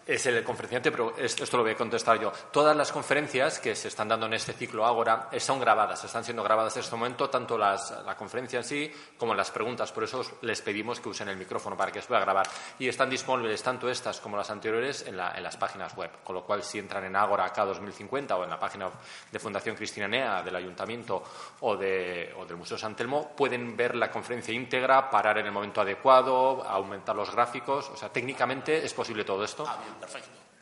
es 0.09 0.25
el 0.25 0.43
conferenciante, 0.43 0.91
pero 0.91 1.15
esto 1.19 1.57
lo 1.59 1.63
voy 1.63 1.73
a 1.73 1.77
contestar 1.77 2.19
yo. 2.19 2.33
Todas 2.51 2.75
las 2.75 2.91
conferencias 2.91 3.59
que 3.59 3.77
se 3.77 3.89
están 3.89 4.09
dando 4.09 4.25
en 4.25 4.33
este 4.33 4.55
ciclo 4.55 4.87
Ágora 4.87 5.29
son 5.39 5.61
grabadas, 5.61 6.03
están 6.03 6.25
siendo 6.25 6.43
grabadas 6.43 6.75
en 6.77 6.81
este 6.81 6.97
momento, 6.97 7.29
tanto 7.29 7.59
la 7.59 8.17
conferencia 8.17 8.61
en 8.61 8.65
sí 8.65 8.91
como 9.19 9.35
las 9.35 9.51
preguntas. 9.51 9.93
Por 9.93 10.05
eso 10.05 10.25
les 10.41 10.63
pedimos 10.63 10.99
que 11.01 11.11
usen 11.11 11.29
el 11.29 11.37
micrófono 11.37 11.77
para 11.77 11.93
que 11.93 12.01
se 12.01 12.09
pueda 12.09 12.23
grabar. 12.23 12.49
Y 12.79 12.89
están 12.89 13.11
disponibles 13.11 13.63
tanto 13.63 13.91
estas 13.91 14.19
como 14.21 14.39
las 14.39 14.49
anteriores 14.49 15.05
en, 15.07 15.15
las 15.15 15.57
páginas 15.59 15.95
web. 15.95 16.11
Con 16.25 16.35
lo 16.35 16.43
cual, 16.43 16.63
si 16.63 16.79
entran 16.79 17.05
en 17.05 17.15
Ágora 17.15 17.53
K 17.53 17.67
2050 17.67 18.35
o 18.35 18.45
en 18.45 18.51
la 18.51 18.59
página 18.59 18.89
de 19.31 19.39
Fundación 19.39 19.77
Cristina 19.77 20.09
Nea, 20.09 20.43
del 20.43 20.57
Ayuntamiento 20.57 21.23
o, 21.61 21.77
del 21.77 22.57
Museo 22.57 22.79
San 22.79 22.97
Telmo, 22.97 23.37
pueden 23.37 23.77
ver 23.77 23.95
la 23.95 24.11
conferencia 24.11 24.55
íntegra, 24.55 25.11
parar 25.11 25.37
en 25.37 25.47
el 25.47 25.53
momento 25.53 25.83
adecuado, 25.83 26.65
aumentar 26.65 27.15
los 27.15 27.31
gráficos. 27.31 27.91
O 27.91 27.97
sea, 27.97 28.09
técnicamente 28.09 28.83
es 28.83 28.95
posible 28.95 29.25
todo 29.25 29.45
esto. 29.45 29.67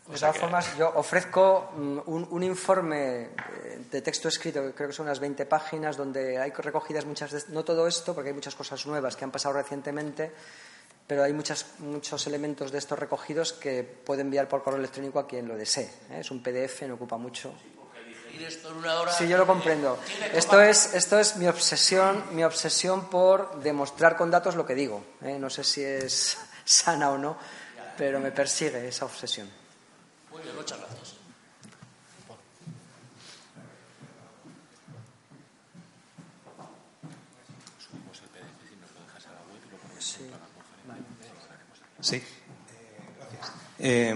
De 0.09 0.19
todas 0.19 0.39
formas, 0.39 0.77
yo 0.79 0.93
ofrezco 0.95 1.73
mm, 1.75 1.99
un, 2.07 2.43
informe 2.45 3.23
eh, 3.23 3.81
de 3.91 4.03
texto 4.03 4.29
escrito, 4.29 4.63
que 4.63 4.73
creo 4.73 4.89
que 4.89 4.95
son 4.95 5.07
unas 5.07 5.19
20 5.19 5.47
páginas, 5.47 5.97
donde 5.97 6.39
hay 6.39 6.53
recogidas 6.53 7.05
muchas, 7.05 7.49
no 7.49 7.65
todo 7.65 7.89
esto, 7.89 8.15
porque 8.15 8.29
hay 8.29 8.35
muchas 8.35 8.55
cosas 8.55 8.87
nuevas 8.87 9.17
que 9.17 9.25
han 9.25 9.33
pasado 9.33 9.55
recientemente, 9.55 10.31
pero 11.09 11.25
hay 11.25 11.33
muchas, 11.33 11.67
muchos 11.81 12.25
elementos 12.29 12.71
de 12.71 12.79
estos 12.79 12.97
recogidos 12.97 13.53
que 13.53 13.83
puede 13.83 14.23
enviar 14.23 14.49
por 14.49 14.63
correo 14.63 14.79
electrónico 14.79 15.19
a 15.19 15.27
quien 15.27 15.49
lo 15.49 15.57
desee. 15.57 15.91
¿eh? 16.11 16.21
Es 16.21 16.31
un 16.31 16.41
PDF, 16.41 16.83
no 16.83 16.95
ocupa 16.95 17.17
mucho. 17.17 17.53
Sí, 19.17 19.27
yo 19.27 19.39
lo 19.39 19.47
comprendo. 19.47 19.99
Esto 20.33 20.61
es, 20.61 20.95
esto 20.95 21.19
es 21.19 21.37
mi 21.37 21.49
obsesión, 21.49 22.23
mi 22.33 22.45
obsesión 22.45 23.09
por 23.09 23.61
demostrar 23.61 24.17
con 24.17 24.31
datos 24.31 24.55
lo 24.55 24.67
que 24.67 24.75
digo. 24.75 25.03
¿eh? 25.23 25.39
No 25.39 25.51
sé 25.51 25.65
si 25.65 25.83
es 25.83 26.39
sana 26.65 27.11
o 27.11 27.19
no 27.19 27.37
pero 27.97 28.21
me 28.21 28.31
persigue 28.31 28.89
esa 28.89 29.05
obsesión. 29.05 29.49
Muy 30.31 30.43
bien, 30.43 30.55
muchas 30.55 30.79
gracias. 30.79 31.15
Sí, 42.01 42.23
gracias. 43.19 43.53
Eh, 43.81 44.15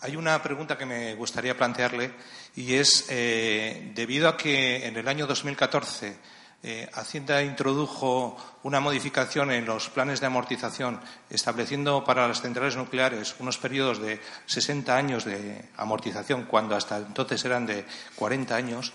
hay 0.00 0.16
una 0.16 0.42
pregunta 0.42 0.78
que 0.78 0.86
me 0.86 1.14
gustaría 1.16 1.56
plantearle 1.56 2.12
y 2.56 2.74
es, 2.74 3.06
eh, 3.10 3.92
debido 3.94 4.28
a 4.28 4.36
que 4.36 4.86
en 4.86 4.96
el 4.96 5.06
año 5.06 5.26
2014 5.26 6.16
eh, 6.62 6.90
Hacienda 6.92 7.42
introdujo 7.42 8.36
una 8.64 8.80
modificación 8.80 9.52
en 9.52 9.64
los 9.64 9.90
planes 9.90 10.20
de 10.20 10.26
amortización, 10.26 11.00
estableciendo 11.30 12.02
para 12.04 12.26
las 12.26 12.42
centrales 12.42 12.76
nucleares 12.76 13.36
unos 13.38 13.58
periodos 13.58 14.00
de 14.00 14.20
60 14.46 14.96
años 14.96 15.24
de 15.24 15.70
amortización, 15.76 16.44
cuando 16.44 16.74
hasta 16.74 16.98
entonces 16.98 17.44
eran 17.44 17.64
de 17.64 17.86
40 18.16 18.56
años, 18.56 18.92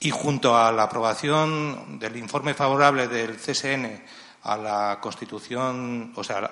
y 0.00 0.10
junto 0.10 0.56
a 0.56 0.72
la 0.72 0.84
aprobación 0.84 1.98
del 1.98 2.16
informe 2.16 2.54
favorable 2.54 3.08
del 3.08 3.36
CSN 3.36 4.02
a 4.44 4.56
la 4.56 4.98
constitución, 5.00 6.12
o 6.16 6.24
sea, 6.24 6.50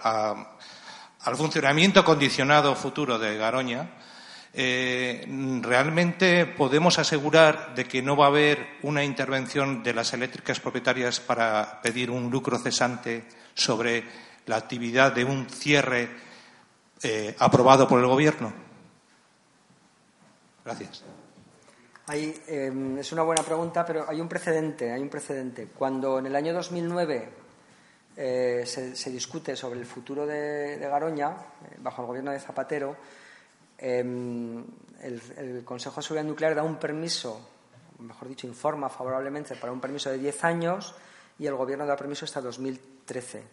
al 1.20 1.36
funcionamiento 1.36 2.04
condicionado 2.04 2.74
futuro 2.74 3.18
de 3.18 3.36
Garoña, 3.36 3.88
eh, 4.56 5.26
¿realmente 5.62 6.46
podemos 6.46 7.00
asegurar 7.00 7.74
de 7.74 7.86
que 7.86 8.02
no 8.02 8.16
va 8.16 8.26
a 8.26 8.28
haber 8.28 8.78
una 8.82 9.02
intervención 9.02 9.82
de 9.82 9.92
las 9.92 10.12
eléctricas 10.12 10.60
propietarias 10.60 11.18
para 11.18 11.80
pedir 11.82 12.08
un 12.08 12.30
lucro 12.30 12.56
cesante 12.58 13.24
sobre 13.54 14.04
la 14.46 14.56
actividad 14.56 15.12
de 15.12 15.24
un 15.24 15.50
cierre 15.50 16.08
eh, 17.02 17.34
aprobado 17.40 17.88
por 17.88 17.98
el 17.98 18.06
Gobierno? 18.06 18.52
Gracias. 20.64 21.02
Em, 22.06 22.98
es 22.98 23.10
una 23.12 23.22
buena 23.22 23.42
pregunta, 23.42 23.84
pero 23.84 24.08
hay 24.08 24.20
un 24.20 24.28
precedente. 24.28 24.92
Hay 24.92 25.02
un 25.02 25.08
precedente. 25.08 25.68
Cuando 25.76 26.20
en 26.20 26.26
el 26.26 26.36
año 26.36 26.54
2009 26.54 27.28
eh, 28.16 28.62
se, 28.64 29.10
discute 29.10 29.56
sobre 29.56 29.80
el 29.80 29.86
futuro 29.86 30.26
de 30.26 30.78
Garoña, 30.78 31.34
bajo 31.78 32.02
el 32.02 32.06
gobierno 32.06 32.30
de 32.30 32.38
Zapatero, 32.38 32.96
Em, 33.86 34.64
el, 35.02 35.62
Consejo 35.62 35.96
de 35.96 36.02
Seguridad 36.02 36.24
Nuclear 36.24 36.54
da 36.54 36.62
un 36.62 36.80
permiso, 36.80 37.36
mejor 37.98 38.28
dicho, 38.28 38.46
informa 38.46 38.88
favorablemente 38.88 39.56
para 39.56 39.74
un 39.74 39.80
permiso 39.80 40.08
de 40.08 40.16
10 40.16 40.44
años 40.44 40.94
y 41.38 41.44
el 41.44 41.54
Gobierno 41.54 41.84
da 41.84 41.94
permiso 41.94 42.24
hasta 42.24 42.40
2013. 42.40 43.44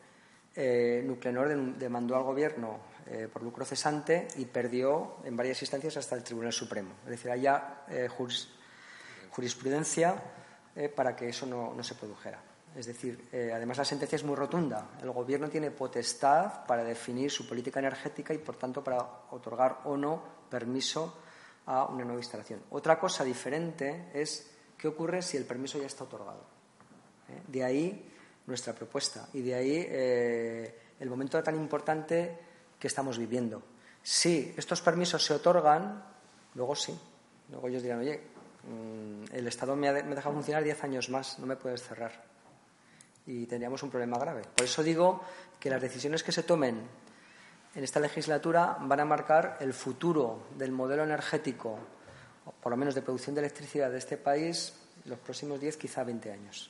Eh, 0.56 1.04
Nuclenor 1.06 1.50
demandó 1.76 2.16
al 2.16 2.24
Gobierno 2.24 2.80
eh, 3.08 3.28
por 3.28 3.44
lucro 3.44 3.66
cesante 3.66 4.30
y 4.38 4.46
perdió 4.46 5.18
en 5.26 5.36
varias 5.36 5.62
instancias 5.64 5.98
hasta 5.98 6.16
el 6.16 6.24
Tribunal 6.24 6.54
Supremo. 6.54 6.94
Es 7.04 7.10
decir, 7.10 7.30
haya 7.30 7.84
eh, 7.90 8.08
jurisprudencia 9.32 10.16
para 10.96 11.14
que 11.14 11.28
eso 11.28 11.46
no, 11.46 11.84
se 11.84 11.96
produjera. 11.96 12.40
Es 12.76 12.86
decir, 12.86 13.28
eh, 13.34 13.52
además 13.54 13.78
la 13.78 13.86
sentencia 13.86 14.16
es 14.16 14.24
muy 14.24 14.36
rotunda. 14.36 14.92
El 15.02 15.12
Gobierno 15.12 15.50
tiene 15.50 15.72
potestad 15.72 16.66
para 16.66 16.84
definir 16.84 17.30
su 17.30 17.48
política 17.48 17.80
energética 17.80 18.34
y, 18.34 18.38
por 18.38 18.56
tanto, 18.56 18.84
para 18.84 19.06
otorgar 19.32 19.82
o 19.86 19.98
no 19.98 20.24
permiso 20.50 21.18
a 21.66 21.86
una 21.86 22.06
nueva 22.06 22.20
instalación. 22.20 22.62
Otra 22.70 22.98
cosa 22.98 23.24
diferente 23.24 24.10
es 24.14 24.52
qué 24.78 24.88
ocurre 24.88 25.22
si 25.22 25.36
el 25.36 25.46
permiso 25.46 25.80
ya 25.80 25.86
está 25.86 26.06
otorgado. 26.06 26.46
¿eh? 27.30 27.42
De 27.48 27.64
ahí 27.64 28.10
nuestra 28.48 28.74
propuesta 28.74 29.28
y 29.34 29.42
de 29.42 29.54
ahí 29.54 29.86
eh, 29.88 30.80
el 31.00 31.10
momento 31.10 31.42
tan 31.44 31.56
importante 31.56 32.38
que 32.80 32.88
estamos 32.88 33.18
viviendo. 33.18 33.62
Si 34.02 34.54
estos 34.58 34.82
permisos 34.82 35.24
se 35.24 35.34
otorgan, 35.34 36.04
luego 36.56 36.76
sí. 36.76 36.98
Luego 37.50 37.68
ellos 37.68 37.84
dirán, 37.84 38.00
oye, 38.00 38.22
mm, 38.64 39.36
el 39.36 39.48
Estado 39.48 39.76
me 39.76 39.90
ha, 39.90 39.94
me 39.94 40.00
ha 40.00 40.16
dejado 40.16 40.34
funcionar 40.34 40.64
diez 40.64 40.82
años 40.84 41.10
más, 41.10 41.38
no 41.38 41.46
me 41.46 41.58
puedes 41.58 41.84
cerrar 41.84 42.31
y 43.32 43.46
tendríamos 43.46 43.82
un 43.84 43.90
problema 43.90 44.18
grave. 44.18 44.44
Por 44.44 44.66
eso 44.66 44.84
digo 44.84 45.24
que 45.60 45.70
las 45.70 45.82
decisiones 45.82 46.22
que 46.22 46.32
se 46.32 46.44
tomen 46.44 46.82
en 47.74 47.84
esta 47.84 48.00
legislatura 48.00 48.78
van 48.82 49.00
a 49.00 49.06
marcar 49.06 49.58
el 49.62 49.74
futuro 49.74 50.48
del 50.58 50.72
modelo 50.72 51.04
energético, 51.04 51.80
o 52.46 52.52
por 52.52 52.72
lo 52.72 52.78
menos 52.78 52.94
de 52.94 53.02
producción 53.02 53.36
de 53.36 53.42
electricidad 53.42 53.90
de 53.90 54.00
este 54.00 54.18
país, 54.18 54.74
los 55.06 55.18
próximos 55.20 55.62
10, 55.62 55.78
quizá 55.78 56.04
20 56.04 56.32
años. 56.32 56.70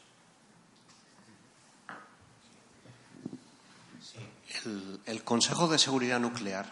El, 5.05 5.23
Consejo 5.23 5.67
de 5.67 5.79
Seguridad 5.79 6.19
Nuclear, 6.19 6.67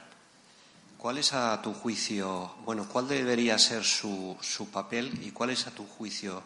¿cuál 0.99 1.17
es 1.17 1.33
a 1.33 1.59
tu 1.63 1.73
juicio, 1.73 2.53
bueno, 2.63 2.87
cuál 2.87 3.07
debería 3.07 3.57
ser 3.57 3.83
su, 3.83 4.37
su 4.41 4.69
papel 4.69 5.25
y 5.25 5.31
cuál 5.31 5.49
es 5.49 5.65
a 5.65 5.71
tu 5.71 5.87
juicio 5.87 6.43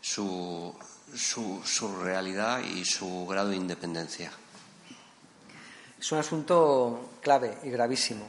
su, 0.00 0.74
su, 1.16 1.62
su 1.64 1.96
realidad 1.96 2.60
y 2.60 2.84
su 2.84 3.26
grado 3.26 3.50
de 3.50 3.56
independencia? 3.56 4.30
Es 5.98 6.12
un 6.12 6.18
asunto 6.18 7.12
clave 7.22 7.58
y 7.62 7.70
gravísimo. 7.70 8.28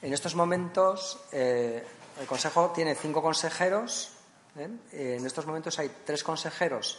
En 0.00 0.12
estos 0.12 0.36
momentos, 0.36 1.18
eh, 1.32 1.84
el 2.20 2.26
Consejo 2.26 2.70
tiene 2.74 2.94
cinco 2.94 3.20
consejeros. 3.20 4.12
¿eh? 4.56 4.68
En 4.92 5.26
estos 5.26 5.46
momentos 5.46 5.78
hay 5.78 5.90
tres 6.04 6.22
consejeros 6.22 6.98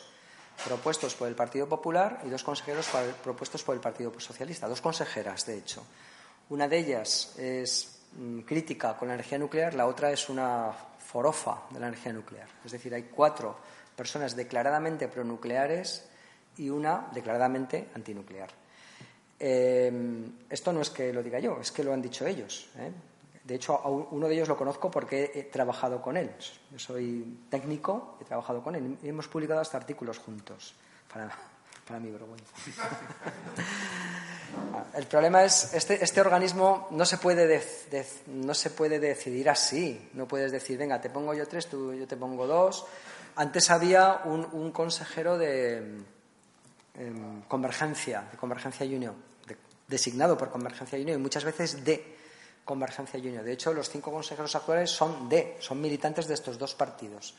propuestos 0.65 1.15
por 1.15 1.29
el 1.29 1.35
Partido 1.35 1.69
Popular 1.69 2.21
y 2.25 2.29
dos 2.29 2.43
consejeros 2.43 2.89
propuestos 3.23 3.63
por 3.63 3.75
el 3.75 3.81
Partido 3.81 4.11
Socialista. 4.19 4.67
Dos 4.67 4.81
consejeras, 4.81 5.45
de 5.45 5.57
hecho. 5.57 5.85
Una 6.49 6.67
de 6.67 6.79
ellas 6.79 7.35
es 7.37 8.01
mm, 8.17 8.39
crítica 8.41 8.97
con 8.97 9.07
la 9.07 9.13
energía 9.13 9.37
nuclear, 9.37 9.73
la 9.73 9.87
otra 9.87 10.11
es 10.11 10.27
una 10.27 10.73
forofa 10.99 11.63
de 11.69 11.79
la 11.79 11.87
energía 11.87 12.11
nuclear. 12.11 12.47
Es 12.65 12.71
decir, 12.71 12.93
hay 12.93 13.03
cuatro 13.03 13.57
personas 13.99 14.33
declaradamente 14.33 15.09
pronucleares 15.09 16.07
y 16.55 16.69
una 16.69 17.09
declaradamente 17.11 17.89
antinuclear. 17.93 18.49
Eh, 19.37 19.91
esto 20.49 20.71
no 20.71 20.79
es 20.79 20.89
que 20.89 21.11
lo 21.11 21.21
diga 21.21 21.39
yo, 21.39 21.59
es 21.59 21.73
que 21.73 21.83
lo 21.83 21.91
han 21.91 22.01
dicho 22.01 22.25
ellos. 22.25 22.69
¿eh? 22.77 22.93
De 23.43 23.55
hecho, 23.55 23.77
uno 24.11 24.29
de 24.29 24.35
ellos 24.35 24.47
lo 24.47 24.55
conozco 24.55 24.89
porque 24.89 25.31
he 25.35 25.43
trabajado 25.43 26.01
con 26.01 26.15
él. 26.15 26.31
Yo 26.71 26.79
soy 26.79 27.39
técnico, 27.49 28.15
he 28.21 28.23
trabajado 28.23 28.63
con 28.63 28.75
él 28.75 28.97
y 29.03 29.09
hemos 29.09 29.27
publicado 29.27 29.59
hasta 29.59 29.75
artículos 29.75 30.17
juntos, 30.17 30.75
para, 31.11 31.29
para 31.85 31.99
mi 31.99 32.09
vergüenza. 32.09 32.53
El 34.95 35.07
problema 35.07 35.43
es, 35.43 35.73
este, 35.73 36.03
este 36.03 36.21
organismo 36.21 36.87
no 36.91 37.05
se, 37.05 37.17
puede 37.17 37.61
no 38.27 38.53
se 38.53 38.69
puede 38.69 38.99
decidir 38.99 39.49
así. 39.49 40.09
No 40.13 40.25
puedes 40.25 40.51
decir, 40.51 40.77
venga, 40.77 41.01
te 41.01 41.09
pongo 41.09 41.33
yo 41.33 41.47
tres, 41.47 41.67
tú, 41.67 41.93
yo 41.93 42.07
te 42.07 42.17
pongo 42.17 42.47
dos. 42.47 42.85
Antes 43.35 43.69
había 43.69 44.21
un, 44.25 44.71
consejero 44.71 45.37
de 45.37 46.03
em, 46.95 47.41
Convergencia, 47.47 48.27
de 48.31 48.37
Convergencia 48.37 48.85
Junior, 48.85 49.13
designado 49.87 50.37
por 50.37 50.51
Convergencia 50.51 50.97
Junior 50.97 51.17
y 51.19 51.21
muchas 51.21 51.43
veces 51.43 51.83
de 51.83 52.17
Convergencia 52.63 53.19
Junior. 53.19 53.43
De 53.43 53.53
hecho, 53.53 53.73
los 53.73 53.89
cinco 53.89 54.11
consejeros 54.11 54.55
actuales 54.55 54.91
son 54.91 55.27
de, 55.27 55.57
son 55.59 55.81
militantes 55.81 56.27
de 56.27 56.35
estos 56.35 56.57
dos 56.57 56.75
partidos. 56.75 57.33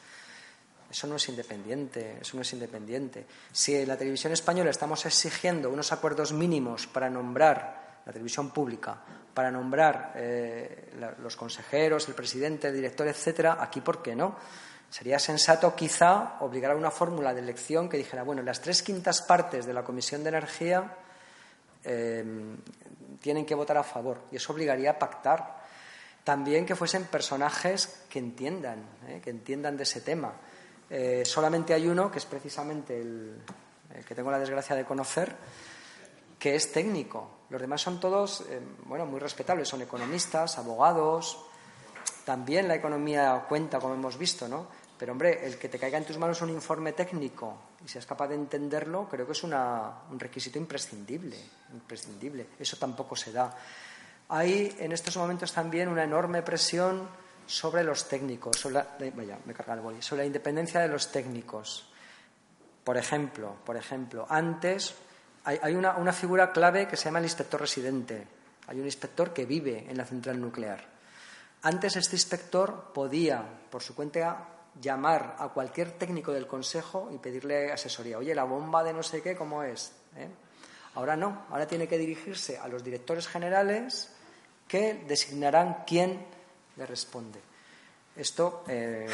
Eso 0.90 1.06
no 1.06 1.16
es 1.16 1.28
independiente, 1.28 2.18
eso 2.20 2.36
no 2.36 2.42
es 2.42 2.52
independiente. 2.52 3.24
Si 3.52 3.76
en 3.76 3.86
la 3.86 3.96
televisión 3.96 4.32
española 4.32 4.70
estamos 4.70 5.06
exigiendo 5.06 5.70
unos 5.70 5.92
acuerdos 5.92 6.32
mínimos 6.32 6.88
para 6.88 7.08
nombrar 7.08 8.00
la 8.04 8.12
televisión 8.12 8.50
pública, 8.50 8.98
para 9.32 9.52
nombrar 9.52 10.14
eh, 10.16 10.90
los 11.22 11.36
consejeros, 11.36 12.08
el 12.08 12.14
presidente, 12.14 12.68
el 12.68 12.74
director, 12.74 13.06
etcétera, 13.06 13.58
aquí 13.60 13.80
¿por 13.80 14.02
qué 14.02 14.16
no? 14.16 14.34
Sería 14.90 15.20
sensato 15.20 15.72
quizá 15.76 16.36
obligar 16.40 16.72
a 16.72 16.76
una 16.76 16.90
fórmula 16.90 17.32
de 17.32 17.40
elección 17.40 17.88
que 17.88 17.96
dijera, 17.96 18.24
bueno, 18.24 18.42
las 18.42 18.60
tres 18.60 18.82
quintas 18.82 19.22
partes 19.22 19.64
de 19.64 19.72
la 19.72 19.84
Comisión 19.84 20.24
de 20.24 20.30
Energía 20.30 20.96
eh, 21.84 22.24
tienen 23.20 23.46
que 23.46 23.54
votar 23.54 23.78
a 23.78 23.84
favor 23.84 24.22
y 24.32 24.36
eso 24.36 24.52
obligaría 24.52 24.90
a 24.90 24.98
pactar. 24.98 25.60
También 26.24 26.66
que 26.66 26.74
fuesen 26.74 27.04
personajes 27.04 28.02
que 28.10 28.18
entiendan, 28.18 28.84
eh, 29.06 29.20
que 29.22 29.30
entiendan 29.30 29.76
de 29.76 29.84
ese 29.84 30.00
tema. 30.00 30.32
Eh, 30.90 31.22
solamente 31.24 31.72
hay 31.72 31.86
uno, 31.86 32.10
que 32.10 32.18
es 32.18 32.26
precisamente 32.26 33.00
el, 33.00 33.40
que 34.08 34.14
tengo 34.16 34.32
la 34.32 34.40
desgracia 34.40 34.74
de 34.74 34.84
conocer, 34.84 35.36
que 36.36 36.56
es 36.56 36.72
técnico. 36.72 37.42
Los 37.48 37.60
demás 37.60 37.80
son 37.80 38.00
todos, 38.00 38.44
bueno, 38.86 39.06
muy 39.06 39.20
respetables, 39.20 39.68
son 39.68 39.82
economistas, 39.82 40.58
abogados. 40.58 41.49
También 42.30 42.68
la 42.68 42.76
economía 42.76 43.44
cuenta, 43.48 43.80
como 43.80 43.94
hemos 43.94 44.16
visto, 44.16 44.46
¿no? 44.46 44.68
Pero, 44.96 45.10
hombre, 45.10 45.44
el 45.44 45.58
que 45.58 45.68
te 45.68 45.80
caiga 45.80 45.98
en 45.98 46.04
tus 46.04 46.16
manos 46.16 46.40
un 46.42 46.50
informe 46.50 46.92
técnico 46.92 47.58
y 47.84 47.88
seas 47.88 48.06
capaz 48.06 48.28
de 48.28 48.36
entenderlo, 48.36 49.08
creo 49.10 49.26
que 49.26 49.32
es 49.32 49.42
un 49.42 49.52
requisito 50.16 50.56
imprescindible, 50.56 51.36
imprescindible. 51.72 52.46
Eso 52.56 52.76
tampoco 52.76 53.16
se 53.16 53.32
da. 53.32 53.52
Hay 54.28 54.76
en 54.78 54.92
estos 54.92 55.16
momentos 55.16 55.52
también 55.52 55.88
una 55.88 56.04
enorme 56.04 56.42
presión 56.42 57.08
sobre 57.48 57.82
los 57.82 58.06
técnicos, 58.06 58.56
sobre 58.56 58.76
la, 58.76 58.86
vaya, 59.12 59.36
me 59.44 59.52
carga 59.52 59.74
el 59.74 60.00
sobre 60.00 60.22
la 60.22 60.26
independencia 60.26 60.78
de 60.78 60.86
los 60.86 61.10
técnicos. 61.10 61.90
Por 62.84 62.96
ejemplo, 62.96 63.56
por 63.66 63.76
ejemplo, 63.76 64.24
antes 64.28 64.94
hay, 65.42 65.74
una, 65.74 65.96
una 65.96 66.12
figura 66.12 66.52
clave 66.52 66.86
que 66.86 66.96
se 66.96 67.06
llama 67.06 67.18
el 67.18 67.24
inspector 67.24 67.60
residente. 67.60 68.24
Hay 68.68 68.78
un 68.78 68.86
inspector 68.86 69.32
que 69.32 69.46
vive 69.46 69.84
en 69.88 69.96
la 69.96 70.04
central 70.04 70.40
nuclear. 70.40 70.99
Antes 71.62 71.96
este 71.96 72.16
inspector 72.16 72.92
podía, 72.94 73.44
por 73.70 73.82
su 73.82 73.94
cuenta 73.94 74.48
llamar 74.80 75.36
a 75.38 75.48
cualquier 75.48 75.92
técnico 75.92 76.32
del 76.32 76.46
consejo 76.46 77.10
y 77.12 77.18
pedirle 77.18 77.72
asesoría. 77.72 78.18
Oye, 78.18 78.34
la 78.34 78.44
bomba 78.44 78.82
de 78.82 78.92
no 78.92 79.02
sé 79.02 79.20
qué, 79.20 79.36
¿cómo 79.36 79.62
es? 79.62 79.92
¿Eh? 80.16 80.28
Ahora 80.94 81.16
no, 81.16 81.46
ahora 81.50 81.66
tiene 81.66 81.86
que 81.86 81.98
dirigirse 81.98 82.58
a 82.58 82.66
los 82.68 82.82
directores 82.82 83.28
generales 83.28 84.12
que 84.66 85.04
designarán 85.06 85.84
quién 85.86 86.24
le 86.76 86.86
responde. 86.86 87.40
Esto 88.16 88.64
eh, 88.66 89.06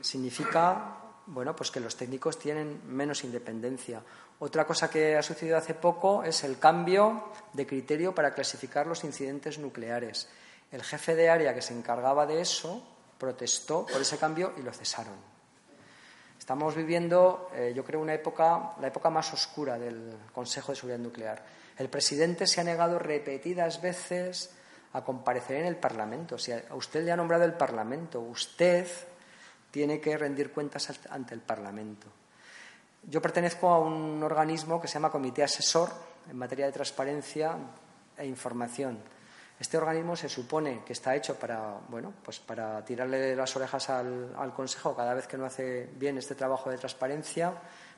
significa 0.00 1.04
bueno, 1.26 1.56
pues 1.56 1.70
que 1.70 1.80
los 1.80 1.96
técnicos 1.96 2.38
tienen 2.38 2.82
menos 2.86 3.24
independencia. 3.24 4.02
Otra 4.38 4.66
cosa 4.66 4.90
que 4.90 5.16
ha 5.16 5.22
sucedido 5.22 5.56
hace 5.56 5.74
poco 5.74 6.22
es 6.22 6.44
el 6.44 6.58
cambio 6.58 7.30
de 7.52 7.66
criterio 7.66 8.14
para 8.14 8.34
clasificar 8.34 8.86
los 8.86 9.04
incidentes 9.04 9.58
nucleares. 9.58 10.28
El 10.74 10.82
jefe 10.82 11.14
de 11.14 11.30
área 11.30 11.54
que 11.54 11.62
se 11.62 11.72
encargaba 11.72 12.26
de 12.26 12.40
eso 12.40 12.82
protestó 13.16 13.86
por 13.86 14.00
ese 14.00 14.18
cambio 14.18 14.54
y 14.58 14.62
lo 14.62 14.72
cesaron. 14.72 15.14
Estamos 16.36 16.74
viviendo, 16.74 17.48
eh, 17.54 17.72
yo 17.76 17.84
creo, 17.84 18.00
una 18.00 18.12
época, 18.12 18.72
la 18.80 18.88
época 18.88 19.08
más 19.08 19.32
oscura 19.32 19.78
del 19.78 20.16
Consejo 20.34 20.72
de 20.72 20.76
Seguridad 20.76 20.98
Nuclear. 20.98 21.44
El 21.78 21.88
presidente 21.88 22.48
se 22.48 22.60
ha 22.60 22.64
negado 22.64 22.98
repetidas 22.98 23.80
veces 23.80 24.50
a 24.94 25.04
comparecer 25.04 25.58
en 25.58 25.66
el 25.66 25.76
Parlamento. 25.76 26.38
Si 26.38 26.50
a 26.50 26.64
usted 26.74 27.04
le 27.04 27.12
ha 27.12 27.16
nombrado 27.16 27.44
el 27.44 27.54
Parlamento, 27.54 28.18
usted 28.18 28.88
tiene 29.70 30.00
que 30.00 30.18
rendir 30.18 30.50
cuentas 30.50 30.90
ante 31.08 31.34
el 31.34 31.40
Parlamento. 31.40 32.08
Yo 33.04 33.22
pertenezco 33.22 33.68
a 33.68 33.78
un 33.78 34.20
organismo 34.24 34.80
que 34.80 34.88
se 34.88 34.94
llama 34.94 35.12
Comité 35.12 35.44
Asesor 35.44 35.88
en 36.28 36.36
materia 36.36 36.66
de 36.66 36.72
transparencia 36.72 37.56
e 38.18 38.26
información. 38.26 39.14
Este 39.58 39.78
organismo 39.78 40.16
se 40.16 40.28
supone 40.28 40.82
que 40.84 40.92
está 40.92 41.14
hecho 41.14 41.36
para, 41.36 41.78
bueno, 41.88 42.12
pues 42.24 42.40
para 42.40 42.84
tirarle 42.84 43.36
las 43.36 43.54
orejas 43.54 43.88
al, 43.88 44.52
Consejo 44.54 44.96
cada 44.96 45.14
vez 45.14 45.26
que 45.26 45.36
no 45.36 45.44
hace 45.46 45.88
bien 45.94 46.18
este 46.18 46.34
trabajo 46.34 46.70
de 46.70 46.78
transparencia, 46.78 47.52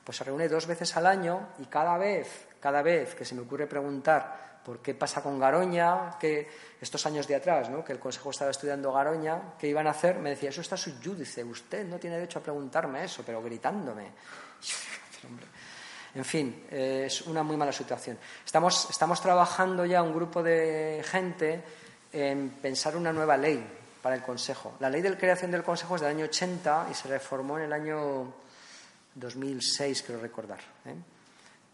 pues 0.04 0.18
se 0.18 0.24
reúne 0.24 0.48
dos 0.48 0.66
veces 0.66 0.96
al 0.96 1.06
año 1.06 1.48
y 1.58 1.64
cada 1.66 1.96
vez, 1.96 2.48
cada 2.60 2.82
vez 2.82 3.14
que 3.14 3.24
se 3.24 3.34
me 3.34 3.40
ocurre 3.40 3.66
preguntar 3.66 4.60
por 4.64 4.80
qué 4.80 4.94
pasa 4.94 5.22
con 5.22 5.38
Garoña, 5.38 6.18
que 6.18 6.48
estos 6.80 7.06
años 7.06 7.26
de 7.26 7.36
atrás, 7.36 7.70
¿no? 7.70 7.84
que 7.84 7.92
el 7.92 8.00
Consejo 8.00 8.30
estaba 8.30 8.50
estudiando 8.50 8.92
Garoña, 8.92 9.54
¿qué 9.58 9.68
iban 9.68 9.86
a 9.86 9.90
hacer? 9.90 10.18
Me 10.18 10.30
decía, 10.30 10.50
eso 10.50 10.60
está 10.60 10.76
su 10.76 10.92
judice, 11.02 11.42
usted 11.42 11.86
no 11.86 11.98
tiene 11.98 12.16
derecho 12.16 12.40
a 12.40 12.42
preguntarme 12.42 13.04
eso, 13.04 13.22
pero 13.24 13.42
gritándome. 13.42 14.12
En 16.16 16.24
fin, 16.24 16.64
es 16.70 17.20
una 17.22 17.43
muy 17.43 17.59
mala 17.59 17.72
situación. 17.72 18.18
Estamos, 18.43 18.88
estamos 18.88 19.20
trabajando 19.20 19.84
ya 19.84 20.02
un 20.02 20.14
grupo 20.14 20.43
de 20.43 21.05
gente 21.05 21.62
en 22.10 22.48
pensar 22.48 22.97
una 22.97 23.12
nueva 23.12 23.36
ley 23.36 23.62
para 24.01 24.16
el 24.16 24.22
Consejo. 24.22 24.76
La 24.80 24.88
ley 24.88 25.02
de 25.02 25.14
creación 25.18 25.51
del 25.51 25.62
Consejo 25.62 25.97
es 25.97 26.01
del 26.01 26.10
año 26.10 26.24
80 26.24 26.88
y 26.90 26.94
se 26.94 27.09
reformó 27.09 27.59
en 27.59 27.64
el 27.64 27.72
año 27.74 28.32
2006, 29.14 30.05
creo 30.06 30.18
recordar. 30.18 30.60
¿eh? 30.86 30.94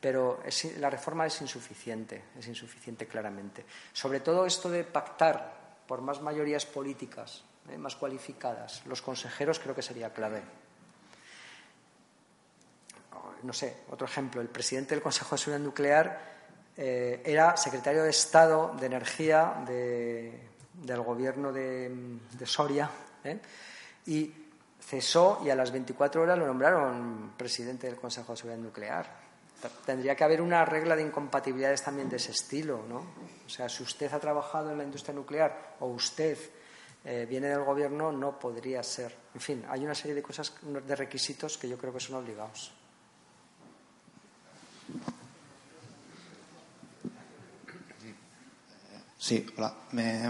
Pero 0.01 0.43
la 0.81 0.91
reforma 0.91 1.25
es 1.27 1.41
insuficiente, 1.41 2.25
es 2.37 2.49
insuficiente 2.49 3.07
claramente. 3.07 3.65
Sobre 3.93 4.19
todo 4.19 4.45
esto 4.45 4.69
de 4.69 4.83
pactar 4.83 5.85
por 5.87 6.01
más 6.01 6.21
mayorías 6.21 6.67
políticas, 6.67 7.45
¿eh? 7.71 7.79
más 7.79 7.95
cualificadas, 7.95 8.85
los 8.87 9.03
consejeros 9.03 9.61
creo 9.61 9.77
que 9.77 9.83
sería 9.83 10.13
clave. 10.13 10.43
No 13.43 13.53
sé, 13.53 13.79
otro 13.91 14.07
ejemplo, 14.07 14.41
el 14.41 14.49
presidente 14.49 14.95
del 14.95 15.03
Consejo 15.03 15.35
de 15.35 15.39
Seguridad 15.39 15.65
Nuclear 15.65 16.33
eh, 16.77 17.21
era 17.25 17.57
secretario 17.57 18.03
de 18.05 18.11
Estado 18.11 18.75
de 18.79 18.87
Energía 18.87 19.63
de- 19.67 20.49
del 20.75 21.01
gobierno 21.03 21.53
de, 21.53 22.19
Soria 22.45 22.89
¿eh? 23.25 23.39
y 24.07 24.33
cesó 24.81 25.41
y 25.45 25.51
a 25.51 25.55
las 25.55 25.71
24 25.71 26.23
horas 26.23 26.39
lo 26.39 26.47
nombraron 26.47 27.35
presidente 27.37 27.87
del 27.87 27.97
Consejo 27.97 28.33
de 28.33 28.37
Seguridad 28.39 28.63
Nuclear. 28.63 29.23
Tendría 29.87 30.17
que 30.17 30.25
haber 30.25 30.41
una 30.43 30.65
regla 30.65 30.97
de 30.97 31.03
incompatibilidades 31.03 31.83
también 31.85 32.09
de 32.09 32.17
ese 32.17 32.33
estilo, 32.33 32.83
¿no? 32.89 33.05
O 33.47 33.49
sea, 33.49 33.69
si 33.69 33.85
usted 33.85 34.13
ha 34.13 34.19
trabajado 34.19 34.73
en 34.73 34.79
la 34.79 34.83
industria 34.85 35.15
nuclear 35.15 35.77
o 35.79 35.87
usted 35.87 36.37
eh, 37.05 37.27
viene 37.29 37.47
del 37.49 37.63
gobierno, 37.63 38.11
no 38.11 38.39
podría 38.41 38.83
ser. 38.83 39.15
En 39.35 39.41
fin, 39.41 39.65
hay 39.69 39.85
una 39.85 39.95
serie 39.95 40.15
de 40.17 40.23
cosas, 40.23 40.53
de 40.63 40.97
requisitos 40.97 41.59
que 41.59 41.69
yo 41.69 41.79
creo 41.79 41.93
que 41.93 42.01
son 42.01 42.17
obligados. 42.17 42.73
Sí, 49.23 49.47
hola. 49.57 49.73
Me, 49.93 50.29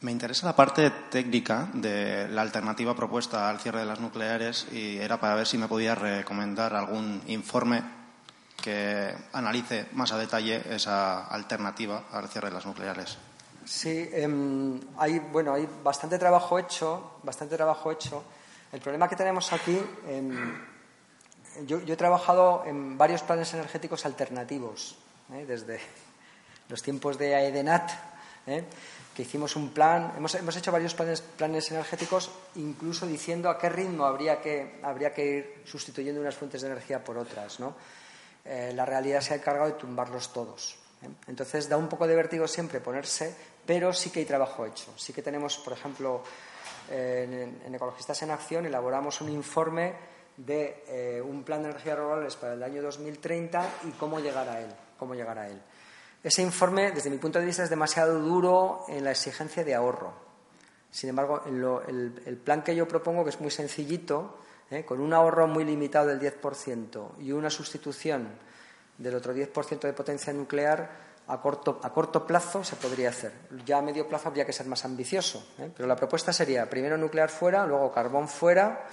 me 0.00 0.10
interesa 0.10 0.46
la 0.46 0.56
parte 0.56 0.90
técnica 1.10 1.68
de 1.74 2.26
la 2.28 2.40
alternativa 2.40 2.96
propuesta 2.96 3.50
al 3.50 3.60
cierre 3.60 3.80
de 3.80 3.84
las 3.84 4.00
nucleares 4.00 4.66
y 4.72 4.96
era 4.96 5.20
para 5.20 5.34
ver 5.34 5.46
si 5.46 5.58
me 5.58 5.68
podía 5.68 5.94
recomendar 5.94 6.74
algún 6.74 7.20
informe 7.26 7.82
que 8.62 9.14
analice 9.34 9.88
más 9.92 10.10
a 10.12 10.16
detalle 10.16 10.62
esa 10.74 11.26
alternativa 11.26 12.04
al 12.12 12.26
cierre 12.30 12.48
de 12.48 12.54
las 12.54 12.64
nucleares. 12.64 13.18
Sí, 13.66 14.08
em, 14.10 14.80
hay, 14.96 15.18
bueno, 15.18 15.52
hay 15.52 15.68
bastante 15.82 16.18
trabajo 16.18 16.58
hecho, 16.58 17.18
bastante 17.24 17.56
trabajo 17.56 17.92
hecho. 17.92 18.24
El 18.72 18.80
problema 18.80 19.06
que 19.06 19.16
tenemos 19.16 19.52
aquí, 19.52 19.78
em, 20.08 20.62
yo, 21.66 21.78
he 21.86 21.96
trabajado 21.96 22.64
en 22.64 22.96
varios 22.96 23.20
planes 23.20 23.52
energéticos 23.52 24.06
alternativos, 24.06 24.96
¿eh? 25.30 25.44
desde 25.46 25.78
los 26.70 26.82
tiempos 26.82 27.18
de 27.18 27.34
AEDENAT, 27.34 28.13
¿eh? 28.46 28.64
que 29.14 29.22
hicimos 29.22 29.54
un 29.56 29.70
plan, 29.70 30.12
hemos, 30.16 30.34
hemos 30.34 30.56
hecho 30.56 30.72
varios 30.72 30.94
planes, 30.94 31.20
planes 31.20 31.70
energéticos, 31.70 32.30
incluso 32.56 33.06
diciendo 33.06 33.48
a 33.48 33.58
qué 33.58 33.68
ritmo 33.68 34.04
habría 34.04 34.40
que, 34.40 34.80
habría 34.82 35.14
que 35.14 35.24
ir 35.24 35.62
sustituyendo 35.64 36.20
unas 36.20 36.34
fuentes 36.34 36.62
de 36.62 36.66
energía 36.68 37.02
por 37.02 37.16
otras. 37.16 37.60
¿no? 37.60 37.76
Eh, 38.44 38.72
la 38.74 38.84
realidad 38.84 39.20
se 39.20 39.34
ha 39.34 39.36
encargado 39.36 39.66
de 39.66 39.74
tumbarlos 39.74 40.32
todos. 40.32 40.76
¿eh? 41.02 41.08
Entonces 41.28 41.68
da 41.68 41.76
un 41.76 41.88
poco 41.88 42.06
de 42.08 42.16
vértigo 42.16 42.48
siempre 42.48 42.80
ponerse, 42.80 43.34
pero 43.64 43.92
sí 43.92 44.10
que 44.10 44.20
hay 44.20 44.26
trabajo 44.26 44.66
hecho. 44.66 44.92
Sí 44.96 45.12
que 45.12 45.22
tenemos, 45.22 45.58
por 45.58 45.72
ejemplo, 45.72 46.24
en, 46.90 47.72
Ecologistas 47.72 48.20
en 48.22 48.32
Acción 48.32 48.66
elaboramos 48.66 49.20
un 49.20 49.30
informe 49.30 49.94
de 50.36 51.22
un 51.24 51.44
plan 51.44 51.62
de 51.62 51.70
energías 51.70 51.96
renovables 51.96 52.34
para 52.34 52.54
el 52.54 52.62
año 52.62 52.82
2030 52.82 53.70
y 53.84 53.90
cómo 53.92 54.18
llegar 54.18 54.48
a 54.48 54.60
él. 54.60 54.68
Cómo 54.98 55.14
llegar 55.14 55.38
a 55.38 55.48
él. 55.48 55.60
Ese 56.24 56.42
informe, 56.42 56.90
desde 56.90 57.10
mi 57.10 57.18
punto 57.18 57.38
de 57.38 57.44
vista, 57.44 57.62
es 57.62 57.70
demasiado 57.70 58.18
duro 58.18 58.84
en 58.88 59.04
la 59.04 59.12
exigencia 59.12 59.62
de 59.62 59.74
ahorro. 59.74 60.12
Sin 60.90 61.10
embargo, 61.10 61.42
el 61.46 62.36
plan 62.42 62.62
que 62.62 62.74
yo 62.74 62.88
propongo, 62.88 63.22
que 63.22 63.30
es 63.30 63.40
muy 63.40 63.50
sencillito, 63.50 64.38
¿eh? 64.70 64.84
con 64.84 65.00
un 65.00 65.12
ahorro 65.12 65.46
muy 65.46 65.64
limitado 65.64 66.08
del 66.08 66.20
10% 66.20 67.18
y 67.20 67.32
una 67.32 67.50
sustitución 67.50 68.28
del 68.98 69.14
otro 69.14 69.34
10% 69.34 69.80
de 69.80 69.92
potencia 69.92 70.32
nuclear, 70.32 71.04
a 71.26 71.40
corto, 71.40 71.80
a 71.82 71.92
corto 71.92 72.26
plazo 72.26 72.62
se 72.62 72.76
podría 72.76 73.08
hacer. 73.08 73.32
Ya 73.64 73.78
a 73.78 73.82
medio 73.82 74.06
plazo 74.06 74.28
habría 74.28 74.44
que 74.44 74.52
ser 74.52 74.66
más 74.66 74.84
ambicioso. 74.84 75.54
¿eh? 75.58 75.70
Pero 75.74 75.88
la 75.88 75.96
propuesta 75.96 76.32
sería 76.32 76.68
primero 76.68 76.98
nuclear 76.98 77.30
fuera, 77.30 77.66
luego 77.66 77.92
carbón 77.92 78.28
fuera 78.28 78.86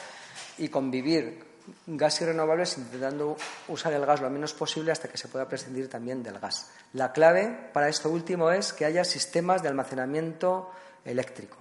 y 0.58 0.70
convivir 0.70 1.51
gas 1.88 2.22
y 2.22 2.26
renovables 2.26 2.78
intentando 2.78 3.38
usar 3.68 3.94
el 3.94 4.06
gas 4.06 4.22
lo 4.22 4.30
menos 4.30 4.54
posible 4.54 4.92
hasta 4.92 5.08
que 5.08 5.18
se 5.18 5.28
pueda 5.28 5.48
prescindir 5.48 5.90
también 5.90 6.22
del 6.24 6.40
gas. 6.40 6.70
La 6.94 7.12
clave 7.12 7.70
para 7.74 7.90
esto 7.90 8.10
último 8.10 8.52
es 8.52 8.74
que 8.74 8.86
haya 8.86 9.04
sistemas 9.04 9.62
de 9.62 9.70
almacenamiento 9.70 10.72
eléctrico. 11.06 11.58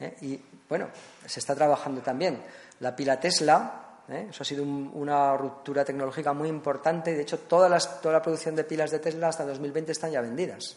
¿eh? 0.00 0.16
Y 0.22 0.40
bueno, 0.68 0.88
se 1.26 1.40
está 1.40 1.54
trabajando 1.54 2.00
también. 2.00 2.42
La 2.80 2.94
pila 2.94 3.18
Tesla, 3.18 4.02
¿eh? 4.08 4.28
eso 4.30 4.42
ha 4.42 4.46
sido 4.46 4.62
un- 4.62 4.90
una 4.94 5.36
ruptura 5.36 5.84
tecnológica 5.84 6.32
muy 6.32 6.48
importante 6.48 7.10
y 7.10 7.14
de 7.14 7.22
hecho 7.22 7.40
las- 7.68 8.00
toda 8.00 8.14
la 8.14 8.22
producción 8.22 8.54
de 8.54 8.64
pilas 8.64 8.90
de 8.90 8.98
Tesla 9.00 9.28
hasta 9.28 9.44
2020 9.44 9.92
están 9.92 10.10
ya 10.12 10.20
vendidas. 10.20 10.76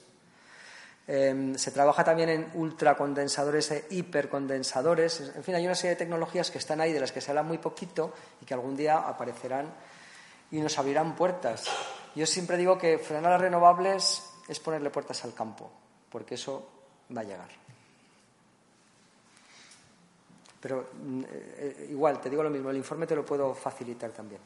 Eh, 1.07 1.53
se 1.55 1.71
trabaja 1.71 2.03
también 2.03 2.29
en 2.29 2.51
ultracondensadores 2.53 3.71
e 3.71 3.85
hipercondensadores. 3.89 5.33
En 5.35 5.43
fin, 5.43 5.55
hay 5.55 5.65
una 5.65 5.75
serie 5.75 5.91
de 5.91 5.95
tecnologías 5.97 6.51
que 6.51 6.57
están 6.57 6.79
ahí, 6.79 6.93
de 6.93 6.99
las 6.99 7.11
que 7.11 7.21
se 7.21 7.31
habla 7.31 7.43
muy 7.43 7.57
poquito 7.57 8.13
y 8.41 8.45
que 8.45 8.53
algún 8.53 8.77
día 8.77 8.97
aparecerán 8.97 9.73
y 10.51 10.59
nos 10.59 10.77
abrirán 10.77 11.15
puertas. 11.15 11.65
Yo 12.15 12.25
siempre 12.25 12.57
digo 12.57 12.77
que 12.77 12.97
frenar 12.99 13.31
las 13.31 13.41
renovables 13.41 14.23
es 14.47 14.59
ponerle 14.59 14.89
puertas 14.89 15.23
al 15.23 15.33
campo, 15.33 15.71
porque 16.09 16.35
eso 16.35 16.69
va 17.15 17.21
a 17.21 17.23
llegar. 17.23 17.49
Pero 20.59 20.89
mm, 20.93 21.23
eh, 21.23 21.27
eh, 21.29 21.87
igual, 21.89 22.21
te 22.21 22.29
digo 22.29 22.43
lo 22.43 22.49
mismo, 22.49 22.69
el 22.69 22.77
informe 22.77 23.07
te 23.07 23.15
lo 23.15 23.25
puedo 23.25 23.53
facilitar 23.55 24.11
también. 24.11 24.41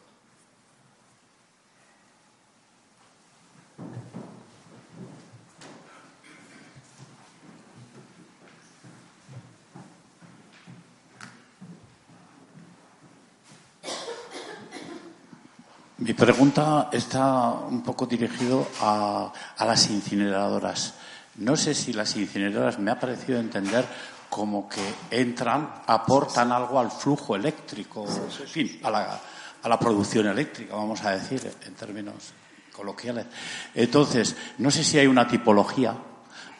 Mi 16.06 16.14
pregunta 16.14 16.90
está 16.91 17.49
un 17.68 17.82
poco 17.82 18.06
dirigido 18.06 18.68
a, 18.80 19.34
a 19.57 19.65
las 19.65 19.90
incineradoras. 19.90 20.94
No 21.38 21.57
sé 21.57 21.73
si 21.73 21.94
las 21.94 22.15
incineradoras 22.15 22.77
me 22.77 22.91
ha 22.91 22.99
parecido 22.99 23.40
entender 23.40 23.84
como 24.30 24.69
que 24.69 24.84
entran, 25.10 25.82
aportan 25.88 26.52
algo 26.52 26.80
al 26.80 26.91
flujo 26.91 27.36
eléctrico, 27.36 28.06
en 28.06 28.48
fin, 28.48 28.80
a 28.84 28.91
la, 28.91 29.19
a 29.64 29.68
la 29.68 29.80
producción 29.80 30.27
eléctrica, 30.27 30.76
vamos 30.76 31.03
a 31.03 31.10
decir, 31.10 31.41
en 31.65 31.73
términos 31.73 32.34
coloquiales. 32.72 33.26
Entonces, 33.73 34.36
no 34.60 34.69
sé 34.69 34.84
si 34.84 34.99
hay 34.99 35.07
una 35.07 35.27
tipología 35.27 35.95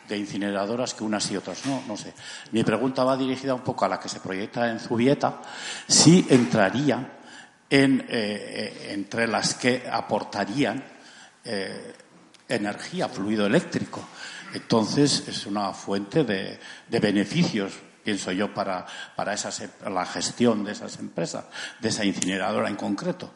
de 0.10 0.18
incineradoras 0.18 0.96
que 0.96 1.04
unas 1.04 1.30
y 1.30 1.38
otras 1.38 1.68
no, 1.68 1.84
no 1.88 1.96
sé. 1.96 2.16
Mi 2.52 2.64
pregunta 2.64 3.04
va 3.04 3.16
dirigida 3.16 3.54
un 3.54 3.62
poco 3.62 3.86
a 3.86 3.90
la 3.90 4.00
que 4.00 4.10
se 4.10 4.20
proyecta 4.22 4.72
en 4.72 4.80
Zubieta, 4.80 5.40
si 5.88 6.26
entraría 6.32 7.15
eh, 7.84 8.90
entre 8.92 9.28
las 9.28 9.56
que 9.56 9.84
aportarían 9.92 10.84
eh, 11.44 11.94
energía, 12.48 13.10
fluido 13.10 13.46
eléctrico. 13.46 14.08
Entonces, 14.54 15.28
es 15.28 15.46
una 15.46 15.74
fuente 15.74 16.24
de, 16.24 16.60
de 16.88 17.00
beneficios, 17.00 17.74
pienso 18.04 18.32
yo, 18.32 18.54
para, 18.54 18.86
para 19.16 19.36
la 19.90 20.06
gestión 20.06 20.64
de 20.64 20.72
esas 20.72 20.98
empresas, 21.00 21.46
de 21.80 21.90
esa 21.90 22.06
incineradora 22.06 22.70
en 22.70 22.76
concreto. 22.76 23.32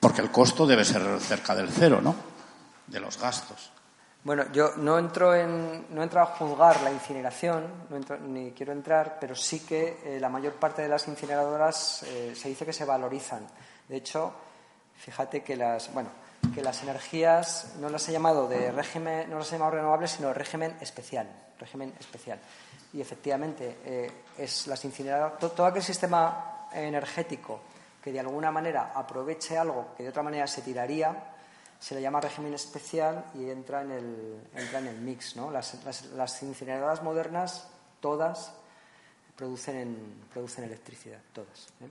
Porque 0.00 0.22
el 0.22 0.30
costo 0.30 0.66
debe 0.66 0.84
ser 0.84 1.02
cerca 1.20 1.54
del 1.54 1.68
cero, 1.68 2.00
¿no? 2.02 2.14
De 2.86 3.00
los 3.00 3.18
gastos. 3.18 3.70
Bueno, 4.26 4.42
yo 4.52 4.72
no 4.78 4.98
entro, 4.98 5.36
en, 5.36 5.86
no 5.94 6.02
entro 6.02 6.20
a 6.20 6.26
juzgar 6.26 6.80
la 6.82 6.90
incineración, 6.90 7.86
no 7.88 7.96
entro- 7.96 8.18
ni 8.18 8.50
quiero 8.50 8.72
entrar, 8.72 9.18
pero 9.20 9.36
sí 9.36 9.60
que 9.60 10.00
eh, 10.04 10.18
la 10.18 10.28
mayor 10.28 10.54
parte 10.54 10.82
de 10.82 10.88
las 10.88 11.06
incineradoras 11.06 12.02
eh, 12.02 12.34
se 12.34 12.48
dice 12.48 12.66
que 12.66 12.72
se 12.72 12.84
valorizan. 12.84 13.46
De 13.88 13.96
hecho, 13.98 14.32
fíjate 14.96 15.44
que 15.44 15.54
las, 15.54 15.94
bueno, 15.94 16.08
que 16.52 16.60
las 16.60 16.82
energías 16.82 17.74
no 17.78 17.88
las 17.88 18.08
he 18.08 18.12
llamado 18.12 18.48
de 18.48 18.72
régimen, 18.72 19.30
no 19.30 19.38
las 19.38 19.48
he 19.50 19.52
llamado 19.52 19.76
renovables, 19.76 20.10
sino 20.10 20.32
régimen 20.34 20.76
especial, 20.80 21.28
régimen 21.60 21.94
especial. 22.00 22.40
Y 22.94 23.00
efectivamente, 23.00 23.76
eh, 23.84 24.10
es 24.38 24.66
las 24.66 24.84
incineradoras, 24.84 25.38
to- 25.38 25.52
todo 25.52 25.66
aquel 25.68 25.84
sistema 25.84 26.66
energético 26.72 27.60
que 28.02 28.10
de 28.10 28.18
alguna 28.18 28.50
manera 28.50 28.90
aproveche 28.92 29.56
algo 29.56 29.94
que 29.96 30.02
de 30.02 30.08
otra 30.08 30.24
manera 30.24 30.48
se 30.48 30.62
tiraría, 30.62 31.14
se 31.86 31.94
le 31.94 32.02
llama 32.02 32.20
régimen 32.20 32.52
especial 32.52 33.26
y 33.34 33.48
entra 33.48 33.82
en 33.82 33.92
el, 33.92 34.40
entra 34.56 34.80
en 34.80 34.88
el 34.88 34.98
mix. 34.98 35.36
¿no? 35.36 35.52
Las, 35.52 35.78
las- 36.16 36.42
incineradoras 36.42 37.00
modernas, 37.04 37.68
todas, 38.00 38.52
producen, 39.36 39.76
en- 39.76 40.24
producen 40.32 40.64
electricidad, 40.64 41.20
todas. 41.32 41.68
¿eh? 41.80 41.86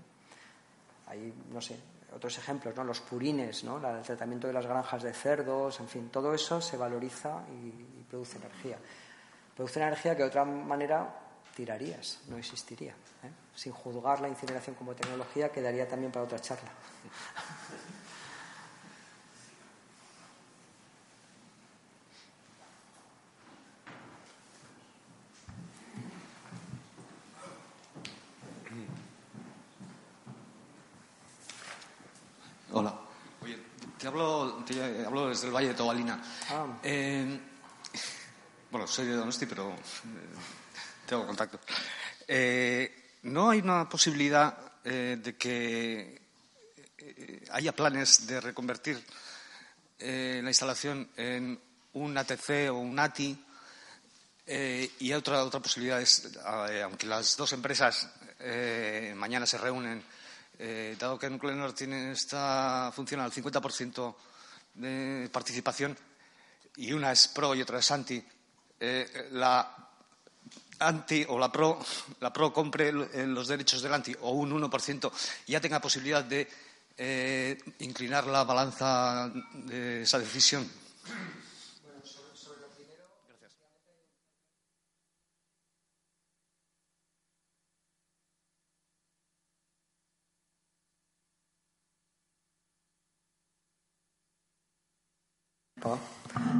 Hay, 1.07 1.33
no 1.49 1.61
sé, 1.61 1.79
otros 2.13 2.37
ejemplos, 2.37 2.75
¿no? 2.75 2.83
los 2.83 2.99
purines, 2.99 3.63
¿no? 3.63 3.77
El 3.77 4.03
tratamiento 4.03 4.47
de 4.47 4.53
las 4.53 4.65
granjas 4.65 5.01
de 5.01 5.13
cerdos, 5.13 5.79
en 5.79 5.87
fin, 5.87 6.09
todo 6.09 6.33
eso 6.33 6.59
se 6.59 6.75
valoriza 6.75 7.43
y, 7.53 7.67
y 8.01 8.05
produce 8.09 8.37
energía. 8.37 8.77
Produce 9.55 9.79
energía 9.79 10.11
que 10.17 10.23
de 10.23 10.27
otra 10.27 10.43
manera 10.43 11.07
tirarías, 11.55 12.19
no 12.27 12.37
existiría. 12.37 12.91
¿eh? 13.23 13.31
Sin 13.55 13.71
juzgar 13.71 14.19
la 14.19 14.27
incineración 14.27 14.75
como 14.75 14.93
tecnología, 14.93 15.53
quedaría 15.53 15.87
también 15.87 16.11
para 16.11 16.25
otra 16.25 16.39
charla. 16.41 16.69
Hola. 32.71 32.93
Oye, 33.43 33.57
te 34.05 34.09
hablo, 34.09 34.63
te 34.67 35.03
hablo 35.03 35.29
desde 35.29 35.47
el 35.47 35.53
Valle 35.53 35.69
de 35.69 35.73
Tobalina. 35.73 36.21
Ah. 36.51 36.77
Eh, 36.83 37.39
bueno, 38.69 38.85
soy 38.85 39.07
de 39.07 39.13
Donosti, 39.13 39.47
pero 39.47 39.71
eh, 39.71 39.77
tengo 41.07 41.25
contacto. 41.25 41.59
Eh, 42.27 43.15
¿No 43.23 43.49
hay 43.49 43.61
una 43.61 43.89
posibilidad 43.89 44.55
de 44.83 45.35
que 45.39 46.21
haya 47.49 47.75
planes 47.75 48.27
de 48.27 48.39
reconvertir 48.39 49.03
la 49.97 50.49
instalación 50.49 51.09
en 51.17 51.59
un 51.93 52.15
ATC 52.15 52.69
o 52.69 52.75
un 52.75 52.99
ATI? 52.99 53.43
Y 54.99 55.13
otra, 55.13 55.43
otra 55.43 55.59
posibilidad 55.59 55.99
es, 55.99 56.37
aunque 56.45 57.07
las 57.07 57.35
dos 57.35 57.51
empresas 57.53 58.07
mañana 59.15 59.47
se 59.47 59.57
reúnen, 59.57 60.03
eh, 60.59 60.95
dado 60.99 61.19
que 61.19 61.29
Nuclenor 61.29 61.73
tiene 61.73 62.11
esta 62.11 62.91
funciona 62.93 63.25
al 63.25 63.31
50% 63.31 64.15
de 64.75 65.29
participación 65.31 65.97
y 66.77 66.93
una 66.93 67.11
es 67.11 67.27
pro 67.29 67.55
y 67.55 67.61
otra 67.61 67.79
es 67.79 67.91
anti, 67.91 68.23
eh, 68.79 69.29
la 69.31 69.75
anti 70.79 71.25
o 71.29 71.39
la 71.39 71.51
pro, 71.51 71.79
la 72.19 72.31
pro 72.33 72.51
compre 72.51 72.89
eh, 72.89 73.25
los 73.25 73.47
derechos 73.47 73.81
del 73.81 73.93
anti 73.93 74.15
o 74.21 74.31
un 74.31 74.51
1% 74.51 75.11
y 75.47 75.53
ya 75.53 75.61
tenga 75.61 75.79
posibilidad 75.79 76.23
de 76.23 76.47
inclinar 77.79 78.25
la 78.27 78.45
balanza 78.45 79.29
de 79.53 80.03
esa 80.03 80.17
decisión. 80.17 80.69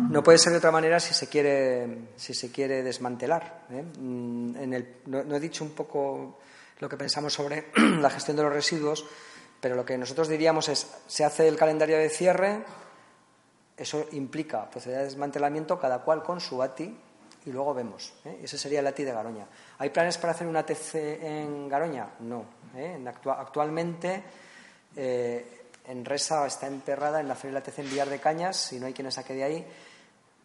No. 0.09 0.23
Puede 0.23 0.37
ser 0.37 0.51
de 0.53 0.59
otra 0.59 0.71
manera 0.71 0.99
si 0.99 1.13
se 1.13 1.27
quiere, 1.27 2.09
si 2.15 2.33
se 2.33 2.51
quiere 2.51 2.81
desmantelar. 2.83 3.65
¿eh? 3.71 3.83
Mm, 3.99 4.55
En 4.57 4.73
el, 4.73 4.95
no, 5.07 5.23
no 5.23 5.35
he 5.35 5.39
dicho 5.39 5.63
un 5.63 5.71
poco 5.71 6.39
lo 6.79 6.87
que 6.89 6.97
pensamos 6.97 7.33
sobre 7.33 7.67
la 7.99 8.09
gestión 8.09 8.37
de 8.37 8.43
los 8.43 8.53
residuos, 8.53 9.05
pero 9.59 9.75
lo 9.75 9.85
que 9.85 9.97
nosotros 9.97 10.27
diríamos 10.27 10.69
es, 10.69 10.87
se 11.07 11.25
hace 11.25 11.47
el 11.47 11.57
calendario 11.57 11.97
de 11.97 12.09
cierre, 12.09 12.63
eso 13.77 14.07
implica 14.13 14.69
proceder 14.69 14.99
a 14.99 15.03
desmantelamiento, 15.03 15.79
cada 15.79 15.99
cual 15.99 16.23
con 16.23 16.39
su 16.39 16.61
ATI, 16.63 16.97
y 17.45 17.51
luego 17.51 17.73
vemos. 17.73 18.13
¿eh? 18.25 18.39
Ese 18.43 18.57
sería 18.57 18.79
el 18.79 18.87
ATI 18.87 19.03
de 19.03 19.11
Garoña. 19.11 19.47
¿Hay 19.77 19.89
planes 19.89 20.17
para 20.17 20.31
hacer 20.33 20.47
un 20.47 20.55
ATC 20.55 20.95
en 20.95 21.67
Garoña? 21.69 22.07
No. 22.21 22.45
¿eh? 22.75 22.93
En 22.95 23.05
actua- 23.07 23.39
actualmente, 23.39 24.23
eh, 24.95 25.64
Enresa 25.87 26.45
está 26.45 26.67
emperrada 26.67 27.19
en 27.19 27.29
hacer 27.29 27.51
el 27.51 27.57
ATC 27.57 27.79
en 27.79 27.89
Villar 27.89 28.09
de 28.09 28.19
Cañas, 28.19 28.73
y 28.73 28.79
no 28.79 28.87
hay 28.87 28.93
quien 28.93 29.11
saque 29.11 29.33
de 29.33 29.43
ahí. 29.43 29.67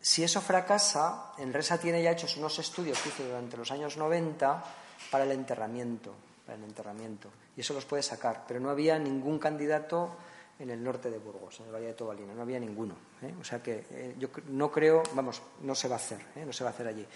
Si 0.00 0.22
eso 0.22 0.40
fracasa, 0.40 1.32
Enresa 1.38 1.78
tiene 1.78 2.02
ya 2.02 2.12
hechos 2.12 2.36
unos 2.36 2.58
estudios 2.58 2.98
que 3.00 3.10
hizo 3.10 3.24
durante 3.24 3.56
los 3.56 3.70
años 3.70 3.96
90 3.96 4.64
para 5.10 5.24
el 5.24 5.32
enterramiento, 5.32 6.14
para 6.46 6.56
el 6.56 6.64
enterramiento, 6.64 7.28
y 7.56 7.60
eso 7.60 7.74
los 7.74 7.84
puede 7.84 8.02
sacar. 8.02 8.44
Pero 8.48 8.60
no 8.60 8.70
había 8.70 8.98
ningún 8.98 9.38
candidato 9.38 10.16
en 10.60 10.70
el 10.70 10.82
norte 10.82 11.10
de 11.10 11.18
Burgos, 11.18 11.58
en 11.60 11.66
el 11.66 11.72
Valle 11.72 11.86
de 11.86 11.94
Tobalina, 11.94 12.34
no 12.34 12.42
había 12.42 12.60
ninguno. 12.60 12.94
¿eh? 13.22 13.34
O 13.40 13.44
sea 13.44 13.62
que 13.62 13.86
eh, 13.90 14.14
yo 14.18 14.28
no 14.48 14.70
creo, 14.70 15.02
vamos, 15.14 15.42
no 15.62 15.74
se 15.74 15.88
va 15.88 15.94
a 15.94 15.98
hacer, 15.98 16.20
¿eh? 16.36 16.44
no 16.44 16.52
se 16.52 16.64
va 16.64 16.70
a 16.70 16.72
hacer 16.72 16.86
allí. 16.86 17.06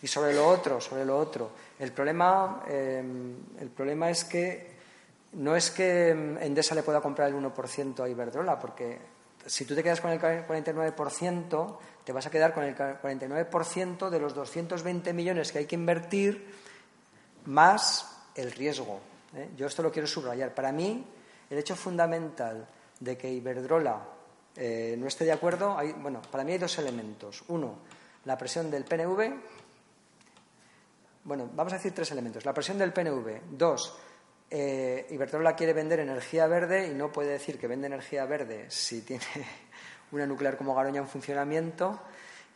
Y 0.00 0.06
sobre 0.06 0.32
lo 0.32 0.46
otro, 0.46 0.80
sobre 0.80 1.04
lo 1.04 1.18
otro, 1.18 1.50
el 1.78 1.90
problema, 1.92 2.62
el 2.68 3.70
problema 3.74 4.10
es 4.10 4.24
que 4.24 4.73
no 5.34 5.56
es 5.56 5.70
que 5.70 6.10
Endesa 6.10 6.74
le 6.74 6.82
pueda 6.82 7.00
comprar 7.00 7.28
el 7.28 7.34
1% 7.34 8.02
a 8.02 8.08
Iberdrola, 8.08 8.58
porque 8.58 8.98
si 9.46 9.64
tú 9.64 9.74
te 9.74 9.82
quedas 9.82 10.00
con 10.00 10.10
el 10.10 10.20
49%, 10.20 11.78
te 12.04 12.12
vas 12.12 12.26
a 12.26 12.30
quedar 12.30 12.54
con 12.54 12.64
el 12.64 12.76
49% 12.76 14.08
de 14.10 14.18
los 14.18 14.34
220 14.34 15.12
millones 15.12 15.52
que 15.52 15.58
hay 15.58 15.66
que 15.66 15.74
invertir 15.74 16.54
más 17.46 18.16
el 18.34 18.52
riesgo. 18.52 19.00
¿eh? 19.34 19.50
Yo 19.56 19.66
esto 19.66 19.82
lo 19.82 19.90
quiero 19.90 20.06
subrayar. 20.06 20.54
Para 20.54 20.72
mí, 20.72 21.04
el 21.50 21.58
hecho 21.58 21.76
fundamental 21.76 22.66
de 23.00 23.16
que 23.16 23.30
Iberdrola 23.30 24.00
eh, 24.56 24.96
no 24.98 25.06
esté 25.06 25.24
de 25.24 25.32
acuerdo, 25.32 25.76
hay, 25.76 25.92
bueno, 25.92 26.22
para 26.30 26.44
mí 26.44 26.52
hay 26.52 26.58
dos 26.58 26.78
elementos. 26.78 27.44
Uno, 27.48 27.78
la 28.24 28.38
presión 28.38 28.70
del 28.70 28.84
PNV. 28.84 29.34
Bueno, 31.24 31.50
vamos 31.54 31.72
a 31.72 31.76
decir 31.76 31.92
tres 31.92 32.10
elementos. 32.12 32.44
La 32.44 32.54
presión 32.54 32.78
del 32.78 32.92
PNV. 32.92 33.40
Dos, 33.50 33.96
eh, 34.56 35.08
Iberdrola 35.10 35.56
quiere 35.56 35.72
vender 35.72 35.98
energía 35.98 36.46
verde 36.46 36.86
y 36.86 36.94
no 36.94 37.10
puede 37.10 37.30
decir 37.30 37.58
que 37.58 37.66
vende 37.66 37.88
energía 37.88 38.24
verde 38.24 38.66
si 38.68 39.00
tiene 39.00 39.24
una 40.12 40.28
nuclear 40.28 40.56
como 40.56 40.76
Garoña 40.76 41.00
en 41.00 41.08
funcionamiento. 41.08 41.98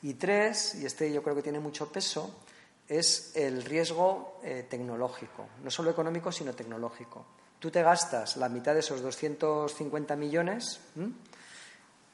Y 0.02 0.14
tres, 0.14 0.76
y 0.76 0.86
este 0.86 1.12
yo 1.12 1.24
creo 1.24 1.34
que 1.34 1.42
tiene 1.42 1.58
mucho 1.58 1.90
peso, 1.90 2.44
es 2.86 3.32
el 3.34 3.64
riesgo 3.64 4.38
eh, 4.44 4.66
tecnológico, 4.70 5.48
no 5.64 5.72
solo 5.72 5.90
económico, 5.90 6.30
sino 6.30 6.54
tecnológico. 6.54 7.26
Tú 7.58 7.68
te 7.68 7.82
gastas 7.82 8.36
la 8.36 8.48
mitad 8.48 8.74
de 8.74 8.80
esos 8.80 9.02
250 9.02 10.14
millones 10.14 10.78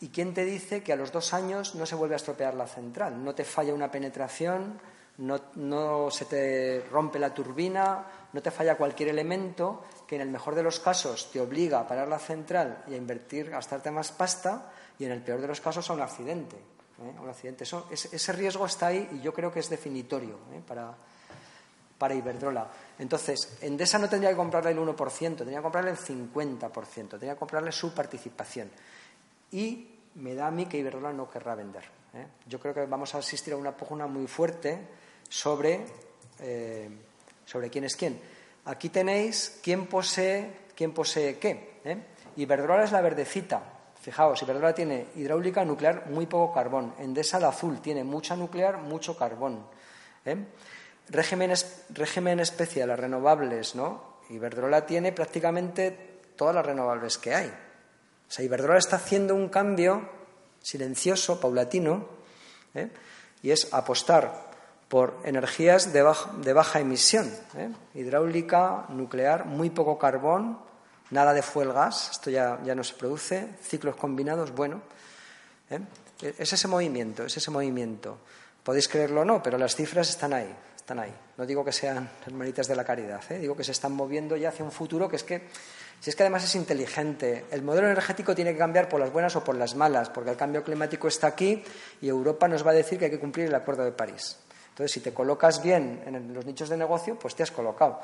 y 0.00 0.08
¿quién 0.08 0.32
te 0.32 0.46
dice 0.46 0.82
que 0.82 0.94
a 0.94 0.96
los 0.96 1.12
dos 1.12 1.34
años 1.34 1.74
no 1.74 1.84
se 1.84 1.94
vuelve 1.94 2.14
a 2.14 2.16
estropear 2.16 2.54
la 2.54 2.66
central? 2.66 3.22
No 3.22 3.34
te 3.34 3.44
falla 3.44 3.74
una 3.74 3.90
penetración, 3.90 4.80
no, 5.18 5.42
no 5.56 6.10
se 6.10 6.24
te 6.24 6.80
rompe 6.90 7.18
la 7.18 7.34
turbina, 7.34 8.23
no 8.34 8.42
te 8.42 8.50
falla 8.50 8.76
cualquier 8.76 9.10
elemento 9.10 9.84
que 10.08 10.16
en 10.16 10.22
el 10.22 10.28
mejor 10.28 10.56
de 10.56 10.64
los 10.64 10.80
casos 10.80 11.30
te 11.30 11.40
obliga 11.40 11.78
a 11.78 11.86
parar 11.86 12.08
la 12.08 12.18
central 12.18 12.82
y 12.88 12.94
a 12.94 12.96
invertir, 12.96 13.48
gastarte 13.48 13.92
más 13.92 14.10
pasta 14.10 14.72
y 14.98 15.04
en 15.04 15.12
el 15.12 15.22
peor 15.22 15.40
de 15.40 15.46
los 15.46 15.60
casos 15.60 15.88
a 15.88 15.92
un 15.92 16.02
accidente. 16.02 16.56
¿eh? 16.56 17.20
Un 17.22 17.28
accidente. 17.28 17.62
Ese, 17.62 18.32
riesgo 18.32 18.66
está 18.66 18.88
ahí 18.88 19.08
y 19.12 19.20
yo 19.20 19.32
creo 19.32 19.52
que 19.52 19.60
es 19.60 19.70
definitorio 19.70 20.34
¿eh? 20.52 20.60
para, 20.66 20.92
para 21.96 22.12
Iberdrola. 22.12 22.68
Entonces, 22.98 23.58
Endesa 23.60 24.00
no 24.00 24.08
tendría 24.08 24.30
que 24.30 24.36
comprarle 24.36 24.72
el 24.72 24.78
1%, 24.78 25.36
tendría 25.36 25.58
que 25.58 25.62
comprarle 25.62 25.92
el 25.92 25.96
50%, 25.96 27.08
tendría 27.10 27.34
que 27.34 27.38
comprarle 27.38 27.70
su 27.70 27.94
participación. 27.94 28.68
Y 29.52 29.94
me 30.16 30.34
da 30.34 30.48
a 30.48 30.50
mí 30.50 30.66
que 30.66 30.78
Iberdrola 30.78 31.12
no 31.12 31.30
querrá 31.30 31.54
vender. 31.54 31.84
¿eh? 32.14 32.26
Yo 32.48 32.58
creo 32.58 32.74
que 32.74 32.84
vamos 32.86 33.14
a 33.14 33.18
asistir 33.18 33.54
a 33.54 33.56
una 33.56 33.76
pugna 33.76 34.08
muy 34.08 34.26
fuerte 34.26 34.88
sobre, 35.28 35.86
sobre 37.44 37.70
quién 37.70 37.84
es 37.84 37.96
quién. 37.96 38.20
Aquí 38.66 38.88
tenéis 38.88 39.60
quién 39.62 39.86
posee, 39.86 40.50
quién 40.74 40.92
posee 40.92 41.38
qué. 41.38 41.80
¿eh? 41.84 41.98
Iberdrola 42.36 42.84
es 42.84 42.92
la 42.92 43.00
verdecita. 43.00 43.62
Fijaos, 44.00 44.42
Iberdrola 44.42 44.74
tiene 44.74 45.06
hidráulica 45.16 45.64
nuclear, 45.64 46.06
muy 46.10 46.26
poco 46.26 46.52
carbón. 46.52 46.94
Endesa, 46.98 47.40
la 47.40 47.48
azul, 47.48 47.80
tiene 47.80 48.04
mucha 48.04 48.36
nuclear, 48.36 48.78
mucho 48.78 49.16
carbón. 49.16 49.66
¿eh? 50.24 50.36
Régimen, 51.08 51.50
es- 51.50 51.84
régimen 51.90 52.40
especial, 52.40 52.88
las 52.88 52.98
renovables, 52.98 53.74
¿no? 53.74 54.14
Iberdrola 54.30 54.86
tiene 54.86 55.12
prácticamente 55.12 56.20
todas 56.36 56.54
las 56.54 56.64
renovables 56.64 57.18
que 57.18 57.34
hay. 57.34 57.48
O 57.48 58.30
sea, 58.30 58.44
Iberdrola 58.44 58.78
está 58.78 58.96
haciendo 58.96 59.34
un 59.34 59.48
cambio 59.50 60.08
silencioso, 60.62 61.38
paulatino, 61.38 62.08
¿eh? 62.74 62.88
y 63.42 63.50
es 63.50 63.72
apostar 63.74 64.50
por 64.88 65.18
energías 65.24 65.92
de 65.92 66.02
baja, 66.02 66.30
de 66.38 66.52
baja 66.52 66.80
emisión, 66.80 67.30
¿eh? 67.56 67.70
hidráulica, 67.94 68.86
nuclear, 68.90 69.46
muy 69.46 69.70
poco 69.70 69.98
carbón, 69.98 70.58
nada 71.10 71.32
de 71.32 71.42
fuel 71.42 71.72
gas, 71.72 72.10
esto 72.12 72.30
ya, 72.30 72.60
ya 72.64 72.74
no 72.74 72.84
se 72.84 72.94
produce, 72.94 73.48
ciclos 73.62 73.96
combinados, 73.96 74.52
bueno. 74.52 74.82
¿eh? 75.70 75.80
Es 76.38 76.52
ese 76.52 76.68
movimiento, 76.68 77.24
es 77.24 77.36
ese 77.36 77.50
movimiento. 77.50 78.18
Podéis 78.62 78.88
creerlo 78.88 79.22
o 79.22 79.24
no, 79.24 79.42
pero 79.42 79.58
las 79.58 79.74
cifras 79.74 80.08
están 80.08 80.32
ahí, 80.32 80.54
están 80.76 80.98
ahí. 80.98 81.14
No 81.36 81.44
digo 81.44 81.64
que 81.64 81.72
sean 81.72 82.08
hermanitas 82.26 82.66
de 82.66 82.76
la 82.76 82.84
caridad, 82.84 83.20
¿eh? 83.30 83.38
digo 83.38 83.56
que 83.56 83.64
se 83.64 83.72
están 83.72 83.92
moviendo 83.92 84.36
ya 84.36 84.50
hacia 84.50 84.64
un 84.64 84.72
futuro 84.72 85.08
que 85.08 85.16
es 85.16 85.24
que, 85.24 85.42
si 86.00 86.10
es 86.10 86.16
que 86.16 86.22
además 86.22 86.44
es 86.44 86.54
inteligente, 86.54 87.46
el 87.50 87.62
modelo 87.62 87.88
energético 87.88 88.34
tiene 88.34 88.52
que 88.52 88.58
cambiar 88.58 88.88
por 88.88 89.00
las 89.00 89.12
buenas 89.12 89.34
o 89.36 89.44
por 89.44 89.56
las 89.56 89.74
malas, 89.74 90.08
porque 90.08 90.30
el 90.30 90.36
cambio 90.36 90.62
climático 90.62 91.08
está 91.08 91.28
aquí 91.28 91.62
y 92.00 92.08
Europa 92.08 92.48
nos 92.48 92.66
va 92.66 92.70
a 92.70 92.74
decir 92.74 92.98
que 92.98 93.06
hay 93.06 93.10
que 93.10 93.20
cumplir 93.20 93.46
el 93.46 93.54
Acuerdo 93.54 93.84
de 93.84 93.92
París. 93.92 94.38
Entonces, 94.74 94.90
si 94.90 94.98
te 94.98 95.14
colocas 95.14 95.62
bien 95.62 96.02
en 96.04 96.34
los 96.34 96.44
nichos 96.44 96.68
de 96.68 96.76
negocio, 96.76 97.16
pues 97.16 97.36
te 97.36 97.44
has 97.44 97.52
colocado. 97.52 98.00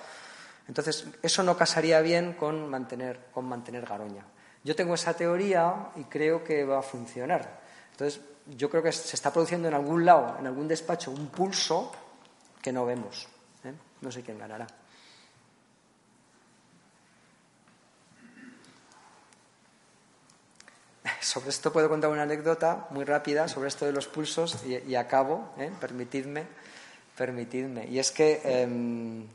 Entonces, 0.68 1.04
eso 1.20 1.42
no 1.42 1.56
casaría 1.56 2.00
bien 2.00 2.34
con 2.34 2.70
mantener, 2.70 3.26
con 3.34 3.44
mantener 3.44 3.84
Garoña. 3.84 4.24
Yo 4.62 4.76
tengo 4.76 4.94
esa 4.94 5.14
teoría 5.14 5.88
y 5.96 6.04
creo 6.04 6.44
que 6.44 6.64
va 6.64 6.78
a 6.78 6.82
funcionar. 6.82 7.58
Entonces, 7.90 8.20
yo 8.46 8.70
creo 8.70 8.84
que 8.84 8.92
se 8.92 9.16
está 9.16 9.32
produciendo 9.32 9.66
en 9.66 9.74
algún 9.74 10.04
lado, 10.04 10.36
en 10.38 10.46
algún 10.46 10.68
despacho, 10.68 11.10
un 11.10 11.26
pulso 11.26 11.90
que 12.62 12.72
no 12.72 12.86
vemos. 12.86 13.26
¿eh? 13.64 13.74
No 14.00 14.12
sé 14.12 14.22
quién 14.22 14.38
ganará. 14.38 14.68
Sobre 21.20 21.50
esto 21.50 21.70
puedo 21.70 21.88
contar 21.88 22.10
una 22.10 22.22
anécdota 22.22 22.86
muy 22.90 23.04
rápida 23.04 23.46
sobre 23.46 23.68
esto 23.68 23.84
de 23.84 23.92
los 23.92 24.08
pulsos 24.08 24.56
y, 24.64 24.94
acabo, 24.94 25.52
¿eh? 25.58 25.70
permitidme, 25.78 26.46
permitidme. 27.14 27.86
Y 27.88 27.98
es 27.98 28.10
que 28.10 28.40
em, 28.42 29.26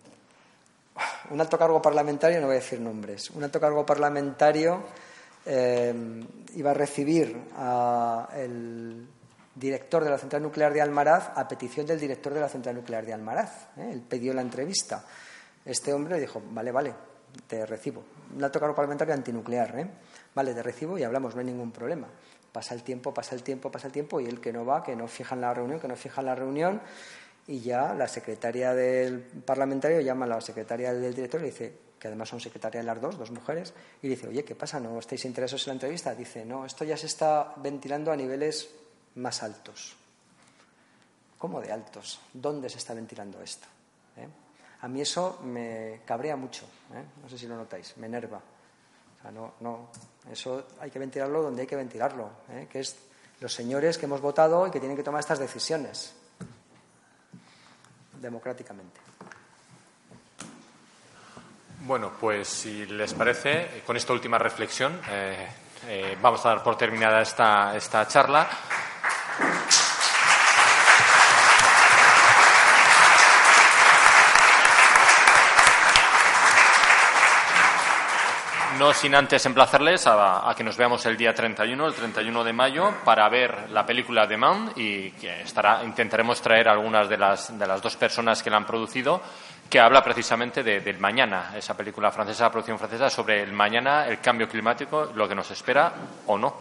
un 1.30 1.42
alto 1.42 1.60
cargo 1.60 1.80
parlamentario, 1.82 2.42
no 2.42 2.48
voy 2.48 2.56
a 2.56 2.60
decir 2.60 2.82
nombres, 2.82 3.30
un 3.30 3.44
alto 3.44 3.60
cargo 3.60 3.86
parlamentario 3.86 4.84
em, 5.46 6.26
iba 6.56 6.72
a 6.72 6.74
recibir 6.74 7.38
al 7.56 9.08
director 9.54 10.04
de 10.04 10.10
la 10.10 10.18
central 10.18 10.42
nuclear 10.42 10.74
de 10.74 10.82
Almaraz 10.82 11.30
a 11.36 11.48
petición 11.48 11.86
del 11.86 12.00
director 12.00 12.34
de 12.34 12.40
la 12.40 12.50
central 12.50 12.74
nuclear 12.74 13.06
de 13.06 13.14
Almaraz. 13.14 13.68
¿eh? 13.78 13.92
Él 13.92 14.02
pidió 14.02 14.34
la 14.34 14.42
entrevista. 14.42 15.06
Este 15.64 15.94
hombre 15.94 16.20
dijo, 16.20 16.42
vale, 16.50 16.72
vale, 16.72 16.96
te 17.46 17.64
recibo. 17.64 18.04
Un 18.36 18.44
alto 18.44 18.60
cargo 18.60 18.74
parlamentario 18.74 19.14
antinuclear, 19.14 19.80
¿eh? 19.80 19.88
Vale, 20.36 20.54
te 20.54 20.62
recibo 20.62 20.98
y 20.98 21.04
hablamos, 21.04 21.34
no 21.34 21.40
hay 21.40 21.48
ningún 21.48 21.72
problema. 21.72 22.08
Pasa 22.52 22.76
el 22.76 22.84
tiempo, 22.84 23.14
pasa 23.14 23.36
el 23.36 23.42
tiempo, 23.42 23.72
pasa 23.72 23.88
el 23.88 23.94
tiempo 23.94 24.20
y 24.20 24.26
él 24.26 24.42
que 24.42 24.52
no 24.54 24.66
va, 24.66 24.84
que 24.84 24.96
no 24.96 25.08
fija 25.08 25.34
en 25.34 25.42
la 25.42 25.54
reunión, 25.54 25.80
que 25.80 25.88
no 25.88 25.96
fija 25.96 26.22
en 26.22 26.28
la 26.28 26.36
reunión 26.36 26.82
y 27.48 27.60
ya 27.60 27.94
la 27.94 28.08
secretaria 28.08 28.74
del 28.74 29.20
parlamentario 29.20 30.02
llama 30.02 30.26
a 30.26 30.30
la 30.30 30.42
secretaria 30.42 30.94
del 30.94 31.14
director 31.14 31.40
y 31.40 31.44
le 31.44 31.50
dice, 31.52 31.78
que 32.00 32.08
además 32.08 32.30
son 32.30 32.40
secretarias 32.40 32.84
las 32.84 33.00
dos, 33.00 33.18
dos 33.18 33.32
mujeres, 33.32 33.74
y 34.02 34.08
dice, 34.08 34.28
oye, 34.28 34.44
¿qué 34.44 34.56
pasa? 34.56 34.80
¿No 34.80 35.00
estáis 35.00 35.26
interesados 35.26 35.66
en 35.68 35.72
la 35.72 35.74
entrevista? 35.74 36.16
Dice, 36.16 36.46
no, 36.46 36.66
esto 36.66 36.84
ya 36.84 36.98
se 36.98 37.06
está 37.06 37.54
ventilando 37.58 38.12
a 38.12 38.16
niveles 38.16 38.70
más 39.16 39.44
altos. 39.44 39.96
¿Cómo 41.38 41.62
de 41.62 41.72
altos? 41.72 42.20
¿Dónde 42.34 42.70
se 42.70 42.80
está 42.80 42.94
ventilando 42.94 43.42
esto? 43.42 43.68
¿Eh? 44.18 44.28
A 44.82 44.88
mí 44.88 45.02
eso 45.02 45.40
me 45.44 46.02
cabrea 46.06 46.36
mucho, 46.36 46.66
¿eh? 46.94 47.04
no 47.22 47.30
sé 47.30 47.38
si 47.38 47.48
lo 47.48 47.56
notáis, 47.56 47.96
me 47.98 48.08
enerva. 48.08 48.42
No, 49.32 49.54
no, 49.60 49.90
eso 50.32 50.68
hay 50.80 50.92
que 50.92 51.00
ventilarlo 51.00 51.42
donde 51.42 51.62
hay 51.62 51.68
que 51.68 51.76
ventilarlo, 51.76 52.30
¿eh? 52.52 52.68
que 52.70 52.80
es 52.80 52.96
los 53.40 53.54
señores 53.54 53.98
que 53.98 54.06
hemos 54.06 54.22
votado 54.22 54.68
y 54.68 54.72
que 54.72 54.80
tienen 54.80 54.98
que 54.98 55.04
tomar 55.04 55.20
estas 55.20 55.40
decisiones 55.40 56.14
democráticamente. 58.22 59.00
Bueno, 61.82 62.14
pues 62.20 62.48
si 62.48 62.86
les 62.88 63.14
parece, 63.14 63.84
con 63.86 63.96
esta 63.96 64.14
última 64.14 64.40
reflexión 64.40 65.00
eh, 65.08 65.48
eh, 65.88 66.18
vamos 66.20 66.44
a 66.46 66.50
dar 66.50 66.64
por 66.64 66.76
terminada 66.78 67.22
esta, 67.22 67.76
esta 67.76 68.08
charla. 68.08 68.48
No 78.80 78.94
sin 78.94 79.16
antes 79.16 79.46
emplazarles 79.46 80.06
a, 80.06 80.50
a, 80.50 80.54
que 80.54 80.64
nos 80.64 80.76
veamos 80.76 81.06
el 81.06 81.16
día 81.16 81.34
31, 81.34 81.88
el 81.88 81.94
31 81.94 82.44
de 82.44 82.52
mayo, 82.52 82.94
para 83.06 83.30
ver 83.30 83.70
la 83.70 83.86
película 83.86 84.28
The 84.28 84.36
Man 84.36 84.74
y 84.76 85.12
que 85.12 85.44
estará, 85.44 85.82
intentaremos 85.86 86.42
traer 86.42 86.68
algunas 86.68 87.08
de 87.08 87.18
las, 87.18 87.58
de 87.58 87.66
las 87.66 87.82
dos 87.82 87.96
personas 87.96 88.44
que 88.44 88.50
la 88.50 88.58
han 88.58 88.66
producido, 88.66 89.22
que 89.70 89.80
habla 89.80 90.04
precisamente 90.04 90.62
de, 90.62 90.82
del 90.82 91.00
mañana, 91.00 91.54
esa 91.56 91.78
película 91.78 92.12
francesa, 92.12 92.44
la 92.44 92.52
producción 92.52 92.78
francesa, 92.78 93.10
sobre 93.10 93.42
el 93.42 93.54
mañana, 93.54 94.08
el 94.08 94.20
cambio 94.20 94.50
climático, 94.50 95.10
lo 95.16 95.26
que 95.26 95.36
nos 95.36 95.50
espera 95.52 95.94
o 96.28 96.38
no. 96.38 96.58